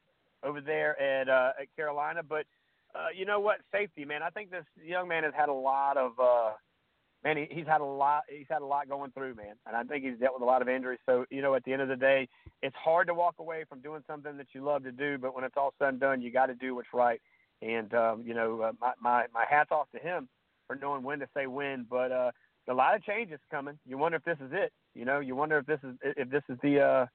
over 0.43 0.59
there 0.59 0.99
at 0.99 1.29
uh, 1.29 1.51
at 1.59 1.67
Carolina. 1.75 2.21
But 2.27 2.45
uh, 2.95 3.07
you 3.15 3.25
know 3.25 3.39
what, 3.39 3.59
safety, 3.71 4.05
man, 4.05 4.23
I 4.23 4.29
think 4.29 4.49
this 4.49 4.65
young 4.83 5.07
man 5.07 5.23
has 5.23 5.33
had 5.35 5.49
a 5.49 5.53
lot 5.53 5.97
of. 5.97 6.11
Uh, 6.19 6.51
man, 7.23 7.37
he, 7.37 7.47
he's 7.49 7.67
had 7.67 7.81
a 7.81 7.85
lot. 7.85 8.23
He's 8.29 8.47
had 8.49 8.61
a 8.61 8.65
lot 8.65 8.89
going 8.89 9.11
through, 9.11 9.35
man, 9.35 9.55
and 9.65 9.75
I 9.75 9.83
think 9.83 10.03
he's 10.03 10.17
dealt 10.19 10.33
with 10.35 10.43
a 10.43 10.45
lot 10.45 10.61
of 10.61 10.69
injuries. 10.69 10.99
So, 11.05 11.25
you 11.29 11.41
know, 11.41 11.55
at 11.55 11.63
the 11.63 11.73
end 11.73 11.81
of 11.81 11.87
the 11.87 11.95
day, 11.95 12.27
it's 12.61 12.75
hard 12.75 13.07
to 13.07 13.13
walk 13.13 13.35
away 13.39 13.63
from 13.67 13.81
doing 13.81 14.03
something 14.07 14.37
that 14.37 14.47
you 14.53 14.63
love 14.63 14.83
to 14.83 14.91
do, 14.91 15.17
but 15.17 15.35
when 15.35 15.43
it's 15.43 15.55
all 15.57 15.73
said 15.79 15.89
and 15.89 15.99
done, 15.99 16.21
you 16.21 16.31
got 16.31 16.47
to 16.47 16.55
do 16.55 16.75
what's 16.75 16.87
right. 16.93 17.21
And 17.61 17.93
um, 17.93 18.23
you 18.25 18.33
know, 18.33 18.61
uh, 18.61 18.71
my 18.79 18.93
my 19.01 19.25
my 19.33 19.45
hats 19.49 19.71
off 19.71 19.87
to 19.93 19.99
him 19.99 20.27
for 20.67 20.75
knowing 20.75 21.03
when 21.03 21.19
to 21.19 21.27
say 21.35 21.47
when. 21.47 21.85
But 21.89 22.11
uh, 22.11 22.31
a 22.69 22.73
lot 22.73 22.95
of 22.95 23.03
changes 23.03 23.39
coming. 23.51 23.77
You 23.85 23.97
wonder 23.97 24.17
if 24.17 24.23
this 24.23 24.37
is 24.45 24.51
it. 24.53 24.71
You 24.95 25.05
know, 25.05 25.19
you 25.19 25.35
wonder 25.35 25.57
if 25.57 25.65
this 25.65 25.79
is 25.83 25.95
if 26.03 26.29
this 26.29 26.43
is 26.49 26.57
the 26.61 26.81
uh, 26.81 27.05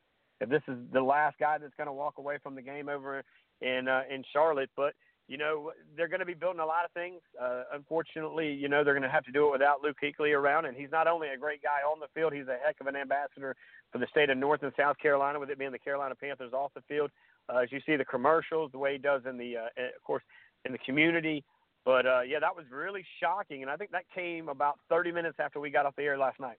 if 0.41 0.49
this 0.49 0.63
is 0.69 0.77
the 0.93 1.03
last 1.03 1.37
guy 1.39 1.59
that's 1.59 1.75
going 1.77 1.87
to 1.87 1.93
walk 1.93 2.15
away 2.19 2.39
from 2.43 2.55
the 2.55 2.63
game 2.63 2.89
over 2.89 3.23
in 3.61 3.89
uh, 3.89 4.03
in 4.11 4.25
Charlotte. 4.33 4.71
But 4.77 4.95
you 5.29 5.37
know, 5.37 5.73
they're 5.95 6.09
going 6.09 6.21
to 6.21 6.27
be 6.27 6.35
building 6.35 6.61
a 6.61 6.67
lot 6.67 6.87
of 6.87 6.91
things. 6.93 7.21
Uh, 7.41 7.65
unfortunately, 7.75 8.51
you 8.51 8.67
know, 8.67 8.83
they're 8.83 8.95
going 8.95 9.03
to 9.03 9.11
have 9.11 9.25
to 9.27 9.33
do 9.33 9.47
it 9.47 9.53
without 9.53 9.83
Luke 9.83 9.99
Kuechly 10.03 10.35
around. 10.35 10.65
And 10.65 10.75
he's 10.75 10.91
not 10.91 11.07
only 11.07 11.29
a 11.29 11.37
great 11.37 11.63
guy 11.63 11.87
on 11.87 12.01
the 12.01 12.07
field, 12.15 12.33
he's 12.33 12.49
a 12.49 12.57
heck 12.65 12.77
of 12.81 12.87
an 12.87 12.97
ambassador 12.97 13.55
for 13.93 13.99
the 13.99 14.07
state 14.11 14.31
of 14.31 14.39
North 14.39 14.63
and 14.63 14.73
South 14.77 14.97
Carolina, 14.99 15.39
with 15.39 15.51
it 15.51 15.59
being 15.59 15.71
the 15.71 15.79
Carolina 15.79 16.15
Panthers 16.15 16.55
off 16.55 16.73
the 16.75 16.81
field. 16.89 17.11
Uh, 17.53 17.59
as 17.59 17.71
you 17.71 17.81
see 17.85 17.97
the 17.97 18.07
commercials, 18.07 18.73
the 18.73 18.79
way 18.79 18.93
he 18.93 18.99
does 18.99 19.23
in 19.29 19.37
the, 19.37 19.57
uh, 19.59 19.83
of 19.97 20.03
course, 20.03 20.23
in 20.65 20.73
the 20.73 20.79
community. 20.79 21.45
But 21.85 22.07
uh, 22.07 22.21
yeah, 22.23 22.39
that 22.41 22.57
was 22.57 22.65
really 22.71 23.05
shocking, 23.21 23.63
and 23.63 23.71
I 23.71 23.77
think 23.77 23.93
that 23.93 24.05
came 24.15 24.49
about 24.49 24.79
30 24.89 25.13
minutes 25.13 25.37
after 25.39 25.61
we 25.61 25.71
got 25.71 25.87
off 25.87 25.97
the 25.97 26.03
air 26.03 26.19
last 26.19 26.41
night. 26.41 26.59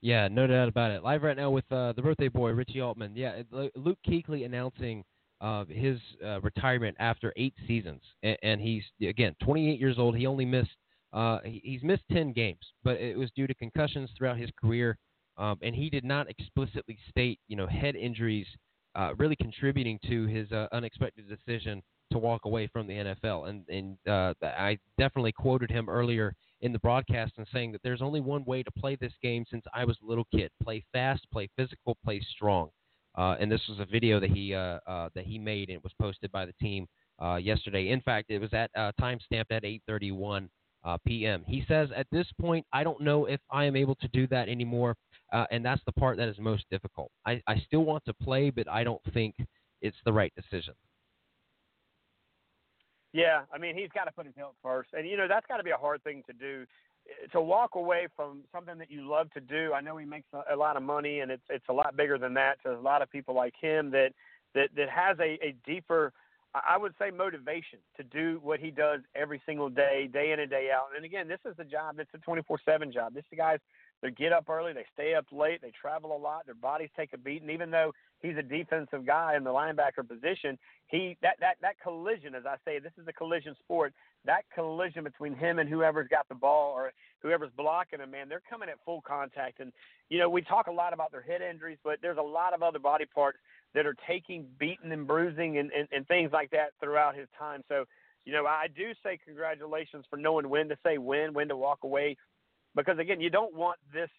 Yeah, 0.00 0.28
no 0.28 0.46
doubt 0.46 0.68
about 0.68 0.92
it. 0.92 1.02
Live 1.02 1.22
right 1.22 1.36
now 1.36 1.50
with 1.50 1.70
uh, 1.70 1.92
the 1.92 2.02
birthday 2.02 2.28
boy 2.28 2.50
Richie 2.50 2.80
Altman. 2.80 3.16
Yeah, 3.16 3.42
Luke 3.50 3.98
Kuechly 4.06 4.44
announcing 4.44 5.04
uh, 5.40 5.64
his 5.68 5.98
uh, 6.24 6.40
retirement 6.40 6.96
after 7.00 7.32
eight 7.36 7.54
seasons, 7.66 8.02
and, 8.22 8.36
and, 8.42 8.60
he's 8.60 8.82
again 9.02 9.34
28 9.42 9.80
years 9.80 9.98
old. 9.98 10.16
He 10.16 10.26
only 10.26 10.44
missed 10.44 10.76
uh, 11.12 11.38
he's 11.44 11.82
missed 11.82 12.04
10 12.12 12.32
games, 12.32 12.60
but 12.84 13.00
it 13.00 13.18
was 13.18 13.30
due 13.34 13.46
to 13.46 13.54
concussions 13.54 14.10
throughout 14.16 14.36
his 14.36 14.50
career, 14.60 14.98
um, 15.38 15.58
and 15.62 15.74
he 15.74 15.90
did 15.90 16.04
not 16.04 16.28
explicitly 16.28 16.98
state 17.08 17.40
you 17.48 17.56
know 17.56 17.66
head 17.66 17.96
injuries 17.96 18.46
uh, 18.94 19.14
really 19.18 19.36
contributing 19.36 19.98
to 20.08 20.26
his 20.26 20.50
uh, 20.52 20.66
unexpected 20.72 21.26
decision 21.28 21.82
to 22.12 22.18
walk 22.18 22.44
away 22.44 22.66
from 22.66 22.86
the 22.86 22.94
NFL. 22.94 23.48
And 23.48 23.64
and 23.68 23.96
uh, 24.08 24.34
I 24.42 24.78
definitely 24.98 25.32
quoted 25.32 25.70
him 25.70 25.88
earlier 25.88 26.34
in 26.60 26.72
the 26.72 26.78
broadcast 26.80 27.32
and 27.38 27.46
saying 27.52 27.72
that 27.72 27.80
there's 27.82 28.02
only 28.02 28.20
one 28.20 28.44
way 28.44 28.62
to 28.62 28.70
play 28.72 28.96
this 28.96 29.12
game 29.22 29.44
since 29.50 29.64
I 29.74 29.84
was 29.84 29.96
a 30.02 30.06
little 30.06 30.26
kid: 30.34 30.50
play 30.62 30.84
fast, 30.92 31.26
play 31.32 31.48
physical, 31.56 31.96
play 32.04 32.20
strong. 32.34 32.70
Uh, 33.16 33.36
and 33.40 33.50
this 33.50 33.60
was 33.68 33.78
a 33.80 33.84
video 33.84 34.20
that 34.20 34.30
he 34.30 34.54
uh, 34.54 34.78
uh, 34.86 35.08
that 35.14 35.24
he 35.24 35.38
made 35.38 35.68
and 35.68 35.76
it 35.76 35.82
was 35.82 35.92
posted 36.00 36.30
by 36.30 36.46
the 36.46 36.52
team 36.60 36.86
uh, 37.22 37.36
yesterday. 37.36 37.90
In 37.90 38.00
fact, 38.00 38.30
it 38.30 38.38
was 38.38 38.52
at 38.52 38.70
uh, 38.76 38.92
time 39.00 39.18
stamped 39.24 39.52
at 39.52 39.64
8:31 39.64 40.48
uh, 40.84 40.96
p.m. 41.06 41.42
He 41.46 41.64
says, 41.66 41.88
"At 41.94 42.06
this 42.12 42.26
point, 42.40 42.64
I 42.72 42.84
don't 42.84 43.00
know 43.00 43.26
if 43.26 43.40
I 43.50 43.64
am 43.64 43.76
able 43.76 43.96
to 43.96 44.08
do 44.08 44.26
that 44.28 44.48
anymore, 44.48 44.96
and 45.50 45.64
that's 45.64 45.82
the 45.86 45.92
part 45.92 46.16
that 46.18 46.28
is 46.28 46.38
most 46.38 46.64
difficult. 46.70 47.10
I, 47.26 47.42
I 47.46 47.60
still 47.66 47.84
want 47.84 48.04
to 48.06 48.14
play, 48.14 48.50
but 48.50 48.68
I 48.68 48.84
don't 48.84 49.02
think 49.12 49.34
it's 49.82 49.98
the 50.04 50.12
right 50.12 50.32
decision." 50.36 50.74
Yeah, 53.12 53.42
I 53.52 53.58
mean, 53.58 53.76
he's 53.76 53.90
got 53.92 54.04
to 54.04 54.12
put 54.12 54.26
his 54.26 54.36
health 54.36 54.54
first, 54.62 54.90
and 54.92 55.08
you 55.08 55.16
know 55.16 55.26
that's 55.26 55.46
got 55.46 55.56
to 55.56 55.64
be 55.64 55.70
a 55.70 55.76
hard 55.76 56.02
thing 56.04 56.22
to 56.28 56.32
do. 56.32 56.64
To 57.32 57.40
walk 57.40 57.74
away 57.74 58.08
from 58.14 58.42
something 58.52 58.78
that 58.78 58.90
you 58.90 59.08
love 59.08 59.30
to 59.32 59.40
do. 59.40 59.72
I 59.74 59.80
know 59.80 59.96
he 59.96 60.06
makes 60.06 60.28
a, 60.50 60.56
lot 60.56 60.76
of 60.76 60.82
money, 60.82 61.20
and 61.20 61.30
it's 61.30 61.42
it's 61.48 61.64
a 61.68 61.72
lot 61.72 61.96
bigger 61.96 62.18
than 62.18 62.34
that. 62.34 62.62
To 62.64 62.72
a 62.72 62.80
lot 62.80 63.02
of 63.02 63.10
people 63.10 63.34
like 63.34 63.54
him 63.60 63.90
that 63.90 64.12
that 64.54 64.70
that 64.76 64.88
has 64.88 65.18
a, 65.18 65.38
a 65.44 65.54
deeper, 65.66 66.12
I 66.54 66.76
would 66.76 66.94
say, 66.98 67.10
motivation 67.10 67.78
to 67.96 68.02
do 68.02 68.40
what 68.42 68.60
he 68.60 68.70
does 68.70 69.00
every 69.14 69.40
single 69.46 69.68
day, 69.68 70.08
day 70.12 70.32
in 70.32 70.40
and 70.40 70.50
day 70.50 70.70
out. 70.74 70.88
And 70.96 71.04
again, 71.04 71.28
this 71.28 71.40
is 71.44 71.54
a 71.58 71.64
job 71.64 71.96
that's 71.96 72.10
a 72.14 72.18
24/7 72.18 72.92
job. 72.92 73.14
This 73.14 73.24
guys 73.36 73.58
they 74.02 74.10
get 74.10 74.32
up 74.32 74.48
early, 74.48 74.72
they 74.72 74.86
stay 74.94 75.14
up 75.14 75.26
late, 75.30 75.60
they 75.60 75.72
travel 75.78 76.16
a 76.16 76.18
lot, 76.18 76.46
their 76.46 76.54
bodies 76.54 76.88
take 76.96 77.12
a 77.12 77.18
beating. 77.18 77.50
Even 77.50 77.70
though 77.70 77.92
he's 78.20 78.36
a 78.38 78.42
defensive 78.42 79.06
guy 79.06 79.36
in 79.36 79.44
the 79.44 79.50
linebacker 79.50 80.06
position, 80.06 80.58
he 80.86 81.16
that 81.22 81.36
that 81.40 81.56
that 81.60 81.80
collision, 81.82 82.34
as 82.34 82.46
I 82.46 82.56
say, 82.64 82.78
this 82.78 82.92
is 83.00 83.06
a 83.08 83.12
collision 83.12 83.54
sport. 83.62 83.92
That 84.24 84.42
collision 84.54 85.04
between 85.04 85.34
him 85.34 85.58
and 85.58 85.68
whoever's 85.68 86.08
got 86.08 86.28
the 86.28 86.34
ball 86.34 86.72
or 86.72 86.92
whoever's 87.22 87.50
blocking 87.56 88.00
him, 88.00 88.10
man, 88.10 88.28
they're 88.28 88.42
coming 88.48 88.68
at 88.68 88.76
full 88.84 89.02
contact. 89.02 89.60
And 89.60 89.72
you 90.08 90.18
know, 90.18 90.28
we 90.28 90.42
talk 90.42 90.66
a 90.66 90.72
lot 90.72 90.92
about 90.92 91.12
their 91.12 91.22
head 91.22 91.42
injuries, 91.42 91.78
but 91.84 91.98
there's 92.02 92.18
a 92.18 92.22
lot 92.22 92.54
of 92.54 92.62
other 92.62 92.78
body 92.78 93.06
parts 93.06 93.38
that 93.74 93.86
are 93.86 93.94
taking 94.06 94.46
beating 94.58 94.92
and 94.92 95.06
bruising 95.06 95.58
and, 95.58 95.70
and, 95.72 95.88
and 95.92 96.06
things 96.08 96.30
like 96.32 96.50
that 96.50 96.70
throughout 96.80 97.14
his 97.14 97.28
time. 97.38 97.62
So, 97.68 97.84
you 98.24 98.32
know, 98.32 98.44
I 98.46 98.66
do 98.74 98.92
say 99.02 99.18
congratulations 99.24 100.04
for 100.10 100.16
knowing 100.16 100.48
when 100.48 100.68
to 100.68 100.76
say 100.84 100.98
when, 100.98 101.32
when 101.32 101.48
to 101.48 101.56
walk 101.56 101.78
away 101.84 102.16
because 102.74 102.98
again, 102.98 103.20
you 103.20 103.30
don't 103.30 103.54
want 103.54 103.78
this 103.92 104.10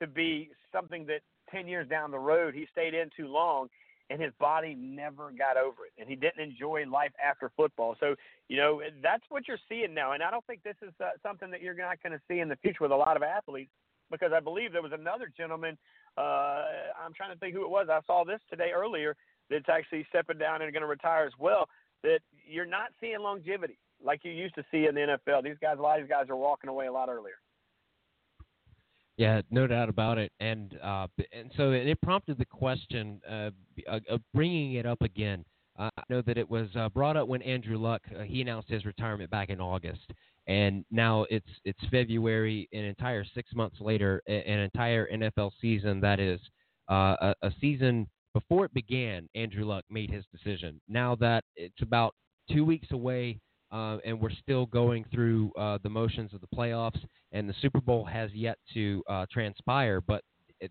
to 0.00 0.06
be 0.06 0.50
something 0.72 1.06
that 1.06 1.20
10 1.50 1.68
years 1.68 1.88
down 1.88 2.10
the 2.10 2.18
road 2.18 2.54
he 2.54 2.66
stayed 2.72 2.94
in 2.94 3.10
too 3.16 3.28
long 3.28 3.68
and 4.08 4.20
his 4.20 4.32
body 4.40 4.74
never 4.74 5.30
got 5.30 5.56
over 5.56 5.86
it 5.86 5.92
and 5.98 6.08
he 6.08 6.16
didn't 6.16 6.40
enjoy 6.40 6.84
life 6.90 7.12
after 7.24 7.50
football. 7.56 7.96
So, 8.00 8.16
you 8.48 8.56
know, 8.56 8.82
that's 9.02 9.22
what 9.28 9.46
you're 9.46 9.58
seeing 9.68 9.94
now. 9.94 10.12
And 10.12 10.22
I 10.22 10.30
don't 10.30 10.44
think 10.46 10.62
this 10.62 10.76
is 10.82 10.92
uh, 11.00 11.10
something 11.22 11.50
that 11.50 11.62
you're 11.62 11.74
not 11.74 12.02
going 12.02 12.12
to 12.12 12.20
see 12.28 12.40
in 12.40 12.48
the 12.48 12.56
future 12.56 12.82
with 12.82 12.92
a 12.92 12.96
lot 12.96 13.16
of 13.16 13.22
athletes 13.22 13.70
because 14.10 14.32
I 14.34 14.40
believe 14.40 14.72
there 14.72 14.82
was 14.82 14.92
another 14.92 15.30
gentleman, 15.36 15.78
uh, 16.18 16.64
I'm 17.00 17.14
trying 17.16 17.32
to 17.32 17.38
think 17.38 17.54
who 17.54 17.62
it 17.62 17.70
was. 17.70 17.86
I 17.88 18.00
saw 18.06 18.24
this 18.24 18.40
today 18.50 18.70
earlier 18.74 19.14
that's 19.48 19.68
actually 19.68 20.04
stepping 20.08 20.38
down 20.38 20.62
and 20.62 20.72
going 20.72 20.82
to 20.82 20.88
retire 20.88 21.24
as 21.24 21.32
well. 21.38 21.68
That 22.02 22.20
you're 22.48 22.66
not 22.66 22.90
seeing 23.00 23.20
longevity 23.20 23.78
like 24.02 24.24
you 24.24 24.32
used 24.32 24.54
to 24.56 24.64
see 24.70 24.86
in 24.86 24.94
the 24.94 25.18
NFL. 25.28 25.44
These 25.44 25.58
guys, 25.60 25.76
a 25.78 25.82
lot 25.82 26.00
of 26.00 26.04
these 26.04 26.10
guys 26.10 26.30
are 26.30 26.36
walking 26.36 26.70
away 26.70 26.86
a 26.86 26.92
lot 26.92 27.08
earlier. 27.08 27.36
Yeah, 29.20 29.42
no 29.50 29.66
doubt 29.66 29.90
about 29.90 30.16
it, 30.16 30.32
and 30.40 30.78
uh, 30.82 31.06
and 31.30 31.50
so 31.54 31.72
it 31.72 32.00
prompted 32.00 32.38
the 32.38 32.46
question 32.46 33.20
uh, 33.30 33.50
of 34.08 34.22
bringing 34.32 34.76
it 34.76 34.86
up 34.86 35.02
again. 35.02 35.44
Uh, 35.78 35.90
I 35.94 36.02
know 36.08 36.22
that 36.22 36.38
it 36.38 36.48
was 36.48 36.70
uh, 36.74 36.88
brought 36.88 37.18
up 37.18 37.28
when 37.28 37.42
Andrew 37.42 37.76
Luck 37.76 38.00
uh, 38.18 38.22
he 38.22 38.40
announced 38.40 38.70
his 38.70 38.86
retirement 38.86 39.30
back 39.30 39.50
in 39.50 39.60
August, 39.60 40.10
and 40.46 40.86
now 40.90 41.26
it's 41.28 41.50
it's 41.66 41.78
February, 41.90 42.66
an 42.72 42.84
entire 42.84 43.22
six 43.34 43.52
months 43.54 43.76
later, 43.78 44.22
an 44.26 44.58
entire 44.58 45.06
NFL 45.12 45.50
season 45.60 46.00
that 46.00 46.18
is 46.18 46.40
uh, 46.90 47.14
a, 47.20 47.34
a 47.42 47.52
season 47.60 48.08
before 48.32 48.64
it 48.64 48.72
began. 48.72 49.28
Andrew 49.34 49.66
Luck 49.66 49.84
made 49.90 50.10
his 50.10 50.24
decision. 50.32 50.80
Now 50.88 51.14
that 51.16 51.44
it's 51.56 51.82
about 51.82 52.14
two 52.50 52.64
weeks 52.64 52.90
away 52.90 53.38
uh, 53.72 53.98
and 54.04 54.20
we're 54.20 54.30
still 54.30 54.66
going 54.66 55.04
through 55.12 55.52
uh, 55.58 55.78
the 55.82 55.88
motions 55.88 56.32
of 56.34 56.40
the 56.40 56.48
playoffs, 56.54 57.00
and 57.32 57.48
the 57.48 57.54
Super 57.60 57.80
Bowl 57.80 58.04
has 58.04 58.30
yet 58.32 58.58
to 58.74 59.02
uh, 59.08 59.26
transpire. 59.30 60.00
But 60.00 60.22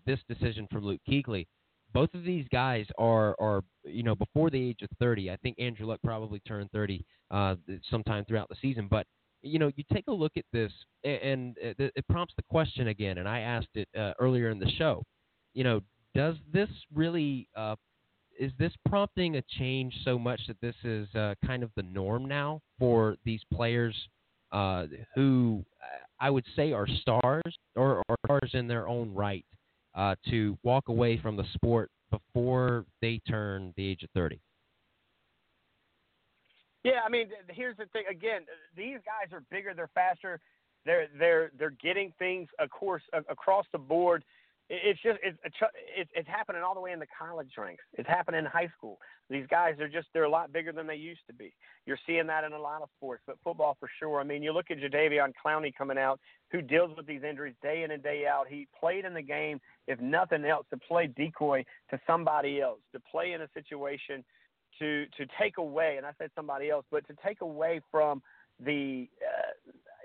this 0.06 0.18
decision 0.28 0.68
from 0.70 0.84
Luke 0.84 1.00
Kuechly, 1.08 1.46
both 1.92 2.12
of 2.14 2.24
these 2.24 2.46
guys 2.52 2.86
are, 2.98 3.34
are, 3.40 3.62
you 3.84 4.02
know, 4.02 4.14
before 4.14 4.50
the 4.50 4.62
age 4.62 4.82
of 4.82 4.88
30. 4.98 5.30
I 5.30 5.36
think 5.36 5.58
Andrew 5.58 5.86
Luck 5.86 6.00
probably 6.04 6.40
turned 6.40 6.70
30 6.72 7.04
uh, 7.30 7.56
sometime 7.90 8.24
throughout 8.24 8.48
the 8.48 8.56
season. 8.60 8.86
But, 8.88 9.06
you 9.42 9.58
know, 9.58 9.70
you 9.76 9.84
take 9.92 10.06
a 10.08 10.12
look 10.12 10.32
at 10.36 10.44
this, 10.52 10.72
and 11.02 11.56
it, 11.60 11.92
it 11.96 12.04
prompts 12.08 12.34
the 12.36 12.44
question 12.48 12.88
again, 12.88 13.18
and 13.18 13.28
I 13.28 13.40
asked 13.40 13.74
it 13.74 13.88
uh, 13.98 14.12
earlier 14.20 14.50
in 14.50 14.58
the 14.58 14.70
show. 14.78 15.02
You 15.54 15.64
know, 15.64 15.80
does 16.14 16.36
this 16.52 16.68
really 16.94 17.48
uh, 17.56 17.76
is 18.40 18.50
this 18.58 18.72
prompting 18.88 19.36
a 19.36 19.42
change 19.58 19.94
so 20.02 20.18
much 20.18 20.40
that 20.48 20.58
this 20.62 20.74
is 20.82 21.06
uh, 21.14 21.34
kind 21.46 21.62
of 21.62 21.70
the 21.76 21.82
norm 21.82 22.24
now 22.24 22.60
for 22.78 23.16
these 23.22 23.42
players 23.52 23.94
uh, 24.50 24.86
who 25.14 25.62
I 26.18 26.30
would 26.30 26.46
say 26.56 26.72
are 26.72 26.88
stars 27.02 27.58
or, 27.76 28.02
or 28.08 28.16
stars 28.24 28.50
in 28.54 28.66
their 28.66 28.88
own 28.88 29.12
right 29.14 29.44
uh, 29.94 30.14
to 30.30 30.56
walk 30.62 30.88
away 30.88 31.18
from 31.18 31.36
the 31.36 31.44
sport 31.52 31.90
before 32.10 32.86
they 33.02 33.20
turn 33.28 33.74
the 33.76 33.86
age 33.86 34.02
of 34.02 34.10
30? 34.14 34.40
Yeah, 36.82 37.00
I 37.06 37.10
mean, 37.10 37.28
here's 37.48 37.76
the 37.76 37.84
thing. 37.92 38.04
Again, 38.10 38.46
these 38.74 38.98
guys 39.04 39.32
are 39.34 39.44
bigger, 39.50 39.74
they're 39.74 39.90
faster, 39.94 40.40
they're 40.86 41.08
they're 41.18 41.50
they're 41.58 41.76
getting 41.82 42.10
things, 42.18 42.48
of 42.58 42.70
course, 42.70 43.02
across 43.28 43.66
the 43.70 43.78
board 43.78 44.24
it's 44.70 45.02
just 45.02 45.18
it's 45.22 45.36
it's 45.96 46.10
it's 46.14 46.28
happening 46.28 46.62
all 46.62 46.74
the 46.74 46.80
way 46.80 46.92
in 46.92 47.00
the 47.00 47.06
college 47.18 47.50
ranks. 47.58 47.82
It's 47.94 48.08
happening 48.08 48.38
in 48.38 48.46
high 48.46 48.68
school. 48.78 48.98
These 49.28 49.46
guys 49.50 49.74
are 49.80 49.88
just 49.88 50.06
they're 50.14 50.24
a 50.24 50.30
lot 50.30 50.52
bigger 50.52 50.72
than 50.72 50.86
they 50.86 50.94
used 50.94 51.22
to 51.26 51.34
be. 51.34 51.52
You're 51.86 51.98
seeing 52.06 52.28
that 52.28 52.44
in 52.44 52.52
a 52.52 52.58
lot 52.58 52.80
of 52.80 52.88
sports, 52.96 53.22
but 53.26 53.36
football 53.42 53.76
for 53.80 53.90
sure. 53.98 54.20
I 54.20 54.24
mean, 54.24 54.44
you 54.44 54.52
look 54.52 54.70
at 54.70 54.78
Jadeveon 54.78 55.32
Clowney 55.44 55.72
coming 55.76 55.98
out, 55.98 56.20
who 56.52 56.62
deals 56.62 56.96
with 56.96 57.06
these 57.06 57.24
injuries 57.28 57.56
day 57.62 57.82
in 57.82 57.90
and 57.90 58.02
day 58.02 58.26
out. 58.30 58.46
He 58.48 58.68
played 58.78 59.04
in 59.04 59.12
the 59.12 59.22
game, 59.22 59.60
if 59.88 60.00
nothing 60.00 60.44
else, 60.44 60.66
to 60.70 60.78
play 60.78 61.08
decoy 61.08 61.64
to 61.90 62.00
somebody 62.06 62.60
else, 62.60 62.78
to 62.92 63.00
play 63.10 63.32
in 63.32 63.42
a 63.42 63.48
situation 63.52 64.24
to 64.78 65.06
to 65.16 65.26
take 65.40 65.58
away, 65.58 65.96
and 65.96 66.06
I 66.06 66.12
said 66.16 66.30
somebody 66.36 66.70
else, 66.70 66.84
but 66.92 67.06
to 67.08 67.14
take 67.26 67.40
away 67.40 67.80
from 67.90 68.22
the 68.64 69.08
uh, 69.20 69.50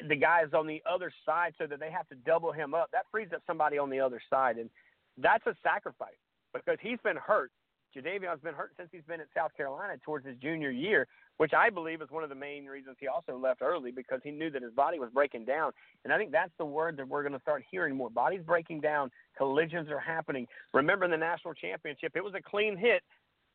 the 0.07 0.15
guys 0.15 0.47
on 0.53 0.67
the 0.67 0.81
other 0.89 1.11
side 1.25 1.53
so 1.57 1.67
that 1.67 1.79
they 1.79 1.91
have 1.91 2.07
to 2.09 2.15
double 2.15 2.51
him 2.51 2.73
up. 2.73 2.89
That 2.91 3.05
frees 3.11 3.29
up 3.33 3.41
somebody 3.47 3.77
on 3.77 3.89
the 3.89 3.99
other 3.99 4.21
side, 4.29 4.57
and 4.57 4.69
that's 5.17 5.45
a 5.47 5.55
sacrifice 5.63 6.19
because 6.53 6.77
he's 6.81 6.99
been 7.03 7.17
hurt. 7.17 7.51
Jadeveon's 7.95 8.41
been 8.41 8.53
hurt 8.53 8.73
since 8.77 8.89
he's 8.91 9.03
been 9.07 9.21
at 9.21 9.27
South 9.33 9.55
Carolina 9.55 9.93
towards 10.03 10.25
his 10.25 10.35
junior 10.37 10.69
year, 10.69 11.07
which 11.37 11.53
I 11.53 11.69
believe 11.69 12.01
is 12.01 12.11
one 12.11 12.23
of 12.23 12.29
the 12.29 12.35
main 12.35 12.65
reasons 12.65 12.97
he 12.99 13.07
also 13.07 13.37
left 13.37 13.61
early 13.61 13.91
because 13.91 14.19
he 14.21 14.31
knew 14.31 14.49
that 14.49 14.61
his 14.61 14.73
body 14.73 14.99
was 14.99 15.09
breaking 15.13 15.45
down. 15.45 15.71
And 16.03 16.11
I 16.11 16.17
think 16.17 16.31
that's 16.31 16.51
the 16.57 16.65
word 16.65 16.97
that 16.97 17.07
we're 17.07 17.23
going 17.23 17.33
to 17.33 17.39
start 17.39 17.63
hearing 17.71 17.95
more. 17.95 18.09
Bodies 18.09 18.41
breaking 18.45 18.81
down, 18.81 19.11
collisions 19.37 19.89
are 19.89 19.99
happening. 19.99 20.45
Remember 20.73 21.05
in 21.05 21.11
the 21.11 21.17
national 21.17 21.53
championship, 21.53 22.11
it 22.15 22.23
was 22.23 22.33
a 22.33 22.41
clean 22.41 22.75
hit. 22.75 23.01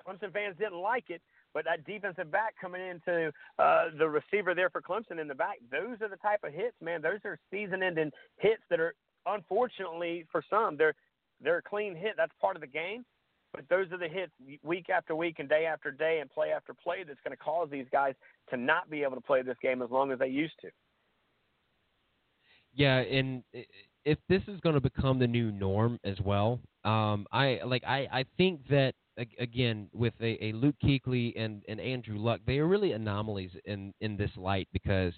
Clemson 0.06 0.32
fans 0.32 0.56
didn't 0.58 0.80
like 0.80 1.10
it, 1.10 1.20
but 1.54 1.64
that 1.64 1.84
defensive 1.84 2.30
back 2.30 2.54
coming 2.60 2.80
into 2.80 3.32
uh, 3.58 3.84
the 3.98 4.08
receiver 4.08 4.54
there 4.54 4.70
for 4.70 4.80
Clemson 4.80 5.20
in 5.20 5.28
the 5.28 5.34
back, 5.34 5.56
those 5.70 6.00
are 6.00 6.08
the 6.08 6.16
type 6.16 6.40
of 6.44 6.52
hits, 6.52 6.76
man. 6.80 7.02
Those 7.02 7.20
are 7.24 7.38
season-ending 7.50 8.10
hits 8.38 8.62
that 8.70 8.80
are, 8.80 8.94
unfortunately, 9.26 10.26
for 10.30 10.42
some, 10.48 10.76
they're 10.76 10.94
they're 11.42 11.58
a 11.58 11.62
clean 11.62 11.96
hit. 11.96 12.14
That's 12.16 12.32
part 12.40 12.56
of 12.56 12.60
the 12.60 12.66
game. 12.66 13.04
But 13.52 13.64
those 13.68 13.86
are 13.92 13.98
the 13.98 14.08
hits 14.08 14.32
week 14.62 14.90
after 14.90 15.16
week 15.16 15.36
and 15.38 15.48
day 15.48 15.66
after 15.66 15.90
day 15.90 16.20
and 16.20 16.30
play 16.30 16.50
after 16.50 16.72
play 16.72 17.02
that's 17.04 17.18
going 17.24 17.36
to 17.36 17.42
cause 17.42 17.68
these 17.70 17.86
guys 17.90 18.14
to 18.50 18.56
not 18.56 18.88
be 18.88 19.02
able 19.02 19.16
to 19.16 19.20
play 19.20 19.42
this 19.42 19.56
game 19.60 19.82
as 19.82 19.90
long 19.90 20.12
as 20.12 20.18
they 20.18 20.28
used 20.28 20.54
to. 20.60 20.68
Yeah, 22.74 22.98
and 22.98 23.42
if 24.04 24.18
this 24.28 24.42
is 24.46 24.60
going 24.60 24.74
to 24.76 24.80
become 24.80 25.18
the 25.18 25.26
new 25.26 25.50
norm 25.50 25.98
as 26.04 26.20
well, 26.20 26.60
um, 26.84 27.26
I 27.32 27.60
like 27.66 27.82
I, 27.84 28.06
I 28.12 28.24
think 28.36 28.60
that 28.68 28.94
again 29.38 29.88
with 29.92 30.14
a, 30.20 30.44
a 30.44 30.52
Luke 30.52 30.76
Kuechly 30.82 31.32
and, 31.36 31.62
and 31.68 31.80
Andrew 31.80 32.18
Luck, 32.18 32.40
they 32.46 32.58
are 32.58 32.66
really 32.66 32.92
anomalies 32.92 33.50
in, 33.64 33.92
in 34.00 34.16
this 34.16 34.30
light 34.36 34.68
because 34.72 35.12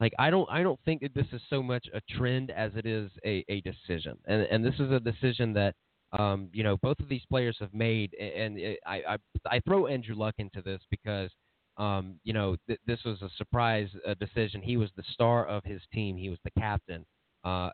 like 0.00 0.12
I 0.18 0.30
don't 0.30 0.48
I 0.50 0.62
don't 0.62 0.78
think 0.84 1.02
that 1.02 1.14
this 1.14 1.26
is 1.32 1.40
so 1.50 1.62
much 1.62 1.86
a 1.92 2.00
trend 2.16 2.50
as 2.50 2.70
it 2.76 2.86
is 2.86 3.10
a, 3.24 3.44
a 3.48 3.60
decision, 3.62 4.16
and 4.26 4.42
and 4.42 4.64
this 4.64 4.74
is 4.74 4.92
a 4.92 5.00
decision 5.00 5.52
that 5.54 5.74
um, 6.12 6.48
you 6.52 6.62
know 6.62 6.76
both 6.76 7.00
of 7.00 7.08
these 7.08 7.24
players 7.28 7.56
have 7.58 7.74
made, 7.74 8.14
and 8.14 8.58
I, 8.86 9.02
I 9.08 9.16
I 9.50 9.60
throw 9.60 9.86
Andrew 9.86 10.14
Luck 10.14 10.34
into 10.38 10.62
this 10.62 10.80
because. 10.90 11.30
Um, 11.76 12.18
you 12.24 12.32
know, 12.32 12.56
th- 12.66 12.80
this 12.88 12.98
was 13.04 13.22
a 13.22 13.30
surprise 13.36 13.88
uh, 14.04 14.14
decision. 14.18 14.60
He 14.60 14.76
was 14.76 14.90
the 14.96 15.04
star 15.12 15.46
of 15.46 15.62
his 15.62 15.80
team. 15.94 16.16
He 16.16 16.28
was 16.28 16.40
the 16.42 16.50
captain. 16.60 17.06
Uh, 17.44 17.70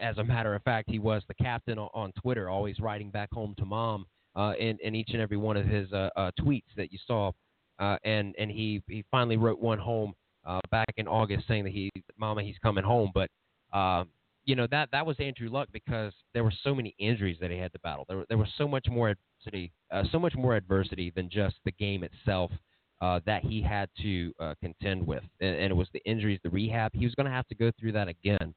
as 0.00 0.16
a 0.16 0.24
matter 0.24 0.54
of 0.54 0.62
fact, 0.62 0.88
he 0.90 0.98
was 0.98 1.22
the 1.28 1.34
captain 1.34 1.78
on 1.78 2.12
Twitter, 2.12 2.48
always 2.48 2.80
writing 2.80 3.10
back 3.10 3.28
home 3.30 3.54
to 3.58 3.66
mom 3.66 4.06
uh, 4.36 4.52
in, 4.58 4.78
in 4.82 4.94
each 4.94 5.10
and 5.12 5.20
every 5.20 5.36
one 5.36 5.56
of 5.56 5.66
his 5.66 5.90
uh, 5.92 6.10
uh, 6.14 6.30
tweets 6.38 6.62
that 6.76 6.92
you 6.92 6.98
saw. 7.06 7.32
Uh, 7.78 7.96
and 8.04 8.34
and 8.38 8.50
he, 8.50 8.82
he 8.88 9.04
finally 9.10 9.36
wrote 9.36 9.60
one 9.60 9.78
home 9.78 10.14
uh, 10.46 10.60
back 10.70 10.92
in 10.96 11.06
August 11.08 11.46
saying 11.48 11.64
that 11.64 11.72
he, 11.72 11.90
Mama, 12.18 12.42
he's 12.42 12.56
coming 12.62 12.84
home. 12.84 13.10
But 13.12 13.28
uh, 13.72 14.04
you 14.44 14.54
know 14.54 14.66
that 14.70 14.88
that 14.92 15.04
was 15.04 15.16
Andrew 15.18 15.50
Luck 15.50 15.68
because 15.72 16.12
there 16.32 16.44
were 16.44 16.52
so 16.62 16.74
many 16.74 16.94
injuries 16.98 17.36
that 17.40 17.50
he 17.50 17.58
had 17.58 17.72
to 17.72 17.78
battle. 17.80 18.06
There, 18.08 18.24
there 18.28 18.38
was 18.38 18.48
so 18.56 18.68
much 18.68 18.86
more 18.88 19.10
adversity, 19.10 19.72
uh, 19.90 20.04
so 20.10 20.18
much 20.18 20.34
more 20.36 20.54
adversity 20.56 21.12
than 21.14 21.28
just 21.28 21.56
the 21.64 21.72
game 21.72 22.04
itself 22.04 22.50
that 23.26 23.44
he 23.44 23.60
had 23.60 23.88
to 24.02 24.32
contend 24.62 25.06
with, 25.06 25.22
and, 25.40 25.54
and 25.56 25.70
it 25.70 25.76
was 25.76 25.88
the 25.92 26.02
injuries, 26.06 26.40
the 26.42 26.50
rehab. 26.50 26.92
He 26.94 27.04
was 27.04 27.14
going 27.14 27.26
to 27.26 27.32
have 27.32 27.46
to 27.48 27.54
go 27.54 27.70
through 27.78 27.92
that 27.92 28.08
again, 28.08 28.54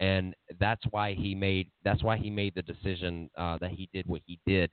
and 0.00 0.34
that's 0.58 0.82
why 0.90 1.12
he 1.12 1.34
made 1.34 1.68
that's 1.84 2.02
why 2.02 2.16
he 2.16 2.30
made 2.30 2.54
the 2.54 2.62
decision 2.62 3.28
that 3.36 3.70
he 3.70 3.90
did 3.92 4.06
what 4.06 4.22
he 4.24 4.38
did. 4.46 4.70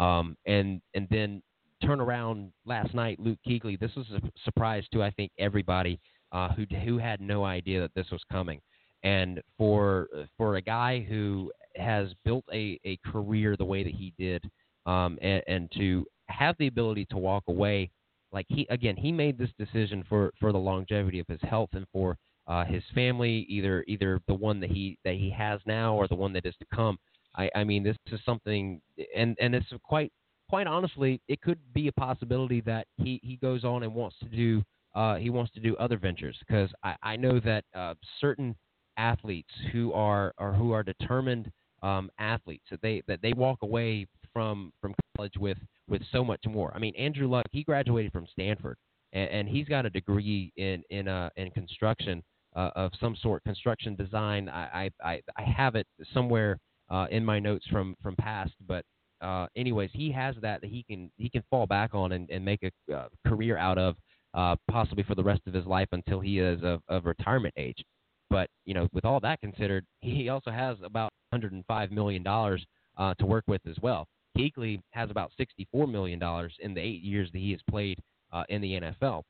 Um, 0.00 0.36
and 0.46 0.80
and 0.94 1.06
then 1.10 1.42
turn 1.84 2.00
around 2.00 2.52
last 2.64 2.94
night, 2.94 3.20
Luke 3.20 3.38
Kuechly. 3.46 3.78
This 3.78 3.94
was 3.96 4.06
a 4.10 4.20
surprise 4.44 4.84
to 4.92 5.02
I 5.02 5.10
think 5.10 5.30
everybody 5.38 6.00
uh, 6.32 6.48
who 6.54 6.64
who 6.84 6.98
had 6.98 7.20
no 7.20 7.44
idea 7.44 7.80
that 7.80 7.94
this 7.94 8.10
was 8.10 8.22
coming. 8.32 8.60
And 9.02 9.40
for 9.56 10.08
for 10.36 10.56
a 10.56 10.62
guy 10.62 11.00
who 11.00 11.52
has 11.76 12.08
built 12.24 12.44
a, 12.52 12.78
a 12.84 12.98
career 13.06 13.56
the 13.56 13.64
way 13.64 13.82
that 13.82 13.94
he 13.94 14.12
did, 14.18 14.42
um, 14.86 15.18
and, 15.22 15.42
and 15.46 15.72
to 15.76 16.04
have 16.28 16.56
the 16.58 16.66
ability 16.66 17.06
to 17.10 17.18
walk 17.18 17.44
away, 17.48 17.90
like 18.32 18.46
he 18.48 18.66
again, 18.70 18.96
he 18.96 19.12
made 19.12 19.38
this 19.38 19.50
decision 19.58 20.04
for, 20.08 20.32
for 20.40 20.52
the 20.52 20.58
longevity 20.58 21.18
of 21.18 21.26
his 21.28 21.40
health 21.42 21.70
and 21.72 21.86
for 21.92 22.16
uh, 22.46 22.64
his 22.64 22.82
family, 22.94 23.46
either 23.48 23.84
either 23.86 24.20
the 24.26 24.34
one 24.34 24.60
that 24.60 24.70
he 24.70 24.98
that 25.04 25.14
he 25.14 25.30
has 25.30 25.60
now 25.66 25.94
or 25.94 26.08
the 26.08 26.14
one 26.14 26.32
that 26.32 26.46
is 26.46 26.54
to 26.58 26.66
come. 26.74 26.98
I, 27.36 27.50
I 27.54 27.64
mean, 27.64 27.82
this 27.82 27.96
is 28.10 28.20
something, 28.24 28.80
and 29.16 29.36
and 29.40 29.54
it's 29.54 29.72
quite 29.84 30.12
quite 30.48 30.66
honestly, 30.66 31.20
it 31.28 31.40
could 31.40 31.58
be 31.72 31.88
a 31.88 31.92
possibility 31.92 32.60
that 32.62 32.86
he 32.96 33.20
he 33.22 33.36
goes 33.36 33.64
on 33.64 33.82
and 33.82 33.94
wants 33.94 34.16
to 34.20 34.26
do 34.26 34.62
uh, 34.94 35.16
he 35.16 35.30
wants 35.30 35.52
to 35.52 35.60
do 35.60 35.76
other 35.76 35.96
ventures 35.96 36.36
because 36.40 36.70
I, 36.82 36.96
I 37.02 37.16
know 37.16 37.40
that 37.40 37.64
uh, 37.74 37.94
certain 38.20 38.56
athletes 38.96 39.50
who 39.72 39.92
are 39.92 40.34
or 40.38 40.52
who 40.52 40.72
are 40.72 40.82
determined 40.82 41.50
um, 41.82 42.10
athletes 42.18 42.64
that 42.70 42.82
they 42.82 43.02
that 43.06 43.20
they 43.22 43.32
walk 43.32 43.58
away 43.62 44.06
from 44.32 44.72
from 44.80 44.94
college 45.16 45.34
with 45.38 45.58
with 45.88 46.02
so 46.12 46.24
much 46.24 46.44
more. 46.46 46.72
I 46.74 46.78
mean, 46.78 46.94
Andrew 46.96 47.28
Luck 47.28 47.46
he 47.52 47.62
graduated 47.62 48.12
from 48.12 48.26
Stanford 48.32 48.76
and, 49.12 49.30
and 49.30 49.48
he's 49.48 49.68
got 49.68 49.86
a 49.86 49.90
degree 49.90 50.52
in 50.56 50.82
in 50.90 51.08
uh, 51.08 51.30
in 51.36 51.50
construction 51.50 52.22
uh, 52.56 52.70
of 52.74 52.92
some 53.00 53.16
sort, 53.22 53.42
construction 53.44 53.94
design. 53.94 54.48
I 54.48 54.90
I 55.02 55.20
I 55.36 55.42
have 55.42 55.76
it 55.76 55.86
somewhere 56.12 56.58
uh, 56.90 57.06
in 57.10 57.24
my 57.24 57.38
notes 57.38 57.66
from 57.70 57.96
from 58.02 58.16
past. 58.16 58.52
But 58.66 58.84
uh, 59.20 59.46
anyways, 59.56 59.90
he 59.92 60.10
has 60.12 60.34
that 60.42 60.60
that 60.60 60.68
he 60.68 60.82
can 60.82 61.10
he 61.16 61.28
can 61.28 61.42
fall 61.50 61.66
back 61.66 61.94
on 61.94 62.12
and, 62.12 62.28
and 62.30 62.44
make 62.44 62.62
a 62.62 62.94
uh, 62.94 63.08
career 63.26 63.56
out 63.56 63.78
of, 63.78 63.96
uh, 64.34 64.56
possibly 64.70 65.02
for 65.04 65.14
the 65.14 65.24
rest 65.24 65.42
of 65.46 65.54
his 65.54 65.66
life 65.66 65.88
until 65.92 66.20
he 66.20 66.38
is 66.38 66.60
of, 66.62 66.82
of 66.88 67.04
retirement 67.04 67.54
age. 67.56 67.82
But 68.28 68.48
you 68.64 68.74
know, 68.74 68.88
with 68.92 69.04
all 69.04 69.20
that 69.20 69.40
considered, 69.40 69.84
he 70.00 70.28
also 70.28 70.50
has 70.50 70.76
about 70.82 71.12
105 71.30 71.90
million 71.90 72.22
dollars 72.22 72.64
uh, 72.96 73.14
to 73.14 73.26
work 73.26 73.44
with 73.46 73.60
as 73.68 73.76
well. 73.82 74.06
Kuechly 74.38 74.80
has 74.90 75.10
about 75.10 75.32
64 75.36 75.86
million 75.86 76.18
dollars 76.18 76.54
in 76.60 76.74
the 76.74 76.80
eight 76.80 77.02
years 77.02 77.30
that 77.32 77.38
he 77.38 77.50
has 77.50 77.60
played 77.68 77.98
uh, 78.32 78.44
in 78.48 78.62
the 78.62 78.80
NFL, 78.80 79.22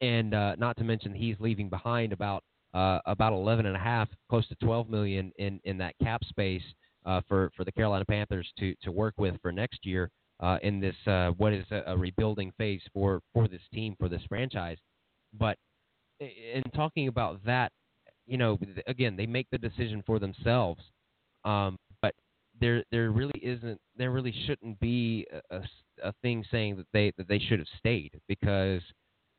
and 0.00 0.34
uh, 0.34 0.56
not 0.56 0.76
to 0.78 0.84
mention 0.84 1.14
he's 1.14 1.36
leaving 1.38 1.68
behind 1.68 2.12
about 2.12 2.42
uh, 2.74 2.98
about 3.06 3.32
11 3.32 3.66
and 3.66 3.76
a 3.76 3.78
half, 3.78 4.08
close 4.28 4.46
to 4.48 4.56
12 4.56 4.90
million 4.90 5.32
in, 5.38 5.60
in 5.64 5.78
that 5.78 5.94
cap 6.02 6.22
space 6.24 6.62
uh, 7.06 7.20
for 7.28 7.50
for 7.56 7.64
the 7.64 7.72
Carolina 7.72 8.04
Panthers 8.04 8.50
to 8.58 8.74
to 8.82 8.90
work 8.90 9.14
with 9.18 9.34
for 9.42 9.52
next 9.52 9.84
year 9.84 10.10
uh, 10.40 10.58
in 10.62 10.80
this 10.80 10.96
uh, 11.06 11.30
what 11.36 11.52
is 11.52 11.64
a, 11.70 11.82
a, 11.86 11.96
rebuilding 11.96 12.52
phase 12.58 12.82
for 12.92 13.20
for 13.32 13.46
this 13.46 13.60
team 13.72 13.94
for 13.98 14.08
this 14.08 14.22
franchise. 14.28 14.78
But 15.38 15.58
in 16.20 16.62
talking 16.74 17.08
about 17.08 17.44
that, 17.44 17.72
you 18.26 18.38
know, 18.38 18.58
again, 18.86 19.16
they 19.16 19.26
make 19.26 19.46
the 19.50 19.58
decision 19.58 20.02
for 20.06 20.18
themselves. 20.18 20.80
Um, 21.44 21.76
but 22.00 22.14
there 22.60 22.82
there 22.90 23.10
really 23.10 23.38
isn't 23.42 23.78
there 23.96 24.10
really 24.10 24.34
shouldn't 24.46 24.80
be 24.80 25.26
a, 25.50 25.56
a, 25.56 25.62
a 26.04 26.12
thing 26.22 26.44
saying 26.50 26.76
that 26.76 26.86
they 26.92 27.12
that 27.18 27.28
they 27.28 27.38
should 27.38 27.58
have 27.58 27.68
stayed 27.78 28.12
because 28.28 28.82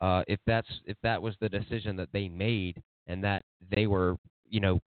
uh, 0.02 0.24
if 0.28 0.40
that's 0.46 0.68
if 0.86 0.98
that 1.04 1.22
was 1.22 1.36
the 1.42 1.50
decision 1.50 1.96
that 1.96 2.10
they 2.14 2.30
made, 2.30 2.82
and 3.08 3.24
that 3.24 3.44
they 3.76 3.88
were, 3.88 4.18
you 4.48 4.60
know, 4.60 4.80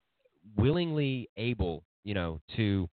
willingly 0.56 1.28
able, 1.36 1.82
you 2.05 2.14
know, 2.14 2.40
to 2.56 2.88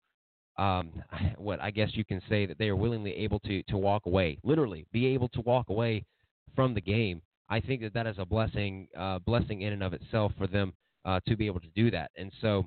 um, 0.58 0.92
what 1.38 1.62
I 1.62 1.72
guess 1.72 1.90
you 1.94 2.06
can 2.06 2.22
say 2.30 2.46
that 2.46 2.58
they 2.58 2.70
are 2.70 2.76
willingly 2.76 3.16
able 3.16 3.40
to 3.42 3.64
to 3.64 3.78
walk 3.78 4.06
away, 4.06 4.38
literally 4.44 4.86
be 4.92 5.08
able 5.08 5.30
to 5.30 5.42
walk 5.42 5.70
away 5.70 6.06
from 6.56 6.74
the 6.74 6.82
game. 6.82 7.22
I 7.50 7.60
think 7.60 7.82
that 7.82 7.94
that 7.94 8.08
is 8.08 8.16
a 8.18 8.26
blessing, 8.26 8.88
uh, 8.98 9.20
blessing 9.20 9.62
in 9.62 9.74
and 9.74 9.84
of 9.84 9.94
itself 9.94 10.32
for 10.38 10.48
them 10.48 10.74
uh, 11.06 11.20
to 11.28 11.36
be 11.36 11.46
able 11.46 11.60
to 11.60 11.68
do 11.76 11.92
that. 11.92 12.10
And 12.18 12.32
so, 12.42 12.66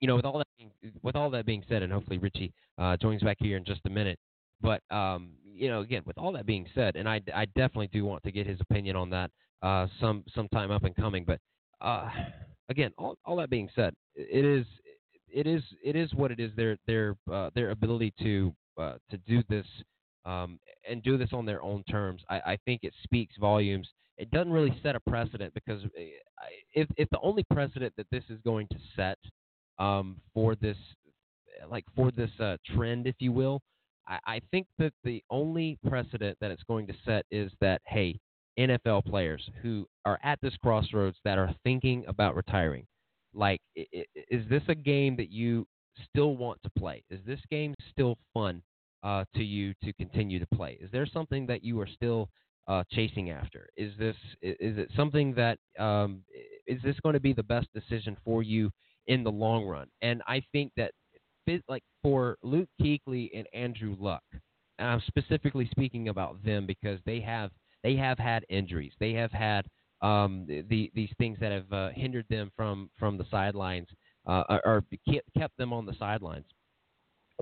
you 0.00 0.06
know, 0.06 0.14
with 0.14 0.24
all 0.24 0.38
that 0.38 0.46
being, 0.58 0.70
with 1.02 1.16
all 1.16 1.30
that 1.30 1.46
being 1.46 1.64
said, 1.68 1.82
and 1.82 1.92
hopefully 1.92 2.18
Richie 2.18 2.52
uh, 2.78 2.96
joins 2.98 3.22
back 3.22 3.38
here 3.40 3.56
in 3.56 3.64
just 3.64 3.80
a 3.86 3.90
minute. 3.90 4.18
But 4.60 4.82
um, 4.90 5.30
you 5.44 5.68
know, 5.68 5.80
again, 5.80 6.02
with 6.06 6.18
all 6.18 6.32
that 6.32 6.46
being 6.46 6.66
said, 6.74 6.96
and 6.96 7.08
I, 7.08 7.20
I 7.34 7.46
definitely 7.46 7.88
do 7.92 8.04
want 8.04 8.22
to 8.24 8.32
get 8.32 8.46
his 8.46 8.60
opinion 8.60 8.96
on 8.96 9.10
that 9.10 9.30
uh, 9.62 9.86
some 10.00 10.24
sometime 10.34 10.70
up 10.70 10.84
and 10.84 10.94
coming. 10.94 11.24
But 11.24 11.40
uh, 11.80 12.08
again, 12.68 12.92
all, 12.98 13.16
all 13.24 13.36
that 13.36 13.50
being 13.50 13.68
said, 13.74 13.94
it 14.14 14.44
is 14.44 14.66
it 15.28 15.46
is 15.46 15.62
it 15.84 15.96
is 15.96 16.12
what 16.14 16.30
it 16.30 16.40
is. 16.40 16.50
Their 16.56 16.76
their 16.86 17.16
uh, 17.30 17.50
their 17.54 17.70
ability 17.70 18.12
to 18.22 18.54
uh, 18.78 18.94
to 19.10 19.16
do 19.18 19.42
this 19.48 19.66
um, 20.24 20.58
and 20.88 21.02
do 21.02 21.16
this 21.16 21.30
on 21.32 21.46
their 21.46 21.62
own 21.62 21.84
terms, 21.84 22.22
I, 22.28 22.40
I 22.40 22.58
think 22.64 22.80
it 22.82 22.92
speaks 23.04 23.34
volumes. 23.38 23.88
It 24.18 24.30
doesn't 24.30 24.52
really 24.52 24.78
set 24.82 24.96
a 24.96 25.00
precedent 25.00 25.54
because 25.54 25.84
uh, 25.84 26.02
if 26.74 26.88
if 26.96 27.08
the 27.10 27.20
only 27.22 27.44
precedent 27.52 27.94
that 27.96 28.06
this 28.10 28.24
is 28.28 28.40
going 28.44 28.66
to 28.68 28.76
set 28.96 29.18
um, 29.78 30.20
for 30.34 30.54
this 30.56 30.76
like 31.70 31.84
for 31.94 32.10
this 32.10 32.30
uh, 32.40 32.56
trend, 32.74 33.06
if 33.06 33.16
you 33.18 33.32
will. 33.32 33.60
I, 34.08 34.18
I 34.26 34.40
think 34.50 34.66
that 34.78 34.92
the 35.04 35.22
only 35.30 35.78
precedent 35.88 36.38
that 36.40 36.50
it's 36.50 36.62
going 36.64 36.86
to 36.86 36.94
set 37.04 37.24
is 37.30 37.50
that 37.60 37.80
hey, 37.86 38.18
NFL 38.58 39.04
players 39.04 39.48
who 39.62 39.86
are 40.04 40.18
at 40.22 40.38
this 40.40 40.56
crossroads 40.62 41.16
that 41.24 41.38
are 41.38 41.54
thinking 41.64 42.04
about 42.06 42.34
retiring, 42.36 42.86
like, 43.34 43.60
is 43.74 44.48
this 44.48 44.62
a 44.68 44.74
game 44.74 45.16
that 45.16 45.30
you 45.30 45.66
still 46.08 46.36
want 46.36 46.62
to 46.62 46.70
play? 46.78 47.02
Is 47.10 47.20
this 47.26 47.40
game 47.50 47.74
still 47.90 48.16
fun 48.32 48.62
uh, 49.02 49.24
to 49.34 49.44
you 49.44 49.74
to 49.84 49.92
continue 49.94 50.38
to 50.38 50.46
play? 50.54 50.78
Is 50.80 50.90
there 50.90 51.06
something 51.06 51.46
that 51.46 51.62
you 51.62 51.80
are 51.80 51.86
still 51.86 52.28
uh, 52.68 52.82
chasing 52.90 53.30
after? 53.30 53.68
Is 53.76 53.92
this 53.98 54.16
is 54.42 54.78
it 54.78 54.90
something 54.96 55.34
that 55.34 55.58
um, 55.78 56.22
is 56.66 56.80
this 56.82 56.98
going 57.00 57.14
to 57.14 57.20
be 57.20 57.32
the 57.32 57.42
best 57.42 57.68
decision 57.74 58.16
for 58.24 58.42
you 58.42 58.70
in 59.06 59.22
the 59.22 59.30
long 59.30 59.66
run? 59.66 59.88
And 60.02 60.22
I 60.26 60.42
think 60.52 60.72
that 60.76 60.92
like 61.68 61.82
for 62.02 62.36
Luke 62.42 62.68
Kuechly 62.80 63.30
and 63.34 63.46
Andrew 63.52 63.96
Luck, 63.98 64.22
and 64.78 64.88
I'm 64.88 65.02
specifically 65.06 65.68
speaking 65.70 66.08
about 66.08 66.42
them 66.44 66.66
because 66.66 66.98
they 67.06 67.20
have 67.20 67.50
they 67.82 67.96
have 67.96 68.18
had 68.18 68.44
injuries. 68.48 68.92
They 68.98 69.12
have 69.12 69.32
had 69.32 69.66
um, 70.02 70.46
the, 70.46 70.90
these 70.94 71.10
things 71.18 71.38
that 71.40 71.52
have 71.52 71.72
uh, 71.72 71.88
hindered 71.94 72.26
them 72.28 72.50
from 72.56 72.90
from 72.98 73.16
the 73.16 73.26
sidelines 73.30 73.88
uh, 74.26 74.58
or 74.64 74.84
kept 75.36 75.56
them 75.56 75.72
on 75.72 75.86
the 75.86 75.94
sidelines 75.98 76.46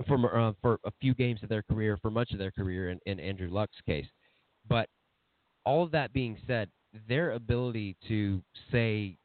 for 0.07 0.39
uh, 0.39 0.53
for 0.61 0.79
a 0.85 0.91
few 1.01 1.13
games 1.13 1.41
of 1.43 1.49
their 1.49 1.63
career, 1.63 1.97
for 2.01 2.11
much 2.11 2.31
of 2.31 2.39
their 2.39 2.51
career 2.51 2.89
in, 2.89 2.99
in 3.05 3.19
Andrew 3.19 3.49
Luck's 3.49 3.79
case. 3.85 4.07
But 4.67 4.89
all 5.65 5.83
of 5.83 5.91
that 5.91 6.13
being 6.13 6.37
said, 6.47 6.69
their 7.07 7.31
ability 7.31 7.97
to 8.07 8.41
say 8.71 9.17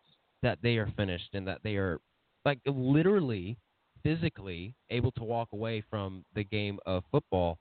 that 0.43 0.59
they 0.63 0.77
are 0.77 0.91
finished 0.97 1.35
and 1.35 1.47
that 1.47 1.61
they 1.63 1.77
are 1.77 2.01
like 2.45 2.59
literally 2.67 3.59
physically 4.03 4.75
able 4.89 5.13
to 5.13 5.25
walk 5.25 5.49
away 5.53 5.85
from 5.91 6.25
the 6.35 6.45
game 6.45 6.79
of 6.87 7.05
football 7.11 7.59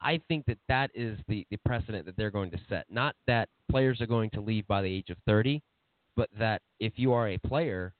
I 0.00 0.20
think 0.28 0.46
that 0.46 0.58
that 0.68 0.90
is 0.94 1.18
the, 1.28 1.46
the 1.50 1.56
precedent 1.66 2.06
that 2.06 2.16
they're 2.16 2.30
going 2.30 2.50
to 2.52 2.58
set. 2.68 2.86
Not 2.90 3.16
that 3.26 3.48
players 3.70 4.00
are 4.00 4.06
going 4.06 4.30
to 4.30 4.40
leave 4.40 4.66
by 4.66 4.82
the 4.82 4.88
age 4.88 5.10
of 5.10 5.16
30, 5.26 5.60
but 6.16 6.28
that 6.38 6.62
if 6.78 6.92
you 6.96 7.12
are 7.12 7.28
a 7.28 7.38
player, 7.38 7.94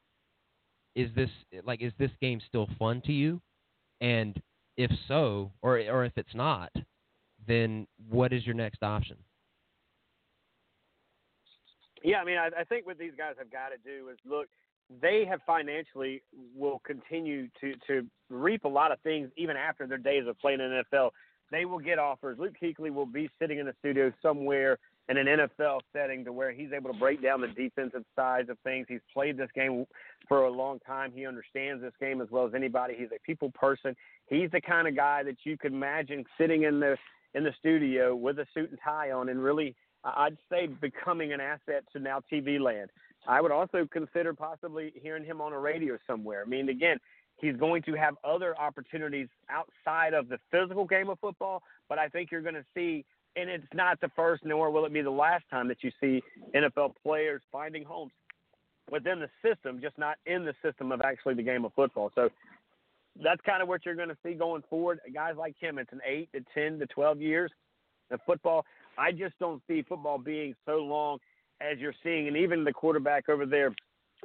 is 0.94 1.10
this 1.14 1.30
like 1.64 1.82
is 1.82 1.92
this 1.98 2.10
game 2.20 2.40
still 2.46 2.68
fun 2.78 3.00
to 3.06 3.12
you? 3.12 3.40
And 4.00 4.40
if 4.76 4.90
so, 5.06 5.52
or 5.62 5.78
or 5.78 6.04
if 6.04 6.12
it's 6.16 6.34
not, 6.34 6.70
then 7.46 7.86
what 8.08 8.32
is 8.32 8.44
your 8.46 8.54
next 8.54 8.82
option? 8.82 9.16
Yeah, 12.02 12.18
I 12.20 12.24
mean, 12.24 12.38
I, 12.38 12.48
I 12.60 12.64
think 12.64 12.86
what 12.86 12.98
these 12.98 13.12
guys 13.16 13.34
have 13.38 13.50
got 13.50 13.68
to 13.68 13.76
do 13.84 14.08
is 14.08 14.18
look. 14.24 14.46
They 15.02 15.26
have 15.28 15.40
financially 15.46 16.22
will 16.56 16.80
continue 16.84 17.48
to 17.60 17.74
to 17.86 18.06
reap 18.30 18.64
a 18.64 18.68
lot 18.68 18.90
of 18.90 18.98
things 19.00 19.30
even 19.36 19.56
after 19.56 19.86
their 19.86 19.98
days 19.98 20.26
of 20.26 20.38
playing 20.38 20.60
in 20.60 20.70
the 20.70 20.96
NFL 20.96 21.10
they 21.50 21.64
will 21.64 21.78
get 21.78 21.98
offers. 21.98 22.38
Luke 22.38 22.54
Kuechly 22.62 22.92
will 22.92 23.06
be 23.06 23.30
sitting 23.40 23.58
in 23.58 23.68
a 23.68 23.74
studio 23.80 24.12
somewhere 24.22 24.78
in 25.08 25.16
an 25.16 25.26
NFL 25.26 25.80
setting 25.92 26.24
to 26.24 26.32
where 26.32 26.52
he's 26.52 26.72
able 26.74 26.92
to 26.92 26.98
break 26.98 27.22
down 27.22 27.40
the 27.40 27.48
defensive 27.48 28.04
sides 28.14 28.50
of 28.50 28.58
things. 28.60 28.86
He's 28.88 29.00
played 29.12 29.38
this 29.38 29.48
game 29.54 29.86
for 30.28 30.44
a 30.44 30.50
long 30.50 30.78
time. 30.80 31.12
He 31.14 31.26
understands 31.26 31.82
this 31.82 31.94
game 31.98 32.20
as 32.20 32.28
well 32.30 32.46
as 32.46 32.54
anybody. 32.54 32.94
He's 32.98 33.08
a 33.14 33.20
people 33.24 33.50
person. 33.52 33.96
He's 34.28 34.50
the 34.50 34.60
kind 34.60 34.86
of 34.86 34.94
guy 34.94 35.22
that 35.22 35.36
you 35.44 35.56
could 35.56 35.72
imagine 35.72 36.24
sitting 36.38 36.64
in 36.64 36.80
the 36.80 36.96
in 37.34 37.44
the 37.44 37.52
studio 37.58 38.14
with 38.16 38.38
a 38.38 38.46
suit 38.54 38.70
and 38.70 38.78
tie 38.82 39.10
on 39.10 39.28
and 39.28 39.42
really 39.42 39.74
I'd 40.04 40.36
say 40.50 40.66
becoming 40.66 41.32
an 41.32 41.40
asset 41.40 41.84
to 41.92 41.98
now 41.98 42.20
TV 42.32 42.60
land. 42.60 42.90
I 43.26 43.40
would 43.40 43.52
also 43.52 43.86
consider 43.90 44.32
possibly 44.32 44.92
hearing 45.02 45.24
him 45.24 45.40
on 45.40 45.52
a 45.52 45.58
radio 45.58 45.98
somewhere. 46.06 46.42
I 46.46 46.48
mean, 46.48 46.68
again, 46.68 46.98
He's 47.40 47.56
going 47.56 47.82
to 47.82 47.94
have 47.94 48.16
other 48.24 48.58
opportunities 48.58 49.28
outside 49.48 50.12
of 50.12 50.28
the 50.28 50.38
physical 50.50 50.84
game 50.84 51.08
of 51.08 51.18
football, 51.20 51.62
but 51.88 51.98
I 51.98 52.08
think 52.08 52.30
you're 52.32 52.42
going 52.42 52.54
to 52.54 52.64
see, 52.74 53.04
and 53.36 53.48
it's 53.48 53.64
not 53.72 54.00
the 54.00 54.10
first, 54.16 54.44
nor 54.44 54.70
will 54.70 54.84
it 54.84 54.92
be 54.92 55.02
the 55.02 55.10
last 55.10 55.44
time 55.50 55.68
that 55.68 55.78
you 55.82 55.92
see 56.00 56.22
NFL 56.54 56.94
players 57.02 57.40
finding 57.52 57.84
homes 57.84 58.12
within 58.90 59.20
the 59.20 59.28
system, 59.42 59.80
just 59.80 59.96
not 59.98 60.16
in 60.26 60.44
the 60.44 60.54
system 60.62 60.90
of 60.90 61.00
actually 61.02 61.34
the 61.34 61.42
game 61.42 61.64
of 61.64 61.72
football. 61.74 62.10
So 62.14 62.28
that's 63.22 63.40
kind 63.42 63.62
of 63.62 63.68
what 63.68 63.84
you're 63.84 63.94
going 63.94 64.08
to 64.08 64.16
see 64.24 64.34
going 64.34 64.62
forward. 64.68 65.00
Guys 65.12 65.34
like 65.36 65.54
him, 65.60 65.78
it's 65.78 65.92
an 65.92 66.00
eight 66.04 66.30
to 66.32 66.40
10 66.54 66.80
to 66.80 66.86
12 66.86 67.20
years 67.20 67.52
of 68.10 68.20
football. 68.26 68.64
I 68.96 69.12
just 69.12 69.38
don't 69.38 69.62
see 69.68 69.82
football 69.82 70.18
being 70.18 70.54
so 70.66 70.78
long 70.78 71.18
as 71.60 71.78
you're 71.78 71.94
seeing, 72.02 72.28
and 72.28 72.36
even 72.36 72.64
the 72.64 72.72
quarterback 72.72 73.28
over 73.28 73.46
there 73.46 73.74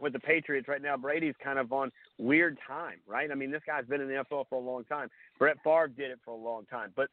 with 0.01 0.13
the 0.13 0.19
Patriots 0.19 0.67
right 0.67 0.81
now, 0.81 0.97
Brady's 0.97 1.35
kind 1.43 1.59
of 1.59 1.71
on 1.71 1.91
weird 2.17 2.57
time, 2.67 2.97
right? 3.07 3.29
I 3.31 3.35
mean, 3.35 3.51
this 3.51 3.61
guy's 3.65 3.85
been 3.85 4.01
in 4.01 4.07
the 4.07 4.15
NFL 4.15 4.45
for 4.49 4.55
a 4.55 4.59
long 4.59 4.83
time. 4.85 5.09
Brett 5.37 5.57
Favre 5.63 5.87
did 5.87 6.11
it 6.11 6.19
for 6.25 6.31
a 6.31 6.37
long 6.37 6.65
time. 6.65 6.91
But 6.95 7.09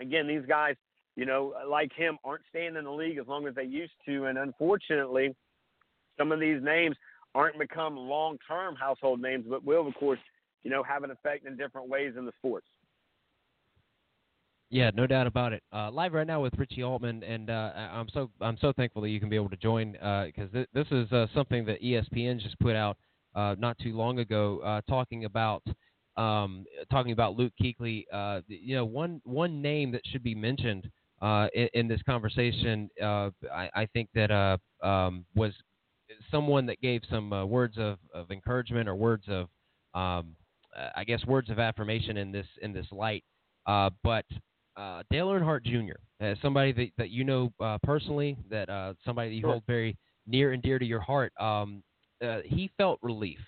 again, 0.00 0.26
these 0.26 0.44
guys, 0.46 0.74
you 1.14 1.24
know, 1.24 1.54
like 1.68 1.92
him, 1.94 2.18
aren't 2.24 2.42
staying 2.48 2.76
in 2.76 2.84
the 2.84 2.90
league 2.90 3.18
as 3.18 3.26
long 3.26 3.46
as 3.46 3.54
they 3.54 3.64
used 3.64 3.94
to. 4.06 4.26
And 4.26 4.38
unfortunately, 4.38 5.34
some 6.18 6.32
of 6.32 6.40
these 6.40 6.62
names 6.62 6.96
aren't 7.34 7.58
become 7.58 7.96
long 7.96 8.38
term 8.48 8.74
household 8.74 9.20
names, 9.20 9.44
but 9.48 9.64
will, 9.64 9.86
of 9.86 9.94
course, 9.94 10.18
you 10.62 10.70
know, 10.70 10.82
have 10.82 11.04
an 11.04 11.10
effect 11.10 11.46
in 11.46 11.56
different 11.56 11.88
ways 11.88 12.14
in 12.18 12.24
the 12.24 12.32
sports. 12.38 12.66
Yeah, 14.68 14.90
no 14.94 15.06
doubt 15.06 15.28
about 15.28 15.52
it. 15.52 15.62
Uh, 15.72 15.90
live 15.92 16.12
right 16.12 16.26
now 16.26 16.42
with 16.42 16.52
Richie 16.58 16.82
Altman, 16.82 17.22
and 17.22 17.50
uh, 17.50 17.70
I'm 17.76 18.08
so 18.12 18.30
I'm 18.40 18.58
so 18.60 18.72
thankful 18.72 19.00
that 19.02 19.10
you 19.10 19.20
can 19.20 19.28
be 19.28 19.36
able 19.36 19.48
to 19.50 19.56
join 19.56 19.92
because 19.92 20.48
uh, 20.50 20.54
th- 20.54 20.68
this 20.74 20.86
is 20.90 21.10
uh, 21.12 21.26
something 21.32 21.64
that 21.66 21.80
ESPN 21.80 22.40
just 22.40 22.58
put 22.58 22.74
out 22.74 22.96
uh, 23.36 23.54
not 23.58 23.78
too 23.78 23.96
long 23.96 24.18
ago, 24.18 24.58
uh, 24.64 24.80
talking 24.88 25.24
about 25.24 25.62
um, 26.16 26.64
talking 26.90 27.12
about 27.12 27.36
Luke 27.36 27.52
Kuechly. 27.62 28.06
you 28.48 28.74
know, 28.74 28.84
one 28.84 29.20
one 29.24 29.62
name 29.62 29.92
that 29.92 30.02
should 30.04 30.24
be 30.24 30.34
mentioned 30.34 30.90
in, 31.22 31.68
in, 31.74 31.86
this 31.88 32.02
conversation, 32.02 32.90
I, 33.00 33.70
I, 33.72 33.88
think 33.92 34.08
that 34.14 34.58
um, 34.82 35.24
was 35.36 35.52
someone 36.30 36.66
that 36.66 36.80
gave 36.80 37.02
some 37.08 37.30
words 37.48 37.78
of, 37.78 37.98
of 38.12 38.32
encouragement 38.32 38.88
or 38.88 38.96
words 38.96 39.26
of 39.28 39.48
um, 39.94 40.34
I 40.96 41.04
guess 41.04 41.24
words 41.24 41.50
of 41.50 41.60
affirmation 41.60 42.16
in 42.16 42.32
this 42.32 42.46
in 42.62 42.72
this 42.72 42.86
light. 42.90 43.22
Uh, 43.66 43.90
but 44.02 44.24
uh, 44.76 45.02
Dale 45.10 45.28
Earnhardt 45.28 45.64
Jr., 45.64 45.96
as 46.20 46.36
somebody 46.42 46.72
that, 46.72 46.88
that 46.98 47.10
you 47.10 47.24
know 47.24 47.52
uh, 47.60 47.78
personally, 47.82 48.36
that 48.50 48.68
uh, 48.68 48.94
somebody 49.04 49.30
that 49.30 49.34
you 49.34 49.40
sure. 49.42 49.50
hold 49.50 49.62
very 49.66 49.96
near 50.26 50.52
and 50.52 50.62
dear 50.62 50.78
to 50.78 50.84
your 50.84 51.00
heart, 51.00 51.32
um, 51.40 51.82
uh, 52.24 52.38
he 52.44 52.70
felt 52.76 52.98
relief. 53.02 53.38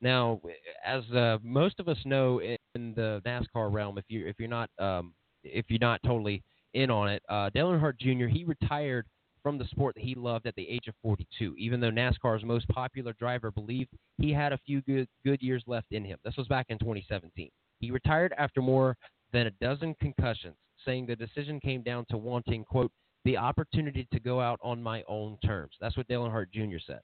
Now, 0.00 0.40
as 0.84 1.02
uh, 1.10 1.38
most 1.42 1.78
of 1.80 1.88
us 1.88 1.98
know 2.04 2.40
in 2.40 2.58
the 2.94 3.20
NASCAR 3.26 3.72
realm, 3.72 3.98
if 3.98 4.04
you 4.08 4.26
if 4.26 4.36
you're 4.38 4.48
not 4.48 4.70
um, 4.78 5.12
if 5.44 5.66
you're 5.68 5.78
not 5.78 6.00
totally 6.04 6.42
in 6.74 6.90
on 6.90 7.08
it, 7.08 7.22
uh, 7.28 7.50
Dale 7.50 7.68
Earnhardt 7.68 7.98
Jr. 7.98 8.26
he 8.26 8.44
retired 8.44 9.06
from 9.42 9.58
the 9.58 9.64
sport 9.66 9.94
that 9.94 10.04
he 10.04 10.14
loved 10.14 10.46
at 10.46 10.54
the 10.54 10.68
age 10.68 10.86
of 10.86 10.94
42. 11.02 11.54
Even 11.58 11.80
though 11.80 11.90
NASCAR's 11.90 12.44
most 12.44 12.68
popular 12.68 13.14
driver 13.18 13.50
believed 13.50 13.90
he 14.18 14.32
had 14.32 14.52
a 14.52 14.58
few 14.66 14.80
good 14.82 15.08
good 15.24 15.42
years 15.42 15.62
left 15.66 15.92
in 15.92 16.04
him. 16.04 16.18
This 16.24 16.36
was 16.36 16.48
back 16.48 16.66
in 16.70 16.78
2017. 16.78 17.50
He 17.80 17.90
retired 17.90 18.34
after 18.38 18.62
more 18.62 18.96
than 19.32 19.46
a 19.46 19.50
dozen 19.52 19.94
concussions 20.00 20.56
saying 20.84 21.06
the 21.06 21.16
decision 21.16 21.60
came 21.60 21.82
down 21.82 22.04
to 22.10 22.16
wanting, 22.16 22.64
quote, 22.64 22.92
the 23.24 23.36
opportunity 23.36 24.06
to 24.12 24.20
go 24.20 24.40
out 24.40 24.58
on 24.62 24.82
my 24.82 25.02
own 25.06 25.36
terms. 25.44 25.74
That's 25.80 25.96
what 25.96 26.08
Dale 26.08 26.22
Earnhardt 26.22 26.52
Jr. 26.52 26.78
said. 26.86 27.00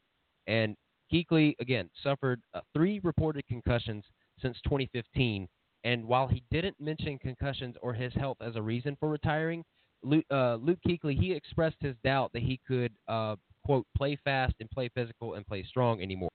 And 0.47 0.77
Kuechly, 1.13 1.55
again, 1.61 1.91
suffered 2.03 2.41
uh, 2.55 2.61
three 2.73 3.01
reported 3.03 3.47
concussions 3.47 4.05
since 4.41 4.57
2015. 4.65 5.47
And 5.85 6.05
while 6.05 6.27
he 6.27 6.43
didn't 6.51 6.77
mention 6.81 7.19
concussions 7.19 7.77
or 7.83 7.93
his 7.93 8.13
health 8.15 8.39
as 8.41 8.57
a 8.57 8.63
reason 8.63 8.97
for 8.99 9.09
retiring, 9.09 9.63
Luke, 10.03 10.25
uh, 10.31 10.57
Luke 10.57 10.79
Kuechly, 10.87 11.19
he 11.19 11.33
expressed 11.33 11.77
his 11.81 11.95
doubt 12.03 12.31
that 12.33 12.43
he 12.43 12.61
could, 12.67 12.93
uh, 13.09 13.37
quote, 13.65 13.87
play 13.97 14.19
fast 14.25 14.55
and 14.61 14.71
play 14.71 14.89
physical 14.95 15.35
and 15.35 15.47
play 15.47 15.65
strong 15.69 16.01
anymore. 16.01 16.31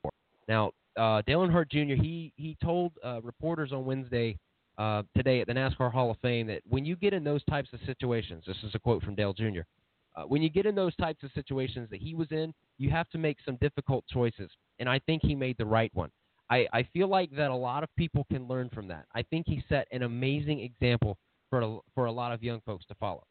Now, 0.47 0.71
uh, 0.97 1.21
Dale 1.25 1.39
Earnhardt 1.39 1.69
Jr., 1.71 2.01
he, 2.01 2.33
he 2.35 2.55
told 2.63 2.91
uh, 3.03 3.21
reporters 3.23 3.71
on 3.71 3.85
Wednesday– 3.85 4.37
uh, 4.77 5.03
today 5.15 5.41
at 5.41 5.47
the 5.47 5.53
NASCAR 5.53 5.91
Hall 5.91 6.11
of 6.11 6.17
Fame 6.21 6.47
that 6.47 6.61
when 6.67 6.85
you 6.85 6.95
get 6.95 7.13
in 7.13 7.23
those 7.23 7.43
types 7.45 7.69
of 7.73 7.79
situations, 7.85 8.43
this 8.47 8.57
is 8.63 8.73
a 8.73 8.79
quote 8.79 9.03
from 9.03 9.15
Dale 9.15 9.33
Jr. 9.33 9.61
Uh, 10.15 10.23
when 10.23 10.41
you 10.41 10.49
get 10.49 10.65
in 10.65 10.75
those 10.75 10.95
types 10.95 11.23
of 11.23 11.31
situations 11.33 11.89
that 11.89 12.01
he 12.01 12.15
was 12.15 12.27
in, 12.31 12.53
you 12.77 12.89
have 12.89 13.09
to 13.09 13.17
make 13.17 13.37
some 13.45 13.57
difficult 13.57 14.03
choices, 14.07 14.49
and 14.79 14.89
I 14.89 14.99
think 14.99 15.21
he 15.23 15.35
made 15.35 15.57
the 15.57 15.65
right 15.65 15.91
one. 15.93 16.09
I, 16.49 16.67
I 16.73 16.83
feel 16.91 17.07
like 17.07 17.31
that 17.35 17.49
a 17.49 17.55
lot 17.55 17.83
of 17.83 17.89
people 17.95 18.25
can 18.29 18.47
learn 18.47 18.69
from 18.73 18.87
that. 18.89 19.05
I 19.15 19.21
think 19.21 19.45
he 19.47 19.63
set 19.69 19.87
an 19.91 20.03
amazing 20.03 20.59
example 20.59 21.17
for 21.49 21.61
a, 21.61 21.77
for 21.95 22.05
a 22.05 22.11
lot 22.11 22.33
of 22.33 22.43
young 22.43 22.61
folks 22.65 22.85
to 22.87 22.95
follow. 22.95 23.23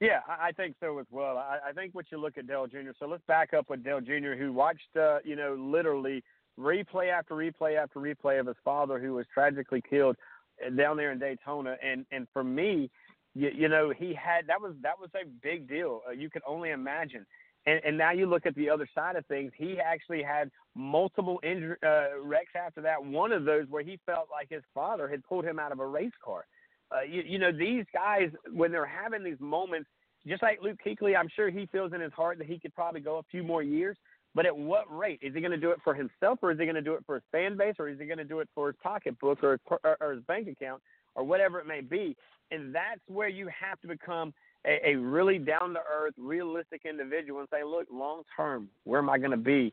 Yeah, 0.00 0.20
I 0.28 0.52
think 0.52 0.76
so 0.80 0.98
as 1.00 1.06
well. 1.10 1.36
I, 1.36 1.58
I 1.70 1.72
think 1.72 1.94
what 1.94 2.06
you 2.12 2.18
look 2.18 2.38
at 2.38 2.46
Dale 2.46 2.68
Jr. 2.68 2.92
So 3.00 3.06
let's 3.06 3.24
back 3.26 3.52
up 3.52 3.68
with 3.68 3.82
Dale 3.82 4.00
Jr., 4.00 4.34
who 4.38 4.52
watched, 4.52 4.96
uh, 4.98 5.18
you 5.24 5.36
know, 5.36 5.56
literally– 5.58 6.22
replay 6.58 7.10
after 7.10 7.34
replay 7.34 7.76
after 7.76 8.00
replay 8.00 8.40
of 8.40 8.46
his 8.46 8.56
father 8.64 8.98
who 8.98 9.14
was 9.14 9.26
tragically 9.32 9.82
killed 9.88 10.16
down 10.76 10.96
there 10.96 11.12
in 11.12 11.18
Daytona. 11.18 11.76
And 11.82 12.04
and 12.10 12.26
for 12.32 12.42
me, 12.42 12.90
you, 13.34 13.50
you 13.54 13.68
know, 13.68 13.92
he 13.96 14.14
had 14.14 14.46
that 14.48 14.60
was 14.60 14.74
that 14.82 14.98
was 15.00 15.10
a 15.14 15.26
big 15.42 15.68
deal. 15.68 16.02
Uh, 16.06 16.12
you 16.12 16.30
could 16.30 16.42
only 16.46 16.70
imagine. 16.70 17.24
And, 17.66 17.80
and 17.84 17.98
now 17.98 18.12
you 18.12 18.26
look 18.26 18.46
at 18.46 18.54
the 18.54 18.70
other 18.70 18.88
side 18.94 19.16
of 19.16 19.26
things. 19.26 19.52
He 19.56 19.78
actually 19.78 20.22
had 20.22 20.50
multiple 20.74 21.38
injury, 21.42 21.76
uh, 21.84 22.18
wrecks 22.22 22.52
after 22.56 22.80
that. 22.82 23.04
One 23.04 23.32
of 23.32 23.44
those 23.44 23.66
where 23.68 23.82
he 23.82 23.98
felt 24.06 24.28
like 24.30 24.48
his 24.48 24.62
father 24.72 25.08
had 25.08 25.22
pulled 25.24 25.44
him 25.44 25.58
out 25.58 25.72
of 25.72 25.80
a 25.80 25.86
race 25.86 26.12
car. 26.24 26.46
Uh, 26.90 27.02
you, 27.02 27.22
you 27.26 27.38
know, 27.38 27.52
these 27.52 27.84
guys 27.92 28.30
when 28.52 28.72
they're 28.72 28.86
having 28.86 29.22
these 29.22 29.40
moments, 29.40 29.88
just 30.26 30.42
like 30.42 30.60
Luke 30.62 30.78
Kuechly, 30.84 31.16
I'm 31.16 31.28
sure 31.34 31.50
he 31.50 31.66
feels 31.66 31.92
in 31.92 32.00
his 32.00 32.12
heart 32.12 32.38
that 32.38 32.46
he 32.46 32.58
could 32.58 32.74
probably 32.74 33.00
go 33.00 33.18
a 33.18 33.22
few 33.30 33.42
more 33.42 33.62
years. 33.62 33.96
But 34.38 34.46
at 34.46 34.56
what 34.56 34.84
rate? 34.96 35.18
Is 35.20 35.34
he 35.34 35.40
going 35.40 35.50
to 35.50 35.56
do 35.56 35.72
it 35.72 35.80
for 35.82 35.94
himself, 35.94 36.38
or 36.42 36.52
is 36.52 36.60
he 36.60 36.64
going 36.64 36.76
to 36.76 36.80
do 36.80 36.94
it 36.94 37.02
for 37.04 37.16
his 37.16 37.24
fan 37.32 37.56
base, 37.56 37.74
or 37.80 37.88
is 37.88 37.98
he 37.98 38.06
going 38.06 38.18
to 38.18 38.24
do 38.24 38.38
it 38.38 38.48
for 38.54 38.68
his 38.68 38.76
pocketbook 38.80 39.42
or, 39.42 39.58
or, 39.66 39.96
or 40.00 40.12
his 40.12 40.22
bank 40.28 40.46
account, 40.46 40.80
or 41.16 41.24
whatever 41.24 41.58
it 41.58 41.66
may 41.66 41.80
be? 41.80 42.16
And 42.52 42.72
that's 42.72 43.00
where 43.08 43.26
you 43.26 43.48
have 43.48 43.80
to 43.80 43.88
become 43.88 44.32
a, 44.64 44.90
a 44.90 44.94
really 44.94 45.40
down 45.40 45.74
to 45.74 45.80
earth, 45.92 46.14
realistic 46.16 46.82
individual 46.88 47.40
and 47.40 47.48
say, 47.52 47.64
look, 47.64 47.88
long 47.92 48.22
term, 48.36 48.68
where 48.84 49.00
am 49.00 49.10
I 49.10 49.18
going 49.18 49.32
to 49.32 49.36
be? 49.36 49.72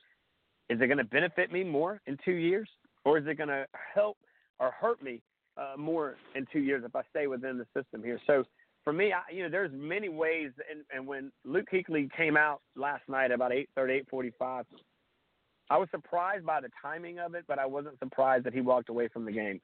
Is 0.72 0.82
it 0.82 0.88
going 0.88 0.98
to 0.98 1.04
benefit 1.04 1.52
me 1.52 1.64
more 1.64 2.02
in 2.08 2.18
two 2.26 2.32
years, 2.32 2.68
or 3.04 3.20
is 3.20 3.28
it 3.28 3.38
going 3.38 3.50
to 3.50 3.68
help 3.94 4.18
or 4.60 4.72
hurt 4.72 5.00
me 5.04 5.22
uh, 5.58 5.78
more 5.78 6.16
in 6.34 6.48
two 6.52 6.62
years 6.62 6.84
if 6.84 6.96
I 6.96 7.04
stay 7.12 7.28
within 7.28 7.60
the 7.60 7.68
system 7.80 8.02
here? 8.02 8.20
So 8.26 8.44
for 8.86 8.94
me, 8.94 9.12
I, 9.12 9.30
you 9.34 9.44
know, 9.44 9.49
there's 9.49 9.72
many 9.74 10.07
ways. 10.07 10.52
And, 10.72 10.84
and 10.94 11.06
when 11.06 11.32
Luke 11.44 11.66
Kuechly 11.74 12.10
came 12.16 12.38
out 12.38 12.62
last 12.78 13.03
night 13.10 13.32
about 13.32 13.52
8:30, 13.52 14.06
8:45, 14.14 14.64
I 15.70 15.78
was 15.78 15.90
surprised 15.91 16.45
by 16.45 16.62
the 16.62 16.70
timing 16.82 17.20
of 17.20 17.34
it, 17.34 17.44
but 17.48 17.60
I 17.60 17.66
wasn't 17.66 17.99
surprised 17.99 18.45
that 18.45 18.53
he 18.53 18.62
walked 18.62 18.90
away 18.90 19.10
from 19.10 19.26
the 19.26 19.32
game 19.32 19.60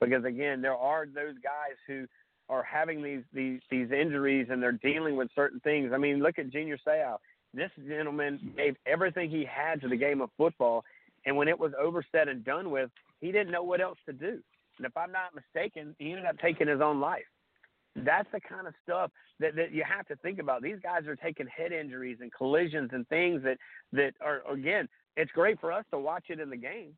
because 0.00 0.24
again, 0.24 0.60
there 0.60 0.74
are 0.74 1.06
those 1.06 1.36
guys 1.42 1.76
who 1.86 2.06
are 2.48 2.64
having 2.64 3.02
these 3.02 3.22
these 3.32 3.60
these 3.70 3.90
injuries 3.90 4.48
and 4.50 4.62
they're 4.62 4.72
dealing 4.72 5.16
with 5.16 5.28
certain 5.34 5.60
things. 5.60 5.92
I 5.94 5.98
mean, 5.98 6.18
look 6.18 6.38
at 6.38 6.50
Junior 6.50 6.76
Seau. 6.86 7.16
This 7.54 7.70
gentleman 7.88 8.52
gave 8.56 8.74
everything 8.84 9.30
he 9.30 9.44
had 9.48 9.80
to 9.82 9.88
the 9.88 9.96
game 9.96 10.20
of 10.20 10.30
football, 10.36 10.84
and 11.24 11.36
when 11.36 11.46
it 11.46 11.58
was 11.58 11.72
over, 11.80 12.04
said 12.10 12.26
and 12.26 12.44
done 12.44 12.70
with, 12.70 12.90
he 13.20 13.30
didn't 13.30 13.52
know 13.52 13.62
what 13.62 13.80
else 13.80 13.98
to 14.06 14.12
do. 14.12 14.40
And 14.78 14.86
if 14.86 14.96
I'm 14.96 15.12
not 15.12 15.34
mistaken, 15.36 15.94
he 16.00 16.10
ended 16.10 16.26
up 16.26 16.36
taking 16.40 16.66
his 16.66 16.80
own 16.80 17.00
life. 17.00 17.22
That's 17.96 18.28
the 18.32 18.40
kind 18.40 18.66
of 18.66 18.74
stuff 18.82 19.10
that, 19.40 19.54
that 19.56 19.72
you 19.72 19.84
have 19.84 20.06
to 20.06 20.16
think 20.16 20.38
about. 20.38 20.62
These 20.62 20.78
guys 20.82 21.06
are 21.06 21.16
taking 21.16 21.46
head 21.46 21.72
injuries 21.72 22.18
and 22.20 22.32
collisions 22.32 22.90
and 22.92 23.06
things 23.08 23.42
that 23.44 23.58
that 23.92 24.14
are 24.20 24.42
again. 24.50 24.88
It's 25.16 25.30
great 25.30 25.60
for 25.60 25.70
us 25.70 25.84
to 25.92 25.98
watch 25.98 26.24
it 26.28 26.40
in 26.40 26.50
the 26.50 26.56
game, 26.56 26.96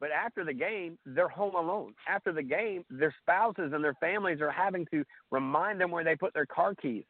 but 0.00 0.10
after 0.10 0.44
the 0.44 0.52
game, 0.52 0.98
they're 1.06 1.28
home 1.28 1.54
alone. 1.54 1.94
After 2.06 2.30
the 2.30 2.42
game, 2.42 2.84
their 2.90 3.14
spouses 3.22 3.72
and 3.72 3.82
their 3.82 3.94
families 3.94 4.42
are 4.42 4.50
having 4.50 4.86
to 4.92 5.02
remind 5.30 5.80
them 5.80 5.90
where 5.90 6.04
they 6.04 6.14
put 6.14 6.34
their 6.34 6.44
car 6.44 6.74
keys. 6.74 7.04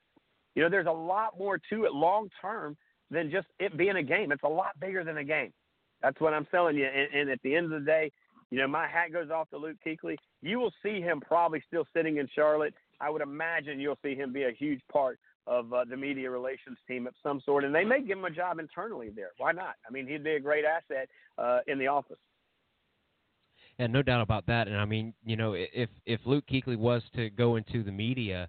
You 0.55 0.62
know, 0.62 0.69
there's 0.69 0.86
a 0.86 0.93
lot 0.93 1.36
more 1.36 1.59
to 1.70 1.85
it 1.85 1.93
long 1.93 2.28
term 2.40 2.77
than 3.11 3.31
just 3.31 3.48
it 3.59 3.77
being 3.77 3.97
a 3.97 4.02
game. 4.02 4.31
It's 4.31 4.44
a 4.44 4.48
lot 4.48 4.78
bigger 4.81 5.02
than 5.02 5.19
a 5.19 5.24
game. 5.24 5.52
That's 6.02 6.20
what 6.20 6.35
I'm 6.35 6.47
telling 6.47 6.77
you. 6.77 6.86
And, 6.86 7.12
and 7.12 7.31
at 7.31 7.40
the 7.43 7.56
end 7.56 7.73
of 7.73 7.81
the 7.81 7.86
day, 7.86 8.12
you 8.51 8.59
know, 8.59 8.69
my 8.69 8.86
hat 8.86 9.12
goes 9.12 9.31
off 9.31 9.48
to 9.51 9.56
Luke 9.56 9.78
Kuechly. 9.85 10.16
You 10.43 10.61
will 10.61 10.73
see 10.82 11.01
him 11.01 11.20
probably 11.20 11.62
still 11.66 11.86
sitting 11.97 12.19
in 12.19 12.28
Charlotte. 12.35 12.74
I 13.01 13.11
would 13.11 13.23
imagine 13.23 13.81
you'll 13.81 13.99
see 14.03 14.15
him 14.15 14.33
be 14.33 14.45
a 14.45 14.53
huge 14.53 14.81
part 14.93 15.19
of 15.47 15.73
uh, 15.73 15.85
the 15.85 15.97
media 15.97 16.31
relations 16.31 16.79
team 16.89 17.07
of 17.07 17.15
some 17.23 17.41
sort, 17.45 17.65
and 17.65 17.75
they 17.75 17.85
may 17.85 18.01
give 18.01 18.19
him 18.19 18.25
a 18.25 18.31
job 18.31 18.59
internally 18.59 19.11
there. 19.15 19.31
Why 19.39 19.53
not? 19.53 19.75
I 19.87 19.93
mean, 19.93 20.07
he'd 20.07 20.25
be 20.25 20.33
a 20.33 20.41
great 20.41 20.65
asset 20.65 21.09
uh, 21.37 21.59
in 21.66 21.79
the 21.79 21.87
office. 21.87 22.19
And 23.79 23.93
no 23.93 24.03
doubt 24.03 24.23
about 24.23 24.47
that. 24.47 24.69
And 24.69 24.77
I 24.77 24.85
mean, 24.85 25.12
you 25.25 25.37
know, 25.37 25.55
if 25.55 25.91
if 26.07 26.21
Luke 26.25 26.45
Kuechly 26.51 26.77
was 26.77 27.03
to 27.16 27.29
go 27.31 27.57
into 27.57 27.83
the 27.83 27.91
media, 27.91 28.49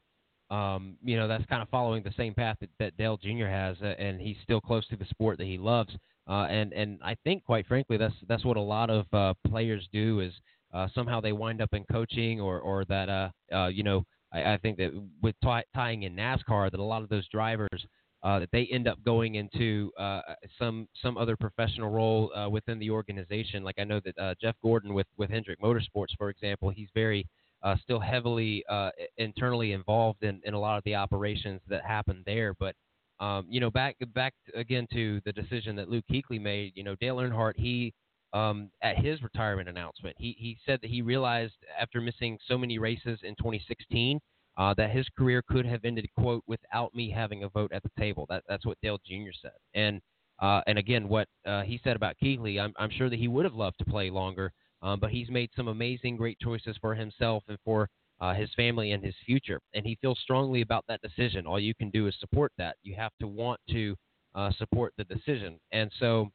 um, 0.51 0.97
you 1.03 1.17
know, 1.17 1.27
that's 1.27 1.45
kind 1.47 1.61
of 1.61 1.69
following 1.69 2.03
the 2.03 2.13
same 2.15 2.33
path 2.33 2.57
that, 2.61 2.69
that 2.79 2.97
Dale 2.97 3.17
Jr. 3.17 3.47
has, 3.47 3.75
uh, 3.81 3.95
and 3.97 4.21
he's 4.21 4.37
still 4.43 4.61
close 4.61 4.87
to 4.89 4.95
the 4.95 5.05
sport 5.05 5.37
that 5.39 5.45
he 5.45 5.57
loves. 5.57 5.91
Uh, 6.27 6.45
and 6.49 6.73
and 6.73 6.99
I 7.03 7.15
think, 7.23 7.43
quite 7.43 7.67
frankly, 7.67 7.97
that's 7.97 8.13
that's 8.27 8.45
what 8.45 8.57
a 8.57 8.61
lot 8.61 8.89
of 8.89 9.05
uh, 9.13 9.33
players 9.47 9.87
do 9.91 10.19
is 10.19 10.33
uh, 10.73 10.87
somehow 10.93 11.21
they 11.21 11.33
wind 11.33 11.61
up 11.61 11.73
in 11.73 11.83
coaching 11.91 12.39
or 12.39 12.59
or 12.59 12.85
that 12.85 13.09
uh, 13.09 13.29
uh, 13.53 13.67
you 13.67 13.83
know 13.83 14.03
I, 14.35 14.53
I 14.53 14.57
think 14.57 14.77
that 14.77 14.91
with 15.21 15.35
t- 15.43 15.61
tying 15.73 16.03
in 16.03 16.15
NASCAR 16.15 16.71
that 16.71 16.79
a 16.79 16.83
lot 16.83 17.01
of 17.01 17.09
those 17.09 17.27
drivers 17.29 17.85
uh, 18.23 18.39
that 18.39 18.49
they 18.51 18.67
end 18.71 18.87
up 18.87 18.97
going 19.03 19.35
into 19.35 19.91
uh, 19.99 20.21
some 20.57 20.87
some 21.01 21.17
other 21.17 21.37
professional 21.37 21.91
role 21.91 22.31
uh, 22.35 22.49
within 22.49 22.79
the 22.79 22.89
organization. 22.89 23.63
Like 23.63 23.75
I 23.77 23.83
know 23.83 24.01
that 24.03 24.17
uh, 24.17 24.33
Jeff 24.41 24.55
Gordon 24.63 24.93
with 24.93 25.07
with 25.17 25.29
Hendrick 25.29 25.61
Motorsports, 25.61 26.15
for 26.17 26.29
example, 26.29 26.69
he's 26.69 26.89
very 26.93 27.27
uh, 27.63 27.75
still 27.83 27.99
heavily 27.99 28.63
uh, 28.67 28.89
internally 29.17 29.73
involved 29.73 30.23
in, 30.23 30.41
in 30.43 30.53
a 30.53 30.59
lot 30.59 30.77
of 30.77 30.83
the 30.83 30.95
operations 30.95 31.61
that 31.67 31.85
happen 31.85 32.23
there. 32.25 32.53
But 32.59 32.75
um, 33.19 33.45
you 33.49 33.59
know, 33.59 33.69
back 33.69 33.95
back 34.13 34.33
again 34.55 34.87
to 34.93 35.21
the 35.25 35.31
decision 35.31 35.75
that 35.75 35.89
Luke 35.89 36.05
Kuechly 36.11 36.41
made. 36.41 36.73
You 36.75 36.83
know, 36.83 36.95
Dale 36.95 37.17
Earnhardt, 37.17 37.57
he 37.57 37.93
um, 38.35 38.69
at 38.81 38.97
his 38.97 39.23
retirement 39.23 39.69
announcement, 39.69 40.15
he 40.19 40.35
he 40.37 40.57
said 40.65 40.79
that 40.81 40.89
he 40.89 41.01
realized 41.01 41.55
after 41.79 42.01
missing 42.01 42.37
so 42.47 42.57
many 42.57 42.77
races 42.77 43.19
in 43.23 43.35
2016 43.35 44.19
uh, 44.57 44.73
that 44.75 44.91
his 44.91 45.07
career 45.17 45.43
could 45.49 45.65
have 45.65 45.83
ended, 45.83 46.07
quote, 46.17 46.43
without 46.47 46.93
me 46.93 47.09
having 47.09 47.43
a 47.43 47.49
vote 47.49 47.71
at 47.73 47.83
the 47.83 47.91
table. 47.97 48.25
That, 48.29 48.43
that's 48.47 48.65
what 48.65 48.77
Dale 48.81 48.99
Jr. 49.05 49.31
said. 49.41 49.51
And 49.73 50.01
uh, 50.41 50.61
and 50.67 50.77
again, 50.77 51.07
what 51.07 51.27
uh, 51.45 51.61
he 51.61 51.79
said 51.83 51.95
about 51.95 52.15
Kuechly, 52.21 52.59
I'm, 52.59 52.73
I'm 52.77 52.89
sure 52.89 53.09
that 53.09 53.19
he 53.19 53.29
would 53.29 53.45
have 53.45 53.53
loved 53.53 53.79
to 53.79 53.85
play 53.85 54.09
longer, 54.09 54.51
um, 54.81 54.99
but 54.99 55.09
he's 55.09 55.29
made 55.29 55.49
some 55.55 55.69
amazing, 55.69 56.17
great 56.17 56.37
choices 56.39 56.75
for 56.81 56.93
himself 56.93 57.43
and 57.47 57.57
for 57.63 57.87
uh, 58.19 58.33
his 58.33 58.49
family 58.55 58.91
and 58.91 59.03
his 59.03 59.15
future. 59.25 59.61
And 59.73 59.85
he 59.85 59.97
feels 60.01 60.19
strongly 60.19 60.61
about 60.61 60.83
that 60.89 61.01
decision. 61.01 61.47
All 61.47 61.59
you 61.59 61.73
can 61.73 61.89
do 61.89 62.07
is 62.07 62.15
support 62.19 62.51
that. 62.57 62.75
You 62.83 62.95
have 62.95 63.13
to 63.21 63.27
want 63.27 63.61
to 63.69 63.95
uh, 64.35 64.51
support 64.57 64.93
the 64.97 65.05
decision. 65.05 65.57
And 65.71 65.89
so, 65.99 66.31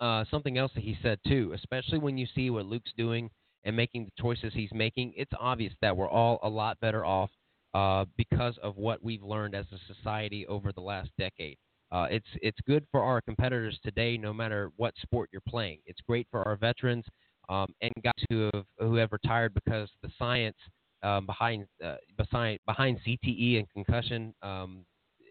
uh, 0.00 0.24
something 0.30 0.58
else 0.58 0.72
that 0.74 0.84
he 0.84 0.96
said 1.02 1.18
too, 1.26 1.52
especially 1.54 1.98
when 1.98 2.18
you 2.18 2.26
see 2.34 2.50
what 2.50 2.66
Luke's 2.66 2.92
doing 2.96 3.30
and 3.64 3.76
making 3.76 4.04
the 4.04 4.22
choices 4.22 4.52
he's 4.54 4.72
making, 4.72 5.12
it's 5.16 5.32
obvious 5.38 5.72
that 5.80 5.96
we're 5.96 6.08
all 6.08 6.38
a 6.42 6.48
lot 6.48 6.78
better 6.80 7.04
off 7.04 7.30
uh, 7.74 8.04
because 8.16 8.56
of 8.62 8.76
what 8.76 9.02
we've 9.02 9.22
learned 9.22 9.54
as 9.54 9.66
a 9.72 9.94
society 9.94 10.46
over 10.46 10.72
the 10.72 10.80
last 10.80 11.10
decade. 11.18 11.56
Uh, 11.92 12.06
it's 12.10 12.26
it's 12.42 12.58
good 12.66 12.84
for 12.90 13.02
our 13.02 13.20
competitors 13.20 13.78
today, 13.84 14.16
no 14.16 14.32
matter 14.32 14.70
what 14.76 14.94
sport 15.02 15.28
you're 15.32 15.42
playing. 15.48 15.78
It's 15.86 16.00
great 16.06 16.26
for 16.30 16.46
our 16.46 16.56
veterans 16.56 17.04
um, 17.48 17.66
and 17.82 17.92
guys 18.02 18.12
who 18.30 18.50
have 18.52 18.64
who 18.78 18.96
have 18.96 19.12
retired 19.12 19.54
because 19.54 19.88
the 20.02 20.10
science 20.18 20.56
um, 21.02 21.26
behind 21.26 21.66
uh, 21.84 21.96
behind 22.16 22.58
behind 22.66 22.98
CTE 23.06 23.58
and 23.58 23.70
concussion 23.70 24.34
um, 24.42 24.84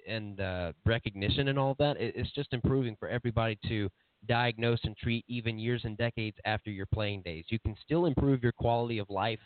and 0.07 0.39
uh, 0.39 0.73
recognition 0.85 1.47
and 1.47 1.57
all 1.57 1.75
that, 1.79 1.97
it, 1.97 2.13
it's 2.15 2.31
just 2.33 2.53
improving 2.53 2.95
for 2.99 3.09
everybody 3.09 3.57
to 3.67 3.89
diagnose 4.27 4.79
and 4.83 4.95
treat 4.97 5.25
even 5.27 5.59
years 5.59 5.81
and 5.83 5.97
decades 5.97 6.37
after 6.45 6.71
your 6.71 6.87
playing 6.93 7.21
days. 7.23 7.45
You 7.49 7.59
can 7.59 7.75
still 7.83 8.05
improve 8.05 8.43
your 8.43 8.51
quality 8.53 8.97
of 8.97 9.09
life, 9.09 9.39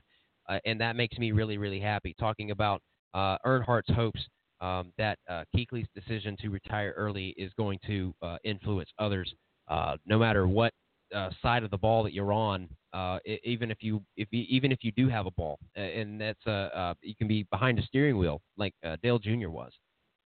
uh, 0.49 0.59
and 0.65 0.79
that 0.81 0.95
makes 0.95 1.17
me 1.17 1.31
really, 1.31 1.57
really 1.57 1.79
happy. 1.79 2.15
Talking 2.19 2.51
about 2.51 2.81
uh, 3.13 3.37
Earnhardt's 3.45 3.93
hopes 3.93 4.21
um, 4.61 4.91
that 4.97 5.19
uh, 5.29 5.43
Kuechly's 5.55 5.87
decision 5.95 6.37
to 6.41 6.49
retire 6.49 6.93
early 6.95 7.29
is 7.37 7.51
going 7.57 7.79
to 7.87 8.13
uh, 8.21 8.37
influence 8.43 8.89
others, 8.99 9.33
uh, 9.67 9.97
no 10.05 10.17
matter 10.17 10.47
what 10.47 10.73
uh, 11.15 11.29
side 11.41 11.63
of 11.63 11.71
the 11.71 11.77
ball 11.77 12.03
that 12.03 12.13
you're 12.13 12.33
on. 12.33 12.67
Uh, 12.93 13.19
even 13.43 13.69
if 13.69 13.77
you 13.81 14.01
if 14.15 14.27
you, 14.31 14.43
even 14.49 14.71
if 14.71 14.79
you 14.81 14.91
do 14.93 15.07
have 15.07 15.27
a 15.27 15.31
ball, 15.31 15.59
and 15.75 16.19
that's 16.19 16.45
uh, 16.47 16.93
you 17.01 17.15
can 17.15 17.27
be 17.27 17.45
behind 17.51 17.77
a 17.77 17.83
steering 17.83 18.17
wheel 18.17 18.41
like 18.57 18.73
Dale 19.03 19.19
Jr. 19.19 19.49
was, 19.49 19.71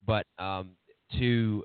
but 0.05 0.25
um, 0.39 0.71
to 1.19 1.63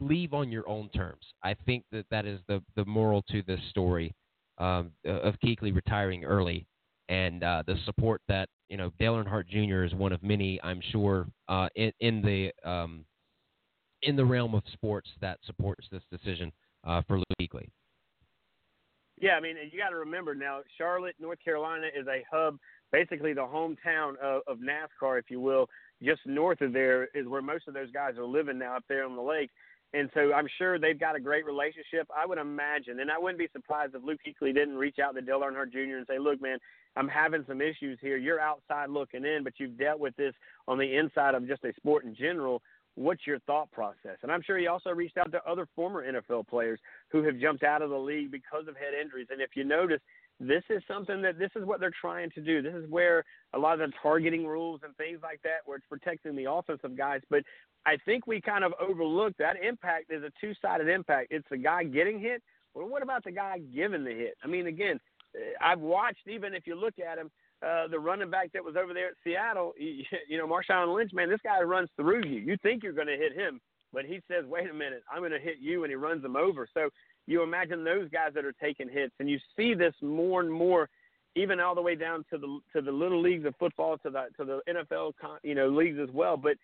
leave 0.00 0.34
on 0.34 0.50
your 0.50 0.68
own 0.68 0.88
terms. 0.90 1.24
I 1.42 1.54
think 1.66 1.84
that 1.92 2.06
that 2.10 2.26
is 2.26 2.40
the 2.48 2.62
the 2.76 2.84
moral 2.84 3.22
to 3.30 3.42
this 3.42 3.60
story 3.70 4.14
um, 4.58 4.92
of 5.04 5.34
Kuechly 5.44 5.74
retiring 5.74 6.24
early, 6.24 6.66
and 7.08 7.42
uh, 7.42 7.62
the 7.66 7.76
support 7.84 8.20
that 8.28 8.48
you 8.68 8.76
know 8.76 8.90
Dale 8.98 9.14
Earnhardt 9.14 9.48
Jr. 9.48 9.84
is 9.84 9.94
one 9.94 10.12
of 10.12 10.22
many, 10.22 10.60
I'm 10.62 10.80
sure, 10.90 11.26
uh, 11.48 11.68
in, 11.74 11.92
in 12.00 12.22
the 12.22 12.52
um, 12.68 13.04
in 14.02 14.16
the 14.16 14.24
realm 14.24 14.54
of 14.54 14.62
sports 14.72 15.10
that 15.20 15.38
supports 15.44 15.86
this 15.90 16.02
decision 16.10 16.52
uh, 16.84 17.02
for 17.06 17.18
Luke 17.18 17.26
Kuechly. 17.40 17.68
Yeah, 19.18 19.32
I 19.32 19.40
mean, 19.40 19.56
you 19.72 19.78
got 19.78 19.90
to 19.90 19.96
remember 19.96 20.34
now, 20.34 20.60
Charlotte, 20.76 21.14
North 21.18 21.38
Carolina 21.42 21.86
is 21.98 22.06
a 22.06 22.22
hub, 22.30 22.58
basically 22.92 23.32
the 23.32 23.40
hometown 23.40 24.18
of, 24.22 24.42
of 24.46 24.58
NASCAR, 24.58 25.18
if 25.18 25.30
you 25.30 25.40
will. 25.40 25.68
Just 26.02 26.20
north 26.26 26.60
of 26.60 26.72
there 26.72 27.08
is 27.14 27.26
where 27.26 27.42
most 27.42 27.68
of 27.68 27.74
those 27.74 27.90
guys 27.90 28.16
are 28.18 28.24
living 28.24 28.58
now 28.58 28.76
up 28.76 28.84
there 28.88 29.04
on 29.04 29.16
the 29.16 29.22
lake. 29.22 29.50
And 29.94 30.10
so 30.14 30.32
I'm 30.32 30.48
sure 30.58 30.78
they've 30.78 30.98
got 30.98 31.16
a 31.16 31.20
great 31.20 31.46
relationship. 31.46 32.08
I 32.14 32.26
would 32.26 32.38
imagine, 32.38 33.00
and 33.00 33.10
I 33.10 33.18
wouldn't 33.18 33.38
be 33.38 33.48
surprised 33.52 33.94
if 33.94 34.02
Luke 34.02 34.20
Kuechly 34.26 34.52
didn't 34.52 34.76
reach 34.76 34.98
out 34.98 35.14
to 35.14 35.22
Dale 35.22 35.40
Earnhardt 35.40 35.72
Jr. 35.72 35.96
and 35.96 36.06
say, 36.06 36.18
"Look, 36.18 36.40
man, 36.42 36.58
I'm 36.96 37.08
having 37.08 37.44
some 37.46 37.60
issues 37.60 37.98
here. 38.00 38.16
You're 38.16 38.40
outside 38.40 38.90
looking 38.90 39.24
in, 39.24 39.44
but 39.44 39.54
you've 39.58 39.78
dealt 39.78 40.00
with 40.00 40.14
this 40.16 40.34
on 40.66 40.76
the 40.76 40.96
inside 40.96 41.34
of 41.34 41.46
just 41.46 41.64
a 41.64 41.72
sport 41.74 42.04
in 42.04 42.14
general. 42.14 42.62
What's 42.96 43.26
your 43.26 43.38
thought 43.40 43.70
process?" 43.70 44.18
And 44.22 44.32
I'm 44.32 44.42
sure 44.42 44.58
he 44.58 44.66
also 44.66 44.90
reached 44.90 45.18
out 45.18 45.30
to 45.32 45.48
other 45.48 45.66
former 45.74 46.02
NFL 46.02 46.48
players 46.48 46.80
who 47.08 47.22
have 47.22 47.38
jumped 47.38 47.62
out 47.62 47.80
of 47.80 47.90
the 47.90 47.98
league 47.98 48.30
because 48.30 48.66
of 48.68 48.76
head 48.76 48.92
injuries. 48.92 49.28
And 49.30 49.40
if 49.40 49.54
you 49.54 49.64
notice, 49.64 50.00
this 50.38 50.62
is 50.68 50.82
something 50.86 51.22
that 51.22 51.38
this 51.38 51.50
is 51.56 51.64
what 51.64 51.80
they're 51.80 51.92
trying 51.98 52.30
to 52.32 52.40
do. 52.40 52.60
This 52.60 52.74
is 52.74 52.88
where 52.90 53.24
a 53.54 53.58
lot 53.58 53.80
of 53.80 53.90
the 53.90 53.96
targeting 54.02 54.46
rules 54.46 54.80
and 54.84 54.94
things 54.96 55.20
like 55.22 55.40
that, 55.42 55.60
where 55.64 55.78
it's 55.78 55.86
protecting 55.88 56.36
the 56.36 56.50
offensive 56.50 56.96
guys. 56.96 57.20
But 57.30 57.42
I 57.86 57.96
think 58.04 58.26
we 58.26 58.40
kind 58.40 58.64
of 58.64 58.74
overlook 58.80 59.34
that 59.38 59.56
impact 59.62 60.10
is 60.10 60.22
a 60.22 60.30
two 60.40 60.52
sided 60.60 60.88
impact. 60.88 61.28
It's 61.30 61.46
the 61.50 61.56
guy 61.56 61.84
getting 61.84 62.20
hit, 62.20 62.42
but 62.74 62.90
what 62.90 63.02
about 63.02 63.24
the 63.24 63.32
guy 63.32 63.60
giving 63.74 64.04
the 64.04 64.10
hit? 64.10 64.34
I 64.44 64.46
mean, 64.46 64.66
again, 64.66 65.00
I've 65.60 65.80
watched 65.80 66.26
even 66.28 66.54
if 66.54 66.66
you 66.66 66.74
look 66.74 66.94
at 66.98 67.18
him, 67.18 67.30
uh, 67.66 67.88
the 67.88 67.98
running 67.98 68.30
back 68.30 68.52
that 68.52 68.62
was 68.62 68.76
over 68.76 68.92
there 68.92 69.08
at 69.08 69.14
Seattle, 69.24 69.72
he, 69.78 70.06
you 70.28 70.36
know, 70.36 70.46
Marshawn 70.46 70.94
Lynch, 70.94 71.12
man, 71.14 71.30
this 71.30 71.40
guy 71.42 71.60
runs 71.62 71.88
through 71.96 72.26
you. 72.26 72.40
You 72.40 72.56
think 72.62 72.82
you're 72.82 72.92
going 72.92 73.06
to 73.06 73.16
hit 73.16 73.32
him, 73.32 73.60
but 73.92 74.04
he 74.04 74.20
says, 74.28 74.44
"Wait 74.46 74.68
a 74.68 74.74
minute, 74.74 75.02
I'm 75.10 75.20
going 75.20 75.32
to 75.32 75.38
hit 75.38 75.56
you," 75.60 75.84
and 75.84 75.90
he 75.90 75.96
runs 75.96 76.24
him 76.24 76.36
over. 76.36 76.68
So 76.74 76.90
you 77.26 77.42
imagine 77.42 77.84
those 77.84 78.08
guys 78.10 78.32
that 78.34 78.44
are 78.44 78.52
taking 78.52 78.88
hits, 78.88 79.14
and 79.18 79.28
you 79.28 79.38
see 79.56 79.74
this 79.74 79.94
more 80.00 80.40
and 80.40 80.52
more, 80.52 80.88
even 81.34 81.60
all 81.60 81.74
the 81.74 81.82
way 81.82 81.94
down 81.94 82.24
to 82.30 82.38
the 82.38 82.58
to 82.72 82.80
the 82.80 82.92
little 82.92 83.20
leagues 83.20 83.44
of 83.44 83.54
football, 83.56 83.98
to 83.98 84.10
the 84.10 84.26
to 84.36 84.44
the 84.44 84.60
NFL, 84.68 85.12
you 85.42 85.54
know, 85.54 85.68
leagues 85.68 85.98
as 86.00 86.10
well. 86.12 86.36
But 86.36 86.56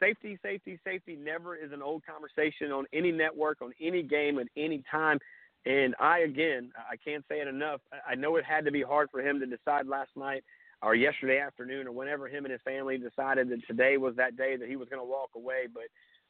safety, 0.00 0.38
safety, 0.42 0.78
safety 0.84 1.16
never 1.16 1.56
is 1.56 1.72
an 1.72 1.82
old 1.82 2.02
conversation 2.06 2.72
on 2.72 2.86
any 2.92 3.12
network, 3.12 3.62
on 3.62 3.72
any 3.80 4.02
game, 4.02 4.38
at 4.38 4.46
any 4.56 4.82
time. 4.90 5.18
And 5.64 5.94
I, 5.98 6.20
again, 6.20 6.70
I 6.90 6.96
can't 6.96 7.24
say 7.28 7.40
it 7.40 7.48
enough. 7.48 7.80
I 8.08 8.14
know 8.14 8.36
it 8.36 8.44
had 8.44 8.64
to 8.66 8.70
be 8.70 8.82
hard 8.82 9.10
for 9.10 9.20
him 9.20 9.40
to 9.40 9.46
decide 9.46 9.86
last 9.86 10.10
night 10.14 10.44
or 10.82 10.94
yesterday 10.94 11.40
afternoon 11.40 11.88
or 11.88 11.92
whenever 11.92 12.28
him 12.28 12.44
and 12.44 12.52
his 12.52 12.60
family 12.64 12.98
decided 12.98 13.48
that 13.48 13.66
today 13.66 13.96
was 13.96 14.14
that 14.16 14.36
day 14.36 14.56
that 14.56 14.68
he 14.68 14.76
was 14.76 14.88
going 14.88 15.00
to 15.00 15.10
walk 15.10 15.30
away. 15.34 15.66
But 15.72 15.84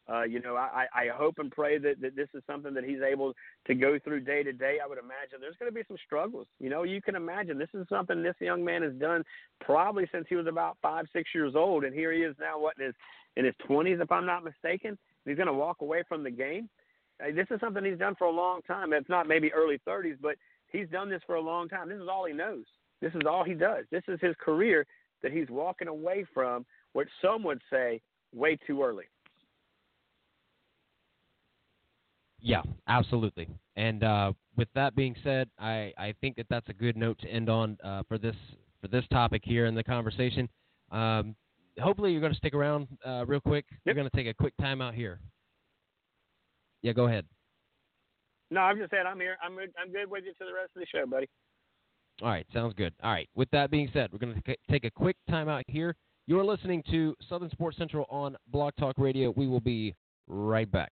uh, 0.08 0.22
you 0.22 0.40
know, 0.40 0.54
I, 0.56 0.86
I 0.94 1.08
hope 1.12 1.38
and 1.38 1.50
pray 1.50 1.78
that, 1.78 2.00
that 2.00 2.14
this 2.14 2.28
is 2.32 2.42
something 2.46 2.72
that 2.74 2.84
he's 2.84 3.00
able 3.02 3.32
to 3.66 3.74
go 3.74 3.98
through 3.98 4.20
day 4.20 4.44
to 4.44 4.52
day. 4.52 4.78
I 4.82 4.86
would 4.86 4.98
imagine 4.98 5.40
there's 5.40 5.56
going 5.58 5.70
to 5.70 5.74
be 5.74 5.82
some 5.88 5.96
struggles. 6.04 6.46
You 6.60 6.70
know, 6.70 6.84
you 6.84 7.02
can 7.02 7.16
imagine 7.16 7.58
this 7.58 7.68
is 7.74 7.86
something 7.88 8.22
this 8.22 8.36
young 8.40 8.64
man 8.64 8.82
has 8.82 8.94
done 8.94 9.24
probably 9.60 10.08
since 10.12 10.26
he 10.28 10.36
was 10.36 10.46
about 10.46 10.76
five, 10.80 11.06
six 11.12 11.30
years 11.34 11.54
old, 11.56 11.84
and 11.84 11.92
here 11.92 12.12
he 12.12 12.20
is 12.20 12.36
now, 12.38 12.60
what 12.60 12.74
in 12.78 12.86
his 12.86 12.94
in 13.36 13.44
his 13.44 13.54
20s, 13.68 14.00
if 14.00 14.10
I'm 14.10 14.26
not 14.26 14.44
mistaken. 14.44 14.96
He's 15.26 15.36
going 15.36 15.48
to 15.48 15.52
walk 15.52 15.78
away 15.80 16.02
from 16.08 16.22
the 16.22 16.30
game. 16.30 16.68
This 17.34 17.46
is 17.50 17.60
something 17.60 17.84
he's 17.84 17.98
done 17.98 18.14
for 18.16 18.26
a 18.26 18.30
long 18.30 18.62
time. 18.62 18.92
It's 18.92 19.08
not 19.08 19.26
maybe 19.26 19.52
early 19.52 19.80
30s, 19.86 20.16
but 20.20 20.36
he's 20.70 20.88
done 20.88 21.10
this 21.10 21.22
for 21.26 21.34
a 21.34 21.40
long 21.40 21.68
time. 21.68 21.88
This 21.88 21.98
is 22.00 22.08
all 22.10 22.26
he 22.26 22.32
knows. 22.32 22.64
This 23.00 23.12
is 23.14 23.22
all 23.28 23.44
he 23.44 23.54
does. 23.54 23.84
This 23.90 24.04
is 24.08 24.18
his 24.20 24.34
career 24.38 24.86
that 25.22 25.32
he's 25.32 25.48
walking 25.50 25.88
away 25.88 26.24
from, 26.32 26.64
which 26.92 27.08
some 27.20 27.42
would 27.42 27.60
say 27.70 28.00
way 28.32 28.56
too 28.66 28.82
early. 28.82 29.04
Yeah, 32.46 32.62
absolutely. 32.86 33.48
And 33.74 34.04
uh, 34.04 34.32
with 34.56 34.68
that 34.76 34.94
being 34.94 35.16
said, 35.24 35.48
I, 35.58 35.92
I 35.98 36.14
think 36.20 36.36
that 36.36 36.46
that's 36.48 36.68
a 36.68 36.72
good 36.72 36.96
note 36.96 37.18
to 37.22 37.28
end 37.28 37.50
on 37.50 37.76
uh, 37.82 38.04
for 38.06 38.18
this 38.18 38.36
for 38.80 38.86
this 38.86 39.04
topic 39.10 39.42
here 39.44 39.66
in 39.66 39.74
the 39.74 39.82
conversation. 39.82 40.48
Um, 40.92 41.34
hopefully, 41.80 42.12
you're 42.12 42.20
going 42.20 42.32
to 42.32 42.38
stick 42.38 42.54
around 42.54 42.86
uh, 43.04 43.26
real 43.26 43.40
quick. 43.40 43.64
Yep. 43.70 43.78
We're 43.86 43.94
going 44.00 44.08
to 44.08 44.16
take 44.16 44.28
a 44.28 44.34
quick 44.34 44.54
time 44.60 44.80
out 44.80 44.94
here. 44.94 45.18
Yeah, 46.82 46.92
go 46.92 47.08
ahead. 47.08 47.24
No, 48.52 48.60
I'm 48.60 48.78
just 48.78 48.92
saying 48.92 49.06
I'm 49.08 49.18
here. 49.18 49.36
I'm 49.42 49.58
I'm 49.58 49.90
good 49.92 50.08
with 50.08 50.22
you 50.24 50.30
to 50.30 50.44
the 50.44 50.54
rest 50.54 50.70
of 50.76 50.80
the 50.82 50.86
show, 50.86 51.04
buddy. 51.04 51.28
All 52.22 52.28
right, 52.28 52.46
sounds 52.54 52.74
good. 52.74 52.94
All 53.02 53.10
right, 53.10 53.28
with 53.34 53.50
that 53.50 53.72
being 53.72 53.90
said, 53.92 54.10
we're 54.12 54.20
going 54.20 54.40
to 54.40 54.56
take 54.70 54.84
a 54.84 54.90
quick 54.90 55.16
time 55.28 55.48
out 55.48 55.64
here. 55.66 55.96
You're 56.28 56.44
listening 56.44 56.84
to 56.92 57.16
Southern 57.28 57.50
Sports 57.50 57.76
Central 57.76 58.06
on 58.08 58.36
Blog 58.52 58.72
Talk 58.78 58.98
Radio. 58.98 59.34
We 59.36 59.48
will 59.48 59.60
be 59.60 59.96
right 60.28 60.70
back. 60.70 60.92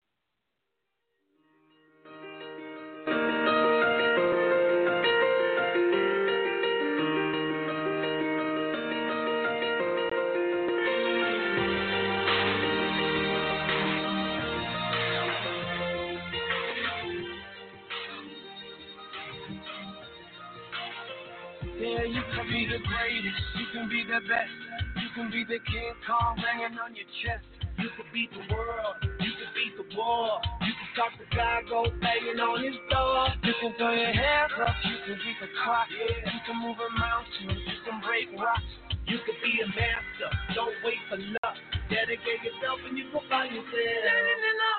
The 22.73 22.81
greatest, 22.89 23.43
you 23.61 23.67
can 23.69 23.85
be 23.85 24.01
the 24.09 24.25
best. 24.25 24.57
You 24.97 25.09
can 25.13 25.29
be 25.29 25.45
the 25.45 25.61
King 25.61 25.93
Kong 26.09 26.41
banging 26.41 26.73
on 26.81 26.97
your 26.97 27.05
chest. 27.21 27.45
You 27.77 27.93
can 27.93 28.09
beat 28.17 28.33
the 28.33 28.41
world, 28.49 28.97
you 29.21 29.33
can 29.37 29.51
beat 29.53 29.77
the 29.77 29.85
war. 29.93 30.41
You 30.65 30.73
can 30.73 30.89
stop 30.97 31.13
the 31.21 31.29
guy 31.37 31.61
go 31.69 31.85
banging 32.01 32.41
on 32.41 32.65
his 32.65 32.81
door. 32.89 33.29
You 33.45 33.53
can 33.61 33.77
throw 33.77 33.93
your 33.93 34.17
hands 34.17 34.57
up, 34.57 34.73
you 34.89 34.97
can 35.05 35.17
beat 35.21 35.39
the 35.45 35.53
clock. 35.61 35.85
You 35.93 36.41
can 36.49 36.57
move 36.65 36.81
a 36.81 36.91
mountain, 36.97 37.61
you 37.61 37.77
can 37.85 38.01
break 38.01 38.33
rocks. 38.41 38.73
You 39.05 39.21
can 39.21 39.37
be 39.45 39.53
a 39.61 39.69
master, 39.69 40.31
don't 40.57 40.77
wait 40.81 41.01
for 41.13 41.21
luck. 41.21 41.57
Dedicate 41.93 42.41
yourself 42.41 42.81
and 42.89 42.97
you 42.97 43.05
can 43.13 43.21
find 43.29 43.53
yourself. 43.53 43.69
Standing 43.69 44.41
in 44.49 44.57
the 44.57 44.73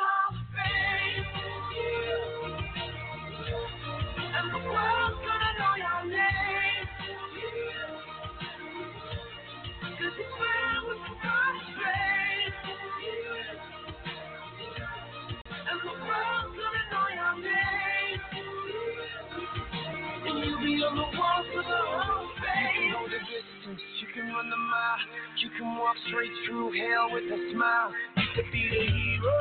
You 20.94 21.02
can 21.10 22.86
know 22.94 23.06
the 23.10 23.18
distance, 23.26 23.82
you 23.98 24.08
can 24.14 24.30
run 24.30 24.50
the 24.50 24.58
mile, 24.58 25.02
you 25.42 25.50
can 25.58 25.78
walk 25.78 25.96
straight 26.08 26.32
through 26.46 26.70
hell 26.78 27.10
with 27.12 27.24
a 27.34 27.40
smile. 27.52 27.90
You 28.18 28.28
could 28.36 28.52
be 28.54 28.70
the 28.70 28.86
hero, 28.86 29.34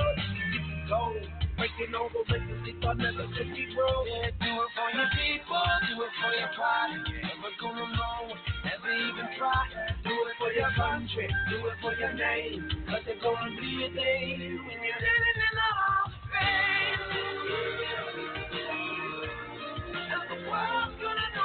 you 0.49 0.61
can 0.65 0.89
go. 0.89 1.13
Breaking 1.61 1.95
over 1.95 2.25
records 2.25 2.65
they 2.65 2.73
thought 2.81 2.97
never 2.97 3.29
could 3.37 3.53
be 3.53 3.69
broke. 3.77 4.09
Yeah, 4.09 4.33
do 4.41 4.49
it 4.49 4.71
for 4.73 4.89
your 4.97 5.09
people, 5.13 5.63
do 5.93 6.01
it 6.01 6.13
for 6.25 6.33
your 6.33 6.49
pride. 6.57 7.05
Never 7.21 7.53
gonna 7.61 7.87
know 8.01 8.33
never 8.65 8.93
even 8.95 9.29
try. 9.39 9.69
Do 10.05 10.11
it 10.11 10.37
for 10.39 10.53
your 10.53 10.71
country, 10.73 11.29
do 11.51 11.67
it 11.67 11.77
for 11.81 11.95
your 11.95 12.13
name. 12.15 12.69
Cause 12.89 13.03
there's 13.07 13.23
gonna 13.23 13.61
be 13.61 13.85
a 13.85 13.91
day 13.95 14.41
when 14.41 14.79
you're 14.81 15.03
living 15.05 15.37
in 15.37 15.53
the 15.53 15.69
hall 15.77 16.09
of 16.09 16.13
fame. 16.33 17.52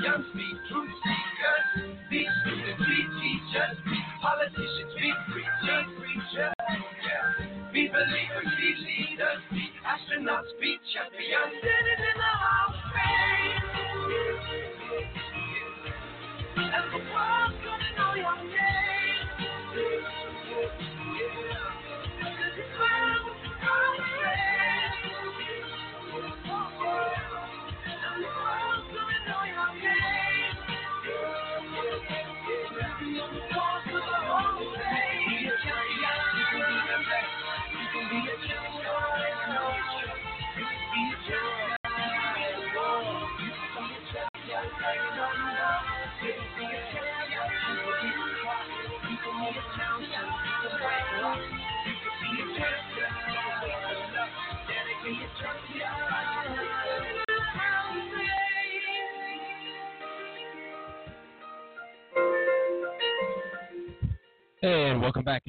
champions, 0.00 0.26
be 0.34 0.46
truth 0.68 0.90
seekers. 1.02 1.27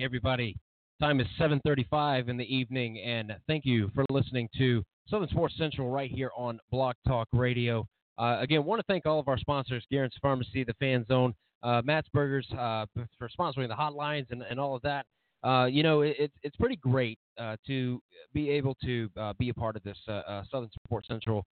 Everybody. 0.02 0.56
Time 1.02 1.20
is 1.20 1.28
7:35 1.38 2.30
in 2.30 2.38
the 2.38 2.56
evening, 2.56 3.00
and 3.00 3.36
thank 3.48 3.66
you 3.66 3.90
for 3.94 4.06
listening 4.10 4.48
to 4.58 4.82
Southern 5.10 5.28
Sports 5.28 5.56
Central 5.58 5.90
right 5.90 6.10
here 6.10 6.32
on 6.38 6.58
Blog 6.72 6.96
Talk 7.06 7.28
Radio. 7.34 7.86
Uh, 8.18 8.38
again, 8.40 8.64
want 8.64 8.80
to 8.80 8.84
thank 8.88 9.06
all 9.06 9.20
of 9.20 9.28
our 9.28 9.38
sponsors, 9.38 9.86
Garrett's 9.92 10.18
Pharmacy, 10.22 10.64
the 10.64 10.74
Fan 10.76 11.06
Zone, 11.08 11.34
uh, 11.64 11.82
Matt's 11.84 12.08
Burgers, 12.14 12.48
uh, 12.58 12.86
for 13.18 13.28
sponsoring 13.28 13.68
the 13.68 13.76
hotlines 13.76 14.32
and, 14.32 14.42
and 14.42 14.58
all 14.58 14.74
of 14.74 14.82
that. 14.84 15.06
Uh, 15.44 15.66
you 15.66 15.84
know, 15.84 16.02
it, 16.02 16.32
it's 16.44 16.56
pretty 16.56 16.78
great 16.78 17.20
uh, 17.38 17.58
to 17.68 18.02
be 18.34 18.50
able 18.50 18.76
to 18.84 19.10
uh, 19.18 19.34
be 19.38 19.50
a 19.50 19.54
part 19.54 19.76
of 19.76 19.84
this 19.84 19.98
Southern 20.06 20.70
Sports 20.86 21.10
Central, 21.10 21.46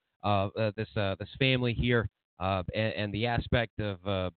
this 0.76 0.88
this 0.96 1.30
family 1.38 1.74
here, 1.74 2.08
and, 2.40 2.66
and, 2.74 3.14
the 3.14 3.26
aspect 3.26 3.78
of 3.82 4.32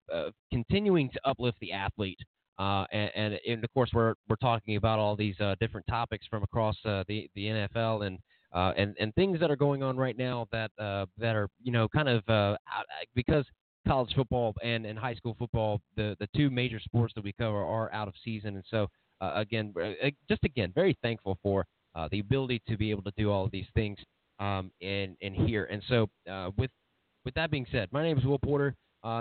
continuing 0.50 1.10
to 1.10 1.20
uplift 1.24 1.58
the 1.60 1.72
athlete. 1.72 2.18
Uh, 2.60 2.84
and, 2.92 3.38
and, 3.48 3.64
of 3.64 3.72
course, 3.72 3.88
we're 3.94 4.12
we're 4.28 4.36
talking 4.36 4.76
about 4.76 4.98
all 4.98 5.16
these 5.16 5.34
uh, 5.40 5.54
different 5.60 5.86
topics 5.88 6.26
from 6.26 6.42
across 6.42 6.76
uh, 6.84 7.02
the 7.08 7.26
the 7.34 7.46
NFL 7.46 8.06
and 8.06 8.18
uh, 8.52 8.74
and 8.76 8.94
and 9.00 9.14
things 9.14 9.40
that 9.40 9.50
are 9.50 9.56
going 9.56 9.82
on 9.82 9.96
right 9.96 10.18
now 10.18 10.46
that 10.52 10.70
uh, 10.78 11.06
that 11.16 11.34
are 11.34 11.48
you 11.62 11.72
know 11.72 11.88
kind 11.88 12.06
of 12.06 12.22
because 13.14 13.46
college 13.88 14.12
football 14.14 14.54
and, 14.62 14.84
and 14.84 14.98
high 14.98 15.14
school 15.14 15.34
football, 15.38 15.80
the 15.96 16.14
the 16.20 16.28
two 16.36 16.50
major 16.50 16.78
sports 16.78 17.14
that 17.14 17.24
we 17.24 17.32
cover 17.32 17.64
are 17.64 17.90
out 17.94 18.08
of 18.08 18.14
season, 18.22 18.56
and 18.56 18.64
so 18.70 18.86
again, 19.22 19.72
just 20.28 20.44
again, 20.44 20.70
very 20.74 20.94
thankful 21.02 21.38
for 21.42 21.64
the 22.10 22.18
ability 22.18 22.60
to 22.68 22.76
be 22.76 22.90
able 22.90 23.02
to 23.02 23.12
do 23.16 23.30
all 23.30 23.46
of 23.46 23.50
these 23.52 23.68
things 23.74 23.96
um, 24.38 24.70
and 24.82 25.16
and 25.22 25.34
here. 25.34 25.64
And 25.64 25.82
so 25.88 26.10
with 26.58 26.70
with 27.24 27.32
that 27.36 27.50
being 27.50 27.66
said, 27.72 27.88
my 27.90 28.02
name 28.02 28.18
is 28.18 28.24
Will 28.26 28.38
Porter. 28.38 28.76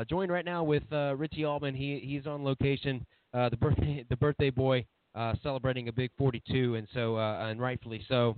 joined 0.09 0.29
right 0.29 0.43
now 0.43 0.61
with 0.61 0.83
Richie 0.91 1.45
Altman. 1.45 1.73
He 1.73 2.01
he's 2.03 2.27
on 2.27 2.43
location 2.43 3.05
the 3.33 3.57
birthday 3.59 4.05
the 4.09 4.17
birthday 4.17 4.49
boy 4.49 4.85
uh, 5.15 5.33
celebrating 5.43 5.87
a 5.87 5.91
big 5.91 6.11
42, 6.17 6.75
and 6.75 6.87
so 6.93 7.17
uh, 7.17 7.47
and 7.49 7.59
rightfully 7.59 8.03
so. 8.07 8.35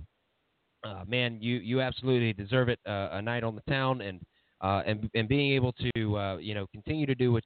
Uh, 0.84 1.04
man, 1.06 1.38
you 1.40 1.56
you 1.56 1.80
absolutely 1.80 2.32
deserve 2.32 2.68
it. 2.68 2.78
Uh, 2.86 3.10
a 3.12 3.22
night 3.22 3.44
on 3.44 3.54
the 3.54 3.62
town, 3.70 4.00
and 4.00 4.20
uh, 4.60 4.82
and 4.86 5.08
and 5.14 5.28
being 5.28 5.52
able 5.52 5.72
to 5.94 6.16
uh, 6.16 6.36
you 6.38 6.54
know 6.54 6.66
continue 6.72 7.06
to 7.06 7.14
do 7.14 7.32
what 7.32 7.44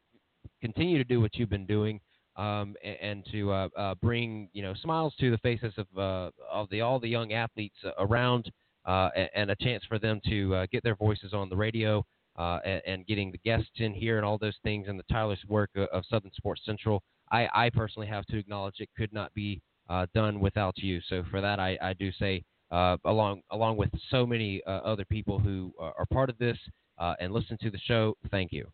continue 0.63 0.97
to 0.97 1.05
do 1.05 1.21
what 1.21 1.35
you've 1.35 1.51
been 1.51 1.67
doing, 1.67 2.01
um, 2.37 2.75
and, 2.83 2.97
and 3.01 3.27
to 3.33 3.53
uh, 3.53 3.69
uh, 3.77 3.95
bring 3.97 4.49
you 4.53 4.63
know 4.63 4.75
smiles 4.83 5.15
to 5.21 5.31
the 5.31 5.39
faces 5.39 5.75
of 5.77 5.87
uh, 5.99 6.31
of 6.51 6.69
the 6.71 6.81
all 6.81 6.99
the 6.99 7.09
young 7.09 7.33
athletes 7.33 7.77
around, 7.99 8.51
uh, 8.87 9.11
and, 9.15 9.29
and 9.35 9.51
a 9.51 9.57
chance 9.57 9.85
for 9.89 9.99
them 9.99 10.21
to 10.27 10.55
uh, 10.55 10.67
get 10.73 10.83
their 10.83 10.97
voices 10.97 11.35
on 11.35 11.49
the 11.49 11.57
radio. 11.57 12.05
Uh, 12.39 12.61
and, 12.67 12.83
and 12.87 13.07
getting 13.07 13.33
the 13.33 13.39
guests 13.39 13.71
in 13.77 13.95
here 13.95 14.19
and 14.19 14.27
all 14.27 14.37
those 14.37 14.59
things, 14.63 14.89
and 14.89 14.99
the 14.99 15.05
tireless 15.11 15.39
work 15.49 15.71
of, 15.75 15.85
of 15.85 16.05
Southern 16.11 16.31
Sports 16.35 16.61
Central. 16.67 17.03
I, 17.31 17.49
I 17.55 17.71
personally 17.71 18.09
have 18.09 18.27
to 18.27 18.39
acknowledge 18.39 18.77
it 18.79 18.89
could 18.97 19.13
not 19.13 19.33
be 19.35 19.61
uh, 19.89 20.07
done 20.15 20.41
without 20.41 20.77
you. 20.79 21.01
So 21.09 21.25
for 21.31 21.41
that, 21.41 21.61
I, 21.61 21.79
I 21.83 21.93
do 21.93 22.11
say, 22.13 22.45
uh, 22.71 22.97
along 23.05 23.43
along 23.53 23.77
with 23.77 23.91
so 24.11 24.27
many 24.27 24.63
uh, 24.67 24.71
other 24.71 25.05
people 25.05 25.39
who 25.39 25.73
are 25.79 26.07
part 26.13 26.29
of 26.29 26.39
this 26.39 26.59
uh, 26.99 27.15
and 27.21 27.33
listen 27.33 27.57
to 27.63 27.71
the 27.71 27.79
show, 27.79 28.17
thank 28.31 28.53
you. 28.53 28.67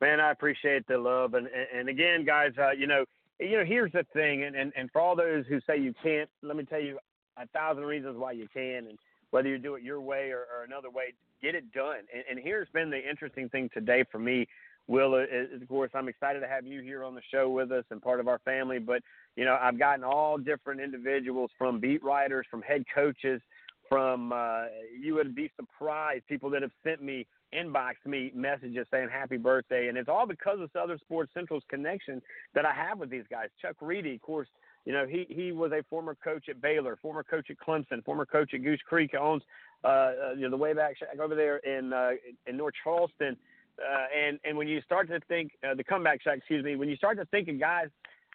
Man, 0.00 0.20
I 0.20 0.30
appreciate 0.30 0.86
the 0.86 0.96
love, 0.96 1.34
and 1.34 1.48
and, 1.74 1.88
again, 1.88 2.24
guys, 2.24 2.52
uh, 2.58 2.70
you 2.70 2.86
know, 2.86 3.04
you 3.40 3.58
know, 3.58 3.64
here's 3.64 3.92
the 3.92 4.06
thing, 4.12 4.44
and, 4.44 4.56
and 4.56 4.72
and 4.76 4.90
for 4.92 5.00
all 5.00 5.16
those 5.16 5.44
who 5.46 5.60
say 5.66 5.78
you 5.78 5.92
can't, 6.02 6.30
let 6.42 6.56
me 6.56 6.64
tell 6.64 6.80
you 6.80 6.98
a 7.36 7.46
thousand 7.48 7.84
reasons 7.84 8.16
why 8.16 8.32
you 8.32 8.46
can, 8.52 8.86
and 8.88 8.98
whether 9.30 9.48
you 9.48 9.58
do 9.58 9.74
it 9.74 9.82
your 9.82 10.00
way 10.00 10.30
or, 10.30 10.46
or 10.54 10.64
another 10.64 10.88
way, 10.88 11.12
get 11.42 11.54
it 11.54 11.70
done. 11.72 11.98
And, 12.14 12.24
and 12.30 12.38
here's 12.38 12.68
been 12.70 12.90
the 12.90 13.08
interesting 13.08 13.48
thing 13.48 13.68
today 13.74 14.04
for 14.10 14.18
me 14.18 14.46
Will, 14.88 15.14
of 15.16 15.68
course, 15.68 15.90
I'm 15.94 16.08
excited 16.08 16.40
to 16.40 16.48
have 16.48 16.66
you 16.66 16.80
here 16.80 17.04
on 17.04 17.14
the 17.14 17.20
show 17.30 17.50
with 17.50 17.70
us 17.70 17.84
and 17.90 18.00
part 18.00 18.20
of 18.20 18.26
our 18.26 18.38
family. 18.38 18.78
But, 18.78 19.02
you 19.36 19.44
know, 19.44 19.58
I've 19.60 19.78
gotten 19.78 20.02
all 20.02 20.38
different 20.38 20.80
individuals 20.80 21.50
from 21.58 21.78
beat 21.78 22.02
writers, 22.02 22.46
from 22.50 22.62
head 22.62 22.84
coaches, 22.94 23.42
from, 23.86 24.32
uh, 24.32 24.64
you 24.98 25.14
would 25.14 25.34
be 25.34 25.50
surprised, 25.56 26.26
people 26.26 26.48
that 26.50 26.62
have 26.62 26.72
sent 26.82 27.02
me, 27.02 27.26
inbox 27.54 27.94
me 28.06 28.32
messages 28.34 28.86
saying 28.90 29.08
happy 29.12 29.36
birthday. 29.36 29.88
And 29.88 29.98
it's 29.98 30.08
all 30.08 30.26
because 30.26 30.58
of 30.60 30.70
Southern 30.72 30.98
Sports 30.98 31.32
Central's 31.34 31.64
connection 31.68 32.22
that 32.54 32.64
I 32.64 32.72
have 32.72 32.98
with 32.98 33.10
these 33.10 33.24
guys. 33.30 33.48
Chuck 33.60 33.76
Reedy, 33.82 34.14
of 34.14 34.22
course, 34.22 34.48
you 34.86 34.94
know, 34.94 35.06
he, 35.06 35.26
he 35.28 35.52
was 35.52 35.70
a 35.72 35.82
former 35.90 36.16
coach 36.22 36.48
at 36.48 36.62
Baylor, 36.62 36.98
former 37.02 37.22
coach 37.22 37.48
at 37.50 37.56
Clemson, 37.58 38.02
former 38.04 38.24
coach 38.24 38.54
at 38.54 38.62
Goose 38.62 38.80
Creek, 38.88 39.14
owns, 39.14 39.42
uh, 39.84 39.88
uh, 39.88 40.12
you 40.34 40.42
know, 40.42 40.50
the 40.50 40.56
way 40.56 40.72
back 40.72 40.96
over 41.20 41.34
there 41.34 41.58
in, 41.58 41.92
uh, 41.92 42.10
in 42.46 42.56
North 42.56 42.74
Charleston 42.82 43.36
uh, 43.78 44.06
and 44.16 44.38
and 44.44 44.56
when 44.56 44.68
you 44.68 44.80
start 44.82 45.08
to 45.08 45.20
think 45.28 45.52
uh, 45.68 45.74
the 45.74 45.84
comeback 45.84 46.22
shot, 46.22 46.36
excuse 46.36 46.64
me, 46.64 46.76
when 46.76 46.88
you 46.88 46.96
start 46.96 47.16
to 47.18 47.24
think 47.26 47.48
of 47.48 47.58
guys 47.58 47.88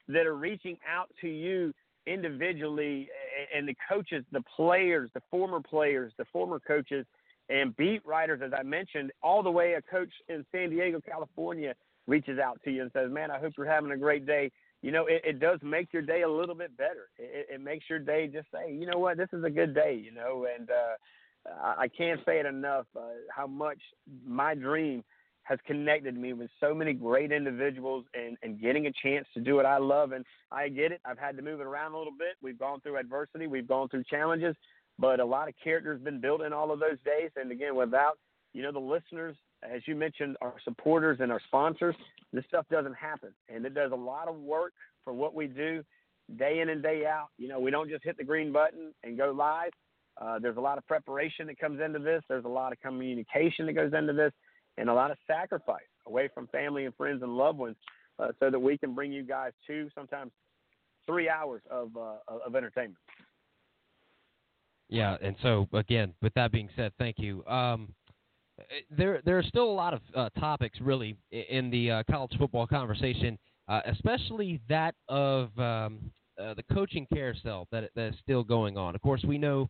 that 0.07 0.25
are 0.25 0.35
reaching 0.35 0.77
out 0.89 1.09
to 1.21 1.27
you 1.27 1.73
individually, 2.05 3.07
and 3.55 3.67
the 3.67 3.75
coaches, 3.89 4.25
the 4.31 4.43
players, 4.55 5.09
the 5.13 5.21
former 5.31 5.61
players, 5.61 6.11
the 6.17 6.25
former 6.25 6.59
coaches, 6.59 7.05
and 7.49 7.75
beat 7.77 8.05
writers, 8.05 8.41
as 8.43 8.51
I 8.57 8.63
mentioned, 8.63 9.11
all 9.21 9.41
the 9.43 9.51
way 9.51 9.73
a 9.73 9.81
coach 9.81 10.11
in 10.27 10.45
San 10.51 10.69
Diego, 10.69 10.99
California, 10.99 11.73
reaches 12.07 12.39
out 12.39 12.59
to 12.65 12.71
you 12.71 12.81
and 12.81 12.91
says, 12.91 13.09
"Man, 13.11 13.31
I 13.31 13.39
hope 13.39 13.53
you're 13.57 13.65
having 13.65 13.91
a 13.91 13.97
great 13.97 14.25
day." 14.25 14.51
You 14.81 14.91
know, 14.91 15.05
it, 15.05 15.21
it 15.23 15.39
does 15.39 15.59
make 15.63 15.93
your 15.93 16.01
day 16.01 16.23
a 16.23 16.29
little 16.29 16.55
bit 16.55 16.75
better. 16.75 17.09
It, 17.17 17.47
it 17.53 17.61
makes 17.61 17.85
your 17.89 17.99
day 17.99 18.27
just 18.27 18.47
say, 18.51 18.73
"You 18.73 18.85
know 18.85 18.99
what, 18.99 19.17
this 19.17 19.29
is 19.31 19.43
a 19.43 19.49
good 19.49 19.73
day." 19.73 20.01
You 20.03 20.11
know, 20.11 20.45
and 20.53 20.69
uh, 20.69 20.95
I 21.77 21.87
can't 21.87 22.19
say 22.25 22.39
it 22.39 22.45
enough 22.45 22.85
uh, 22.95 23.01
how 23.33 23.47
much 23.47 23.79
my 24.25 24.55
dream 24.55 25.03
has 25.43 25.59
connected 25.65 26.17
me 26.17 26.33
with 26.33 26.49
so 26.59 26.73
many 26.73 26.93
great 26.93 27.31
individuals 27.31 28.05
and, 28.13 28.37
and 28.43 28.61
getting 28.61 28.87
a 28.87 28.91
chance 29.03 29.27
to 29.33 29.41
do 29.41 29.55
what 29.55 29.65
I 29.65 29.77
love. 29.77 30.11
And 30.13 30.25
I 30.51 30.69
get 30.69 30.91
it. 30.91 31.01
I've 31.05 31.17
had 31.17 31.35
to 31.37 31.43
move 31.43 31.59
it 31.59 31.67
around 31.67 31.93
a 31.93 31.97
little 31.97 32.13
bit. 32.17 32.35
We've 32.41 32.57
gone 32.57 32.79
through 32.81 32.97
adversity, 32.97 33.47
we've 33.47 33.67
gone 33.67 33.89
through 33.89 34.03
challenges, 34.09 34.55
but 34.99 35.19
a 35.19 35.25
lot 35.25 35.47
of 35.49 35.55
character 35.61 35.93
has 35.93 36.01
been 36.01 36.21
built 36.21 36.41
in 36.41 36.53
all 36.53 36.71
of 36.71 36.79
those 36.79 36.97
days. 37.05 37.31
And 37.35 37.51
again, 37.51 37.75
without, 37.75 38.17
you 38.53 38.63
know, 38.63 38.71
the 38.71 38.79
listeners, 38.79 39.35
as 39.63 39.81
you 39.85 39.95
mentioned, 39.95 40.37
our 40.41 40.55
supporters 40.63 41.19
and 41.21 41.31
our 41.31 41.41
sponsors, 41.47 41.95
this 42.31 42.45
stuff 42.47 42.65
doesn't 42.71 42.95
happen. 42.95 43.33
And 43.49 43.65
it 43.65 43.73
does 43.73 43.91
a 43.91 43.95
lot 43.95 44.27
of 44.27 44.35
work 44.35 44.73
for 45.03 45.13
what 45.13 45.33
we 45.33 45.47
do 45.47 45.83
day 46.37 46.59
in 46.61 46.69
and 46.69 46.81
day 46.81 47.05
out. 47.05 47.27
You 47.37 47.47
know, 47.47 47.59
we 47.59 47.71
don't 47.71 47.89
just 47.89 48.03
hit 48.03 48.17
the 48.17 48.23
green 48.23 48.51
button 48.51 48.93
and 49.03 49.17
go 49.17 49.31
live. 49.31 49.71
Uh, 50.21 50.39
there's 50.39 50.57
a 50.57 50.61
lot 50.61 50.77
of 50.77 50.85
preparation 50.85 51.47
that 51.47 51.59
comes 51.59 51.81
into 51.81 51.99
this. 51.99 52.21
There's 52.29 52.45
a 52.45 52.49
lot 52.49 52.71
of 52.71 52.79
communication 52.79 53.65
that 53.65 53.73
goes 53.73 53.93
into 53.93 54.13
this 54.13 54.31
and 54.77 54.89
a 54.89 54.93
lot 54.93 55.11
of 55.11 55.17
sacrifice 55.27 55.81
away 56.07 56.29
from 56.33 56.47
family 56.47 56.85
and 56.85 56.95
friends 56.95 57.21
and 57.21 57.35
loved 57.35 57.59
ones 57.59 57.75
uh, 58.19 58.29
so 58.39 58.49
that 58.49 58.59
we 58.59 58.77
can 58.77 58.93
bring 58.93 59.11
you 59.11 59.23
guys 59.23 59.51
two, 59.65 59.89
sometimes 59.95 60.31
three 61.05 61.29
hours 61.29 61.61
of, 61.69 61.95
uh, 61.97 62.15
of 62.45 62.55
entertainment. 62.55 62.97
Yeah, 64.89 65.17
and 65.21 65.35
so 65.41 65.67
again, 65.73 66.13
with 66.21 66.33
that 66.35 66.51
being 66.51 66.69
said, 66.75 66.91
thank 66.99 67.17
you. 67.17 67.45
Um, 67.47 67.93
there, 68.91 69.21
there 69.25 69.37
are 69.39 69.43
still 69.43 69.69
a 69.69 69.73
lot 69.73 69.93
of 69.93 70.01
uh, 70.15 70.29
topics 70.39 70.79
really 70.79 71.17
in 71.31 71.71
the 71.71 71.89
uh, 71.89 72.03
college 72.09 72.33
football 72.37 72.67
conversation, 72.67 73.37
uh, 73.67 73.81
especially 73.87 74.61
that 74.69 74.93
of 75.09 75.57
um, 75.57 76.11
uh, 76.39 76.53
the 76.53 76.63
coaching 76.71 77.07
carousel 77.11 77.67
that 77.71 77.89
that 77.95 78.09
is 78.09 78.15
still 78.21 78.43
going 78.43 78.77
on. 78.77 78.93
Of 78.93 79.01
course, 79.01 79.23
we 79.27 79.37
know 79.37 79.69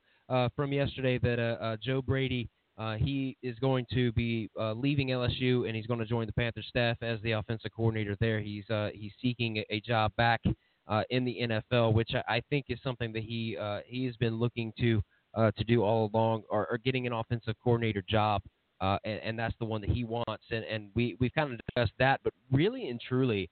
from 0.56 0.74
yesterday 0.74 1.18
that 1.20 1.78
Joe 1.82 2.02
Brady 2.02 2.50
uh, 2.78 2.96
he 2.96 3.38
is 3.44 3.58
going 3.60 3.86
to 3.94 4.12
be 4.14 4.50
uh, 4.60 4.74
leaving 4.74 5.10
LSU 5.10 5.68
and 5.68 5.76
he's 5.76 5.86
going 5.86 6.00
to 6.00 6.06
join 6.06 6.26
the 6.26 6.34
Panthers 6.34 6.66
staff 6.68 6.98
as 7.02 7.20
the 7.22 7.34
offensive 7.34 7.72
coordinator 7.76 8.18
there. 8.20 8.40
He's 8.40 8.68
uh, 8.70 8.90
he's 8.94 9.12
seeking 9.22 9.64
a, 9.70 9.80
job 9.82 10.12
back 10.18 10.42
uh, 10.88 11.04
in 11.10 11.24
the 11.24 11.38
NFL, 11.42 11.94
which 11.94 12.12
I, 12.16 12.36
I, 12.36 12.42
think 12.50 12.66
is 12.70 12.80
something 12.84 13.14
that 13.14 13.24
he 13.24 13.58
uh, 13.58 13.80
he 13.86 14.06
has 14.06 14.16
been 14.16 14.40
looking 14.40 14.74
to 14.80 15.02
uh, 15.36 15.52
to 15.58 15.64
do 15.64 15.84
all 15.84 16.10
along, 16.14 16.44
or, 16.50 16.68
or, 16.70 16.78
getting 16.78 17.06
an 17.06 17.14
offensive 17.14 17.56
coordinator 17.64 18.04
job, 18.08 18.42
and, 18.82 19.20
and, 19.24 19.40
that's 19.40 19.56
the 19.60 19.66
one 19.66 19.82
that 19.82 19.90
he 19.90 20.04
wants. 20.04 20.44
And, 20.52 20.64
and 20.66 20.90
we 20.96 21.18
we've 21.20 21.34
kind 21.34 21.52
of 21.52 21.60
discussed 21.68 21.94
that, 22.00 22.22
but 22.24 22.34
really 22.52 22.90
and 22.90 23.00
truly, 23.02 23.50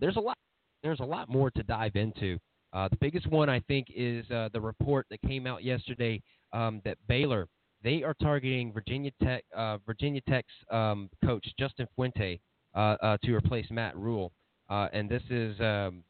there's 0.00 0.16
a 0.16 0.20
lot 0.20 0.36
there's 0.82 1.00
a 1.00 1.04
lot 1.04 1.28
more 1.28 1.50
to 1.50 1.62
dive 1.64 1.96
into. 1.96 2.38
the 2.72 2.98
biggest 3.00 3.26
one 3.26 3.50
I 3.50 3.60
think 3.60 3.88
is 3.94 4.24
the 4.28 4.60
report 4.60 5.06
that 5.10 5.20
came 5.22 5.46
out 5.46 5.62
yesterday 5.62 6.22
um, 6.52 6.80
that 6.84 6.96
Baylor 7.06 7.48
they 7.82 8.02
are 8.02 8.14
targeting 8.14 8.72
Virginia 8.72 9.10
Tech, 9.22 9.44
uh, 9.56 9.78
Virginia 9.86 10.20
Tech's 10.28 10.52
um, 10.70 11.10
coach 11.24 11.46
Justin 11.58 11.86
Fuente 11.94 12.40
uh, 12.74 12.96
uh, 13.02 13.16
to 13.24 13.34
replace 13.34 13.66
Matt 13.70 13.96
Rhule, 13.96 14.32
uh, 14.70 14.88
and 14.92 15.08
this 15.08 15.22
is 15.30 15.58
um, 15.60 16.04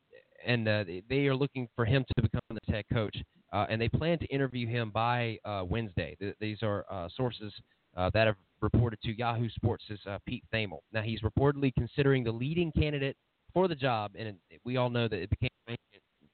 and 0.47 0.69
uh, 0.69 0.85
they 1.09 1.27
are 1.27 1.35
looking 1.35 1.69
for 1.75 1.85
him 1.85 2.05
to 2.17 2.23
become 2.23 2.41
the 2.51 2.73
Tech 2.73 2.87
coach, 2.93 3.17
and 3.53 3.81
they 3.81 3.89
plan 3.89 4.19
to 4.19 4.27
interview 4.27 4.67
him 4.67 4.91
by 4.91 5.39
Wednesday. 5.69 6.17
Th- 6.21 6.35
these 6.41 6.59
are 6.63 6.85
sources 7.17 7.53
that 7.97 8.27
have 8.27 8.37
reported 8.61 9.01
to 9.03 9.17
Yahoo 9.17 9.49
Sports' 9.51 9.85
Pete 10.27 10.45
Thamel. 10.53 10.79
Now 10.93 11.03
he's 11.03 11.21
reportedly 11.21 11.73
considering 11.77 12.25
the 12.25 12.33
leading 12.33 12.73
candidate 12.73 13.17
for 13.55 13.69
the 13.69 13.75
job, 13.75 14.13
and 14.19 14.37
we 14.65 14.77
all 14.77 14.91
know 14.91 15.09
that 15.09 15.21
it 15.21 15.31
became 15.31 15.49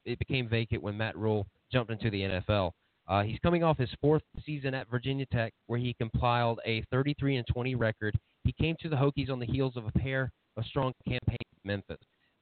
it 0.04 0.18
became 0.18 0.48
vacant 0.48 0.82
when 0.82 0.96
Matt 0.96 1.16
Rhule 1.16 1.46
jumped 1.70 1.92
into 1.92 2.10
the 2.10 2.22
NFL. 2.22 2.72
Uh, 3.08 3.22
he's 3.22 3.38
coming 3.40 3.64
off 3.64 3.78
his 3.78 3.90
fourth 4.00 4.22
season 4.44 4.74
at 4.74 4.88
Virginia 4.90 5.26
Tech, 5.32 5.52
where 5.66 5.78
he 5.78 5.94
compiled 5.94 6.60
a 6.66 6.84
33 6.90 7.36
and 7.36 7.46
20 7.46 7.74
record. 7.74 8.14
He 8.44 8.52
came 8.52 8.76
to 8.80 8.88
the 8.88 8.96
Hokies 8.96 9.30
on 9.30 9.38
the 9.38 9.46
heels 9.46 9.76
of 9.76 9.86
a 9.86 9.92
pair 9.98 10.30
of 10.56 10.64
strong 10.66 10.92
campaigns 11.06 11.38
Memphis. 11.64 11.98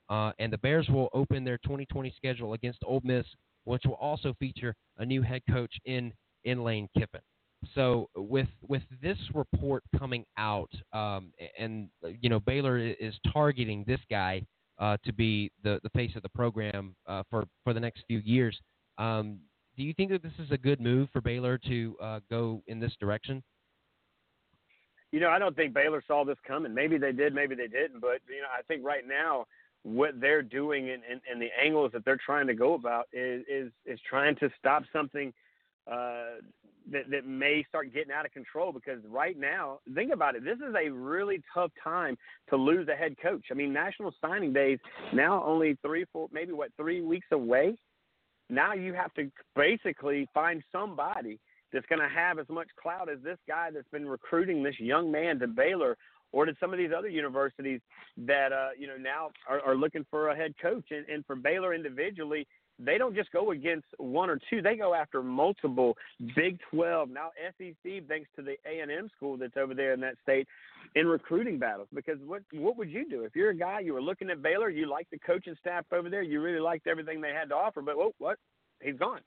uh, 0.08 0.32
and 0.38 0.52
the 0.52 0.58
Bears 0.58 0.88
will 0.88 1.08
open 1.12 1.44
their 1.44 1.58
2020 1.58 2.12
schedule 2.16 2.52
against 2.52 2.78
Ole 2.84 3.00
Miss, 3.04 3.26
which 3.64 3.82
will 3.84 3.94
also 3.94 4.34
feature 4.38 4.74
a 4.98 5.04
new 5.04 5.22
head 5.22 5.42
coach 5.50 5.72
in 5.84 6.12
in 6.44 6.62
Lane 6.62 6.88
Kiffin. 6.96 7.20
So 7.74 8.08
with 8.14 8.48
with 8.68 8.82
this 9.02 9.18
report 9.34 9.82
coming 9.98 10.24
out, 10.38 10.70
um, 10.92 11.32
and 11.58 11.88
you 12.20 12.28
know 12.28 12.38
Baylor 12.40 12.78
is 12.78 13.14
targeting 13.32 13.84
this 13.86 14.00
guy 14.08 14.46
uh, 14.78 14.96
to 15.04 15.12
be 15.12 15.50
the, 15.64 15.80
the 15.82 15.90
face 15.90 16.14
of 16.14 16.22
the 16.22 16.28
program 16.28 16.94
uh, 17.06 17.24
for 17.30 17.44
for 17.64 17.72
the 17.72 17.80
next 17.80 18.04
few 18.06 18.18
years. 18.18 18.58
Um, 18.98 19.40
do 19.76 19.82
you 19.82 19.92
think 19.94 20.10
that 20.10 20.22
this 20.22 20.32
is 20.38 20.50
a 20.50 20.58
good 20.58 20.80
move 20.80 21.08
for 21.12 21.20
Baylor 21.20 21.58
to 21.58 21.96
uh, 22.00 22.20
go 22.30 22.62
in 22.66 22.80
this 22.80 22.92
direction? 22.98 23.42
You 25.12 25.20
know, 25.20 25.28
I 25.28 25.38
don't 25.38 25.54
think 25.54 25.72
Baylor 25.72 26.02
saw 26.06 26.24
this 26.24 26.38
coming. 26.46 26.74
Maybe 26.74 26.98
they 26.98 27.12
did, 27.12 27.34
maybe 27.34 27.54
they 27.54 27.68
didn't. 27.68 28.00
But 28.00 28.20
you 28.28 28.42
know, 28.42 28.48
I 28.56 28.62
think 28.68 28.84
right 28.84 29.06
now 29.06 29.46
what 29.82 30.20
they're 30.20 30.42
doing 30.42 30.90
and, 30.90 31.02
and, 31.10 31.20
and 31.30 31.40
the 31.40 31.48
angles 31.62 31.92
that 31.92 32.04
they're 32.04 32.18
trying 32.24 32.46
to 32.48 32.54
go 32.54 32.74
about 32.74 33.06
is 33.12 33.44
is, 33.48 33.70
is 33.84 34.00
trying 34.08 34.34
to 34.36 34.50
stop 34.58 34.82
something 34.92 35.32
uh, 35.90 36.40
that 36.90 37.08
that 37.10 37.26
may 37.26 37.64
start 37.68 37.92
getting 37.94 38.12
out 38.12 38.26
of 38.26 38.32
control. 38.32 38.72
Because 38.72 38.98
right 39.08 39.38
now, 39.38 39.78
think 39.94 40.12
about 40.12 40.34
it. 40.34 40.44
This 40.44 40.58
is 40.58 40.74
a 40.74 40.90
really 40.90 41.42
tough 41.54 41.70
time 41.82 42.16
to 42.48 42.56
lose 42.56 42.88
a 42.88 42.96
head 42.96 43.16
coach. 43.22 43.44
I 43.50 43.54
mean, 43.54 43.72
National 43.72 44.12
Signing 44.20 44.52
Days 44.52 44.78
now 45.12 45.44
only 45.44 45.78
three, 45.82 46.04
four, 46.12 46.28
maybe 46.32 46.52
what 46.52 46.70
three 46.76 47.02
weeks 47.02 47.28
away. 47.30 47.76
Now 48.48 48.74
you 48.74 48.94
have 48.94 49.12
to 49.14 49.30
basically 49.54 50.28
find 50.32 50.62
somebody 50.70 51.38
that's 51.72 51.86
going 51.86 52.00
to 52.00 52.08
have 52.08 52.38
as 52.38 52.48
much 52.48 52.68
clout 52.80 53.10
as 53.10 53.18
this 53.22 53.38
guy 53.48 53.70
that's 53.72 53.88
been 53.90 54.08
recruiting 54.08 54.62
this 54.62 54.78
young 54.78 55.10
man 55.10 55.38
to 55.40 55.46
Baylor 55.46 55.96
or 56.32 56.44
to 56.44 56.54
some 56.60 56.72
of 56.72 56.78
these 56.78 56.90
other 56.96 57.08
universities 57.08 57.80
that 58.18 58.52
uh, 58.52 58.68
you 58.78 58.86
know 58.86 58.96
now 58.96 59.30
are, 59.48 59.60
are 59.60 59.76
looking 59.76 60.04
for 60.10 60.28
a 60.28 60.36
head 60.36 60.54
coach. 60.60 60.86
And, 60.90 61.06
and 61.08 61.24
for 61.26 61.36
Baylor 61.36 61.74
individually, 61.74 62.46
they 62.78 62.98
don't 62.98 63.14
just 63.14 63.32
go 63.32 63.52
against 63.52 63.86
one 63.98 64.28
or 64.28 64.38
two; 64.50 64.60
they 64.60 64.76
go 64.76 64.94
after 64.94 65.22
multiple 65.22 65.96
Big 66.34 66.58
12, 66.70 67.08
now 67.10 67.30
SEC, 67.58 68.06
thanks 68.08 68.28
to 68.36 68.42
the 68.42 68.56
A 68.66 68.80
and 68.80 68.90
M 68.90 69.08
school 69.16 69.36
that's 69.36 69.56
over 69.56 69.74
there 69.74 69.92
in 69.92 70.00
that 70.00 70.16
state, 70.22 70.46
in 70.94 71.06
recruiting 71.06 71.58
battles. 71.58 71.88
Because 71.94 72.18
what 72.26 72.42
what 72.52 72.76
would 72.76 72.90
you 72.90 73.08
do 73.08 73.22
if 73.24 73.34
you're 73.34 73.50
a 73.50 73.56
guy 73.56 73.80
you 73.80 73.94
were 73.94 74.02
looking 74.02 74.30
at 74.30 74.42
Baylor, 74.42 74.68
you 74.68 74.90
liked 74.90 75.10
the 75.10 75.18
coaching 75.18 75.56
staff 75.60 75.86
over 75.92 76.10
there, 76.10 76.22
you 76.22 76.40
really 76.40 76.60
liked 76.60 76.86
everything 76.86 77.20
they 77.20 77.32
had 77.32 77.48
to 77.48 77.54
offer, 77.54 77.82
but 77.82 77.96
oh, 77.96 78.12
what? 78.18 78.38
He's 78.82 78.96
gone. 78.98 79.20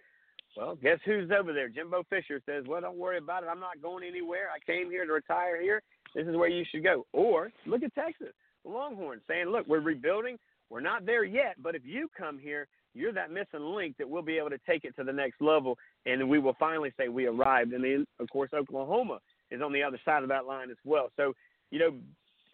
Well, 0.55 0.75
guess 0.75 0.99
who's 1.05 1.31
over 1.31 1.53
there? 1.53 1.69
Jimbo 1.69 2.03
Fisher 2.09 2.41
says, 2.45 2.65
"Well, 2.67 2.81
don't 2.81 2.97
worry 2.97 3.17
about 3.17 3.43
it. 3.43 3.49
I'm 3.49 3.59
not 3.59 3.81
going 3.81 4.03
anywhere. 4.03 4.49
I 4.53 4.59
came 4.59 4.89
here 4.89 5.05
to 5.05 5.13
retire 5.13 5.61
here. 5.61 5.81
This 6.13 6.27
is 6.27 6.35
where 6.35 6.49
you 6.49 6.65
should 6.69 6.83
go." 6.83 7.05
Or 7.13 7.51
look 7.65 7.83
at 7.83 7.93
Texas, 7.95 8.33
the 8.63 8.71
Longhorns 8.71 9.21
saying, 9.27 9.47
"Look, 9.47 9.67
we're 9.67 9.79
rebuilding. 9.79 10.37
We're 10.69 10.81
not 10.81 11.05
there 11.05 11.23
yet, 11.23 11.55
but 11.61 11.75
if 11.75 11.85
you 11.85 12.09
come 12.15 12.37
here, 12.37 12.67
you're 12.99 13.13
that 13.13 13.31
missing 13.31 13.73
link 13.73 13.95
that 13.97 14.09
we'll 14.09 14.21
be 14.21 14.37
able 14.37 14.49
to 14.49 14.59
take 14.67 14.83
it 14.83 14.95
to 14.97 15.03
the 15.03 15.13
next 15.13 15.41
level, 15.41 15.77
and 16.05 16.29
we 16.29 16.39
will 16.39 16.55
finally 16.59 16.91
say 16.97 17.07
we 17.07 17.25
arrived." 17.25 17.73
And 17.73 17.83
then, 17.83 18.05
of 18.19 18.29
course, 18.29 18.51
Oklahoma 18.53 19.19
is 19.51 19.61
on 19.61 19.71
the 19.71 19.83
other 19.83 19.99
side 20.05 20.23
of 20.23 20.29
that 20.29 20.45
line 20.45 20.69
as 20.69 20.77
well. 20.83 21.09
So, 21.15 21.33
you 21.71 21.79
know, 21.79 21.97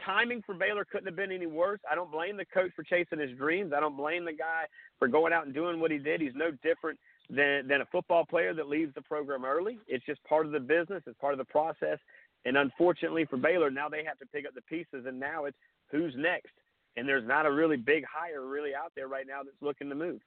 timing 0.05 0.41
for 0.45 0.55
Baylor 0.55 0.85
couldn't 0.85 1.07
have 1.07 1.15
been 1.15 1.31
any 1.31 1.47
worse. 1.47 1.79
I 1.89 1.95
don't 1.95 2.11
blame 2.11 2.37
the 2.37 2.45
coach 2.45 2.71
for 2.75 2.83
chasing 2.83 3.19
his 3.19 3.35
dreams. 3.37 3.73
I 3.75 3.79
don't 3.79 3.97
blame 3.97 4.25
the 4.25 4.33
guy 4.33 4.65
for 4.99 5.07
going 5.07 5.33
out 5.33 5.45
and 5.45 5.53
doing 5.53 5.79
what 5.79 5.91
he 5.91 5.97
did. 5.97 6.21
He's 6.21 6.35
no 6.35 6.51
different 6.63 6.99
than 7.29 7.67
than 7.67 7.81
a 7.81 7.85
football 7.85 8.25
player 8.25 8.53
that 8.53 8.67
leaves 8.67 8.93
the 8.93 9.01
program 9.01 9.45
early. 9.45 9.79
It's 9.87 10.05
just 10.05 10.23
part 10.23 10.45
of 10.45 10.51
the 10.51 10.59
business. 10.59 11.03
It's 11.07 11.19
part 11.19 11.33
of 11.33 11.37
the 11.37 11.45
process. 11.45 11.99
And 12.45 12.57
unfortunately 12.57 13.25
for 13.25 13.37
Baylor, 13.37 13.71
now 13.71 13.89
they 13.89 14.03
have 14.03 14.19
to 14.19 14.25
pick 14.27 14.45
up 14.45 14.53
the 14.53 14.61
pieces, 14.61 15.05
and 15.07 15.19
now 15.19 15.45
it's 15.45 15.57
who's 15.91 16.13
next. 16.15 16.53
And 16.97 17.07
there's 17.07 17.27
not 17.27 17.45
a 17.45 17.51
really 17.51 17.77
big 17.77 18.05
hire 18.05 18.45
really 18.45 18.75
out 18.75 18.91
there 18.95 19.07
right 19.07 19.25
now 19.27 19.41
that's 19.43 19.61
looking 19.61 19.89
to 19.89 19.95
move. 19.95 20.21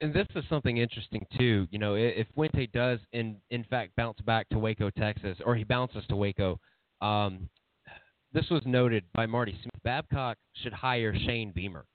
And 0.00 0.12
this 0.12 0.26
is 0.34 0.44
something 0.48 0.76
interesting 0.76 1.24
too. 1.38 1.66
You 1.70 1.78
know, 1.78 1.94
if 1.94 2.26
Fuente 2.34 2.66
does 2.66 2.98
in 3.12 3.36
in 3.50 3.64
fact 3.64 3.96
bounce 3.96 4.20
back 4.20 4.48
to 4.50 4.58
Waco, 4.58 4.90
Texas, 4.90 5.38
or 5.44 5.56
he 5.56 5.64
bounces 5.64 6.04
to 6.08 6.16
Waco, 6.16 6.58
um, 7.00 7.48
this 8.32 8.48
was 8.50 8.62
noted 8.66 9.04
by 9.14 9.26
Marty 9.26 9.52
Smith. 9.62 9.82
Babcock 9.82 10.36
should 10.62 10.72
hire 10.72 11.14
Shane 11.14 11.52
Beamer. 11.52 11.86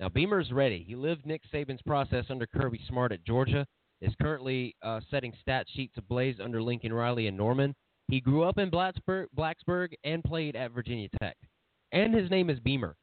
Now, 0.00 0.08
Beamer's 0.08 0.52
ready. 0.52 0.84
He 0.86 0.94
lived 0.94 1.26
Nick 1.26 1.42
Saban's 1.52 1.82
process 1.82 2.24
under 2.30 2.46
Kirby 2.46 2.80
Smart 2.88 3.10
at 3.10 3.24
Georgia, 3.24 3.66
is 4.00 4.12
currently 4.20 4.76
uh, 4.82 5.00
setting 5.10 5.32
stat 5.40 5.66
sheets 5.74 5.94
ablaze 5.96 6.36
under 6.42 6.62
Lincoln 6.62 6.92
Riley 6.92 7.26
and 7.26 7.36
Norman. 7.36 7.74
He 8.08 8.20
grew 8.20 8.44
up 8.44 8.58
in 8.58 8.70
Blacksburg, 8.70 9.26
Blacksburg 9.36 9.92
and 10.04 10.22
played 10.22 10.56
at 10.56 10.72
Virginia 10.72 11.08
Tech. 11.20 11.36
And 11.92 12.14
his 12.14 12.30
name 12.30 12.48
is 12.48 12.60
Beamer. 12.60 12.96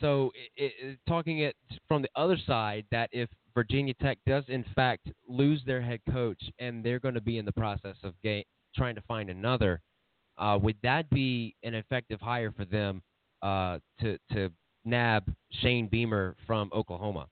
So, 0.00 0.30
it, 0.56 0.72
it, 0.78 0.98
talking 1.08 1.40
it 1.40 1.56
from 1.88 2.02
the 2.02 2.10
other 2.14 2.36
side, 2.46 2.84
that 2.90 3.08
if 3.12 3.28
Virginia 3.54 3.94
Tech 4.00 4.18
does 4.26 4.44
in 4.48 4.64
fact 4.74 5.08
lose 5.28 5.62
their 5.66 5.80
head 5.80 6.00
coach 6.10 6.40
and 6.58 6.84
they're 6.84 7.00
going 7.00 7.14
to 7.14 7.20
be 7.20 7.38
in 7.38 7.44
the 7.44 7.52
process 7.52 7.96
of 8.04 8.14
ga- 8.22 8.46
trying 8.76 8.94
to 8.94 9.02
find 9.02 9.30
another, 9.30 9.80
uh, 10.38 10.58
would 10.62 10.76
that 10.82 11.10
be 11.10 11.56
an 11.64 11.74
effective 11.74 12.20
hire 12.20 12.52
for 12.52 12.64
them 12.64 13.02
uh, 13.42 13.78
to 14.00 14.18
to 14.32 14.50
nab 14.84 15.24
Shane 15.60 15.88
Beamer 15.88 16.36
from 16.46 16.70
Oklahoma? 16.72 17.26